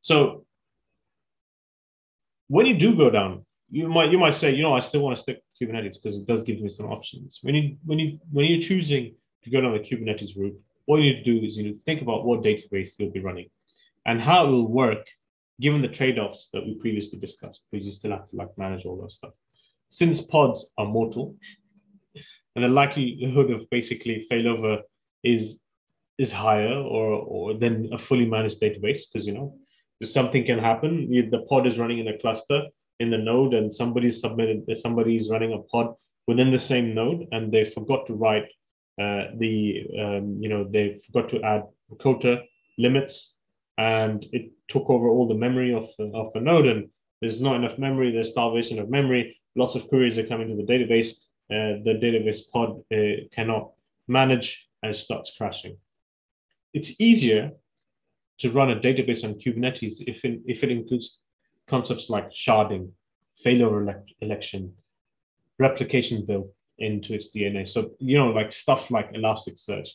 So 0.00 0.44
when 2.50 2.66
you 2.66 2.76
do 2.76 2.96
go 2.96 3.10
down, 3.10 3.46
you 3.70 3.88
might 3.88 4.10
you 4.10 4.18
might 4.18 4.34
say, 4.34 4.52
you 4.52 4.62
know, 4.62 4.74
I 4.74 4.80
still 4.80 5.02
want 5.02 5.16
to 5.16 5.22
stick 5.22 5.40
to 5.40 5.64
Kubernetes 5.64 5.94
because 5.94 6.16
it 6.16 6.26
does 6.26 6.42
give 6.42 6.60
me 6.60 6.68
some 6.68 6.86
options. 6.86 7.38
When 7.42 7.54
you 7.54 7.76
when 7.86 8.00
you 8.00 8.18
when 8.32 8.46
you're 8.46 8.60
choosing 8.60 9.14
to 9.44 9.50
go 9.50 9.60
down 9.60 9.72
the 9.72 9.78
Kubernetes 9.78 10.36
route, 10.36 10.58
all 10.86 11.00
you 11.00 11.12
need 11.12 11.24
to 11.24 11.32
do 11.32 11.46
is 11.46 11.56
you 11.56 11.62
need 11.62 11.76
to 11.76 11.82
think 11.82 12.02
about 12.02 12.24
what 12.24 12.42
database 12.42 12.90
you'll 12.98 13.12
be 13.12 13.20
running 13.20 13.48
and 14.04 14.20
how 14.20 14.46
it 14.46 14.50
will 14.50 14.66
work 14.66 15.06
given 15.60 15.80
the 15.80 15.88
trade-offs 15.88 16.48
that 16.52 16.64
we 16.64 16.74
previously 16.74 17.20
discussed, 17.20 17.66
because 17.70 17.84
you 17.86 17.92
still 17.92 18.10
have 18.10 18.28
to 18.30 18.34
like 18.34 18.48
manage 18.56 18.84
all 18.84 19.00
that 19.02 19.12
stuff. 19.12 19.34
Since 19.88 20.22
pods 20.22 20.72
are 20.76 20.86
mortal, 20.86 21.36
and 22.56 22.64
the 22.64 22.68
likelihood 22.68 23.52
of 23.52 23.70
basically 23.70 24.26
failover 24.30 24.80
is 25.22 25.60
is 26.18 26.32
higher 26.32 26.74
or 26.74 27.12
or 27.12 27.54
than 27.54 27.92
a 27.92 27.98
fully 27.98 28.26
managed 28.26 28.60
database, 28.60 29.02
because 29.06 29.24
you 29.24 29.34
know 29.34 29.54
something 30.04 30.44
can 30.44 30.58
happen. 30.58 31.10
The 31.10 31.46
pod 31.48 31.66
is 31.66 31.78
running 31.78 31.98
in 31.98 32.08
a 32.08 32.18
cluster 32.18 32.66
in 32.98 33.10
the 33.10 33.18
node, 33.18 33.54
and 33.54 33.72
somebody's 33.72 34.20
submitted 34.20 34.64
somebody's 34.76 35.30
running 35.30 35.52
a 35.52 35.58
pod 35.58 35.94
within 36.26 36.50
the 36.50 36.58
same 36.58 36.94
node, 36.94 37.26
and 37.32 37.52
they 37.52 37.64
forgot 37.64 38.06
to 38.06 38.14
write 38.14 38.48
uh, 39.00 39.28
the 39.38 39.86
um, 39.98 40.36
you 40.40 40.48
know 40.48 40.64
they 40.64 41.00
forgot 41.06 41.28
to 41.30 41.42
add 41.42 41.62
quota 41.98 42.42
limits 42.76 43.34
and 43.78 44.26
it 44.32 44.52
took 44.68 44.90
over 44.90 45.08
all 45.08 45.26
the 45.26 45.34
memory 45.34 45.72
of 45.72 45.88
the, 45.96 46.04
of 46.14 46.30
the 46.34 46.40
node 46.40 46.66
and 46.66 46.88
there's 47.20 47.40
not 47.40 47.56
enough 47.56 47.78
memory 47.78 48.10
there's 48.10 48.30
starvation 48.30 48.78
of 48.78 48.90
memory 48.90 49.34
lots 49.56 49.74
of 49.74 49.88
queries 49.88 50.18
are 50.18 50.26
coming 50.26 50.48
to 50.48 50.56
the 50.56 50.70
database 50.70 51.20
uh, 51.50 51.80
the 51.84 51.98
database 52.02 52.40
pod 52.52 52.82
uh, 52.92 53.24
cannot 53.32 53.70
manage 54.06 54.68
and 54.82 54.94
starts 54.94 55.34
crashing 55.36 55.78
it's 56.74 57.00
easier 57.00 57.52
to 58.40 58.50
run 58.50 58.70
a 58.70 58.76
database 58.76 59.24
on 59.24 59.34
kubernetes 59.34 60.02
if 60.06 60.24
it, 60.24 60.40
if 60.46 60.64
it 60.64 60.70
includes 60.70 61.18
concepts 61.66 62.10
like 62.10 62.30
sharding 62.30 62.90
failure 63.42 63.82
elect- 63.82 64.12
election 64.20 64.72
replication 65.58 66.24
built 66.26 66.48
into 66.78 67.14
its 67.14 67.34
dna 67.34 67.66
so 67.66 67.92
you 67.98 68.18
know 68.18 68.30
like 68.30 68.50
stuff 68.50 68.90
like 68.90 69.12
elasticsearch 69.12 69.88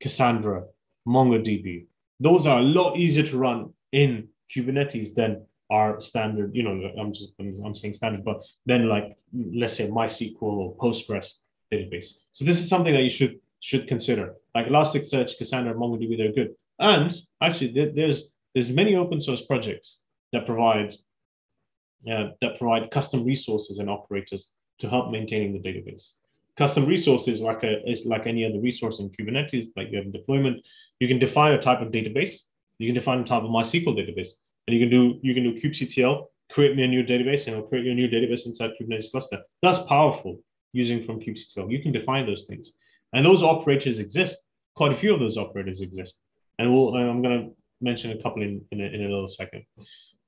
cassandra 0.00 0.62
mongodb 1.06 1.86
those 2.20 2.46
are 2.46 2.58
a 2.58 2.62
lot 2.62 2.96
easier 2.96 3.24
to 3.24 3.38
run 3.38 3.72
in 3.92 4.28
Kubernetes 4.50 5.14
than 5.14 5.44
our 5.70 6.00
standard, 6.00 6.54
you 6.54 6.62
know, 6.62 6.90
I'm 6.98 7.12
just 7.12 7.34
I'm, 7.38 7.54
I'm 7.64 7.74
saying 7.74 7.94
standard, 7.94 8.24
but 8.24 8.42
then 8.64 8.88
like 8.88 9.16
let's 9.54 9.74
say 9.74 9.88
MySQL 9.88 10.42
or 10.42 10.76
Postgres 10.76 11.40
database. 11.72 12.14
So 12.32 12.44
this 12.44 12.58
is 12.58 12.68
something 12.68 12.94
that 12.94 13.02
you 13.02 13.10
should 13.10 13.38
should 13.60 13.86
consider. 13.86 14.34
Like 14.54 14.66
Elasticsearch, 14.66 15.36
Cassandra, 15.36 15.74
MongoDB, 15.74 16.16
they're 16.16 16.32
good. 16.32 16.54
And 16.78 17.12
actually, 17.42 17.92
there's 17.94 18.32
there's 18.54 18.70
many 18.70 18.96
open 18.96 19.20
source 19.20 19.44
projects 19.44 20.00
that 20.32 20.46
provide 20.46 20.94
uh, 22.10 22.28
that 22.40 22.58
provide 22.58 22.90
custom 22.90 23.24
resources 23.24 23.78
and 23.78 23.90
operators 23.90 24.50
to 24.78 24.88
help 24.88 25.10
maintaining 25.10 25.52
the 25.52 25.68
database 25.68 26.14
custom 26.58 26.84
resources 26.86 27.40
like 27.40 27.62
a 27.62 27.88
is 27.88 28.04
like 28.04 28.26
any 28.26 28.44
other 28.44 28.58
resource 28.58 28.98
in 28.98 29.08
Kubernetes, 29.10 29.68
like 29.76 29.90
you 29.90 29.98
have 29.98 30.08
a 30.08 30.10
deployment. 30.10 30.66
You 30.98 31.06
can 31.06 31.20
define 31.20 31.52
a 31.52 31.58
type 31.58 31.80
of 31.80 31.88
database. 31.88 32.40
You 32.78 32.88
can 32.88 32.96
define 32.96 33.20
a 33.20 33.24
type 33.24 33.44
of 33.44 33.50
MySQL 33.50 33.96
database, 33.96 34.30
and 34.66 34.76
you 34.76 34.80
can 34.80 34.90
do 34.90 35.18
you 35.22 35.32
can 35.34 35.44
do 35.44 35.54
kubectl, 35.54 36.26
create 36.50 36.76
me 36.76 36.82
a 36.82 36.88
new 36.88 37.04
database, 37.04 37.46
and 37.46 37.56
it'll 37.56 37.68
create 37.68 37.86
you 37.86 37.92
a 37.92 37.94
new 37.94 38.08
database 38.08 38.46
inside 38.46 38.72
Kubernetes 38.78 39.10
cluster. 39.10 39.40
That's 39.62 39.78
powerful 39.78 40.40
using 40.72 41.04
from 41.04 41.20
kubectl. 41.20 41.70
You 41.70 41.80
can 41.80 41.92
define 41.92 42.26
those 42.26 42.44
things, 42.44 42.72
and 43.12 43.24
those 43.24 43.42
operators 43.42 44.00
exist. 44.00 44.38
Quite 44.74 44.92
a 44.92 44.96
few 44.96 45.14
of 45.14 45.20
those 45.20 45.36
operators 45.36 45.80
exist, 45.80 46.20
and 46.58 46.72
we'll, 46.72 46.94
I'm 46.94 47.22
going 47.22 47.42
to 47.42 47.56
mention 47.80 48.10
a 48.12 48.22
couple 48.22 48.42
in 48.42 48.62
in 48.72 48.80
a, 48.80 48.84
in 48.84 49.00
a 49.02 49.08
little 49.08 49.28
second. 49.28 49.64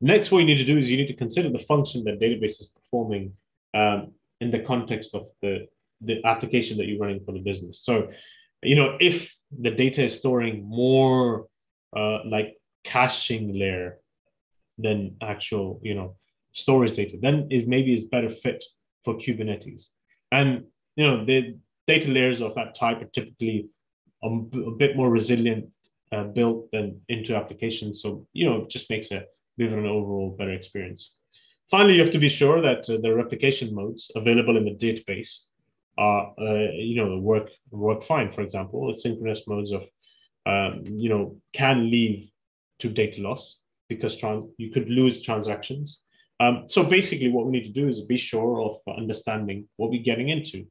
Next, 0.01 0.31
what 0.31 0.39
you 0.39 0.47
need 0.47 0.59
to 0.59 0.65
do 0.65 0.79
is 0.79 0.91
you 0.91 0.97
need 0.97 1.09
to 1.09 1.17
consider 1.17 1.51
the 1.51 1.59
function 1.59 2.05
that 2.05 2.21
database 2.21 2.61
is 2.61 2.73
performing 2.75 3.33
um, 3.75 4.13
in 4.41 4.51
the 4.51 4.61
context 4.61 5.15
of 5.15 5.27
the 5.43 5.67
the 6.01 6.25
application 6.25 6.79
that 6.79 6.87
you're 6.87 6.99
running 6.99 7.23
for 7.25 7.33
the 7.33 7.41
business. 7.41 7.81
So, 7.81 8.11
you 8.63 8.75
know, 8.75 8.97
if 9.01 9.35
the 9.59 9.71
data 9.71 10.05
is 10.05 10.17
storing 10.17 10.65
more 10.65 11.47
uh, 11.95 12.21
like 12.25 12.57
caching 12.85 13.59
layer 13.59 13.99
than 14.79 15.17
actual, 15.21 15.81
you 15.83 15.95
know, 15.95 16.17
storage 16.53 16.95
data, 16.95 17.19
then 17.21 17.49
is 17.51 17.67
maybe 17.67 17.93
is 17.93 18.05
better 18.05 18.31
fit 18.31 18.65
for 19.05 19.15
Kubernetes. 19.15 19.89
And 20.33 20.65
you 20.97 21.07
know, 21.07 21.25
the 21.25 21.57
data 21.87 22.11
layers 22.11 22.41
of 22.41 22.55
that 22.55 22.75
type 22.75 23.03
are 23.03 23.11
typically 23.13 23.69
a, 24.23 24.29
a 24.29 24.71
bit 24.71 24.97
more 24.97 25.11
resilient 25.11 25.67
uh, 26.13 26.25
built 26.25 26.71
than 26.73 27.01
into 27.09 27.37
applications. 27.37 28.03
So 28.03 28.27
you 28.33 28.49
know, 28.49 28.63
it 28.63 28.71
just 28.71 28.91
makes 28.91 29.11
a 29.13 29.25
bit 29.57 29.73
of 29.73 29.79
an 29.79 29.87
overall 29.87 30.35
better 30.39 30.53
experience. 30.53 31.17
Finally, 31.71 31.95
you 31.95 32.03
have 32.03 32.13
to 32.13 32.19
be 32.19 32.29
sure 32.29 32.61
that 32.61 32.89
uh, 32.91 32.99
the 33.01 33.15
replication 33.15 33.75
modes 33.75 34.11
available 34.17 34.57
in 34.57 34.65
the 34.65 34.75
database 34.75 35.45
are 35.99 36.35
uh, 36.39 36.73
you 36.73 36.97
know 36.97 37.19
work 37.19 37.51
work 37.71 38.05
fine. 38.05 38.33
For 38.33 38.43
example, 38.43 38.93
asynchronous 38.93 39.47
modes 39.47 39.73
of 39.73 39.83
um, 40.47 40.83
you 40.87 41.09
know 41.09 41.37
can 41.53 41.91
lead 41.91 42.33
to 42.81 42.89
data 42.89 43.21
loss 43.23 43.61
because 43.89 44.21
you 44.57 44.71
could 44.71 44.89
lose 44.89 45.23
transactions. 45.23 46.03
Um, 46.41 46.65
so 46.69 46.83
basically, 46.83 47.31
what 47.31 47.45
we 47.45 47.53
need 47.53 47.65
to 47.65 47.81
do 47.81 47.87
is 47.87 48.01
be 48.01 48.17
sure 48.17 48.63
of 48.63 48.97
understanding 48.97 49.69
what 49.77 49.91
we're 49.91 50.03
getting 50.03 50.31
into, 50.31 50.67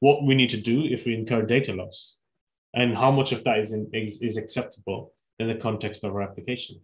what 0.00 0.24
we 0.24 0.34
need 0.34 0.50
to 0.50 0.60
do 0.60 0.84
if 0.84 1.06
we 1.06 1.14
incur 1.14 1.42
data 1.42 1.72
loss, 1.72 2.18
and 2.74 2.96
how 2.96 3.10
much 3.10 3.32
of 3.32 3.44
that 3.44 3.58
is, 3.58 3.72
in, 3.72 3.88
is, 3.92 4.20
is 4.22 4.36
acceptable 4.36 5.12
in 5.38 5.48
the 5.48 5.54
context 5.54 6.04
of 6.04 6.14
our 6.14 6.22
application. 6.22 6.80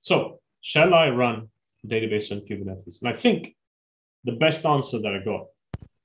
So, 0.00 0.40
shall 0.60 0.94
I 0.94 1.10
run 1.10 1.48
database 1.86 2.32
on 2.32 2.40
Kubernetes? 2.40 3.00
And 3.00 3.08
I 3.08 3.14
think 3.14 3.56
the 4.24 4.32
best 4.32 4.66
answer 4.66 4.98
that 5.00 5.14
I 5.14 5.24
got 5.24 5.46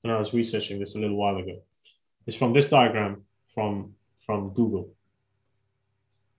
when 0.04 0.12
I 0.12 0.18
was 0.18 0.34
researching 0.34 0.78
this 0.78 0.96
a 0.96 0.98
little 0.98 1.16
while 1.16 1.38
ago, 1.38 1.62
is 2.26 2.34
from 2.34 2.52
this 2.52 2.68
diagram 2.68 3.22
from 3.54 3.94
from 4.26 4.50
Google. 4.50 4.90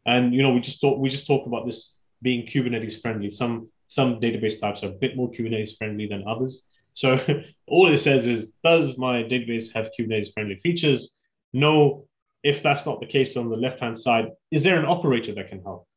And 0.05 0.35
you 0.35 0.43
know, 0.43 0.53
we 0.53 0.59
just 0.59 0.79
thought 0.79 0.99
we 0.99 1.09
just 1.09 1.25
talked 1.25 1.47
about 1.47 1.65
this 1.65 1.95
being 2.21 2.45
Kubernetes 2.45 3.01
friendly. 3.01 3.31
Some 3.31 3.69
some 3.87 4.19
database 4.19 4.61
types 4.61 4.83
are 4.83 4.89
a 4.89 4.99
bit 5.03 5.17
more 5.17 5.31
Kubernetes 5.31 5.77
friendly 5.77 6.07
than 6.07 6.23
others. 6.27 6.67
So 6.93 7.19
all 7.67 7.91
it 7.91 7.97
says 7.97 8.27
is, 8.27 8.53
does 8.63 8.99
my 8.99 9.23
database 9.23 9.73
have 9.73 9.89
Kubernetes 9.97 10.33
friendly 10.33 10.59
features? 10.61 11.13
No. 11.51 12.05
If 12.51 12.61
that's 12.61 12.85
not 12.85 12.99
the 12.99 13.07
case 13.17 13.35
on 13.35 13.49
the 13.49 13.57
left 13.65 13.79
hand 13.79 13.97
side, 13.97 14.27
is 14.51 14.63
there 14.63 14.79
an 14.79 14.85
operator 14.85 15.33
that 15.33 15.49
can 15.49 15.61
help? 15.63 15.87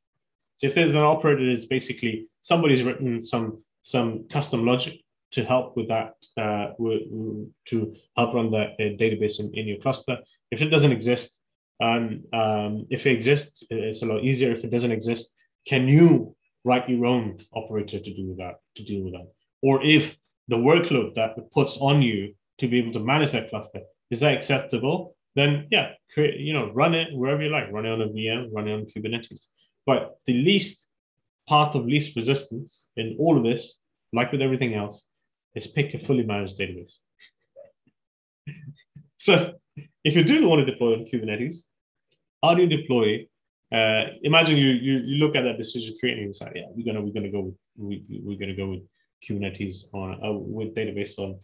So 0.56 0.66
if 0.66 0.74
there's 0.74 0.94
an 0.94 1.08
operator, 1.14 1.48
it's 1.48 1.66
basically 1.66 2.26
somebody's 2.40 2.82
written 2.82 3.22
some 3.22 3.62
some 3.82 4.10
custom 4.28 4.64
logic 4.64 4.94
to 5.30 5.44
help 5.44 5.76
with 5.76 5.88
that, 5.88 6.14
uh, 6.36 6.68
to 7.70 7.94
help 8.16 8.34
run 8.34 8.50
the 8.50 8.62
uh, 8.62 8.96
database 9.02 9.40
in, 9.40 9.46
in 9.58 9.68
your 9.68 9.80
cluster. 9.84 10.16
If 10.50 10.62
it 10.62 10.70
doesn't 10.70 10.92
exist, 10.92 11.40
um, 11.80 12.24
um, 12.32 12.86
if 12.90 13.06
it 13.06 13.12
exists, 13.12 13.62
it's 13.68 14.02
a 14.02 14.06
lot 14.06 14.24
easier. 14.24 14.52
If 14.52 14.64
it 14.64 14.70
doesn't 14.70 14.92
exist, 14.98 15.34
can 15.66 15.86
you 15.86 16.34
write 16.64 16.88
your 16.88 17.04
own 17.04 17.38
operator 17.54 17.98
to 18.00 18.14
do 18.14 18.34
that, 18.38 18.54
to 18.76 18.82
deal 18.84 19.04
with 19.04 19.12
that? 19.12 19.28
Or 19.62 19.82
if 19.84 20.18
the 20.48 20.56
workload 20.56 21.14
that 21.16 21.36
it 21.36 21.52
puts 21.52 21.76
on 21.78 22.00
you 22.00 22.34
to 22.60 22.68
be 22.68 22.78
able 22.78 22.94
to 22.94 23.00
manage 23.00 23.32
that 23.32 23.50
cluster, 23.50 23.80
is 24.10 24.20
that 24.20 24.34
acceptable? 24.34 25.14
Then 25.38 25.68
yeah, 25.70 25.92
create, 26.12 26.40
you 26.40 26.52
know, 26.52 26.72
run 26.72 26.96
it 26.96 27.14
wherever 27.14 27.40
you 27.40 27.48
like, 27.48 27.70
run 27.70 27.86
it 27.86 27.92
on 27.92 28.02
a 28.02 28.08
VM, 28.08 28.48
run 28.52 28.66
it 28.66 28.72
on 28.72 28.86
Kubernetes. 28.86 29.46
But 29.86 30.16
the 30.26 30.32
least 30.32 30.88
path 31.48 31.76
of 31.76 31.86
least 31.86 32.16
resistance 32.16 32.88
in 32.96 33.14
all 33.20 33.36
of 33.38 33.44
this, 33.44 33.78
like 34.12 34.32
with 34.32 34.42
everything 34.42 34.74
else, 34.74 35.06
is 35.54 35.68
pick 35.68 35.94
a 35.94 35.98
fully 35.98 36.24
managed 36.24 36.58
database. 36.58 36.96
so 39.16 39.52
if 40.02 40.16
you 40.16 40.24
do 40.24 40.48
want 40.48 40.66
to 40.66 40.72
deploy 40.72 40.94
on 40.94 41.04
Kubernetes, 41.04 41.58
how 42.42 42.54
do 42.54 42.62
you 42.62 42.68
deploy? 42.68 43.24
Uh, 43.72 44.06
imagine 44.22 44.56
you, 44.56 44.70
you 44.70 44.94
you 45.08 45.16
look 45.18 45.36
at 45.36 45.42
that 45.42 45.56
decision 45.56 45.94
tree 46.00 46.12
and 46.12 46.20
you 46.20 46.26
decide, 46.28 46.52
yeah, 46.56 46.64
we're 46.74 46.84
gonna 46.84 47.00
we're 47.00 47.12
gonna 47.12 47.30
go 47.30 47.42
with, 47.42 47.54
we, 47.76 48.02
we're 48.24 48.38
gonna 48.38 48.56
go 48.56 48.70
with 48.70 48.82
Kubernetes 49.24 49.94
on 49.94 50.14
uh, 50.24 50.32
with 50.32 50.74
database 50.74 51.16
on 51.16 51.38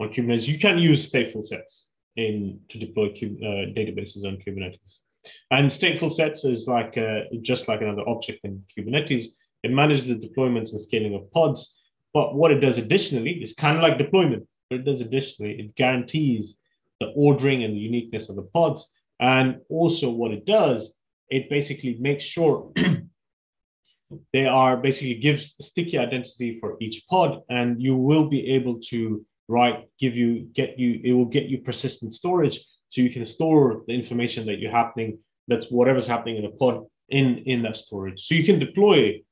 on 0.00 0.08
Kubernetes. 0.12 0.46
You 0.46 0.58
can 0.58 0.78
use 0.78 1.10
stateful 1.10 1.42
sets 1.42 1.92
in 2.18 2.60
to 2.68 2.78
deploy 2.78 3.06
uh, 3.06 3.70
databases 3.78 4.26
on 4.26 4.36
Kubernetes. 4.36 4.98
And 5.50 5.70
stateful 5.70 6.12
sets 6.12 6.44
is 6.44 6.66
like 6.66 6.98
uh, 6.98 7.20
just 7.42 7.68
like 7.68 7.80
another 7.80 8.06
object 8.08 8.40
in 8.44 8.64
Kubernetes. 8.76 9.24
It 9.62 9.70
manages 9.70 10.08
the 10.08 10.16
deployments 10.16 10.70
and 10.72 10.80
scaling 10.80 11.14
of 11.14 11.30
pods. 11.32 11.80
But 12.12 12.34
what 12.34 12.50
it 12.50 12.60
does 12.60 12.78
additionally 12.78 13.42
is 13.42 13.54
kind 13.54 13.76
of 13.76 13.82
like 13.82 13.98
deployment. 13.98 14.46
What 14.68 14.80
it 14.80 14.84
does 14.84 15.00
additionally, 15.00 15.60
it 15.60 15.74
guarantees 15.76 16.58
the 17.00 17.08
ordering 17.14 17.62
and 17.62 17.74
the 17.74 17.80
uniqueness 17.80 18.28
of 18.28 18.36
the 18.36 18.42
pods. 18.42 18.90
And 19.20 19.60
also, 19.68 20.10
what 20.10 20.32
it 20.32 20.44
does, 20.44 20.94
it 21.30 21.48
basically 21.50 21.96
makes 22.00 22.24
sure 22.24 22.72
they 24.32 24.46
are 24.46 24.76
basically 24.76 25.14
gives 25.14 25.56
sticky 25.60 25.98
identity 25.98 26.58
for 26.60 26.76
each 26.80 27.06
pod, 27.08 27.42
and 27.48 27.80
you 27.80 27.94
will 27.96 28.28
be 28.28 28.52
able 28.52 28.80
to 28.90 29.24
write, 29.48 29.88
give 29.98 30.14
you, 30.14 30.48
get 30.52 30.78
you, 30.78 31.00
it 31.02 31.12
will 31.12 31.24
get 31.24 31.44
you 31.44 31.58
persistent 31.58 32.14
storage, 32.14 32.64
so 32.90 33.00
you 33.00 33.10
can 33.10 33.24
store 33.24 33.82
the 33.86 33.94
information 33.94 34.46
that 34.46 34.58
you're 34.58 34.70
happening, 34.70 35.18
that's 35.48 35.70
whatever's 35.70 36.06
happening 36.06 36.36
in 36.36 36.44
a 36.44 36.50
pod 36.50 36.86
in 37.08 37.38
in 37.38 37.62
that 37.62 37.76
storage. 37.76 38.26
So 38.26 38.34
you 38.34 38.44
can 38.44 38.58
deploy 38.58 39.22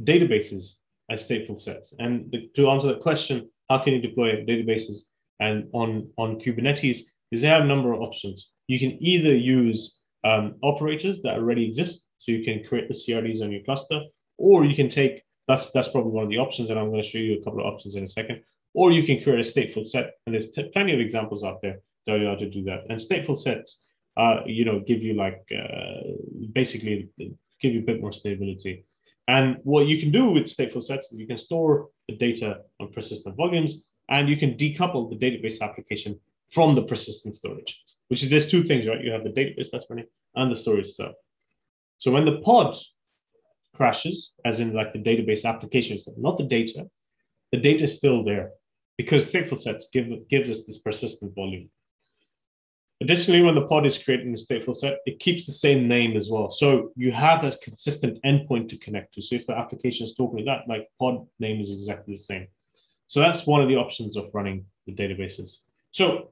databases 0.00 0.76
as 1.10 1.26
stateful 1.26 1.60
sets. 1.60 1.92
And 1.98 2.30
the, 2.30 2.48
to 2.56 2.70
answer 2.70 2.88
the 2.88 2.98
question, 2.98 3.50
how 3.68 3.78
can 3.78 3.94
you 3.94 4.00
deploy 4.00 4.44
databases 4.44 5.10
and 5.40 5.68
on 5.72 6.10
on 6.16 6.40
Kubernetes? 6.40 7.00
Is 7.30 7.42
they 7.42 7.48
have 7.48 7.62
a 7.62 7.66
number 7.66 7.92
of 7.92 8.00
options. 8.00 8.52
You 8.68 8.78
can 8.78 8.96
either 9.02 9.34
use 9.34 9.98
um, 10.24 10.54
operators 10.62 11.20
that 11.22 11.34
already 11.34 11.66
exist, 11.66 12.06
so 12.18 12.32
you 12.32 12.44
can 12.44 12.64
create 12.64 12.88
the 12.88 12.94
CRDs 12.94 13.42
on 13.42 13.50
your 13.50 13.62
cluster, 13.64 14.00
or 14.38 14.64
you 14.64 14.76
can 14.76 14.88
take 14.88 15.22
that's 15.48 15.70
that's 15.70 15.88
probably 15.88 16.12
one 16.12 16.24
of 16.24 16.30
the 16.30 16.38
options, 16.38 16.70
and 16.70 16.78
I'm 16.78 16.90
going 16.90 17.02
to 17.02 17.08
show 17.08 17.18
you 17.18 17.38
a 17.38 17.44
couple 17.44 17.60
of 17.60 17.66
options 17.66 17.96
in 17.96 18.04
a 18.04 18.08
second. 18.08 18.42
Or 18.74 18.90
you 18.90 19.04
can 19.04 19.22
create 19.22 19.38
a 19.38 19.48
stateful 19.48 19.86
set, 19.86 20.14
and 20.26 20.34
there's 20.34 20.50
t- 20.50 20.68
plenty 20.72 20.92
of 20.92 21.00
examples 21.00 21.44
out 21.44 21.62
there 21.62 21.78
that 22.06 22.16
allow 22.16 22.34
to 22.34 22.50
do 22.50 22.64
that. 22.64 22.80
And 22.88 22.98
stateful 22.98 23.38
sets, 23.38 23.84
uh, 24.16 24.40
you 24.46 24.64
know, 24.64 24.80
give 24.80 25.02
you 25.02 25.14
like 25.14 25.42
uh, 25.56 26.00
basically 26.52 27.08
give 27.18 27.72
you 27.72 27.80
a 27.80 27.84
bit 27.84 28.00
more 28.00 28.12
stability. 28.12 28.84
And 29.28 29.58
what 29.62 29.86
you 29.86 29.98
can 29.98 30.10
do 30.10 30.30
with 30.30 30.44
stateful 30.44 30.82
sets 30.82 31.10
is 31.10 31.18
you 31.18 31.26
can 31.26 31.38
store 31.38 31.88
the 32.08 32.16
data 32.16 32.60
on 32.80 32.92
persistent 32.92 33.36
volumes, 33.36 33.84
and 34.08 34.28
you 34.28 34.36
can 34.36 34.54
decouple 34.54 35.08
the 35.08 35.16
database 35.16 35.60
application 35.60 36.18
from 36.50 36.74
the 36.74 36.82
persistent 36.82 37.34
storage. 37.34 37.82
Which 38.08 38.22
is 38.22 38.30
there's 38.30 38.50
two 38.50 38.64
things, 38.64 38.86
right? 38.86 39.02
You 39.02 39.12
have 39.12 39.24
the 39.24 39.30
database 39.30 39.68
that's 39.72 39.86
running 39.88 40.06
and 40.34 40.50
the 40.50 40.56
storage 40.56 40.86
itself. 40.86 41.14
So 41.98 42.10
when 42.10 42.24
the 42.24 42.40
pod 42.40 42.76
crashes, 43.74 44.34
as 44.44 44.60
in 44.60 44.72
like 44.72 44.92
the 44.92 44.98
database 44.98 45.44
applications, 45.44 46.06
not 46.16 46.38
the 46.38 46.44
data, 46.44 46.86
the 47.50 47.58
data 47.58 47.84
is 47.84 47.96
still 47.96 48.24
there 48.24 48.50
because 48.96 49.30
stateful 49.30 49.58
sets 49.58 49.88
give 49.92 50.06
gives 50.28 50.50
us 50.50 50.64
this 50.64 50.78
persistent 50.78 51.34
volume. 51.34 51.68
Additionally, 53.00 53.42
when 53.42 53.54
the 53.54 53.66
pod 53.66 53.84
is 53.84 53.98
created 53.98 54.26
in 54.26 54.34
a 54.34 54.36
stateful 54.36 54.74
set, 54.74 54.98
it 55.04 55.18
keeps 55.18 55.46
the 55.46 55.52
same 55.52 55.88
name 55.88 56.16
as 56.16 56.30
well. 56.30 56.50
So 56.50 56.92
you 56.96 57.10
have 57.12 57.42
a 57.44 57.50
consistent 57.62 58.18
endpoint 58.24 58.68
to 58.68 58.78
connect 58.78 59.14
to. 59.14 59.22
So 59.22 59.34
if 59.34 59.46
the 59.46 59.58
application 59.58 60.06
is 60.06 60.14
talking 60.14 60.44
like 60.44 60.46
that, 60.46 60.72
like 60.72 60.88
pod 60.98 61.26
name 61.40 61.60
is 61.60 61.72
exactly 61.72 62.14
the 62.14 62.18
same. 62.18 62.46
So 63.08 63.20
that's 63.20 63.46
one 63.46 63.60
of 63.60 63.68
the 63.68 63.76
options 63.76 64.16
of 64.16 64.30
running 64.32 64.64
the 64.86 64.94
databases. 64.94 65.58
So, 65.90 66.30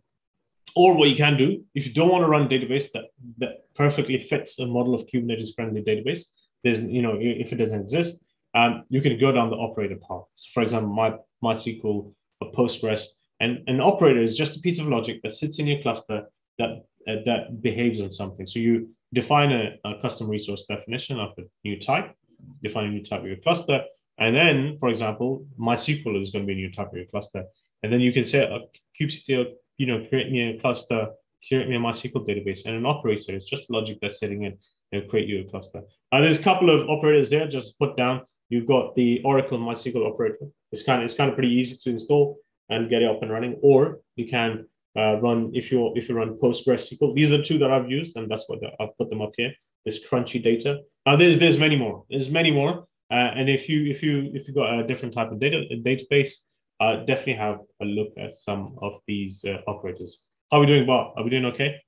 or 0.76 0.94
what 0.94 1.10
you 1.10 1.16
can 1.16 1.36
do, 1.36 1.64
if 1.74 1.86
you 1.86 1.92
don't 1.92 2.08
want 2.08 2.22
to 2.22 2.28
run 2.28 2.42
a 2.42 2.48
database 2.48 2.92
that, 2.92 3.06
that 3.38 3.64
perfectly 3.74 4.18
fits 4.18 4.56
the 4.56 4.66
model 4.66 4.94
of 4.94 5.06
Kubernetes 5.06 5.54
friendly 5.54 5.82
database, 5.82 6.26
there's, 6.62 6.80
you 6.82 7.02
know, 7.02 7.18
if 7.20 7.52
it 7.52 7.56
doesn't 7.56 7.80
exist, 7.80 8.22
um, 8.54 8.84
you 8.88 9.00
can 9.00 9.18
go 9.18 9.32
down 9.32 9.50
the 9.50 9.56
operator 9.56 9.96
path. 9.96 10.24
So 10.34 10.50
for 10.54 10.62
example, 10.62 10.92
my 10.92 11.14
MySQL 11.42 12.14
or 12.42 12.52
Postgres, 12.52 13.04
and 13.40 13.62
an 13.66 13.80
operator 13.80 14.22
is 14.22 14.36
just 14.36 14.56
a 14.56 14.60
piece 14.60 14.78
of 14.78 14.86
logic 14.86 15.20
that 15.22 15.34
sits 15.34 15.58
in 15.58 15.66
your 15.66 15.82
cluster 15.82 16.24
that 16.58 16.84
uh, 17.08 17.16
that 17.26 17.62
behaves 17.62 18.00
on 18.00 18.10
something. 18.10 18.46
So 18.46 18.58
you 18.58 18.88
define 19.12 19.50
a, 19.52 19.76
a, 19.84 20.00
custom 20.00 20.28
resource 20.28 20.64
definition 20.64 21.18
of 21.18 21.30
a 21.38 21.42
new 21.64 21.78
type, 21.78 22.14
define 22.62 22.86
a 22.86 22.90
new 22.90 23.02
type 23.02 23.20
of 23.20 23.26
your 23.26 23.36
cluster, 23.36 23.82
and 24.18 24.36
then, 24.36 24.76
for 24.78 24.88
example, 24.88 25.44
MySQL 25.58 26.20
is 26.22 26.30
going 26.30 26.44
to 26.44 26.46
be 26.46 26.52
a 26.52 26.56
new 26.56 26.72
type 26.72 26.88
of 26.88 26.96
your 26.96 27.06
cluster, 27.06 27.44
and 27.82 27.92
then 27.92 28.00
you 28.00 28.12
can 28.12 28.24
say, 28.24 28.48
uh, 28.48 28.60
kubectl, 28.98 29.52
you 29.78 29.86
know, 29.86 30.06
create 30.08 30.30
me 30.30 30.50
a 30.50 30.60
cluster, 30.60 31.08
create 31.48 31.68
me 31.68 31.76
a 31.76 31.80
MySQL 31.80 32.26
database, 32.28 32.64
and 32.66 32.76
an 32.76 32.86
operator 32.86 33.34
is 33.34 33.46
just 33.46 33.70
logic 33.70 33.98
that's 34.00 34.20
sitting 34.20 34.44
in 34.44 34.56
and 34.92 35.08
create 35.08 35.28
you 35.28 35.40
a 35.40 35.50
cluster. 35.50 35.82
And 36.12 36.22
there's 36.22 36.38
a 36.38 36.42
couple 36.42 36.70
of 36.70 36.88
operators 36.88 37.30
there. 37.30 37.48
Just 37.48 37.78
put 37.78 37.96
down. 37.96 38.22
You've 38.52 38.66
got 38.66 38.94
the 38.94 39.22
Oracle 39.24 39.58
MySQL 39.58 40.06
operator. 40.06 40.46
It's 40.72 40.82
kind 40.82 41.00
of 41.00 41.06
it's 41.06 41.14
kind 41.14 41.30
of 41.30 41.34
pretty 41.36 41.54
easy 41.54 41.74
to 41.82 41.88
install 41.88 42.36
and 42.68 42.90
get 42.90 43.00
it 43.00 43.08
up 43.08 43.22
and 43.22 43.32
running. 43.32 43.54
Or 43.62 44.00
you 44.16 44.28
can 44.28 44.66
uh, 44.94 45.14
run 45.22 45.52
if 45.54 45.72
you 45.72 45.90
if 45.96 46.10
you 46.10 46.14
run 46.14 46.36
PostgreSQL. 46.36 47.14
These 47.14 47.32
are 47.32 47.42
two 47.42 47.56
that 47.60 47.70
I've 47.70 47.90
used, 47.90 48.18
and 48.18 48.30
that's 48.30 48.46
what 48.50 48.60
the, 48.60 48.68
I've 48.78 48.94
put 48.98 49.08
them 49.08 49.22
up 49.22 49.32
here. 49.38 49.54
This 49.86 50.06
crunchy 50.06 50.42
data. 50.44 50.80
Now 51.06 51.16
there's 51.16 51.38
there's 51.38 51.58
many 51.58 51.76
more. 51.76 52.04
There's 52.10 52.28
many 52.28 52.50
more. 52.50 52.86
Uh, 53.10 53.30
and 53.38 53.48
if 53.48 53.70
you 53.70 53.86
if 53.90 54.02
you 54.02 54.30
if 54.34 54.46
you 54.46 54.52
got 54.52 54.78
a 54.78 54.86
different 54.86 55.14
type 55.14 55.32
of 55.32 55.40
data 55.40 55.64
database, 55.90 56.32
uh, 56.80 56.96
definitely 57.06 57.40
have 57.46 57.60
a 57.80 57.86
look 57.86 58.12
at 58.18 58.34
some 58.34 58.76
of 58.82 59.00
these 59.06 59.46
uh, 59.46 59.62
operators. 59.66 60.24
How 60.50 60.58
are 60.58 60.60
we 60.60 60.66
doing, 60.66 60.84
Bob? 60.84 61.14
Are 61.16 61.24
we 61.24 61.30
doing 61.30 61.46
okay? 61.46 61.80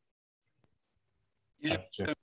Yeah. 1.61 2.14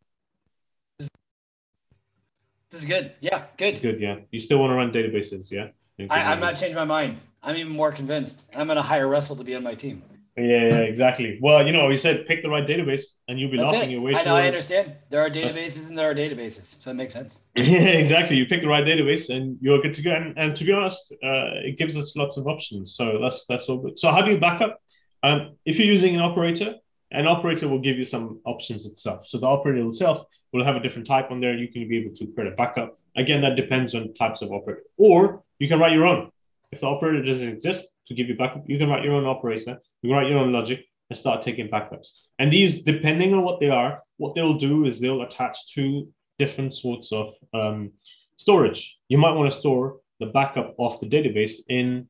This 2.71 2.81
is 2.81 2.87
good. 2.87 3.11
Yeah, 3.19 3.43
good. 3.57 3.73
It's 3.73 3.81
good. 3.81 3.99
Yeah. 3.99 4.19
You 4.31 4.39
still 4.39 4.59
want 4.59 4.71
to 4.71 4.75
run 4.75 4.91
databases? 4.91 5.51
Yeah. 5.51 5.67
I, 6.09 6.31
am 6.31 6.39
not 6.39 6.53
changing 6.53 6.75
my 6.75 6.85
mind. 6.85 7.19
I'm 7.43 7.57
even 7.57 7.71
more 7.71 7.91
convinced. 7.91 8.41
I'm 8.55 8.67
going 8.67 8.77
to 8.77 8.81
hire 8.81 9.07
Russell 9.07 9.35
to 9.35 9.43
be 9.43 9.55
on 9.55 9.63
my 9.63 9.75
team. 9.75 10.01
Yeah, 10.37 10.45
yeah, 10.45 10.77
exactly. 10.77 11.37
Well, 11.41 11.65
you 11.67 11.73
know, 11.73 11.87
we 11.87 11.97
said 11.97 12.25
pick 12.25 12.41
the 12.41 12.49
right 12.49 12.65
database, 12.65 13.01
and 13.27 13.37
you'll 13.37 13.51
be 13.51 13.57
That's 13.57 13.73
laughing 13.73 13.89
it. 13.89 13.93
your 13.93 14.01
way. 14.01 14.15
I 14.15 14.23
know. 14.23 14.37
I 14.37 14.47
understand. 14.47 14.93
There 15.09 15.21
are 15.21 15.29
databases 15.29 15.89
and 15.89 15.97
there 15.97 16.09
are 16.09 16.15
databases, 16.15 16.81
so 16.81 16.89
it 16.91 16.93
makes 16.93 17.13
sense. 17.13 17.39
yeah, 17.55 17.79
exactly. 17.81 18.37
You 18.37 18.45
pick 18.45 18.61
the 18.61 18.69
right 18.69 18.85
database, 18.85 19.29
and 19.29 19.57
you're 19.59 19.81
good 19.81 19.93
to 19.95 20.01
go. 20.01 20.11
And, 20.11 20.37
and 20.37 20.55
to 20.55 20.63
be 20.63 20.71
honest, 20.71 21.11
uh, 21.11 21.67
it 21.67 21.77
gives 21.77 21.97
us 21.97 22.15
lots 22.15 22.37
of 22.37 22.47
options. 22.47 22.95
So 22.95 23.19
that's 23.21 23.45
that's 23.45 23.67
all 23.67 23.79
good. 23.79 23.99
So 23.99 24.09
how 24.09 24.21
do 24.21 24.31
you 24.31 24.39
back 24.39 24.61
up? 24.61 24.81
Um, 25.21 25.57
if 25.65 25.77
you're 25.77 25.87
using 25.87 26.15
an 26.15 26.21
operator, 26.21 26.75
an 27.11 27.27
operator 27.27 27.67
will 27.67 27.81
give 27.81 27.97
you 27.97 28.05
some 28.05 28.39
options 28.45 28.85
itself. 28.85 29.27
So 29.27 29.37
the 29.37 29.47
operator 29.47 29.85
itself 29.85 30.25
will 30.51 30.63
have 30.63 30.75
a 30.75 30.79
different 30.79 31.07
type 31.07 31.31
on 31.31 31.39
there. 31.39 31.55
You 31.55 31.67
can 31.67 31.87
be 31.87 31.97
able 31.97 32.15
to 32.15 32.27
create 32.27 32.51
a 32.51 32.55
backup. 32.55 32.99
Again, 33.15 33.41
that 33.41 33.55
depends 33.55 33.95
on 33.95 34.13
types 34.13 34.41
of 34.41 34.51
operator. 34.51 34.83
Or 34.97 35.43
you 35.59 35.67
can 35.67 35.79
write 35.79 35.93
your 35.93 36.05
own. 36.05 36.31
If 36.71 36.81
the 36.81 36.87
operator 36.87 37.23
doesn't 37.23 37.47
exist 37.47 37.89
to 38.07 38.13
give 38.13 38.27
you 38.27 38.35
backup, 38.35 38.63
you 38.67 38.77
can 38.77 38.89
write 38.89 39.03
your 39.03 39.13
own 39.13 39.25
operator. 39.25 39.79
You 40.01 40.09
can 40.09 40.17
write 40.17 40.29
your 40.29 40.39
own 40.39 40.51
logic 40.51 40.85
and 41.09 41.17
start 41.17 41.41
taking 41.41 41.67
backups. 41.67 42.21
And 42.39 42.51
these, 42.51 42.83
depending 42.83 43.33
on 43.33 43.43
what 43.43 43.59
they 43.59 43.69
are, 43.69 44.01
what 44.17 44.33
they'll 44.35 44.57
do 44.57 44.85
is 44.85 44.99
they'll 44.99 45.23
attach 45.23 45.73
to 45.73 46.07
different 46.39 46.73
sorts 46.73 47.11
of 47.11 47.35
um, 47.53 47.91
storage. 48.37 48.97
You 49.09 49.17
might 49.17 49.33
want 49.33 49.51
to 49.51 49.59
store 49.59 49.97
the 50.19 50.27
backup 50.27 50.75
of 50.79 50.99
the 50.99 51.07
database 51.07 51.55
in 51.67 52.07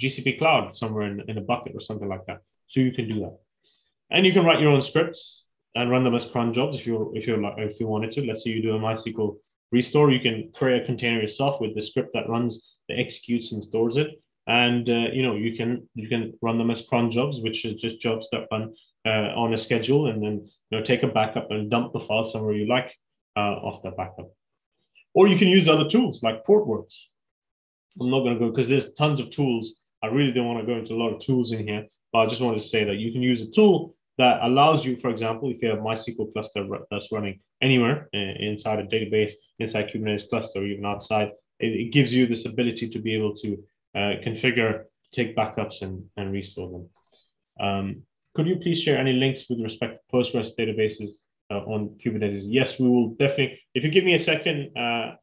GCP 0.00 0.38
Cloud 0.38 0.74
somewhere 0.74 1.06
in, 1.06 1.20
in 1.28 1.36
a 1.36 1.42
bucket 1.42 1.74
or 1.74 1.80
something 1.80 2.08
like 2.08 2.24
that. 2.26 2.40
So 2.66 2.80
you 2.80 2.92
can 2.92 3.08
do 3.08 3.20
that. 3.20 3.36
And 4.10 4.24
you 4.24 4.32
can 4.32 4.44
write 4.44 4.60
your 4.60 4.70
own 4.70 4.82
scripts 4.82 5.44
and 5.74 5.90
run 5.90 6.04
them 6.04 6.14
as 6.14 6.26
cron 6.26 6.52
jobs 6.52 6.76
if 6.76 6.86
you 6.86 7.12
if 7.14 7.26
you 7.26 7.34
if 7.58 7.80
you 7.80 7.86
wanted 7.86 8.12
to. 8.12 8.26
Let's 8.26 8.44
say 8.44 8.50
you 8.50 8.62
do 8.62 8.76
a 8.76 8.78
MySQL 8.78 9.36
restore, 9.72 10.10
you 10.10 10.20
can 10.20 10.50
create 10.54 10.82
a 10.82 10.86
container 10.86 11.20
yourself 11.20 11.60
with 11.60 11.74
the 11.74 11.82
script 11.82 12.10
that 12.14 12.28
runs, 12.28 12.74
that 12.88 12.98
executes 12.98 13.52
and 13.52 13.62
stores 13.62 13.96
it, 13.96 14.20
and 14.46 14.88
uh, 14.90 15.08
you 15.12 15.22
know 15.22 15.36
you 15.36 15.56
can 15.56 15.88
you 15.94 16.08
can 16.08 16.32
run 16.42 16.58
them 16.58 16.70
as 16.70 16.86
cron 16.86 17.10
jobs, 17.10 17.40
which 17.40 17.64
is 17.64 17.80
just 17.80 18.00
jobs 18.00 18.28
that 18.32 18.48
run 18.50 18.74
uh, 19.06 19.32
on 19.36 19.54
a 19.54 19.58
schedule, 19.58 20.08
and 20.08 20.22
then 20.22 20.48
you 20.70 20.78
know 20.78 20.82
take 20.82 21.02
a 21.02 21.08
backup 21.08 21.50
and 21.50 21.70
dump 21.70 21.92
the 21.92 22.00
file 22.00 22.24
somewhere 22.24 22.54
you 22.54 22.66
like 22.66 22.96
uh, 23.36 23.56
off 23.66 23.82
that 23.82 23.96
backup. 23.96 24.30
Or 25.14 25.26
you 25.26 25.36
can 25.36 25.48
use 25.48 25.68
other 25.68 25.88
tools 25.88 26.22
like 26.22 26.44
Portworx. 26.44 27.04
I'm 28.00 28.10
not 28.10 28.20
going 28.20 28.34
to 28.34 28.40
go 28.40 28.50
because 28.50 28.68
there's 28.68 28.92
tons 28.94 29.18
of 29.18 29.30
tools. 29.30 29.76
I 30.02 30.06
really 30.06 30.32
don't 30.32 30.46
want 30.46 30.60
to 30.60 30.66
go 30.66 30.78
into 30.78 30.94
a 30.94 31.00
lot 31.02 31.12
of 31.12 31.20
tools 31.20 31.52
in 31.52 31.66
here, 31.66 31.86
but 32.12 32.20
I 32.20 32.26
just 32.26 32.40
wanted 32.40 32.60
to 32.60 32.68
say 32.68 32.84
that 32.84 32.96
you 32.96 33.12
can 33.12 33.22
use 33.22 33.42
a 33.42 33.50
tool 33.50 33.94
that 34.18 34.40
allows 34.42 34.84
you, 34.84 34.96
for 34.96 35.10
example, 35.10 35.50
if 35.50 35.62
you 35.62 35.68
have 35.68 35.78
MySQL 35.78 36.32
cluster 36.32 36.66
that's 36.90 37.12
running 37.12 37.40
anywhere 37.62 38.08
uh, 38.14 38.18
inside 38.18 38.78
a 38.78 38.86
database, 38.86 39.32
inside 39.58 39.88
Kubernetes 39.88 40.28
cluster, 40.28 40.60
or 40.60 40.66
even 40.66 40.84
outside, 40.84 41.30
it, 41.58 41.72
it 41.72 41.92
gives 41.92 42.12
you 42.12 42.26
this 42.26 42.46
ability 42.46 42.88
to 42.88 42.98
be 42.98 43.14
able 43.14 43.34
to 43.36 43.62
uh, 43.94 44.14
configure, 44.24 44.84
take 45.12 45.36
backups, 45.36 45.82
and, 45.82 46.04
and 46.16 46.32
restore 46.32 46.70
them. 46.70 46.88
Um, 47.60 48.02
could 48.34 48.46
you 48.46 48.56
please 48.56 48.80
share 48.80 48.98
any 48.98 49.12
links 49.12 49.46
with 49.48 49.60
respect 49.60 50.00
to 50.10 50.16
Postgres 50.16 50.50
databases 50.58 51.24
uh, 51.50 51.64
on 51.64 51.96
Kubernetes? 51.98 52.44
Yes, 52.46 52.78
we 52.78 52.88
will 52.88 53.10
definitely. 53.10 53.60
If 53.74 53.84
you 53.84 53.90
give 53.90 54.04
me 54.04 54.14
a 54.14 54.18
second, 54.18 54.76
uh, 54.76 55.14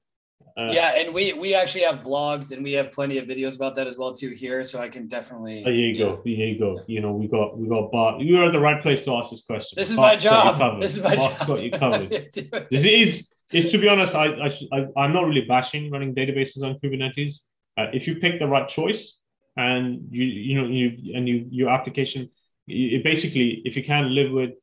uh, 0.57 0.71
yeah, 0.71 0.93
and 0.97 1.13
we 1.13 1.33
we 1.33 1.53
actually 1.53 1.83
have 1.83 1.99
blogs 1.99 2.51
and 2.51 2.63
we 2.63 2.73
have 2.73 2.91
plenty 2.91 3.19
of 3.19 3.25
videos 3.25 3.55
about 3.55 3.75
that 3.75 3.85
as 3.85 3.95
well 3.95 4.11
too 4.11 4.29
here, 4.29 4.63
so 4.63 4.79
I 4.79 4.89
can 4.89 5.07
definitely. 5.07 5.63
There 5.63 5.71
you 5.71 5.99
go. 5.99 6.21
There 6.25 6.33
you 6.33 6.57
go. 6.57 6.81
You 6.87 6.99
know, 7.01 7.13
we 7.13 7.27
got 7.27 7.55
we 7.55 7.67
got 7.67 7.91
Bart. 7.91 8.21
You 8.21 8.41
are 8.41 8.45
at 8.45 8.53
the 8.53 8.59
right 8.59 8.81
place 8.81 9.05
to 9.05 9.13
ask 9.13 9.29
this 9.29 9.43
question. 9.43 9.75
This 9.77 9.91
is 9.91 9.95
Bart's 9.95 10.25
my 10.25 10.31
job. 10.31 10.81
This 10.81 10.97
is 10.97 11.03
my 11.03 11.15
Bart's 11.15 11.37
job. 11.39 11.47
got 11.47 11.63
you 11.63 11.71
covered. 11.71 12.09
this 12.71 12.85
is 12.85 13.31
is 13.51 13.71
to 13.71 13.77
be 13.77 13.87
honest, 13.87 14.15
I, 14.15 14.25
I, 14.71 14.87
I 14.97 15.05
am 15.05 15.13
not 15.13 15.27
really 15.27 15.45
bashing 15.45 15.91
running 15.91 16.15
databases 16.15 16.63
on 16.63 16.79
Kubernetes. 16.79 17.41
Uh, 17.77 17.87
if 17.93 18.07
you 18.07 18.15
pick 18.15 18.39
the 18.39 18.47
right 18.47 18.67
choice 18.67 19.19
and 19.57 20.07
you 20.09 20.25
you 20.25 20.55
know 20.59 20.67
you 20.67 21.15
and 21.15 21.29
you 21.29 21.45
your 21.51 21.69
application, 21.69 22.31
it 22.67 23.03
basically 23.03 23.61
if 23.63 23.77
you 23.77 23.83
can 23.83 24.15
live 24.15 24.31
with 24.31 24.53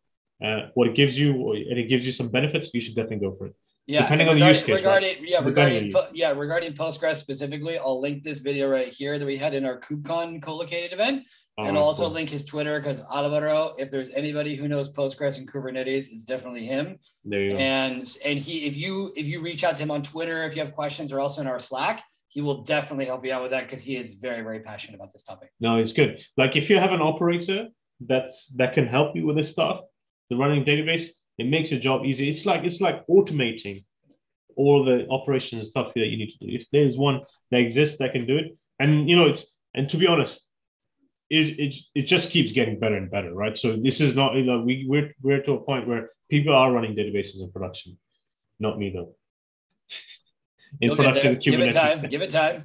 uh, 0.45 0.71
what 0.75 0.89
it 0.89 0.97
gives 0.97 1.17
you 1.17 1.53
and 1.53 1.79
it 1.79 1.89
gives 1.89 2.05
you 2.05 2.11
some 2.11 2.31
benefits, 2.31 2.71
you 2.75 2.81
should 2.81 2.97
definitely 2.97 3.29
go 3.29 3.37
for 3.37 3.47
it. 3.47 3.55
Yeah, 3.87 4.03
depending 4.03 4.29
on 4.29 4.39
the 4.39 4.47
use 4.47 4.63
case. 4.63 4.77
Regarding 4.77 5.19
right? 5.21 5.29
yeah, 5.29 5.41
regarding 5.45 5.93
po- 5.93 6.09
yeah, 6.13 6.31
regarding 6.31 6.73
Postgres 6.73 7.17
specifically, 7.17 7.79
I'll 7.79 8.01
link 8.01 8.23
this 8.23 8.41
video 8.41 8.69
right 8.69 8.89
here 8.89 9.19
that 9.19 9.27
we 9.27 9.37
had 9.37 9.53
in 9.53 9.67
our 9.67 9.79
KubeCon 9.79 10.43
co-located 10.43 10.93
event. 10.93 11.25
All 11.57 11.67
and 11.67 11.77
I'll 11.77 11.85
also 11.85 12.07
cool. 12.07 12.15
link 12.15 12.31
his 12.31 12.45
Twitter 12.45 12.81
because 12.81 13.05
Alvaro, 13.13 13.75
if 13.79 13.91
there's 13.91 14.11
anybody 14.11 14.57
who 14.57 14.67
knows 14.67 14.91
Postgres 14.91 15.39
and 15.39 15.51
Kubernetes, 15.51 16.11
it's 16.11 16.25
definitely 16.25 16.65
him. 16.65 16.99
There 17.25 17.43
you 17.43 17.53
go. 17.53 17.59
And 17.59 18.11
and 18.25 18.39
he, 18.39 18.67
if 18.67 18.77
you 18.77 19.13
if 19.17 19.27
you 19.27 19.41
reach 19.41 19.63
out 19.63 19.77
to 19.77 19.83
him 19.83 19.91
on 19.91 20.03
Twitter, 20.03 20.45
if 20.45 20.57
you 20.57 20.63
have 20.63 20.75
questions, 20.75 21.13
or 21.13 21.21
also 21.21 21.43
in 21.43 21.47
our 21.47 21.61
Slack, 21.61 22.03
he 22.29 22.41
will 22.41 22.63
definitely 22.63 23.05
help 23.05 23.25
you 23.25 23.33
out 23.33 23.43
with 23.43 23.53
that 23.53 23.65
because 23.65 23.85
he 23.85 23.97
is 23.97 24.15
very 24.15 24.43
very 24.43 24.61
passionate 24.61 24.97
about 24.97 25.13
this 25.13 25.23
topic. 25.23 25.51
No, 25.61 25.77
it's 25.77 25.93
good. 25.93 26.25
Like 26.37 26.57
if 26.57 26.71
you 26.71 26.79
have 26.79 26.93
an 26.93 27.03
operator 27.03 27.69
that's 28.01 28.49
that 28.57 28.73
can 28.73 28.87
help 28.87 29.15
you 29.15 29.25
with 29.27 29.37
this 29.37 29.51
stuff, 29.51 29.83
the 30.31 30.37
running 30.37 30.65
database, 30.65 31.11
it 31.39 31.47
makes 31.47 31.71
your 31.71 31.81
job 31.81 32.05
easy. 32.05 32.29
It's 32.29 32.47
like 32.47 32.65
it's 32.65 32.81
like 32.81 33.07
automating 33.07 33.85
all 34.57 34.85
the 34.85 35.07
operations 35.09 35.61
and 35.61 35.69
stuff 35.69 35.93
that 35.95 36.07
you 36.07 36.17
need 36.17 36.31
to 36.31 36.39
do. 36.39 36.47
If 36.49 36.71
there's 36.71 36.97
one 36.97 37.21
that 37.51 37.61
exists 37.61 37.99
that 37.99 38.13
can 38.13 38.27
do 38.27 38.37
it, 38.37 38.57
and 38.79 39.09
you 39.09 39.17
know 39.17 39.27
it's 39.27 39.57
and 39.75 39.89
to 39.91 39.97
be 39.97 40.07
honest, 40.07 40.47
it 41.31 41.59
it, 41.59 41.75
it 41.95 42.03
just 42.03 42.31
keeps 42.31 42.53
getting 42.53 42.79
better 42.79 42.97
and 42.97 43.11
better, 43.11 43.35
right? 43.35 43.57
So 43.57 43.77
this 43.77 44.01
is 44.01 44.15
not 44.15 44.35
you 44.35 44.45
know 44.45 44.61
we 44.61 44.87
we're 44.89 45.13
we're 45.23 45.43
to 45.43 45.55
a 45.55 45.61
point 45.61 45.89
where 45.89 46.11
people 46.31 46.55
are 46.55 46.73
running 46.73 46.95
databases 46.95 47.43
in 47.43 47.51
production, 47.51 47.99
not 48.61 48.79
me 48.79 48.91
though. 48.91 49.15
In 50.81 50.89
You'll 50.89 50.97
production. 50.97 51.39
Give 51.39 51.61
it 51.61 51.73
Kubernetes. 51.73 52.01
time. 52.01 52.11
Give 52.11 52.23
it 52.23 52.31
time. 52.31 52.65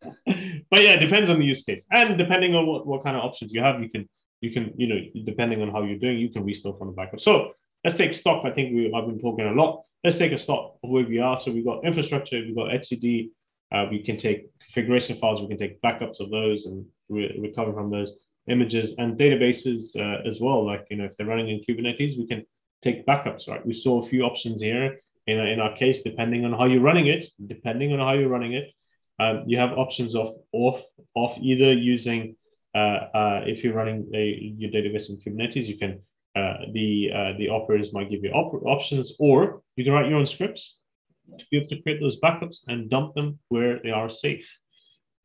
but 0.70 0.82
yeah, 0.84 0.92
it 0.92 1.00
depends 1.00 1.28
on 1.28 1.40
the 1.40 1.44
use 1.44 1.64
case, 1.64 1.84
and 1.90 2.16
depending 2.16 2.54
on 2.54 2.66
what, 2.68 2.86
what 2.86 3.02
kind 3.02 3.16
of 3.16 3.24
options 3.24 3.52
you 3.52 3.60
have, 3.60 3.82
you 3.82 3.88
can 3.88 4.08
you 4.40 4.52
can 4.52 4.72
you 4.76 4.86
know 4.86 5.00
depending 5.24 5.60
on 5.60 5.70
how 5.70 5.82
you're 5.82 5.98
doing, 5.98 6.18
you 6.18 6.28
can 6.28 6.44
restore 6.44 6.76
from 6.78 6.86
the 6.86 6.92
backup. 6.92 7.20
So 7.20 7.52
let's 7.84 7.96
take 7.96 8.14
stock. 8.14 8.44
I 8.44 8.50
think 8.50 8.74
we 8.74 8.92
I've 8.94 9.06
been 9.06 9.20
talking 9.20 9.46
a 9.46 9.52
lot. 9.52 9.82
Let's 10.04 10.16
take 10.16 10.32
a 10.32 10.38
stock 10.38 10.76
of 10.82 10.90
where 10.90 11.04
we 11.04 11.18
are. 11.18 11.38
So 11.38 11.52
we've 11.52 11.64
got 11.64 11.84
infrastructure, 11.84 12.38
we've 12.38 12.56
got 12.56 12.70
etcd. 12.70 13.30
Uh, 13.70 13.86
we 13.90 14.02
can 14.02 14.16
take 14.16 14.46
configuration 14.60 15.16
files, 15.16 15.42
we 15.42 15.48
can 15.48 15.58
take 15.58 15.80
backups 15.82 16.20
of 16.20 16.30
those 16.30 16.66
and 16.66 16.86
re- 17.08 17.38
recover 17.38 17.72
from 17.72 17.90
those 17.90 18.18
images 18.48 18.94
and 18.96 19.18
databases 19.18 19.94
uh, 19.96 20.26
as 20.26 20.40
well. 20.40 20.64
Like 20.64 20.86
you 20.90 20.96
know, 20.96 21.04
if 21.04 21.16
they're 21.16 21.26
running 21.26 21.50
in 21.50 21.60
Kubernetes, 21.60 22.18
we 22.18 22.26
can 22.26 22.44
take 22.82 23.06
backups. 23.06 23.48
Right? 23.48 23.64
We 23.64 23.74
saw 23.74 24.02
a 24.02 24.08
few 24.08 24.22
options 24.22 24.62
here 24.62 25.00
in 25.26 25.38
in 25.38 25.60
our 25.60 25.74
case, 25.76 26.02
depending 26.02 26.44
on 26.44 26.52
how 26.52 26.64
you're 26.64 26.80
running 26.80 27.08
it. 27.08 27.26
Depending 27.46 27.92
on 27.92 27.98
how 27.98 28.14
you're 28.14 28.30
running 28.30 28.54
it, 28.54 28.72
um, 29.20 29.44
you 29.46 29.58
have 29.58 29.72
options 29.72 30.14
of 30.14 30.36
off 30.52 30.82
off 31.14 31.36
either 31.40 31.72
using 31.72 32.36
uh, 32.74 33.00
uh, 33.20 33.40
if 33.46 33.64
you're 33.64 33.74
running 33.74 34.08
a, 34.14 34.54
your 34.56 34.70
database 34.70 35.08
in 35.10 35.18
Kubernetes, 35.18 35.66
you 35.66 35.78
can 35.78 36.00
uh, 36.36 36.58
the 36.72 37.10
uh, 37.14 37.32
the 37.38 37.48
operators 37.48 37.92
might 37.92 38.10
give 38.10 38.22
you 38.22 38.30
op- 38.30 38.62
options, 38.64 39.12
or 39.18 39.62
you 39.76 39.84
can 39.84 39.92
write 39.92 40.08
your 40.08 40.18
own 40.18 40.26
scripts 40.26 40.80
to 41.38 41.44
be 41.50 41.58
able 41.58 41.68
to 41.68 41.82
create 41.82 42.00
those 42.00 42.20
backups 42.20 42.58
and 42.68 42.90
dump 42.90 43.14
them 43.14 43.38
where 43.48 43.80
they 43.82 43.90
are 43.90 44.08
safe. 44.08 44.48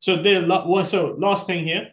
So 0.00 0.16
the 0.16 0.84
so 0.84 1.16
last 1.18 1.46
thing 1.46 1.64
here 1.64 1.90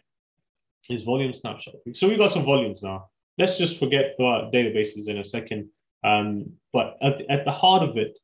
is 0.90 1.02
volume 1.02 1.32
snapshot. 1.32 1.74
So 1.94 2.08
we 2.08 2.16
got 2.16 2.32
some 2.32 2.44
volumes 2.44 2.82
now. 2.82 3.08
Let's 3.38 3.56
just 3.56 3.78
forget 3.78 4.14
the 4.18 4.50
databases 4.52 5.08
in 5.08 5.18
a 5.18 5.24
second. 5.24 5.68
Um, 6.04 6.52
but 6.72 6.96
at, 7.00 7.22
at 7.30 7.44
the 7.44 7.52
heart 7.52 7.82
of 7.82 7.96
it, 7.96 8.18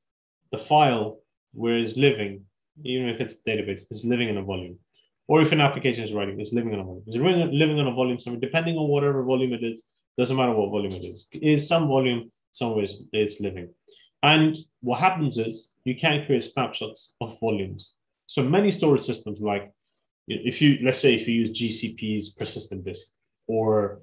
the 0.53 0.59
file 0.59 1.21
where 1.53 1.79
it's 1.79 1.97
living, 1.97 2.45
even 2.85 3.09
if 3.09 3.21
it's 3.21 3.35
a 3.35 3.51
database, 3.51 3.83
is 3.91 4.05
living 4.05 4.29
in 4.29 4.37
a 4.39 4.43
volume. 4.43 4.79
Or 5.29 5.43
if 5.43 5.53
an 5.53 5.61
application 5.61 6.05
is 6.05 6.13
writing, 6.13 6.41
it's 6.41 6.53
living 6.53 6.73
in 6.73 6.81
a 6.81 6.85
volume. 6.85 7.05
It's 7.07 7.17
living 7.17 7.79
in 7.79 7.87
a 7.87 7.93
volume 7.93 8.19
somewhere, 8.19 8.41
depending 8.41 8.77
on 8.77 8.89
whatever 8.89 9.23
volume 9.23 9.53
it 9.53 9.63
is, 9.63 9.85
doesn't 10.19 10.37
matter 10.37 10.53
what 10.53 10.71
volume 10.71 10.93
it 10.93 11.05
is. 11.05 11.29
Is 11.33 11.69
some 11.69 11.87
volume 11.87 12.31
somewhere 12.51 12.85
it's, 12.85 12.97
it's 13.13 13.41
living. 13.41 13.69
And 14.23 14.57
what 14.81 14.99
happens 14.99 15.39
is 15.39 15.73
you 15.85 15.95
can 15.95 16.27
create 16.27 16.43
snapshots 16.43 17.15
of 17.21 17.39
volumes. 17.41 17.95
So 18.27 18.43
many 18.43 18.73
storage 18.73 19.05
systems, 19.05 19.41
like 19.41 19.73
if 20.27 20.61
you 20.61 20.79
let's 20.83 20.99
say 20.99 21.15
if 21.15 21.27
you 21.29 21.35
use 21.43 21.59
GCP's 21.59 22.31
persistent 22.31 22.85
disk 22.85 23.07
or 23.47 24.01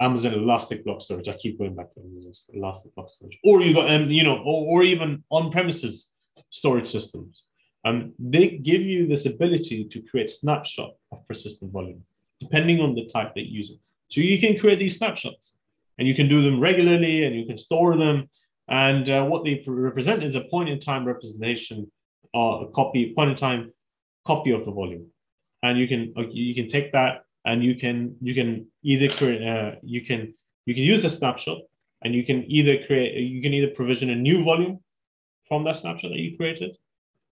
Amazon 0.00 0.34
Elastic 0.34 0.84
Block 0.84 1.00
Storage, 1.00 1.28
I 1.28 1.36
keep 1.36 1.58
going 1.58 1.74
back 1.74 1.94
to 1.94 2.00
Amazon 2.00 2.32
Elastic 2.52 2.94
Block 2.94 3.08
Storage, 3.08 3.38
or 3.44 3.62
you 3.62 3.72
got 3.72 3.90
um, 3.90 4.10
you 4.10 4.24
know, 4.24 4.38
or, 4.38 4.80
or 4.80 4.82
even 4.82 5.22
on-premises 5.30 6.10
storage 6.50 6.86
systems. 6.86 7.44
Um, 7.84 8.12
they 8.18 8.48
give 8.48 8.82
you 8.82 9.06
this 9.06 9.26
ability 9.26 9.84
to 9.84 10.02
create 10.02 10.28
snapshot 10.28 10.90
of 11.12 11.26
persistent 11.28 11.72
volume, 11.72 12.02
depending 12.40 12.80
on 12.80 12.94
the 12.94 13.06
type 13.06 13.34
that 13.36 13.46
you 13.46 13.58
use 13.58 13.70
it. 13.70 13.78
So 14.08 14.20
you 14.20 14.38
can 14.38 14.58
create 14.58 14.78
these 14.78 14.98
snapshots, 14.98 15.54
and 15.98 16.06
you 16.06 16.14
can 16.14 16.28
do 16.28 16.42
them 16.42 16.60
regularly, 16.60 17.24
and 17.24 17.34
you 17.34 17.46
can 17.46 17.58
store 17.58 17.96
them. 17.96 18.28
And 18.68 19.08
uh, 19.08 19.24
what 19.24 19.44
they 19.44 19.62
represent 19.66 20.22
is 20.22 20.34
a 20.34 20.42
point 20.42 20.68
in 20.68 20.80
time 20.80 21.04
representation, 21.04 21.90
or 22.34 22.64
a 22.64 22.66
copy, 22.68 23.12
point 23.14 23.30
in 23.30 23.36
time 23.36 23.72
copy 24.24 24.50
of 24.50 24.64
the 24.64 24.72
volume. 24.72 25.06
And 25.62 25.78
you 25.78 25.88
can 25.88 26.12
you 26.30 26.54
can 26.54 26.68
take 26.68 26.92
that 26.92 27.22
and 27.46 27.64
you 27.64 27.74
can 27.76 28.16
you 28.20 28.34
can 28.34 28.66
either 28.82 29.08
create 29.08 29.42
uh, 29.42 29.76
you 29.82 30.02
can 30.04 30.34
you 30.66 30.74
can 30.74 30.82
use 30.82 31.04
a 31.04 31.10
snapshot 31.10 31.58
and 32.02 32.14
you 32.14 32.24
can 32.24 32.44
either 32.50 32.84
create 32.86 33.14
you 33.14 33.40
can 33.40 33.54
either 33.54 33.68
provision 33.68 34.10
a 34.10 34.16
new 34.16 34.44
volume 34.44 34.80
from 35.48 35.64
that 35.64 35.76
snapshot 35.76 36.10
that 36.10 36.18
you 36.18 36.36
created, 36.36 36.76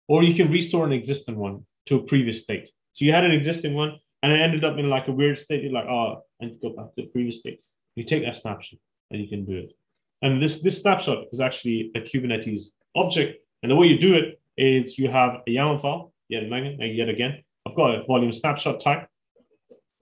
or 0.08 0.24
you 0.24 0.36
can 0.36 0.52
restore 0.52 0.86
an 0.86 0.94
existing 0.94 1.36
one 1.36 1.66
to 1.88 1.96
a 1.96 2.04
previous 2.04 2.44
state. 2.44 2.70
So 2.94 3.06
you 3.06 3.12
had 3.12 3.26
an 3.26 3.32
existing 3.32 3.74
one 3.74 4.00
and 4.24 4.32
it 4.32 4.42
ended 4.42 4.64
up 4.64 4.80
in 4.80 4.90
like 4.90 5.10
a 5.10 5.12
weird 5.12 5.38
state. 5.38 5.64
You're 5.64 5.74
like, 5.74 5.86
oh, 5.86 6.24
I 6.42 6.46
need 6.46 6.60
to 6.60 6.70
go 6.70 6.76
back 6.76 6.96
to 6.96 7.02
the 7.04 7.08
previous 7.08 7.40
state. 7.40 7.60
You 7.96 8.06
take 8.06 8.24
that 8.24 8.38
snapshot 8.38 8.80
and 9.12 9.22
you 9.22 9.28
can 9.28 9.46
do 9.46 9.58
it. 9.58 9.74
And 10.22 10.42
this 10.42 10.64
this 10.64 10.82
snapshot 10.82 11.26
is 11.32 11.42
actually 11.42 11.92
a 11.96 12.00
Kubernetes 12.00 12.62
object. 12.96 13.40
And 13.62 13.72
the 13.72 13.76
way 13.76 13.88
you 13.88 14.00
do 14.00 14.16
it 14.16 14.40
is 14.58 14.98
you 14.98 15.10
have 15.10 15.42
a 15.48 15.52
YAML 15.52 15.82
file, 15.82 16.14
yet 16.30 16.44
again, 16.44 16.78
yet 16.80 17.10
again. 17.10 17.44
I've 17.68 17.76
got 17.76 17.96
a 17.96 18.04
volume 18.06 18.32
snapshot 18.32 18.80
type. 18.80 19.08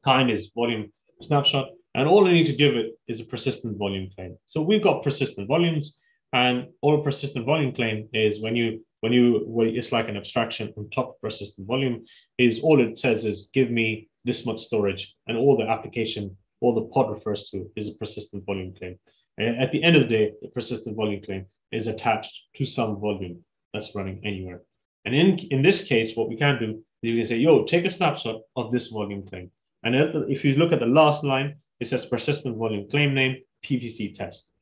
Kind 0.06 0.32
is 0.32 0.52
volume 0.56 0.92
snapshot. 1.22 1.70
And 1.96 2.08
all 2.08 2.28
I 2.28 2.32
need 2.32 2.46
to 2.46 2.54
give 2.54 2.76
it 2.76 2.92
is 3.08 3.20
a 3.20 3.26
persistent 3.26 3.78
volume 3.78 4.10
claim. 4.16 4.38
So 4.48 4.62
we've 4.62 4.84
got 4.84 5.04
persistent 5.04 5.48
volumes, 5.48 6.00
and 6.32 6.68
all 6.82 7.04
persistent 7.04 7.46
volume 7.46 7.74
claim 7.74 8.08
is 8.14 8.42
when 8.42 8.56
you 8.56 8.86
when 9.02 9.14
you 9.14 9.44
well, 9.46 9.68
it's 9.68 9.92
like 9.92 10.08
an 10.08 10.18
abstraction 10.18 10.74
on 10.78 10.90
top 10.90 11.20
persistent 11.22 11.68
volume, 11.68 12.06
is 12.38 12.62
all 12.62 12.80
it 12.80 12.98
says 12.98 13.26
is 13.26 13.50
give 13.54 13.70
me 13.70 14.08
this 14.24 14.46
much 14.46 14.62
storage, 14.62 15.16
and 15.28 15.38
all 15.38 15.58
the 15.58 15.68
application, 15.68 16.36
all 16.62 16.74
the 16.74 16.90
pod 16.94 17.10
refers 17.10 17.50
to 17.50 17.70
is 17.76 17.90
a 17.90 17.96
persistent 17.96 18.46
volume 18.46 18.74
claim. 18.74 18.98
And 19.38 19.58
at 19.60 19.72
the 19.72 19.84
end 19.84 19.96
of 19.96 20.04
the 20.04 20.08
day, 20.08 20.34
the 20.42 20.50
persistent 20.50 20.96
volume 20.96 21.24
claim 21.24 21.46
is 21.72 21.88
attached 21.88 22.48
to 22.56 22.66
some 22.66 23.00
volume 23.00 23.44
that's 23.74 23.96
running 23.96 24.22
anywhere. 24.24 24.62
And 25.06 25.16
in, 25.16 25.40
in 25.50 25.62
this 25.62 25.84
case, 25.84 26.16
what 26.16 26.30
we 26.30 26.38
can 26.38 26.60
do 26.60 26.84
is 27.02 27.10
you 27.10 27.16
can 27.16 27.26
say, 27.26 27.38
yo, 27.38 27.64
take 27.64 27.86
a 27.86 27.90
snapshot 27.90 28.42
of 28.56 28.72
this 28.72 28.88
volume 28.88 29.26
claim. 29.28 29.50
And 29.84 29.96
if 30.30 30.46
you 30.46 30.56
look 30.56 30.72
at 30.72 30.80
the 30.80 30.86
last 30.86 31.24
line, 31.24 31.56
it 31.80 31.88
says 31.88 32.06
persistent 32.06 32.56
volume 32.56 32.88
claim 32.90 33.16
name, 33.16 33.38
PVC 33.66 34.16
test. 34.16 34.54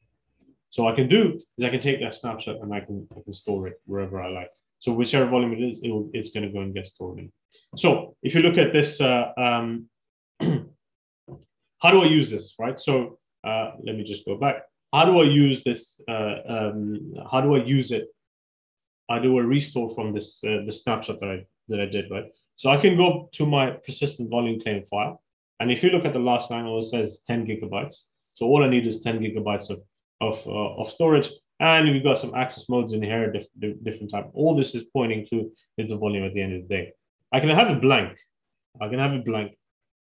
So 0.69 0.83
what 0.83 0.93
I 0.93 0.95
can 0.95 1.07
do 1.07 1.39
is 1.57 1.63
I 1.63 1.69
can 1.69 1.79
take 1.79 1.99
that 2.01 2.15
snapshot 2.15 2.57
and 2.61 2.73
I 2.73 2.81
can, 2.81 3.07
I 3.17 3.21
can 3.21 3.33
store 3.33 3.67
it 3.67 3.81
wherever 3.85 4.21
I 4.21 4.29
like. 4.29 4.49
So 4.79 4.93
whichever 4.93 5.29
volume 5.29 5.53
it 5.53 5.61
is, 5.61 5.81
it 5.83 5.89
will, 5.89 6.09
it's 6.13 6.29
going 6.29 6.45
to 6.45 6.53
go 6.53 6.61
and 6.61 6.73
get 6.73 6.85
stored 6.85 7.19
in. 7.19 7.31
So 7.75 8.15
if 8.23 8.33
you 8.35 8.41
look 8.41 8.57
at 8.57 8.71
this, 8.71 9.01
uh, 9.01 9.31
um, 9.37 9.87
how 10.39 11.91
do 11.91 12.01
I 12.01 12.05
use 12.05 12.29
this, 12.29 12.55
right? 12.59 12.79
So 12.79 13.19
uh, 13.43 13.71
let 13.83 13.95
me 13.95 14.03
just 14.03 14.25
go 14.25 14.37
back. 14.37 14.63
How 14.93 15.05
do 15.05 15.19
I 15.19 15.23
use 15.23 15.63
this? 15.63 16.01
Uh, 16.07 16.35
um, 16.47 17.13
how 17.31 17.41
do 17.41 17.55
I 17.55 17.63
use 17.63 17.91
it? 17.91 18.07
How 19.09 19.19
do 19.19 19.37
I 19.39 19.41
restore 19.41 19.93
from 19.93 20.13
this 20.13 20.43
uh, 20.43 20.61
the 20.65 20.71
snapshot 20.71 21.19
that 21.19 21.29
I 21.29 21.45
that 21.67 21.79
I 21.79 21.85
did, 21.85 22.09
right? 22.09 22.25
So 22.55 22.69
I 22.71 22.77
can 22.77 22.97
go 22.97 23.29
to 23.33 23.45
my 23.45 23.71
persistent 23.71 24.29
volume 24.29 24.59
claim 24.59 24.83
file, 24.89 25.21
and 25.59 25.71
if 25.71 25.83
you 25.83 25.89
look 25.89 26.05
at 26.05 26.13
the 26.13 26.19
last 26.19 26.51
line, 26.51 26.65
it 26.65 26.83
says 26.85 27.21
10 27.25 27.45
gigabytes. 27.45 28.03
So 28.33 28.45
all 28.45 28.63
I 28.63 28.69
need 28.69 28.87
is 28.87 29.01
10 29.01 29.19
gigabytes 29.19 29.69
of 29.69 29.81
of, 30.21 30.41
uh, 30.47 30.75
of 30.81 30.91
storage, 30.91 31.29
and 31.59 31.89
we've 31.89 32.03
got 32.03 32.17
some 32.17 32.35
access 32.35 32.69
modes 32.69 32.93
in 32.93 33.03
here, 33.03 33.31
diff- 33.31 33.83
different 33.83 34.11
type. 34.11 34.29
All 34.33 34.55
this 34.55 34.75
is 34.75 34.83
pointing 34.85 35.25
to 35.29 35.51
is 35.77 35.89
the 35.89 35.97
volume 35.97 36.25
at 36.25 36.33
the 36.33 36.41
end 36.41 36.53
of 36.55 36.67
the 36.67 36.75
day. 36.75 36.91
I 37.31 37.39
can 37.39 37.49
have 37.49 37.69
it 37.69 37.81
blank. 37.81 38.17
I 38.81 38.87
can 38.87 38.99
have 38.99 39.13
it 39.13 39.25
blank, 39.25 39.57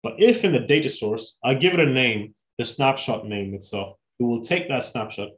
but 0.02 0.15
if 0.19 0.44
in 0.44 0.52
the 0.52 0.60
data 0.60 0.90
source 0.90 1.38
I 1.44 1.53
give 1.53 1.73
it 1.73 1.80
a 1.80 1.85
name, 1.85 2.34
the 2.57 2.65
snapshot 2.65 3.27
name 3.27 3.53
itself, 3.53 3.98
it 4.19 4.23
will 4.23 4.41
take 4.41 4.68
that 4.68 4.84
snapshot 4.84 5.30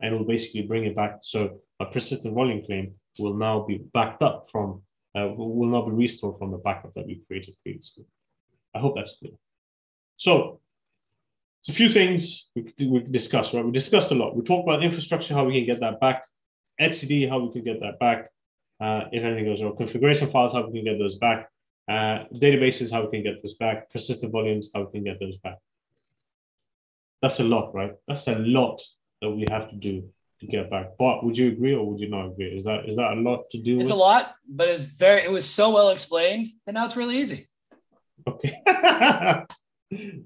and 0.00 0.14
it 0.14 0.18
will 0.18 0.26
basically 0.26 0.62
bring 0.62 0.84
it 0.84 0.96
back. 0.96 1.18
So 1.22 1.60
a 1.78 1.86
persistent 1.86 2.34
volume 2.34 2.64
claim 2.64 2.94
will 3.18 3.34
now 3.34 3.64
be 3.66 3.78
backed 3.92 4.22
up 4.22 4.48
from, 4.50 4.82
uh, 5.16 5.28
will 5.36 5.68
now 5.68 5.82
be 5.82 5.92
restored 5.92 6.38
from 6.38 6.50
the 6.50 6.58
backup 6.58 6.94
that 6.94 7.06
we 7.06 7.22
created 7.26 7.54
previously. 7.62 8.04
I 8.74 8.78
hope 8.78 8.94
that's 8.96 9.16
clear. 9.16 9.32
So, 10.16 10.60
it's 11.60 11.68
a 11.68 11.72
few 11.72 11.90
things 11.90 12.50
we, 12.54 12.72
we 12.86 13.00
discussed, 13.00 13.52
right? 13.52 13.64
We 13.64 13.70
discussed 13.70 14.10
a 14.12 14.14
lot. 14.14 14.34
We 14.34 14.42
talked 14.42 14.66
about 14.66 14.82
infrastructure, 14.82 15.34
how 15.34 15.44
we 15.44 15.54
can 15.54 15.66
get 15.66 15.80
that 15.80 16.00
back, 16.00 16.24
etcd, 16.80 17.28
how 17.28 17.38
we 17.38 17.52
can 17.52 17.62
get 17.62 17.80
that 17.80 17.98
back, 17.98 18.30
uh, 18.80 19.04
if 19.12 19.22
anything 19.22 19.44
goes 19.44 19.62
wrong, 19.62 19.76
configuration 19.76 20.30
files, 20.30 20.52
how 20.54 20.66
we 20.66 20.72
can 20.72 20.84
get 20.84 20.98
those 20.98 21.16
back, 21.16 21.50
uh, 21.88 22.24
databases, 22.34 22.90
how 22.90 23.02
we 23.04 23.10
can 23.10 23.22
get 23.22 23.42
those 23.42 23.54
back, 23.54 23.90
persistent 23.90 24.32
volumes, 24.32 24.70
how 24.74 24.84
we 24.84 24.90
can 24.90 25.04
get 25.04 25.20
those 25.20 25.36
back. 25.38 25.58
That's 27.20 27.40
a 27.40 27.44
lot, 27.44 27.74
right? 27.74 27.92
That's 28.08 28.26
a 28.28 28.38
lot 28.38 28.80
that 29.20 29.30
we 29.30 29.44
have 29.50 29.68
to 29.68 29.76
do 29.76 30.08
to 30.40 30.46
get 30.46 30.70
back. 30.70 30.92
But 30.98 31.22
would 31.22 31.36
you 31.36 31.48
agree 31.48 31.74
or 31.74 31.86
would 31.86 32.00
you 32.00 32.08
not 32.08 32.28
agree? 32.28 32.56
Is 32.56 32.64
that 32.64 32.88
is 32.88 32.96
that 32.96 33.12
a 33.12 33.20
lot 33.20 33.50
to 33.50 33.58
do? 33.58 33.78
It's 33.78 33.88
with? 33.88 33.92
a 33.92 33.96
lot, 33.96 34.34
but 34.48 34.68
it's 34.68 34.80
very 34.80 35.20
it 35.22 35.30
was 35.30 35.46
so 35.46 35.68
well 35.68 35.90
explained, 35.90 36.48
and 36.66 36.74
now 36.74 36.86
it's 36.86 36.96
really 36.96 37.18
easy. 37.18 37.48
Okay. 38.26 38.62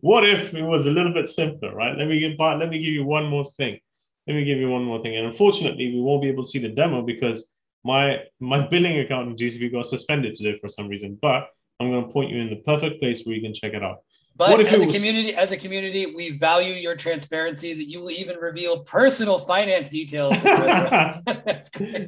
what 0.00 0.28
if 0.28 0.54
it 0.54 0.62
was 0.62 0.86
a 0.86 0.90
little 0.90 1.12
bit 1.12 1.28
simpler, 1.28 1.74
right? 1.74 1.96
Let 1.96 2.08
me 2.08 2.18
get 2.20 2.36
but 2.36 2.58
let 2.58 2.68
me 2.68 2.78
give 2.78 2.92
you 2.92 3.04
one 3.04 3.26
more 3.26 3.46
thing. 3.56 3.78
Let 4.26 4.34
me 4.34 4.44
give 4.44 4.58
you 4.58 4.70
one 4.70 4.84
more 4.84 5.02
thing. 5.02 5.16
And 5.16 5.26
unfortunately, 5.26 5.92
we 5.92 6.00
won't 6.00 6.22
be 6.22 6.28
able 6.28 6.44
to 6.44 6.48
see 6.48 6.58
the 6.58 6.68
demo 6.68 7.02
because 7.02 7.50
my 7.84 8.20
my 8.40 8.66
billing 8.66 8.98
account 8.98 9.28
in 9.28 9.36
GCP 9.36 9.72
got 9.72 9.86
suspended 9.86 10.34
today 10.34 10.58
for 10.58 10.68
some 10.68 10.88
reason. 10.88 11.18
But 11.20 11.48
I'm 11.80 11.90
going 11.90 12.06
to 12.06 12.12
point 12.12 12.30
you 12.30 12.40
in 12.40 12.50
the 12.50 12.56
perfect 12.56 13.00
place 13.00 13.24
where 13.24 13.34
you 13.34 13.42
can 13.42 13.54
check 13.54 13.74
it 13.74 13.82
out. 13.82 13.98
But 14.36 14.60
as 14.60 14.82
a 14.82 14.86
was... 14.86 14.94
community, 14.94 15.34
as 15.34 15.52
a 15.52 15.56
community, 15.56 16.06
we 16.06 16.30
value 16.36 16.74
your 16.74 16.96
transparency 16.96 17.72
that 17.72 17.88
you 17.88 18.00
will 18.00 18.10
even 18.10 18.36
reveal 18.36 18.80
personal 18.80 19.38
finance 19.38 19.90
details. 19.90 20.34
yeah, 20.44 21.22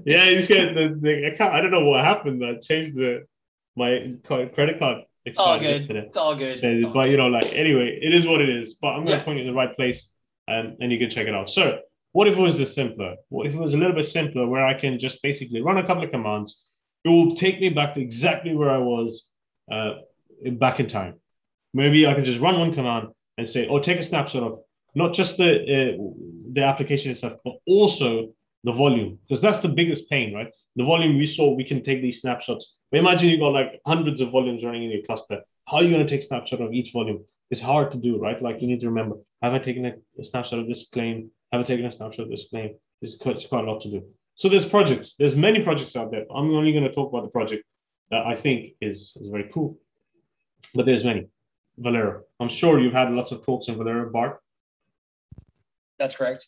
he's 0.04 0.48
getting 0.48 0.74
the, 0.74 0.98
the 1.00 1.26
account. 1.32 1.54
I 1.54 1.60
don't 1.60 1.70
know 1.70 1.84
what 1.84 2.04
happened. 2.04 2.44
I 2.44 2.56
changed 2.56 2.96
the 2.96 3.26
my 3.76 4.14
credit 4.24 4.78
card. 4.78 5.04
It's 5.26 5.38
all 5.38 5.58
good. 5.58 5.70
Yesterday. 5.80 6.04
It's 6.06 6.16
all 6.16 6.34
good. 6.34 6.58
It's 6.64 6.84
all 6.84 6.92
but 6.92 7.10
you 7.10 7.16
know, 7.16 7.26
like 7.26 7.52
anyway, 7.52 7.98
it 8.00 8.14
is 8.14 8.26
what 8.26 8.40
it 8.40 8.48
is. 8.48 8.74
But 8.74 8.88
I'm 8.88 9.04
gonna 9.04 9.18
yeah. 9.18 9.24
point 9.24 9.38
you 9.38 9.44
in 9.44 9.50
the 9.50 9.56
right 9.56 9.74
place, 9.76 10.10
and 10.48 10.76
and 10.80 10.90
you 10.90 10.98
can 10.98 11.10
check 11.10 11.26
it 11.26 11.34
out. 11.34 11.50
So, 11.50 11.80
what 12.12 12.28
if 12.28 12.36
it 12.36 12.40
was 12.40 12.56
this 12.56 12.74
simpler? 12.74 13.16
What 13.28 13.46
if 13.46 13.52
it 13.52 13.58
was 13.58 13.74
a 13.74 13.76
little 13.76 13.94
bit 13.94 14.06
simpler, 14.06 14.46
where 14.46 14.64
I 14.64 14.74
can 14.74 14.98
just 14.98 15.22
basically 15.22 15.60
run 15.60 15.78
a 15.78 15.86
couple 15.86 16.04
of 16.04 16.10
commands? 16.10 16.62
It 17.04 17.10
will 17.10 17.34
take 17.34 17.60
me 17.60 17.68
back 17.68 17.94
to 17.94 18.00
exactly 18.00 18.54
where 18.54 18.70
I 18.70 18.78
was 18.78 19.28
uh, 19.70 19.94
back 20.52 20.80
in 20.80 20.86
time 20.86 21.20
Maybe 21.76 22.06
I 22.06 22.14
can 22.14 22.24
just 22.24 22.40
run 22.40 22.58
one 22.58 22.72
command 22.72 23.08
and 23.36 23.46
say, 23.46 23.68
"Oh, 23.68 23.78
take 23.78 24.00
a 24.00 24.02
snapshot 24.02 24.42
of 24.42 24.60
not 24.94 25.12
just 25.12 25.36
the 25.36 25.50
uh, 25.76 26.02
the 26.52 26.62
application 26.62 27.10
itself, 27.10 27.34
but 27.44 27.56
also 27.66 28.32
the 28.64 28.72
volume, 28.72 29.18
because 29.22 29.42
that's 29.42 29.60
the 29.60 29.68
biggest 29.68 30.08
pain, 30.08 30.32
right? 30.32 30.50
The 30.76 30.84
volume 30.84 31.18
we 31.18 31.26
saw, 31.26 31.54
we 31.54 31.64
can 31.64 31.82
take 31.82 32.00
these 32.00 32.22
snapshots. 32.22 32.75
Imagine 32.92 33.30
you've 33.30 33.40
got 33.40 33.52
like 33.52 33.80
hundreds 33.84 34.20
of 34.20 34.30
volumes 34.30 34.64
running 34.64 34.84
in 34.84 34.90
your 34.90 35.02
cluster. 35.02 35.40
How 35.66 35.78
are 35.78 35.82
you 35.82 35.90
going 35.90 36.06
to 36.06 36.08
take 36.08 36.26
snapshot 36.26 36.60
of 36.60 36.72
each 36.72 36.92
volume? 36.92 37.24
It's 37.50 37.60
hard 37.60 37.90
to 37.92 37.98
do, 37.98 38.18
right? 38.18 38.40
Like 38.40 38.60
you 38.60 38.68
need 38.68 38.80
to 38.80 38.88
remember: 38.88 39.16
Have 39.42 39.54
I 39.54 39.58
taken 39.58 39.84
a, 39.86 40.24
snapshot 40.24 40.60
of 40.60 40.68
this 40.68 40.88
claim? 40.88 41.30
Have 41.52 41.60
I 41.60 41.64
taken 41.64 41.86
a 41.86 41.92
snapshot 41.92 42.26
of 42.26 42.30
this 42.30 42.48
claim? 42.48 42.76
It's 43.02 43.16
quite, 43.16 43.36
it's 43.36 43.46
quite 43.46 43.64
a 43.64 43.70
lot 43.70 43.80
to 43.82 43.90
do. 43.90 44.04
So 44.34 44.48
there's 44.48 44.64
projects. 44.64 45.14
There's 45.18 45.36
many 45.36 45.62
projects 45.62 45.96
out 45.96 46.10
there. 46.10 46.24
I'm 46.30 46.54
only 46.54 46.72
going 46.72 46.84
to 46.84 46.92
talk 46.92 47.12
about 47.12 47.24
the 47.24 47.30
project 47.30 47.64
that 48.10 48.24
I 48.26 48.34
think 48.34 48.74
is, 48.80 49.16
is 49.20 49.28
very 49.28 49.48
cool. 49.52 49.78
But 50.74 50.86
there's 50.86 51.04
many. 51.04 51.28
Velero. 51.80 52.22
I'm 52.40 52.48
sure 52.48 52.78
you've 52.78 52.92
had 52.92 53.10
lots 53.10 53.32
of 53.32 53.44
talks 53.44 53.68
in 53.68 53.76
Velero, 53.76 54.10
Bart. 54.10 54.40
That's 55.98 56.14
correct. 56.14 56.46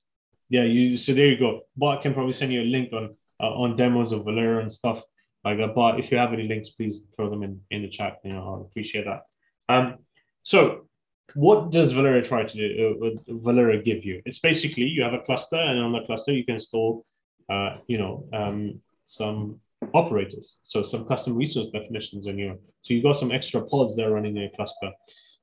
Yeah, 0.49 0.65
you. 0.65 0.97
So 0.97 1.13
there 1.13 1.27
you 1.27 1.39
go. 1.39 1.63
Bart 1.77 2.03
can 2.03 2.15
probably 2.15 2.33
send 2.33 2.53
you 2.53 2.63
a 2.63 2.65
link 2.65 2.93
on 2.93 3.17
uh, 3.41 3.51
on 3.51 3.77
demos 3.77 4.13
of 4.13 4.23
Velero 4.23 4.61
and 4.61 4.73
stuff 4.73 5.03
like 5.45 5.59
that. 5.59 5.75
But 5.75 5.99
if 5.99 6.11
you 6.11 6.19
have 6.19 6.33
any 6.33 6.49
links, 6.49 6.71
please 6.71 7.07
throw 7.15 7.31
them 7.31 7.43
in 7.43 7.61
in 7.71 7.83
the 7.83 7.89
chat. 7.89 8.19
You 8.25 8.33
know, 8.33 8.43
I'll 8.47 8.69
appreciate 8.71 9.05
that. 9.05 9.23
Um, 9.69 9.99
so 10.43 10.89
what 11.35 11.71
does 11.71 11.93
Velero 11.93 12.27
try 12.27 12.45
to 12.45 12.57
do? 12.57 13.19
Uh, 13.29 13.33
Velero 13.33 13.85
give 13.85 14.05
you? 14.05 14.23
It's 14.25 14.39
basically 14.39 14.85
you 14.85 15.03
have 15.03 15.15
a 15.15 15.21
cluster, 15.21 15.57
and 15.57 15.79
on 15.79 15.93
the 15.93 16.01
cluster 16.07 16.33
you 16.33 16.45
can 16.45 16.57
install, 16.57 17.05
uh, 17.49 17.77
you 17.87 17.99
know, 17.99 18.27
um, 18.33 18.81
some 19.05 19.61
operators. 19.95 20.59
So 20.63 20.83
some 20.83 21.05
custom 21.07 21.37
resource 21.37 21.69
definitions 21.69 22.27
in 22.27 22.39
your, 22.39 22.57
so 22.83 22.95
you 22.95 23.03
got 23.03 23.17
some 23.17 23.33
extra 23.33 23.63
pods 23.63 23.97
there 23.97 24.11
running 24.11 24.37
in 24.37 24.43
your 24.43 24.51
cluster. 24.57 24.91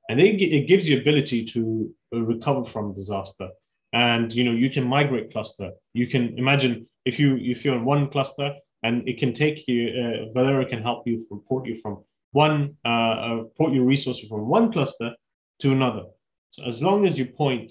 And 0.08 0.20
they, 0.20 0.30
it 0.30 0.68
gives 0.68 0.88
you 0.88 1.00
ability 1.00 1.44
to 1.46 1.92
uh, 2.14 2.20
recover 2.20 2.64
from 2.64 2.94
disaster. 2.94 3.48
And 3.92 4.32
you 4.32 4.44
know, 4.44 4.52
you 4.52 4.70
can 4.70 4.86
migrate 4.86 5.32
cluster. 5.32 5.70
You 5.94 6.06
can 6.06 6.38
imagine 6.38 6.86
if 7.04 7.18
you 7.18 7.36
if 7.36 7.64
you're 7.64 7.76
in 7.76 7.84
one 7.84 8.10
cluster 8.10 8.54
and 8.82 9.08
it 9.08 9.18
can 9.18 9.32
take 9.32 9.66
you, 9.68 9.88
uh, 9.88 10.38
Velero 10.38 10.68
can 10.68 10.82
help 10.82 11.06
you 11.06 11.20
port 11.48 11.66
you 11.66 11.76
from 11.76 12.04
one 12.32 12.76
uh, 12.84 12.88
uh, 12.88 13.42
port 13.56 13.72
your 13.72 13.84
resources 13.84 14.28
from 14.28 14.48
one 14.48 14.72
cluster 14.72 15.14
to 15.60 15.72
another. 15.72 16.04
So 16.50 16.64
as 16.64 16.82
long 16.82 17.06
as 17.06 17.18
you 17.18 17.26
point 17.26 17.70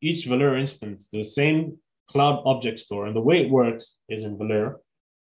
each 0.00 0.26
Velero 0.26 0.58
instance 0.58 1.08
to 1.08 1.18
the 1.18 1.24
same 1.24 1.78
cloud 2.08 2.42
object 2.44 2.78
store, 2.80 3.06
and 3.06 3.16
the 3.16 3.20
way 3.20 3.40
it 3.40 3.50
works 3.50 3.96
is 4.08 4.24
in 4.24 4.36
Velero, 4.36 4.76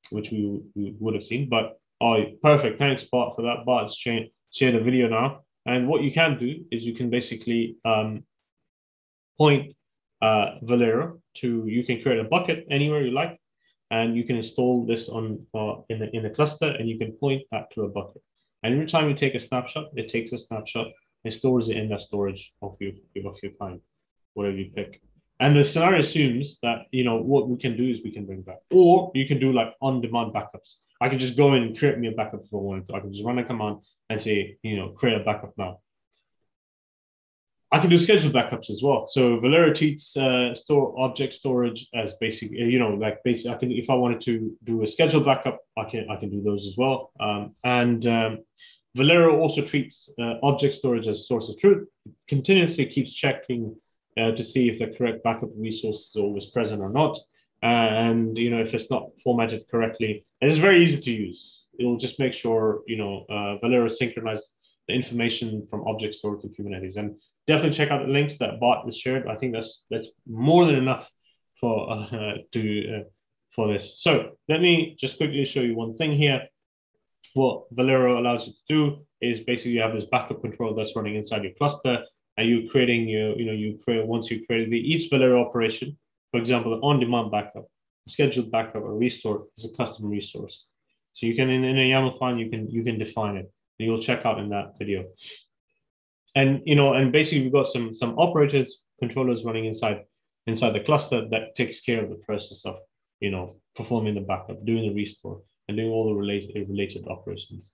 which 0.10 0.32
we, 0.32 0.60
we 0.76 0.96
would 1.00 1.14
have 1.14 1.24
seen. 1.24 1.50
But 1.50 1.80
oh, 2.00 2.26
perfect. 2.42 2.80
Thanks, 2.80 3.04
Bart, 3.04 3.36
for 3.36 3.44
that. 3.44 3.66
Bart's 3.66 3.96
shared 3.96 4.76
a 4.76 4.84
video 4.84 5.08
now. 5.08 5.42
And 5.66 5.88
what 5.88 6.02
you 6.02 6.12
can 6.12 6.38
do 6.40 6.66
is 6.72 6.86
you 6.86 6.96
can 6.96 7.10
basically 7.10 7.78
um, 7.86 8.24
point 9.38 9.76
uh, 10.22 10.58
Velero 10.64 11.20
to, 11.36 11.66
you 11.68 11.84
can 11.84 12.02
create 12.02 12.20
a 12.20 12.24
bucket 12.24 12.66
anywhere 12.70 13.04
you 13.04 13.12
like, 13.12 13.40
and 13.92 14.16
you 14.18 14.24
can 14.24 14.38
install 14.38 14.86
this 14.86 15.10
on 15.10 15.46
uh, 15.54 15.76
in, 15.90 16.00
the, 16.00 16.10
in 16.16 16.26
a 16.26 16.30
cluster, 16.30 16.70
and 16.70 16.90
you 16.90 16.98
can 16.98 17.12
point 17.12 17.44
that 17.52 17.70
to 17.72 17.84
a 17.84 17.90
bucket. 17.90 18.22
And 18.64 18.74
every 18.74 18.88
time 18.88 19.08
you 19.08 19.16
take 19.16 19.36
a 19.36 19.40
snapshot, 19.40 19.86
it 19.96 20.08
takes 20.10 20.32
a 20.34 20.38
snapshot 20.38 20.88
and 21.24 21.34
stores 21.34 21.70
it 21.70 21.78
in 21.78 21.90
that 21.90 22.02
storage 22.02 22.54
of 22.62 22.76
your, 22.80 22.94
of 23.26 23.38
your 23.44 23.52
kind, 23.62 23.80
whatever 24.34 24.56
you 24.56 24.72
pick. 24.76 25.02
And 25.40 25.56
the 25.56 25.66
scenario 25.66 26.00
assumes 26.00 26.60
that 26.62 26.86
you 26.92 27.04
know 27.04 27.18
what 27.18 27.50
we 27.50 27.58
can 27.58 27.76
do 27.76 27.88
is 27.90 28.02
we 28.04 28.12
can 28.12 28.26
bring 28.26 28.42
back, 28.42 28.60
or 28.72 29.12
you 29.14 29.28
can 29.28 29.40
do 29.40 29.52
like 29.52 29.74
on-demand 29.82 30.34
backups. 30.34 30.78
I 31.02 31.10
can 31.10 31.18
just 31.18 31.36
go 31.36 31.54
in 31.56 31.64
and 31.64 31.78
create 31.78 31.98
me 31.98 32.08
a 32.10 32.12
backup 32.12 32.42
if 32.46 32.54
I 32.54 32.58
want 32.58 32.88
to. 32.88 32.94
I 32.94 33.00
can 33.00 33.12
just 33.12 33.26
run 33.26 33.40
a 33.40 33.44
command 33.44 33.78
and 34.10 34.22
say, 34.22 34.58
you 34.62 34.78
know, 34.78 34.90
create 34.90 35.20
a 35.20 35.24
backup 35.24 35.54
now. 35.58 35.80
I 37.74 37.80
can 37.80 37.90
do 37.90 37.98
scheduled 37.98 38.34
backups 38.34 38.70
as 38.70 38.82
well. 38.84 39.08
So 39.08 39.40
Velero 39.40 39.74
treats 39.74 40.18
uh, 40.18 40.54
store 40.54 40.94
object 41.00 41.32
storage 41.34 41.88
as 41.94 42.16
basic, 42.16 42.52
you 42.52 42.78
know, 42.78 42.90
like 42.90 43.24
basic. 43.24 43.50
I 43.50 43.56
can, 43.56 43.72
if 43.72 43.90
I 43.90 43.94
wanted 43.94 44.20
to 44.22 44.58
do 44.66 44.84
a 44.84 44.88
scheduled 44.88 45.24
backup, 45.24 45.60
I 45.78 45.86
can 45.86 46.10
I 46.10 46.18
can 46.18 46.30
do 46.30 46.42
those 46.42 46.68
as 46.68 46.76
well. 46.78 47.12
Um, 47.22 47.52
and 47.64 48.06
um, 48.08 48.40
Velero 48.98 49.38
also 49.38 49.62
treats 49.62 50.10
uh, 50.20 50.34
object 50.44 50.74
storage 50.74 51.08
as 51.08 51.28
source 51.30 51.48
of 51.50 51.58
truth. 51.58 51.88
It 52.06 52.12
continuously 52.28 52.88
keeps 52.88 53.14
checking 53.14 53.74
uh, 54.20 54.32
to 54.32 54.44
see 54.44 54.68
if 54.68 54.80
the 54.80 54.88
correct 54.88 55.24
backup 55.24 55.50
resource 55.56 56.10
is 56.10 56.16
always 56.18 56.48
present 56.48 56.82
or 56.82 56.90
not. 56.90 57.18
And 57.64 58.38
you 58.38 58.50
know 58.50 58.60
if 58.60 58.74
it's 58.74 58.92
not 58.92 59.12
formatted 59.24 59.64
correctly, 59.72 60.26
it's 60.42 60.58
very 60.58 60.84
easy 60.84 61.00
to 61.00 61.12
use. 61.12 61.64
It'll 61.80 61.96
just 61.96 62.20
make 62.20 62.34
sure 62.34 62.82
you 62.86 62.98
know 62.98 63.26
uh, 63.30 63.64
Velero 63.64 63.90
synchronize 63.90 64.44
the 64.90 64.94
information 64.94 65.66
from 65.70 65.88
object 65.88 66.16
store 66.16 66.36
to 66.38 66.48
Kubernetes. 66.48 66.98
And 66.98 67.16
definitely 67.48 67.76
check 67.78 67.92
out 67.92 68.06
the 68.06 68.12
links 68.12 68.38
that 68.38 68.60
Bart 68.60 68.86
has 68.86 68.98
shared. 68.98 69.28
I 69.28 69.36
think 69.36 69.54
that's 69.54 69.84
that's 69.90 70.10
more 70.28 70.66
than 70.66 70.76
enough 70.76 71.10
for 71.60 71.92
uh, 71.92 72.38
to 72.52 72.96
uh, 72.96 73.04
for 73.56 73.68
this. 73.68 74.02
So 74.02 74.32
let 74.48 74.62
me 74.62 74.96
just 75.00 75.18
quickly 75.18 75.46
show 75.46 75.62
you 75.62 75.76
one 75.76 75.94
thing 75.94 76.12
here. 76.12 76.48
What 77.34 77.74
Velero 77.74 78.18
allows 78.18 78.48
you 78.48 78.54
to 78.54 78.74
do 78.74 79.06
is 79.22 79.40
basically 79.40 79.72
you 79.72 79.82
have 79.82 79.94
this 79.94 80.06
backup 80.06 80.42
control 80.42 80.74
that's 80.74 80.96
running 80.96 81.16
inside 81.16 81.44
your 81.44 81.54
cluster 81.54 82.04
and 82.38 82.50
you're 82.50 82.70
creating 82.70 83.08
your, 83.08 83.38
you 83.38 83.46
know, 83.46 83.54
you 83.54 83.78
create 83.84 84.06
once 84.06 84.32
you 84.32 84.46
create 84.46 84.70
the 84.70 84.78
each 84.78 85.12
Velero 85.12 85.46
operation, 85.46 85.98
for 86.32 86.40
example, 86.40 86.80
on-demand 86.84 87.32
backup, 87.32 87.68
scheduled 88.08 88.52
backup, 88.52 88.82
or 88.84 88.98
restore 88.98 89.46
is 89.56 89.72
a 89.72 89.78
custom 89.78 90.10
resource. 90.10 90.70
So 91.14 91.26
you 91.26 91.36
can 91.36 91.50
in, 91.50 91.64
in 91.64 91.78
a 91.78 91.92
YAML 91.92 92.18
file 92.18 92.38
you 92.38 92.50
can 92.50 92.70
you 92.70 92.84
can 92.84 92.98
define 92.98 93.38
it. 93.38 93.52
And 93.80 93.88
you'll 93.88 94.02
check 94.02 94.26
out 94.26 94.40
in 94.40 94.50
that 94.50 94.78
video. 94.78 95.06
And 96.36 96.62
you 96.66 96.76
know, 96.76 96.94
and 96.94 97.12
basically 97.12 97.44
we've 97.44 97.54
got 97.54 97.68
some 97.68 97.94
some 97.94 98.18
operators, 98.18 98.84
controllers 99.00 99.44
running 99.44 99.66
inside 99.66 100.04
inside 100.48 100.72
the 100.72 100.80
cluster 100.80 101.28
that 101.30 101.56
takes 101.56 101.82
care 101.82 102.04
of 102.04 102.10
the 102.10 102.16
process 102.16 102.66
of 102.66 102.78
you 103.20 103.32
know 103.32 103.56
performing 103.76 104.16
the 104.16 104.22
backup, 104.22 104.66
doing 104.66 104.84
the 104.88 104.94
restore, 104.94 105.42
and 105.68 105.78
doing 105.78 105.90
all 105.90 106.08
the 106.08 106.16
related 106.16 106.70
related 106.70 107.08
operations. 107.08 107.74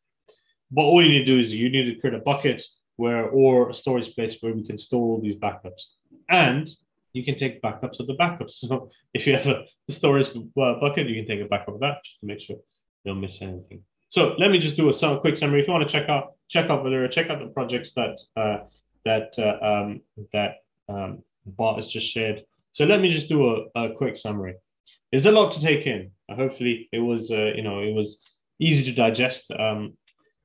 But 0.72 0.82
all 0.82 1.04
you 1.04 1.10
need 1.10 1.26
to 1.26 1.34
do 1.34 1.40
is 1.40 1.54
you 1.54 1.70
need 1.70 1.86
to 1.86 2.00
create 2.00 2.16
a 2.16 2.20
bucket 2.20 2.62
where 2.98 3.30
or 3.30 3.70
a 3.70 3.74
storage 3.74 4.14
place 4.16 4.42
where 4.42 4.54
we 4.54 4.66
can 4.66 4.78
store 4.78 5.04
all 5.04 5.22
these 5.22 5.36
backups. 5.36 5.94
And 6.30 6.70
you 7.14 7.24
can 7.24 7.36
take 7.36 7.62
backups 7.62 8.00
of 8.00 8.08
the 8.08 8.16
backups. 8.16 8.64
So 8.68 8.90
if 9.14 9.26
you 9.26 9.38
have 9.38 9.48
a 9.48 9.66
storage 9.90 10.30
uh, 10.36 10.80
bucket, 10.80 11.08
you 11.08 11.16
can 11.16 11.28
take 11.28 11.46
a 11.46 11.50
backup 11.50 11.76
of 11.76 11.80
that 11.80 12.04
just 12.04 12.20
to 12.20 12.26
make 12.26 12.42
sure 12.42 12.58
you 13.04 13.14
don't 13.14 13.22
miss 13.22 13.42
anything. 13.42 13.84
So 14.10 14.36
let 14.38 14.52
me 14.52 14.58
just 14.58 14.78
do 14.78 14.90
a 14.90 15.20
quick 15.20 15.36
summary. 15.36 15.62
If 15.62 15.68
you 15.68 15.74
want 15.74 15.88
to 15.88 15.92
check 15.92 16.10
out 16.10 16.34
check 16.48 16.70
out 16.70 16.84
Velero, 16.84 17.10
check 17.10 17.30
out 17.30 17.40
the 17.40 17.48
projects 17.48 17.94
that 17.94 18.20
uh, 18.36 18.60
that 19.06 19.34
uh, 19.38 19.66
um, 19.66 20.02
that 20.34 20.58
um, 20.90 21.24
Bart 21.46 21.78
has 21.78 21.88
just 21.88 22.08
shared. 22.08 22.44
So 22.72 22.86
let 22.86 23.02
me 23.02 23.10
just 23.10 23.30
do 23.30 23.68
a, 23.76 23.86
a 23.86 23.94
quick 23.94 24.18
summary. 24.18 24.56
There's 25.12 25.26
a 25.26 25.32
lot 25.32 25.52
to 25.54 25.62
take 25.62 25.88
in. 25.88 26.12
Hopefully, 26.30 26.90
it 26.92 27.00
was 27.00 27.32
uh, 27.32 27.52
you 27.56 27.64
know 27.64 27.80
it 27.80 27.94
was 27.94 28.20
easy 28.60 28.86
to 28.86 28.96
digest. 28.96 29.52
Um, 29.52 29.94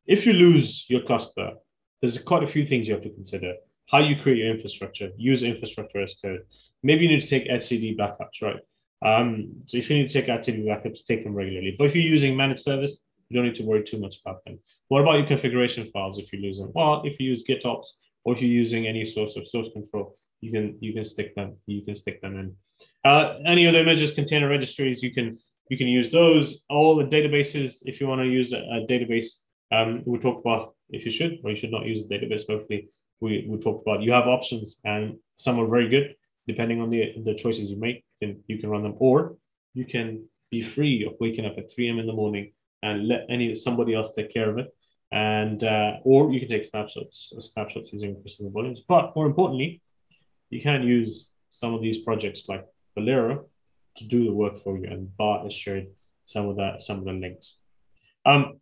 if 0.06 0.26
you 0.26 0.32
lose 0.32 0.86
your 0.88 1.02
cluster, 1.02 1.52
there's 2.00 2.20
quite 2.20 2.42
a 2.42 2.46
few 2.46 2.66
things 2.66 2.88
you 2.88 2.94
have 2.94 3.02
to 3.04 3.10
consider. 3.10 3.54
How 3.86 3.98
you 3.98 4.16
create 4.16 4.38
your 4.38 4.54
infrastructure, 4.54 5.10
use 5.16 5.42
infrastructure 5.42 6.02
as 6.02 6.16
code. 6.22 6.40
Maybe 6.82 7.04
you 7.04 7.10
need 7.10 7.20
to 7.20 7.28
take 7.28 7.48
etcd 7.48 7.96
backups, 7.96 8.42
right? 8.42 8.60
Um, 9.04 9.62
so 9.66 9.76
if 9.76 9.90
you 9.90 9.96
need 9.96 10.10
to 10.10 10.20
take 10.20 10.28
etcd 10.28 10.64
backups, 10.64 11.04
take 11.04 11.24
them 11.24 11.34
regularly. 11.34 11.74
But 11.78 11.88
if 11.88 11.94
you're 11.94 12.04
using 12.04 12.36
managed 12.36 12.60
service, 12.60 13.01
you 13.32 13.38
don't 13.38 13.46
need 13.46 13.54
to 13.54 13.64
worry 13.64 13.82
too 13.82 13.98
much 13.98 14.20
about 14.20 14.44
them. 14.44 14.58
What 14.88 15.00
about 15.00 15.14
your 15.14 15.26
configuration 15.26 15.90
files 15.90 16.18
if 16.18 16.32
you 16.32 16.40
lose 16.40 16.58
them? 16.58 16.70
Well, 16.74 17.02
if 17.04 17.18
you 17.18 17.30
use 17.30 17.44
GitOps 17.44 17.86
or 18.24 18.34
if 18.34 18.42
you're 18.42 18.50
using 18.50 18.86
any 18.86 19.06
source 19.06 19.36
of 19.36 19.48
source 19.48 19.68
control, 19.72 20.18
you 20.42 20.52
can 20.52 20.76
you 20.80 20.92
can 20.92 21.04
stick 21.04 21.34
them 21.34 21.56
you 21.66 21.82
can 21.82 21.94
stick 21.94 22.20
them 22.20 22.36
in. 22.38 22.56
Uh, 23.04 23.38
any 23.46 23.66
other 23.66 23.80
images 23.80 24.12
container 24.12 24.48
registries, 24.48 25.02
you 25.02 25.14
can 25.14 25.38
you 25.70 25.78
can 25.78 25.86
use 25.86 26.10
those. 26.10 26.62
All 26.68 26.94
the 26.94 27.04
databases, 27.04 27.78
if 27.86 28.00
you 28.00 28.06
want 28.06 28.20
to 28.20 28.26
use 28.26 28.52
a, 28.52 28.58
a 28.58 28.86
database, 28.86 29.40
um, 29.70 30.02
we 30.04 30.18
talked 30.18 30.44
about 30.44 30.74
if 30.90 31.06
you 31.06 31.10
should 31.10 31.38
or 31.42 31.50
you 31.50 31.56
should 31.56 31.70
not 31.70 31.86
use 31.86 32.04
a 32.04 32.08
database. 32.08 32.46
Hopefully, 32.46 32.90
we 33.20 33.46
we 33.48 33.56
talked 33.58 33.86
about 33.86 34.02
you 34.02 34.12
have 34.12 34.26
options, 34.26 34.76
and 34.84 35.16
some 35.36 35.58
are 35.58 35.66
very 35.66 35.88
good 35.88 36.14
depending 36.46 36.82
on 36.82 36.90
the 36.90 37.14
the 37.24 37.34
choices 37.34 37.70
you 37.70 37.78
make. 37.78 38.04
And 38.20 38.36
you 38.46 38.58
can 38.58 38.68
run 38.68 38.82
them, 38.82 38.96
or 38.98 39.36
you 39.74 39.84
can 39.84 40.28
be 40.50 40.60
free 40.60 41.04
of 41.06 41.14
waking 41.18 41.46
up 41.46 41.56
at 41.56 41.72
3 41.72 41.88
a.m. 41.88 41.98
in 41.98 42.06
the 42.06 42.12
morning 42.12 42.52
and 42.82 43.08
let 43.08 43.26
any 43.28 43.54
somebody 43.54 43.94
else 43.94 44.14
take 44.14 44.32
care 44.32 44.50
of 44.50 44.58
it. 44.58 44.74
And 45.12 45.62
uh, 45.62 45.96
or 46.04 46.32
you 46.32 46.40
can 46.40 46.48
take 46.48 46.64
snapshots, 46.64 47.32
snapshots 47.40 47.92
using 47.92 48.20
persistent 48.22 48.52
volumes. 48.52 48.82
But 48.86 49.14
more 49.14 49.26
importantly, 49.26 49.82
you 50.50 50.60
can 50.60 50.82
use 50.82 51.32
some 51.50 51.74
of 51.74 51.82
these 51.82 51.98
projects 51.98 52.48
like 52.48 52.66
Velero 52.96 53.44
to 53.96 54.08
do 54.08 54.24
the 54.24 54.32
work 54.32 54.58
for 54.58 54.78
you. 54.78 54.86
And 54.88 55.14
Bart 55.16 55.44
has 55.44 55.52
shared 55.52 55.88
some 56.24 56.48
of 56.48 56.56
that, 56.56 56.82
some 56.82 56.98
of 56.98 57.04
the 57.04 57.12
links. 57.12 57.56
Um, 58.24 58.58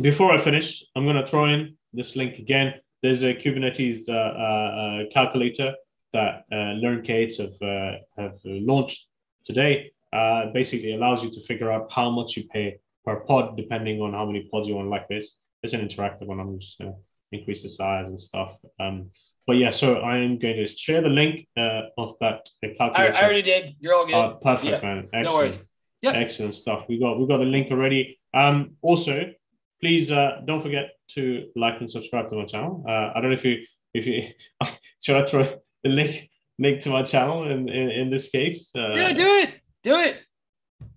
before 0.00 0.32
I 0.32 0.38
finish, 0.38 0.84
I'm 0.96 1.04
going 1.04 1.16
to 1.16 1.26
throw 1.26 1.46
in 1.46 1.76
this 1.92 2.16
link 2.16 2.38
again. 2.38 2.74
There's 3.02 3.22
a 3.22 3.34
Kubernetes 3.34 4.08
uh, 4.08 4.12
uh, 4.12 5.04
calculator 5.12 5.74
that 6.12 6.44
uh, 6.50 6.54
LearnK8s 6.82 7.38
have, 7.38 7.62
uh, 7.62 7.98
have 8.16 8.38
launched 8.44 9.08
today. 9.44 9.92
Uh, 10.12 10.46
basically 10.54 10.94
allows 10.94 11.22
you 11.22 11.30
to 11.30 11.40
figure 11.42 11.70
out 11.70 11.92
how 11.92 12.10
much 12.10 12.36
you 12.36 12.44
pay 12.48 12.78
per 13.04 13.20
pod, 13.20 13.56
depending 13.56 14.00
on 14.00 14.12
how 14.12 14.26
many 14.26 14.48
pods 14.50 14.68
you 14.68 14.76
want 14.76 14.88
like 14.88 15.08
this. 15.08 15.36
It's 15.62 15.72
an 15.72 15.80
interactive 15.80 16.26
one. 16.26 16.40
I'm 16.40 16.58
just 16.58 16.78
going 16.78 16.92
to 16.92 16.98
increase 17.36 17.62
the 17.62 17.68
size 17.68 18.08
and 18.08 18.18
stuff. 18.18 18.56
Um, 18.80 19.10
but 19.46 19.56
yeah, 19.56 19.70
so 19.70 20.00
I 20.00 20.18
am 20.18 20.38
going 20.38 20.56
to 20.56 20.66
share 20.66 21.00
the 21.00 21.08
link 21.08 21.48
uh, 21.56 21.82
of 21.96 22.14
that 22.20 22.46
calculator. 22.62 23.16
I, 23.16 23.20
I, 23.20 23.24
already 23.24 23.42
did. 23.42 23.76
You're 23.80 23.94
all 23.94 24.06
good. 24.06 24.14
Uh, 24.14 24.34
perfect, 24.34 24.72
yeah. 24.72 24.80
man. 24.82 25.08
Excellent. 25.12 25.24
No 25.24 25.34
worries. 25.34 25.58
Yep. 26.02 26.14
Excellent 26.14 26.54
stuff. 26.54 26.84
We 26.88 27.00
got 27.00 27.18
we 27.18 27.26
got 27.26 27.38
the 27.38 27.46
link 27.46 27.72
already. 27.72 28.20
Um, 28.34 28.76
also, 28.82 29.32
please 29.80 30.12
uh, 30.12 30.42
don't 30.46 30.62
forget 30.62 30.90
to 31.14 31.48
like 31.56 31.80
and 31.80 31.90
subscribe 31.90 32.28
to 32.28 32.36
my 32.36 32.44
channel. 32.44 32.84
Uh, 32.86 33.12
I 33.14 33.20
don't 33.20 33.30
know 33.30 33.36
if 33.36 33.44
you 33.44 33.64
if 33.94 34.06
you 34.06 34.28
should 35.02 35.16
I 35.16 35.24
throw 35.24 35.42
the 35.82 35.88
link 35.88 36.30
link 36.58 36.82
to 36.82 36.90
my 36.90 37.02
channel 37.02 37.50
in 37.50 37.68
in, 37.68 37.90
in 37.90 38.10
this 38.10 38.28
case. 38.28 38.70
Uh, 38.76 38.94
yeah, 38.94 39.12
do 39.12 39.26
it. 39.26 39.54
Do 39.82 39.96
it. 39.96 40.18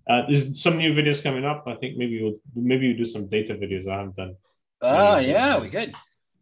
Uh, 0.10 0.24
there's 0.28 0.62
some 0.62 0.78
new 0.78 0.94
videos 0.94 1.24
coming 1.24 1.46
up. 1.46 1.66
I 1.68 1.76
think 1.76 1.98
maybe 1.98 2.22
we'll 2.22 2.36
maybe 2.56 2.88
we'll 2.88 2.98
do 2.98 3.06
some 3.06 3.28
data 3.28 3.54
videos 3.56 3.88
I 3.88 3.98
haven't 3.98 4.16
done. 4.16 4.36
Oh 4.82 5.18
yeah, 5.20 5.60
we 5.60 5.70
could. 5.70 5.94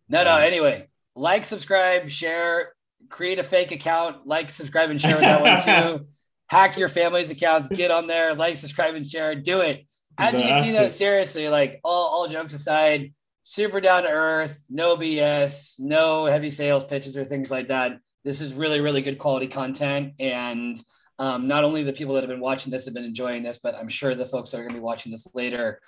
No, 0.07 0.23
no. 0.23 0.37
Anyway, 0.37 0.87
like, 1.15 1.45
subscribe, 1.45 2.09
share, 2.09 2.73
create 3.09 3.37
a 3.37 3.43
fake 3.43 3.71
account, 3.71 4.25
like, 4.25 4.49
subscribe, 4.49 4.89
and 4.89 4.99
share 4.99 5.15
with 5.15 5.21
that 5.21 5.41
one 5.41 5.99
too. 5.99 6.07
Hack 6.47 6.77
your 6.77 6.87
family's 6.87 7.29
accounts, 7.29 7.67
get 7.67 7.91
on 7.91 8.07
there, 8.07 8.33
like, 8.33 8.57
subscribe, 8.57 8.95
and 8.95 9.07
share. 9.07 9.35
Do 9.35 9.61
it. 9.61 9.85
As 10.17 10.37
you 10.37 10.45
can 10.45 10.63
see, 10.63 10.71
though, 10.71 10.89
seriously, 10.89 11.47
like 11.47 11.79
all, 11.83 12.07
all 12.07 12.27
jokes 12.27 12.53
aside, 12.53 13.13
super 13.43 13.79
down 13.79 14.03
to 14.03 14.09
earth, 14.09 14.65
no 14.69 14.97
BS, 14.97 15.79
no 15.79 16.25
heavy 16.25 16.51
sales 16.51 16.83
pitches 16.83 17.15
or 17.15 17.23
things 17.23 17.49
like 17.49 17.69
that. 17.69 17.99
This 18.25 18.41
is 18.41 18.53
really, 18.53 18.81
really 18.81 19.01
good 19.01 19.17
quality 19.17 19.47
content. 19.47 20.13
And 20.19 20.77
um, 21.19 21.47
not 21.47 21.63
only 21.63 21.83
the 21.83 21.93
people 21.93 22.15
that 22.15 22.23
have 22.23 22.29
been 22.29 22.39
watching 22.39 22.71
this 22.71 22.85
have 22.85 22.93
been 22.95 23.03
enjoying 23.03 23.43
this, 23.43 23.59
but 23.59 23.75
I'm 23.75 23.89
sure 23.89 24.15
the 24.15 24.25
folks 24.25 24.51
that 24.51 24.57
are 24.57 24.61
going 24.61 24.73
to 24.73 24.79
be 24.79 24.83
watching 24.83 25.11
this 25.11 25.27
later 25.35 25.79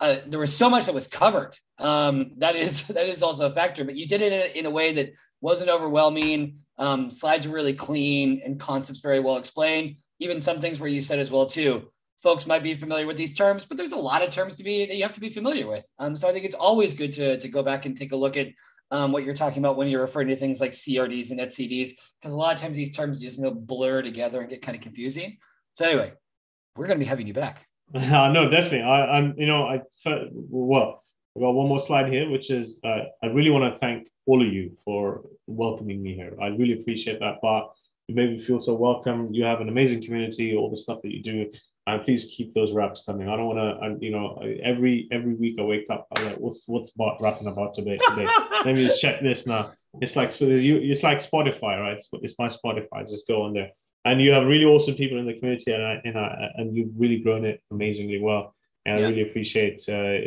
uh, 0.00 0.16
there 0.26 0.40
was 0.40 0.54
so 0.54 0.68
much 0.68 0.86
that 0.86 0.94
was 0.94 1.08
covered. 1.08 1.56
Um, 1.78 2.32
that 2.38 2.56
is 2.56 2.86
that 2.88 3.06
is 3.06 3.22
also 3.22 3.46
a 3.46 3.54
factor, 3.54 3.84
but 3.84 3.96
you 3.96 4.06
did 4.06 4.22
it 4.22 4.56
in 4.56 4.66
a, 4.66 4.70
way 4.70 4.92
that 4.94 5.12
wasn't 5.40 5.70
overwhelming. 5.70 6.58
Um, 6.78 7.10
slides 7.10 7.48
were 7.48 7.54
really 7.54 7.74
clean 7.74 8.42
and 8.44 8.60
concepts 8.60 9.00
very 9.00 9.20
well 9.20 9.36
explained. 9.36 9.96
Even 10.18 10.40
some 10.40 10.60
things 10.60 10.80
where 10.80 10.88
you 10.88 11.02
said 11.02 11.18
as 11.18 11.30
well 11.30 11.46
too. 11.46 11.90
Folks 12.22 12.46
might 12.46 12.62
be 12.62 12.74
familiar 12.74 13.06
with 13.06 13.16
these 13.16 13.34
terms, 13.34 13.64
but 13.64 13.76
there's 13.76 13.92
a 13.92 13.96
lot 13.96 14.22
of 14.22 14.30
terms 14.30 14.56
to 14.56 14.64
be 14.64 14.86
that 14.86 14.96
you 14.96 15.02
have 15.02 15.12
to 15.12 15.20
be 15.20 15.30
familiar 15.30 15.66
with. 15.66 15.86
Um, 15.98 16.16
so 16.16 16.28
I 16.28 16.32
think 16.32 16.44
it's 16.44 16.54
always 16.54 16.94
good 16.94 17.12
to 17.14 17.38
to 17.38 17.48
go 17.48 17.62
back 17.62 17.86
and 17.86 17.96
take 17.96 18.12
a 18.12 18.16
look 18.16 18.36
at 18.36 18.48
um, 18.90 19.12
what 19.12 19.24
you're 19.24 19.34
talking 19.34 19.58
about 19.58 19.76
when 19.76 19.88
you're 19.88 20.02
referring 20.02 20.28
to 20.28 20.36
things 20.36 20.60
like 20.60 20.70
CRDs 20.70 21.30
and 21.30 21.40
etcds, 21.40 21.90
because 22.20 22.34
a 22.34 22.36
lot 22.36 22.54
of 22.54 22.60
times 22.60 22.76
these 22.76 22.94
terms 22.94 23.20
just 23.20 23.38
you 23.38 23.44
know 23.44 23.50
blur 23.52 24.02
together 24.02 24.40
and 24.40 24.50
get 24.50 24.62
kind 24.62 24.76
of 24.76 24.82
confusing. 24.82 25.36
So 25.74 25.86
anyway, 25.86 26.12
we're 26.76 26.86
going 26.86 26.98
to 26.98 27.04
be 27.04 27.08
having 27.08 27.26
you 27.26 27.34
back. 27.34 27.66
Uh, 27.94 28.28
no, 28.32 28.50
definitely. 28.50 28.82
I, 28.82 29.16
I'm, 29.16 29.34
you 29.38 29.46
know, 29.46 29.64
I 29.64 29.80
well, 30.50 31.04
I 31.36 31.40
got 31.40 31.50
one 31.50 31.68
more 31.68 31.78
slide 31.78 32.12
here, 32.12 32.28
which 32.28 32.50
is 32.50 32.80
uh, 32.82 33.04
I 33.22 33.26
really 33.26 33.50
want 33.50 33.72
to 33.72 33.78
thank 33.78 34.08
all 34.26 34.44
of 34.44 34.52
you 34.52 34.76
for 34.84 35.22
welcoming 35.46 36.02
me 36.02 36.14
here. 36.14 36.36
I 36.42 36.48
really 36.48 36.80
appreciate 36.80 37.20
that 37.20 37.40
part. 37.40 37.70
You 38.08 38.16
made 38.16 38.30
me 38.30 38.38
feel 38.38 38.60
so 38.60 38.74
welcome. 38.74 39.32
You 39.32 39.44
have 39.44 39.60
an 39.60 39.68
amazing 39.68 40.04
community. 40.04 40.56
All 40.56 40.68
the 40.68 40.76
stuff 40.76 41.00
that 41.02 41.14
you 41.14 41.22
do, 41.22 41.50
and 41.86 42.02
please 42.04 42.24
keep 42.24 42.52
those 42.52 42.72
raps 42.72 43.04
coming. 43.04 43.28
I 43.28 43.36
don't 43.36 43.46
want 43.46 44.00
to, 44.00 44.04
you 44.04 44.10
know, 44.10 44.42
every 44.62 45.08
every 45.12 45.34
week 45.34 45.56
I 45.58 45.62
wake 45.62 45.86
up, 45.90 46.06
I'm 46.16 46.26
like, 46.26 46.36
what's 46.36 46.64
what's 46.66 46.90
Bart 46.90 47.20
rapping 47.20 47.46
about 47.46 47.74
today? 47.74 47.98
Today, 48.08 48.26
let 48.64 48.74
me 48.74 48.86
just 48.86 49.00
check 49.00 49.20
this 49.22 49.46
now. 49.46 49.72
It's 50.00 50.16
like 50.16 50.30
it's 50.40 51.02
like 51.02 51.18
Spotify, 51.18 51.80
right? 51.80 51.94
It's, 51.94 52.08
it's 52.12 52.34
my 52.38 52.48
Spotify. 52.48 53.08
Just 53.08 53.26
go 53.26 53.42
on 53.42 53.54
there 53.54 53.70
and 54.06 54.22
you 54.22 54.30
have 54.32 54.46
really 54.46 54.64
awesome 54.64 54.94
people 54.94 55.18
in 55.18 55.26
the 55.26 55.34
community, 55.34 55.72
and 55.72 55.82
I, 55.82 56.00
and, 56.04 56.16
I, 56.16 56.48
and 56.54 56.76
you've 56.76 56.92
really 56.96 57.18
grown 57.18 57.44
it 57.44 57.60
amazingly 57.72 58.20
well. 58.20 58.54
And 58.86 59.00
yeah. 59.00 59.06
I 59.06 59.10
really 59.10 59.28
appreciate 59.28 59.80
uh, 59.88 60.22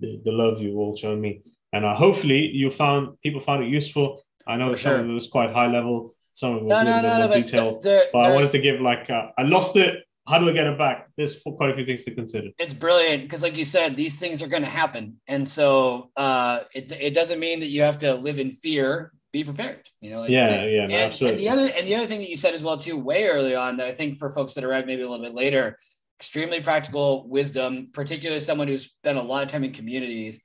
the, 0.00 0.20
the, 0.22 0.30
love 0.30 0.60
you've 0.60 0.76
all 0.76 0.94
shown 0.94 1.18
me. 1.18 1.40
And 1.72 1.86
uh, 1.86 1.94
hopefully, 1.94 2.48
you 2.48 2.70
found 2.70 3.18
people 3.22 3.40
found 3.40 3.64
it 3.64 3.70
useful. 3.70 4.22
I 4.46 4.56
know 4.56 4.72
For 4.72 4.76
some 4.76 4.92
sure. 4.92 5.00
of 5.00 5.08
it 5.08 5.12
was 5.12 5.28
quite 5.28 5.50
high 5.50 5.68
level, 5.68 6.14
some 6.34 6.56
of 6.56 6.56
it 6.58 6.64
was 6.64 6.70
no, 6.70 6.82
a 6.82 6.84
little 6.84 7.02
no, 7.02 7.02
bit 7.02 7.18
no, 7.18 7.28
more 7.28 7.36
detailed. 7.36 7.82
There, 7.82 8.04
but 8.12 8.18
I 8.18 8.32
wanted 8.32 8.50
to 8.50 8.58
give 8.58 8.82
like 8.82 9.08
uh, 9.08 9.28
I 9.38 9.42
lost 9.42 9.76
it. 9.76 10.04
How 10.26 10.38
do 10.38 10.48
I 10.48 10.52
get 10.52 10.66
it 10.66 10.78
back? 10.78 11.08
There's 11.16 11.40
quite 11.42 11.70
a 11.70 11.74
few 11.74 11.84
things 11.84 12.04
to 12.04 12.14
consider. 12.14 12.50
It's 12.58 12.74
brilliant 12.74 13.22
because, 13.22 13.42
like 13.42 13.56
you 13.56 13.64
said, 13.64 13.96
these 13.96 14.18
things 14.20 14.40
are 14.40 14.46
going 14.46 14.62
to 14.62 14.68
happen, 14.68 15.20
and 15.26 15.46
so 15.46 16.10
uh, 16.16 16.60
it 16.74 16.92
it 16.92 17.14
doesn't 17.14 17.40
mean 17.40 17.60
that 17.60 17.66
you 17.66 17.82
have 17.82 17.98
to 17.98 18.14
live 18.14 18.38
in 18.38 18.52
fear 18.52 19.12
be 19.32 19.42
prepared. 19.42 19.88
You 20.00 20.10
know, 20.10 20.20
like 20.20 20.30
yeah, 20.30 20.64
yeah, 20.64 20.82
and, 20.84 20.92
absolutely. 20.92 21.46
And 21.46 21.58
the 21.58 21.62
other 21.62 21.72
and 21.76 21.86
the 21.86 21.94
other 21.96 22.06
thing 22.06 22.20
that 22.20 22.28
you 22.28 22.36
said 22.36 22.54
as 22.54 22.62
well 22.62 22.76
too, 22.76 22.96
way 22.96 23.26
early 23.26 23.54
on, 23.54 23.78
that 23.78 23.88
I 23.88 23.92
think 23.92 24.18
for 24.18 24.30
folks 24.30 24.54
that 24.54 24.64
arrive 24.64 24.86
maybe 24.86 25.02
a 25.02 25.08
little 25.08 25.24
bit 25.24 25.34
later, 25.34 25.78
extremely 26.20 26.60
practical 26.60 27.28
wisdom, 27.28 27.88
particularly 27.92 28.40
someone 28.40 28.68
who's 28.68 28.84
spent 28.84 29.18
a 29.18 29.22
lot 29.22 29.42
of 29.42 29.48
time 29.48 29.64
in 29.64 29.72
communities, 29.72 30.44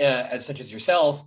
uh, 0.00 0.04
as 0.30 0.46
such 0.46 0.60
as 0.60 0.72
yourself, 0.72 1.22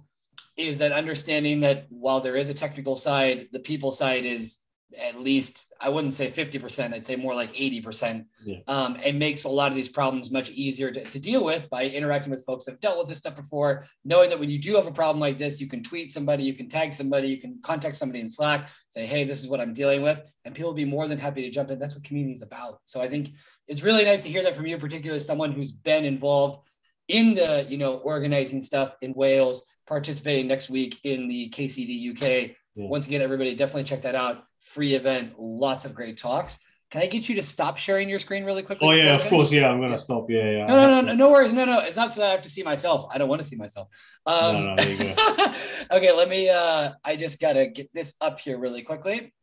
is 0.58 0.80
that 0.80 0.92
understanding 0.92 1.60
that 1.62 1.86
while 1.90 2.22
there 2.22 2.38
is 2.38 2.50
a 2.50 2.54
technical 2.54 2.96
side, 2.96 3.48
the 3.52 3.60
people 3.60 3.92
side 3.92 4.26
is 4.26 4.60
at 5.00 5.20
least 5.20 5.66
I 5.80 5.90
wouldn't 5.90 6.14
say 6.14 6.30
50%, 6.30 6.94
I'd 6.94 7.06
say 7.06 7.16
more 7.16 7.34
like 7.34 7.54
80%. 7.54 8.26
Yeah. 8.46 8.58
Um, 8.68 8.98
and 9.04 9.18
makes 9.18 9.46
a 9.46 9.50
lot 9.50 9.72
of 9.72 9.76
these 9.76 9.90
problems 9.90 10.32
much 10.32 10.50
easier 10.52 10.92
to, 10.92 11.04
to, 11.04 11.20
deal 11.20 11.44
with 11.44 11.70
by 11.70 11.86
interacting 11.86 12.32
with 12.32 12.46
folks 12.46 12.66
that 12.66 12.72
have 12.72 12.82
dealt 12.82 12.98
with 12.98 13.08
this 13.08 13.20
stuff 13.20 13.36
before, 13.36 13.86
knowing 14.04 14.30
that 14.30 14.40
when 14.40 14.50
you 14.50 14.60
do 14.60 14.76
have 14.76 14.88
a 14.88 14.92
problem 14.92 15.20
like 15.20 15.38
this, 15.38 15.62
you 15.62 15.68
can 15.68 15.84
tweet 15.84 16.12
somebody, 16.12 16.44
you 16.44 16.54
can 16.54 16.70
tag 16.70 16.94
somebody, 16.94 17.30
you 17.30 17.38
can 17.38 17.60
contact 17.64 17.96
somebody 17.96 18.20
in 18.20 18.30
Slack, 18.30 18.70
say, 18.90 19.06
hey, 19.06 19.24
this 19.24 19.42
is 19.42 19.48
what 19.48 19.62
I'm 19.62 19.74
dealing 19.74 20.02
with. 20.02 20.22
And 20.46 20.54
people 20.54 20.70
will 20.70 20.76
be 20.76 20.86
more 20.86 21.08
than 21.08 21.20
happy 21.20 21.42
to 21.44 21.52
jump 21.52 21.72
in. 21.72 21.80
That's 21.80 21.96
what 21.96 22.04
community 22.04 22.34
is 22.34 22.42
about. 22.42 22.80
So 22.86 23.02
I 23.02 23.08
think 23.08 23.32
it's 23.68 23.84
really 23.84 24.04
nice 24.04 24.24
to 24.24 24.30
hear 24.30 24.44
that 24.44 24.56
from 24.56 24.68
you, 24.68 24.78
particularly 24.78 25.20
someone 25.20 25.52
who's 25.52 25.72
been 25.72 26.06
involved 26.06 26.60
in 27.08 27.34
the, 27.36 27.66
you 27.70 27.78
know, 27.78 27.96
organizing 27.98 28.62
stuff 28.62 28.96
in 29.02 29.14
Wales, 29.14 29.66
participating 29.88 30.48
next 30.48 30.70
week 30.70 31.00
in 31.04 31.28
the 31.28 31.50
KCD 31.50 32.12
UK. 32.12 32.56
Yeah. 32.76 32.88
Once 32.88 33.08
again, 33.08 33.22
everybody 33.22 33.54
definitely 33.56 33.84
check 33.84 34.02
that 34.04 34.16
out 34.16 34.46
free 34.62 34.96
event, 34.96 35.34
lots 35.38 35.86
of 35.86 35.94
great 35.94 36.18
talks. 36.18 36.60
Can 36.90 37.02
I 37.02 37.06
get 37.06 37.30
you 37.30 37.36
to 37.36 37.44
stop 37.44 37.78
sharing 37.78 38.10
your 38.10 38.20
screen 38.20 38.44
really 38.44 38.64
quickly? 38.64 38.88
Oh 38.88 38.92
yeah, 38.92 39.16
of 39.16 39.30
course. 39.30 39.50
Yeah, 39.50 39.70
I'm 39.70 39.80
gonna 39.80 39.92
yeah. 39.92 39.98
stop. 39.98 40.30
Yeah, 40.30 40.52
yeah. 40.52 40.66
No, 40.66 40.76
no, 40.76 40.88
no, 40.88 41.02
no, 41.02 41.14
no 41.14 41.32
worries. 41.32 41.54
No, 41.54 41.64
no, 41.64 41.80
it's 41.80 41.96
not 41.96 42.12
so 42.12 42.26
I 42.26 42.32
have 42.32 42.42
to 42.42 42.50
see 42.50 42.64
myself. 42.64 43.06
I 43.10 43.18
don't 43.18 43.30
want 43.30 43.42
to 43.42 43.48
see 43.48 43.56
myself. 43.56 43.88
Um, 44.26 44.56
no, 44.56 44.76
no, 44.76 44.84
okay, 45.92 46.12
let 46.12 46.28
me. 46.28 46.50
Uh, 46.50 46.92
I 47.04 47.16
just 47.16 47.40
gotta 47.40 47.68
get 47.68 47.94
this 47.94 48.16
up 48.20 48.42
here 48.42 48.60
really 48.60 48.82
quickly. 48.82 49.34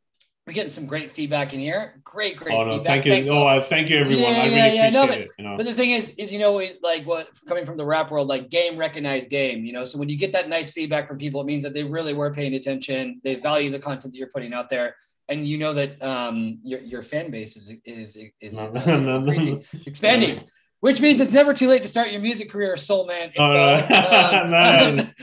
We're 0.48 0.54
getting 0.54 0.70
some 0.70 0.86
great 0.86 1.12
feedback 1.12 1.52
in 1.52 1.60
here. 1.60 2.00
Great, 2.02 2.38
great 2.38 2.54
oh, 2.54 2.64
no, 2.64 2.70
feedback. 2.78 2.86
Thank 2.86 3.04
you. 3.04 3.12
Thanks. 3.12 3.30
Oh, 3.30 3.46
uh, 3.46 3.60
thank 3.60 3.90
you, 3.90 3.98
everyone. 3.98 4.22
Yeah, 4.22 4.28
I 4.30 4.44
really 4.44 4.56
yeah, 4.56 4.72
yeah. 4.72 4.88
No, 4.88 5.06
but, 5.06 5.18
it, 5.18 5.30
you 5.38 5.44
know? 5.44 5.56
but 5.58 5.66
the 5.66 5.74
thing 5.74 5.90
is, 5.90 6.14
is 6.16 6.32
you 6.32 6.38
know, 6.38 6.62
like 6.82 7.04
what 7.04 7.28
coming 7.46 7.66
from 7.66 7.76
the 7.76 7.84
rap 7.84 8.10
world, 8.10 8.28
like 8.28 8.48
game 8.48 8.78
recognized 8.78 9.28
game. 9.28 9.66
You 9.66 9.74
know, 9.74 9.84
so 9.84 9.98
when 9.98 10.08
you 10.08 10.16
get 10.16 10.32
that 10.32 10.48
nice 10.48 10.70
feedback 10.70 11.06
from 11.06 11.18
people, 11.18 11.42
it 11.42 11.44
means 11.44 11.64
that 11.64 11.74
they 11.74 11.84
really 11.84 12.14
were 12.14 12.32
paying 12.32 12.54
attention. 12.54 13.20
They 13.22 13.34
value 13.34 13.68
the 13.68 13.78
content 13.78 14.14
that 14.14 14.18
you're 14.18 14.30
putting 14.30 14.54
out 14.54 14.70
there 14.70 14.96
and 15.28 15.46
you 15.46 15.58
know 15.58 15.74
that 15.74 16.02
um, 16.02 16.58
your 16.62 16.80
your 16.80 17.02
fan 17.02 17.30
base 17.30 17.56
is 17.56 17.76
is 17.84 18.16
is, 18.40 18.56
no, 18.56 18.70
no, 18.86 19.20
no, 19.20 19.62
expanding, 19.86 20.42
which 20.80 21.00
means 21.00 21.20
it's 21.20 21.32
never 21.32 21.52
too 21.52 21.68
late 21.68 21.82
to 21.82 21.88
start 21.88 22.10
your 22.10 22.20
music 22.20 22.50
career, 22.50 22.76
Soul 22.76 23.06
Man. 23.06 23.32
Oh, 23.36 23.44
um, 23.74 24.50
man. 24.50 25.14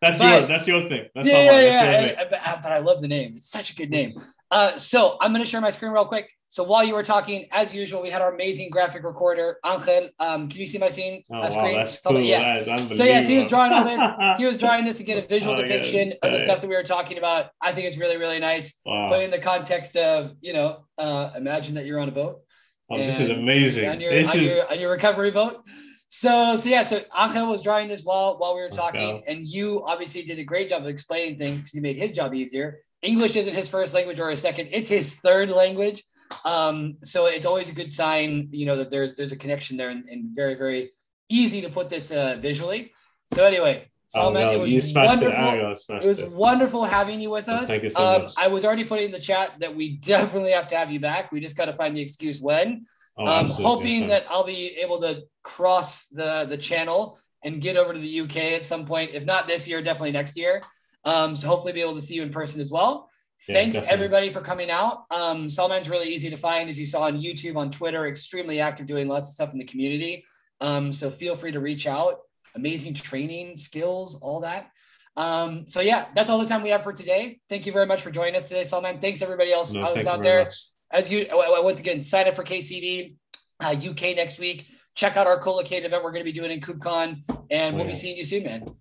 that's 0.00 0.18
but, 0.18 0.40
your 0.40 0.48
that's 0.48 0.66
your 0.66 0.88
thing. 0.88 1.08
That's 1.14 1.28
yeah, 1.28 1.60
yeah, 1.60 2.00
yeah. 2.00 2.24
But, 2.28 2.62
but, 2.62 2.72
I 2.72 2.78
love 2.78 3.00
the 3.00 3.08
name. 3.08 3.34
It's 3.36 3.50
such 3.50 3.70
a 3.70 3.74
good 3.76 3.90
name. 3.90 4.14
Uh, 4.52 4.76
so 4.78 5.16
I'm 5.20 5.32
going 5.32 5.42
to 5.42 5.50
share 5.50 5.60
my 5.62 5.70
screen 5.70 5.92
real 5.92 6.04
quick. 6.04 6.28
So 6.48 6.62
while 6.62 6.84
you 6.84 6.92
were 6.92 7.02
talking, 7.02 7.46
as 7.50 7.74
usual, 7.74 8.02
we 8.02 8.10
had 8.10 8.20
our 8.20 8.34
amazing 8.34 8.68
graphic 8.68 9.02
recorder, 9.04 9.56
Angel. 9.64 10.10
Um, 10.18 10.50
can 10.50 10.60
you 10.60 10.66
see 10.66 10.76
my 10.76 10.90
scene? 10.90 11.24
Oh, 11.30 11.36
my 11.36 11.40
wow, 11.40 11.48
screen? 11.48 11.76
that's 11.78 12.02
cool. 12.02 12.20
Yeah. 12.20 12.62
That 12.62 12.92
So 12.92 13.04
yes, 13.04 13.26
he 13.26 13.38
was 13.38 13.46
drawing 13.48 13.72
all 13.72 13.84
this. 13.84 14.38
He 14.38 14.44
was 14.44 14.58
drawing 14.58 14.84
this 14.84 14.98
to 14.98 15.04
get 15.04 15.24
a 15.24 15.26
visual 15.26 15.54
Oh, 15.58 15.62
depiction 15.62 16.08
it's 16.08 16.18
of 16.22 16.30
the 16.30 16.38
stuff 16.38 16.60
that 16.60 16.68
we 16.68 16.76
were 16.76 16.82
talking 16.82 17.16
about. 17.16 17.46
I 17.62 17.72
think 17.72 17.86
it's 17.86 17.96
really, 17.96 18.18
really 18.18 18.38
nice. 18.38 18.80
Wow. 18.84 19.08
Put 19.08 19.22
in 19.22 19.30
the 19.30 19.38
context 19.38 19.96
of, 19.96 20.34
you 20.42 20.52
know, 20.52 20.84
uh, 20.98 21.30
imagine 21.34 21.76
that 21.76 21.86
you're 21.86 21.98
on 21.98 22.08
a 22.10 22.12
boat 22.12 22.42
Oh, 22.90 22.98
this 22.98 23.20
is 23.20 23.30
amazing. 23.30 23.88
on 23.88 24.00
your, 24.02 24.12
this 24.12 24.34
on, 24.34 24.40
is 24.40 24.46
your, 24.54 24.70
on 24.70 24.78
your 24.78 24.90
recovery 24.90 25.30
boat. 25.30 25.62
So, 26.10 26.56
so 26.56 26.68
yeah, 26.68 26.82
so 26.82 27.00
Angel 27.18 27.46
was 27.46 27.62
drawing 27.62 27.88
this 27.88 28.02
while 28.02 28.36
while 28.38 28.54
we 28.54 28.60
were 28.60 28.68
talking, 28.68 29.00
Okay. 29.00 29.24
and 29.32 29.48
you 29.48 29.82
obviously 29.86 30.22
did 30.24 30.38
a 30.38 30.44
great 30.44 30.68
job 30.68 30.82
of 30.82 30.88
explaining 30.88 31.38
things 31.38 31.60
because 31.62 31.74
you 31.74 31.80
made 31.80 31.96
his 31.96 32.14
job 32.14 32.34
easier. 32.34 32.80
English 33.02 33.36
isn't 33.36 33.54
his 33.54 33.68
first 33.68 33.94
language 33.94 34.20
or 34.20 34.30
his 34.30 34.40
second; 34.40 34.68
it's 34.72 34.88
his 34.88 35.14
third 35.16 35.50
language. 35.50 36.04
Um, 36.44 36.96
so 37.02 37.26
it's 37.26 37.44
always 37.46 37.68
a 37.68 37.74
good 37.74 37.92
sign, 37.92 38.48
you 38.52 38.64
know, 38.66 38.76
that 38.76 38.90
there's 38.90 39.14
there's 39.14 39.32
a 39.32 39.36
connection 39.36 39.76
there, 39.76 39.90
and, 39.90 40.08
and 40.08 40.34
very 40.34 40.54
very 40.54 40.90
easy 41.28 41.60
to 41.62 41.68
put 41.68 41.88
this 41.88 42.10
uh, 42.10 42.38
visually. 42.40 42.92
So 43.34 43.44
anyway, 43.44 43.88
oh, 44.14 44.30
no, 44.32 44.52
it 44.52 44.60
was 44.60 44.90
it. 44.90 44.94
wonderful. 44.94 45.44
Oh, 45.44 45.96
It 45.96 46.06
was 46.06 46.20
it. 46.20 46.30
wonderful 46.30 46.84
having 46.84 47.20
you 47.20 47.30
with 47.30 47.46
Well, 47.46 47.62
us. 47.62 47.68
thank 47.68 47.82
you 47.82 47.90
so 47.90 48.00
um, 48.06 48.22
much. 48.22 48.32
I 48.36 48.48
was 48.48 48.64
already 48.64 48.84
putting 48.84 49.06
in 49.06 49.12
the 49.12 49.18
chat 49.18 49.52
that 49.60 49.74
we 49.74 49.96
definitely 50.12 50.52
have 50.52 50.68
to 50.68 50.76
have 50.76 50.90
you 50.90 51.00
back. 51.00 51.32
We 51.32 51.40
just 51.40 51.56
got 51.56 51.66
to 51.66 51.72
find 51.72 51.96
the 51.96 52.00
excuse 52.02 52.40
when. 52.40 52.86
Oh, 53.18 53.26
um, 53.26 53.46
hoping 53.48 54.06
that 54.08 54.26
I'll 54.30 54.44
be 54.44 54.76
able 54.80 55.00
to 55.02 55.22
cross 55.42 56.06
the 56.06 56.46
the 56.48 56.56
channel 56.56 57.18
and 57.44 57.60
get 57.60 57.76
over 57.76 57.92
to 57.92 57.98
the 57.98 58.20
UK 58.20 58.36
at 58.54 58.64
some 58.64 58.86
point. 58.86 59.10
If 59.12 59.24
not 59.24 59.46
this 59.46 59.68
year, 59.68 59.82
definitely 59.82 60.12
next 60.12 60.36
year. 60.36 60.62
Um, 61.04 61.34
so 61.36 61.48
hopefully 61.48 61.72
be 61.72 61.80
able 61.80 61.94
to 61.94 62.02
see 62.02 62.14
you 62.14 62.22
in 62.22 62.30
person 62.30 62.60
as 62.60 62.70
well. 62.70 63.08
Yeah, 63.48 63.54
Thanks 63.56 63.74
definitely. 63.74 63.94
everybody 63.94 64.30
for 64.30 64.40
coming 64.40 64.70
out. 64.70 65.04
Um, 65.10 65.48
Salman's 65.48 65.88
really 65.88 66.08
easy 66.08 66.30
to 66.30 66.36
find, 66.36 66.68
as 66.68 66.78
you 66.78 66.86
saw 66.86 67.02
on 67.02 67.20
YouTube, 67.20 67.56
on 67.56 67.70
Twitter, 67.72 68.06
extremely 68.06 68.60
active, 68.60 68.86
doing 68.86 69.08
lots 69.08 69.30
of 69.30 69.32
stuff 69.34 69.52
in 69.52 69.58
the 69.58 69.64
community. 69.64 70.24
Um, 70.60 70.92
so 70.92 71.10
feel 71.10 71.34
free 71.34 71.50
to 71.52 71.58
reach 71.60 71.86
out. 71.88 72.20
Amazing 72.54 72.94
training, 72.94 73.56
skills, 73.56 74.14
all 74.20 74.40
that. 74.40 74.70
Um, 75.16 75.66
so 75.68 75.80
yeah, 75.80 76.06
that's 76.14 76.30
all 76.30 76.38
the 76.38 76.46
time 76.46 76.62
we 76.62 76.70
have 76.70 76.84
for 76.84 76.92
today. 76.92 77.40
Thank 77.48 77.66
you 77.66 77.72
very 77.72 77.86
much 77.86 78.02
for 78.02 78.10
joining 78.10 78.36
us 78.36 78.48
today, 78.48 78.64
Salman. 78.64 78.98
Thanks 79.00 79.22
everybody 79.22 79.52
else 79.52 79.72
No, 79.72 79.94
out 80.08 80.22
there 80.22 80.44
much. 80.44 80.54
as 80.90 81.10
you 81.10 81.26
uh, 81.26 81.62
once 81.62 81.80
again 81.80 82.00
sign 82.00 82.28
up 82.28 82.36
for 82.36 82.44
KCD 82.44 83.16
uh, 83.60 83.74
UK 83.76 84.16
next 84.16 84.38
week. 84.38 84.68
Check 84.94 85.16
out 85.16 85.26
our 85.26 85.38
co-located 85.38 85.86
event 85.86 86.04
we're 86.04 86.12
going 86.12 86.24
to 86.24 86.30
be 86.30 86.38
doing 86.38 86.50
in 86.50 86.60
KubeCon, 86.60 87.22
and 87.50 87.76
we'll 87.76 87.86
be 87.86 87.94
seeing 87.94 88.16
you 88.16 88.24
soon, 88.26 88.44
man. 88.44 88.74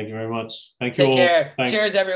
Thank 0.00 0.08
you 0.08 0.14
very 0.14 0.30
much. 0.30 0.72
Thank 0.78 0.96
you 0.96 1.04
Take 1.04 1.10
all. 1.10 1.16
care. 1.18 1.52
Thanks. 1.58 1.72
Cheers, 1.72 1.94
everyone. 1.94 2.06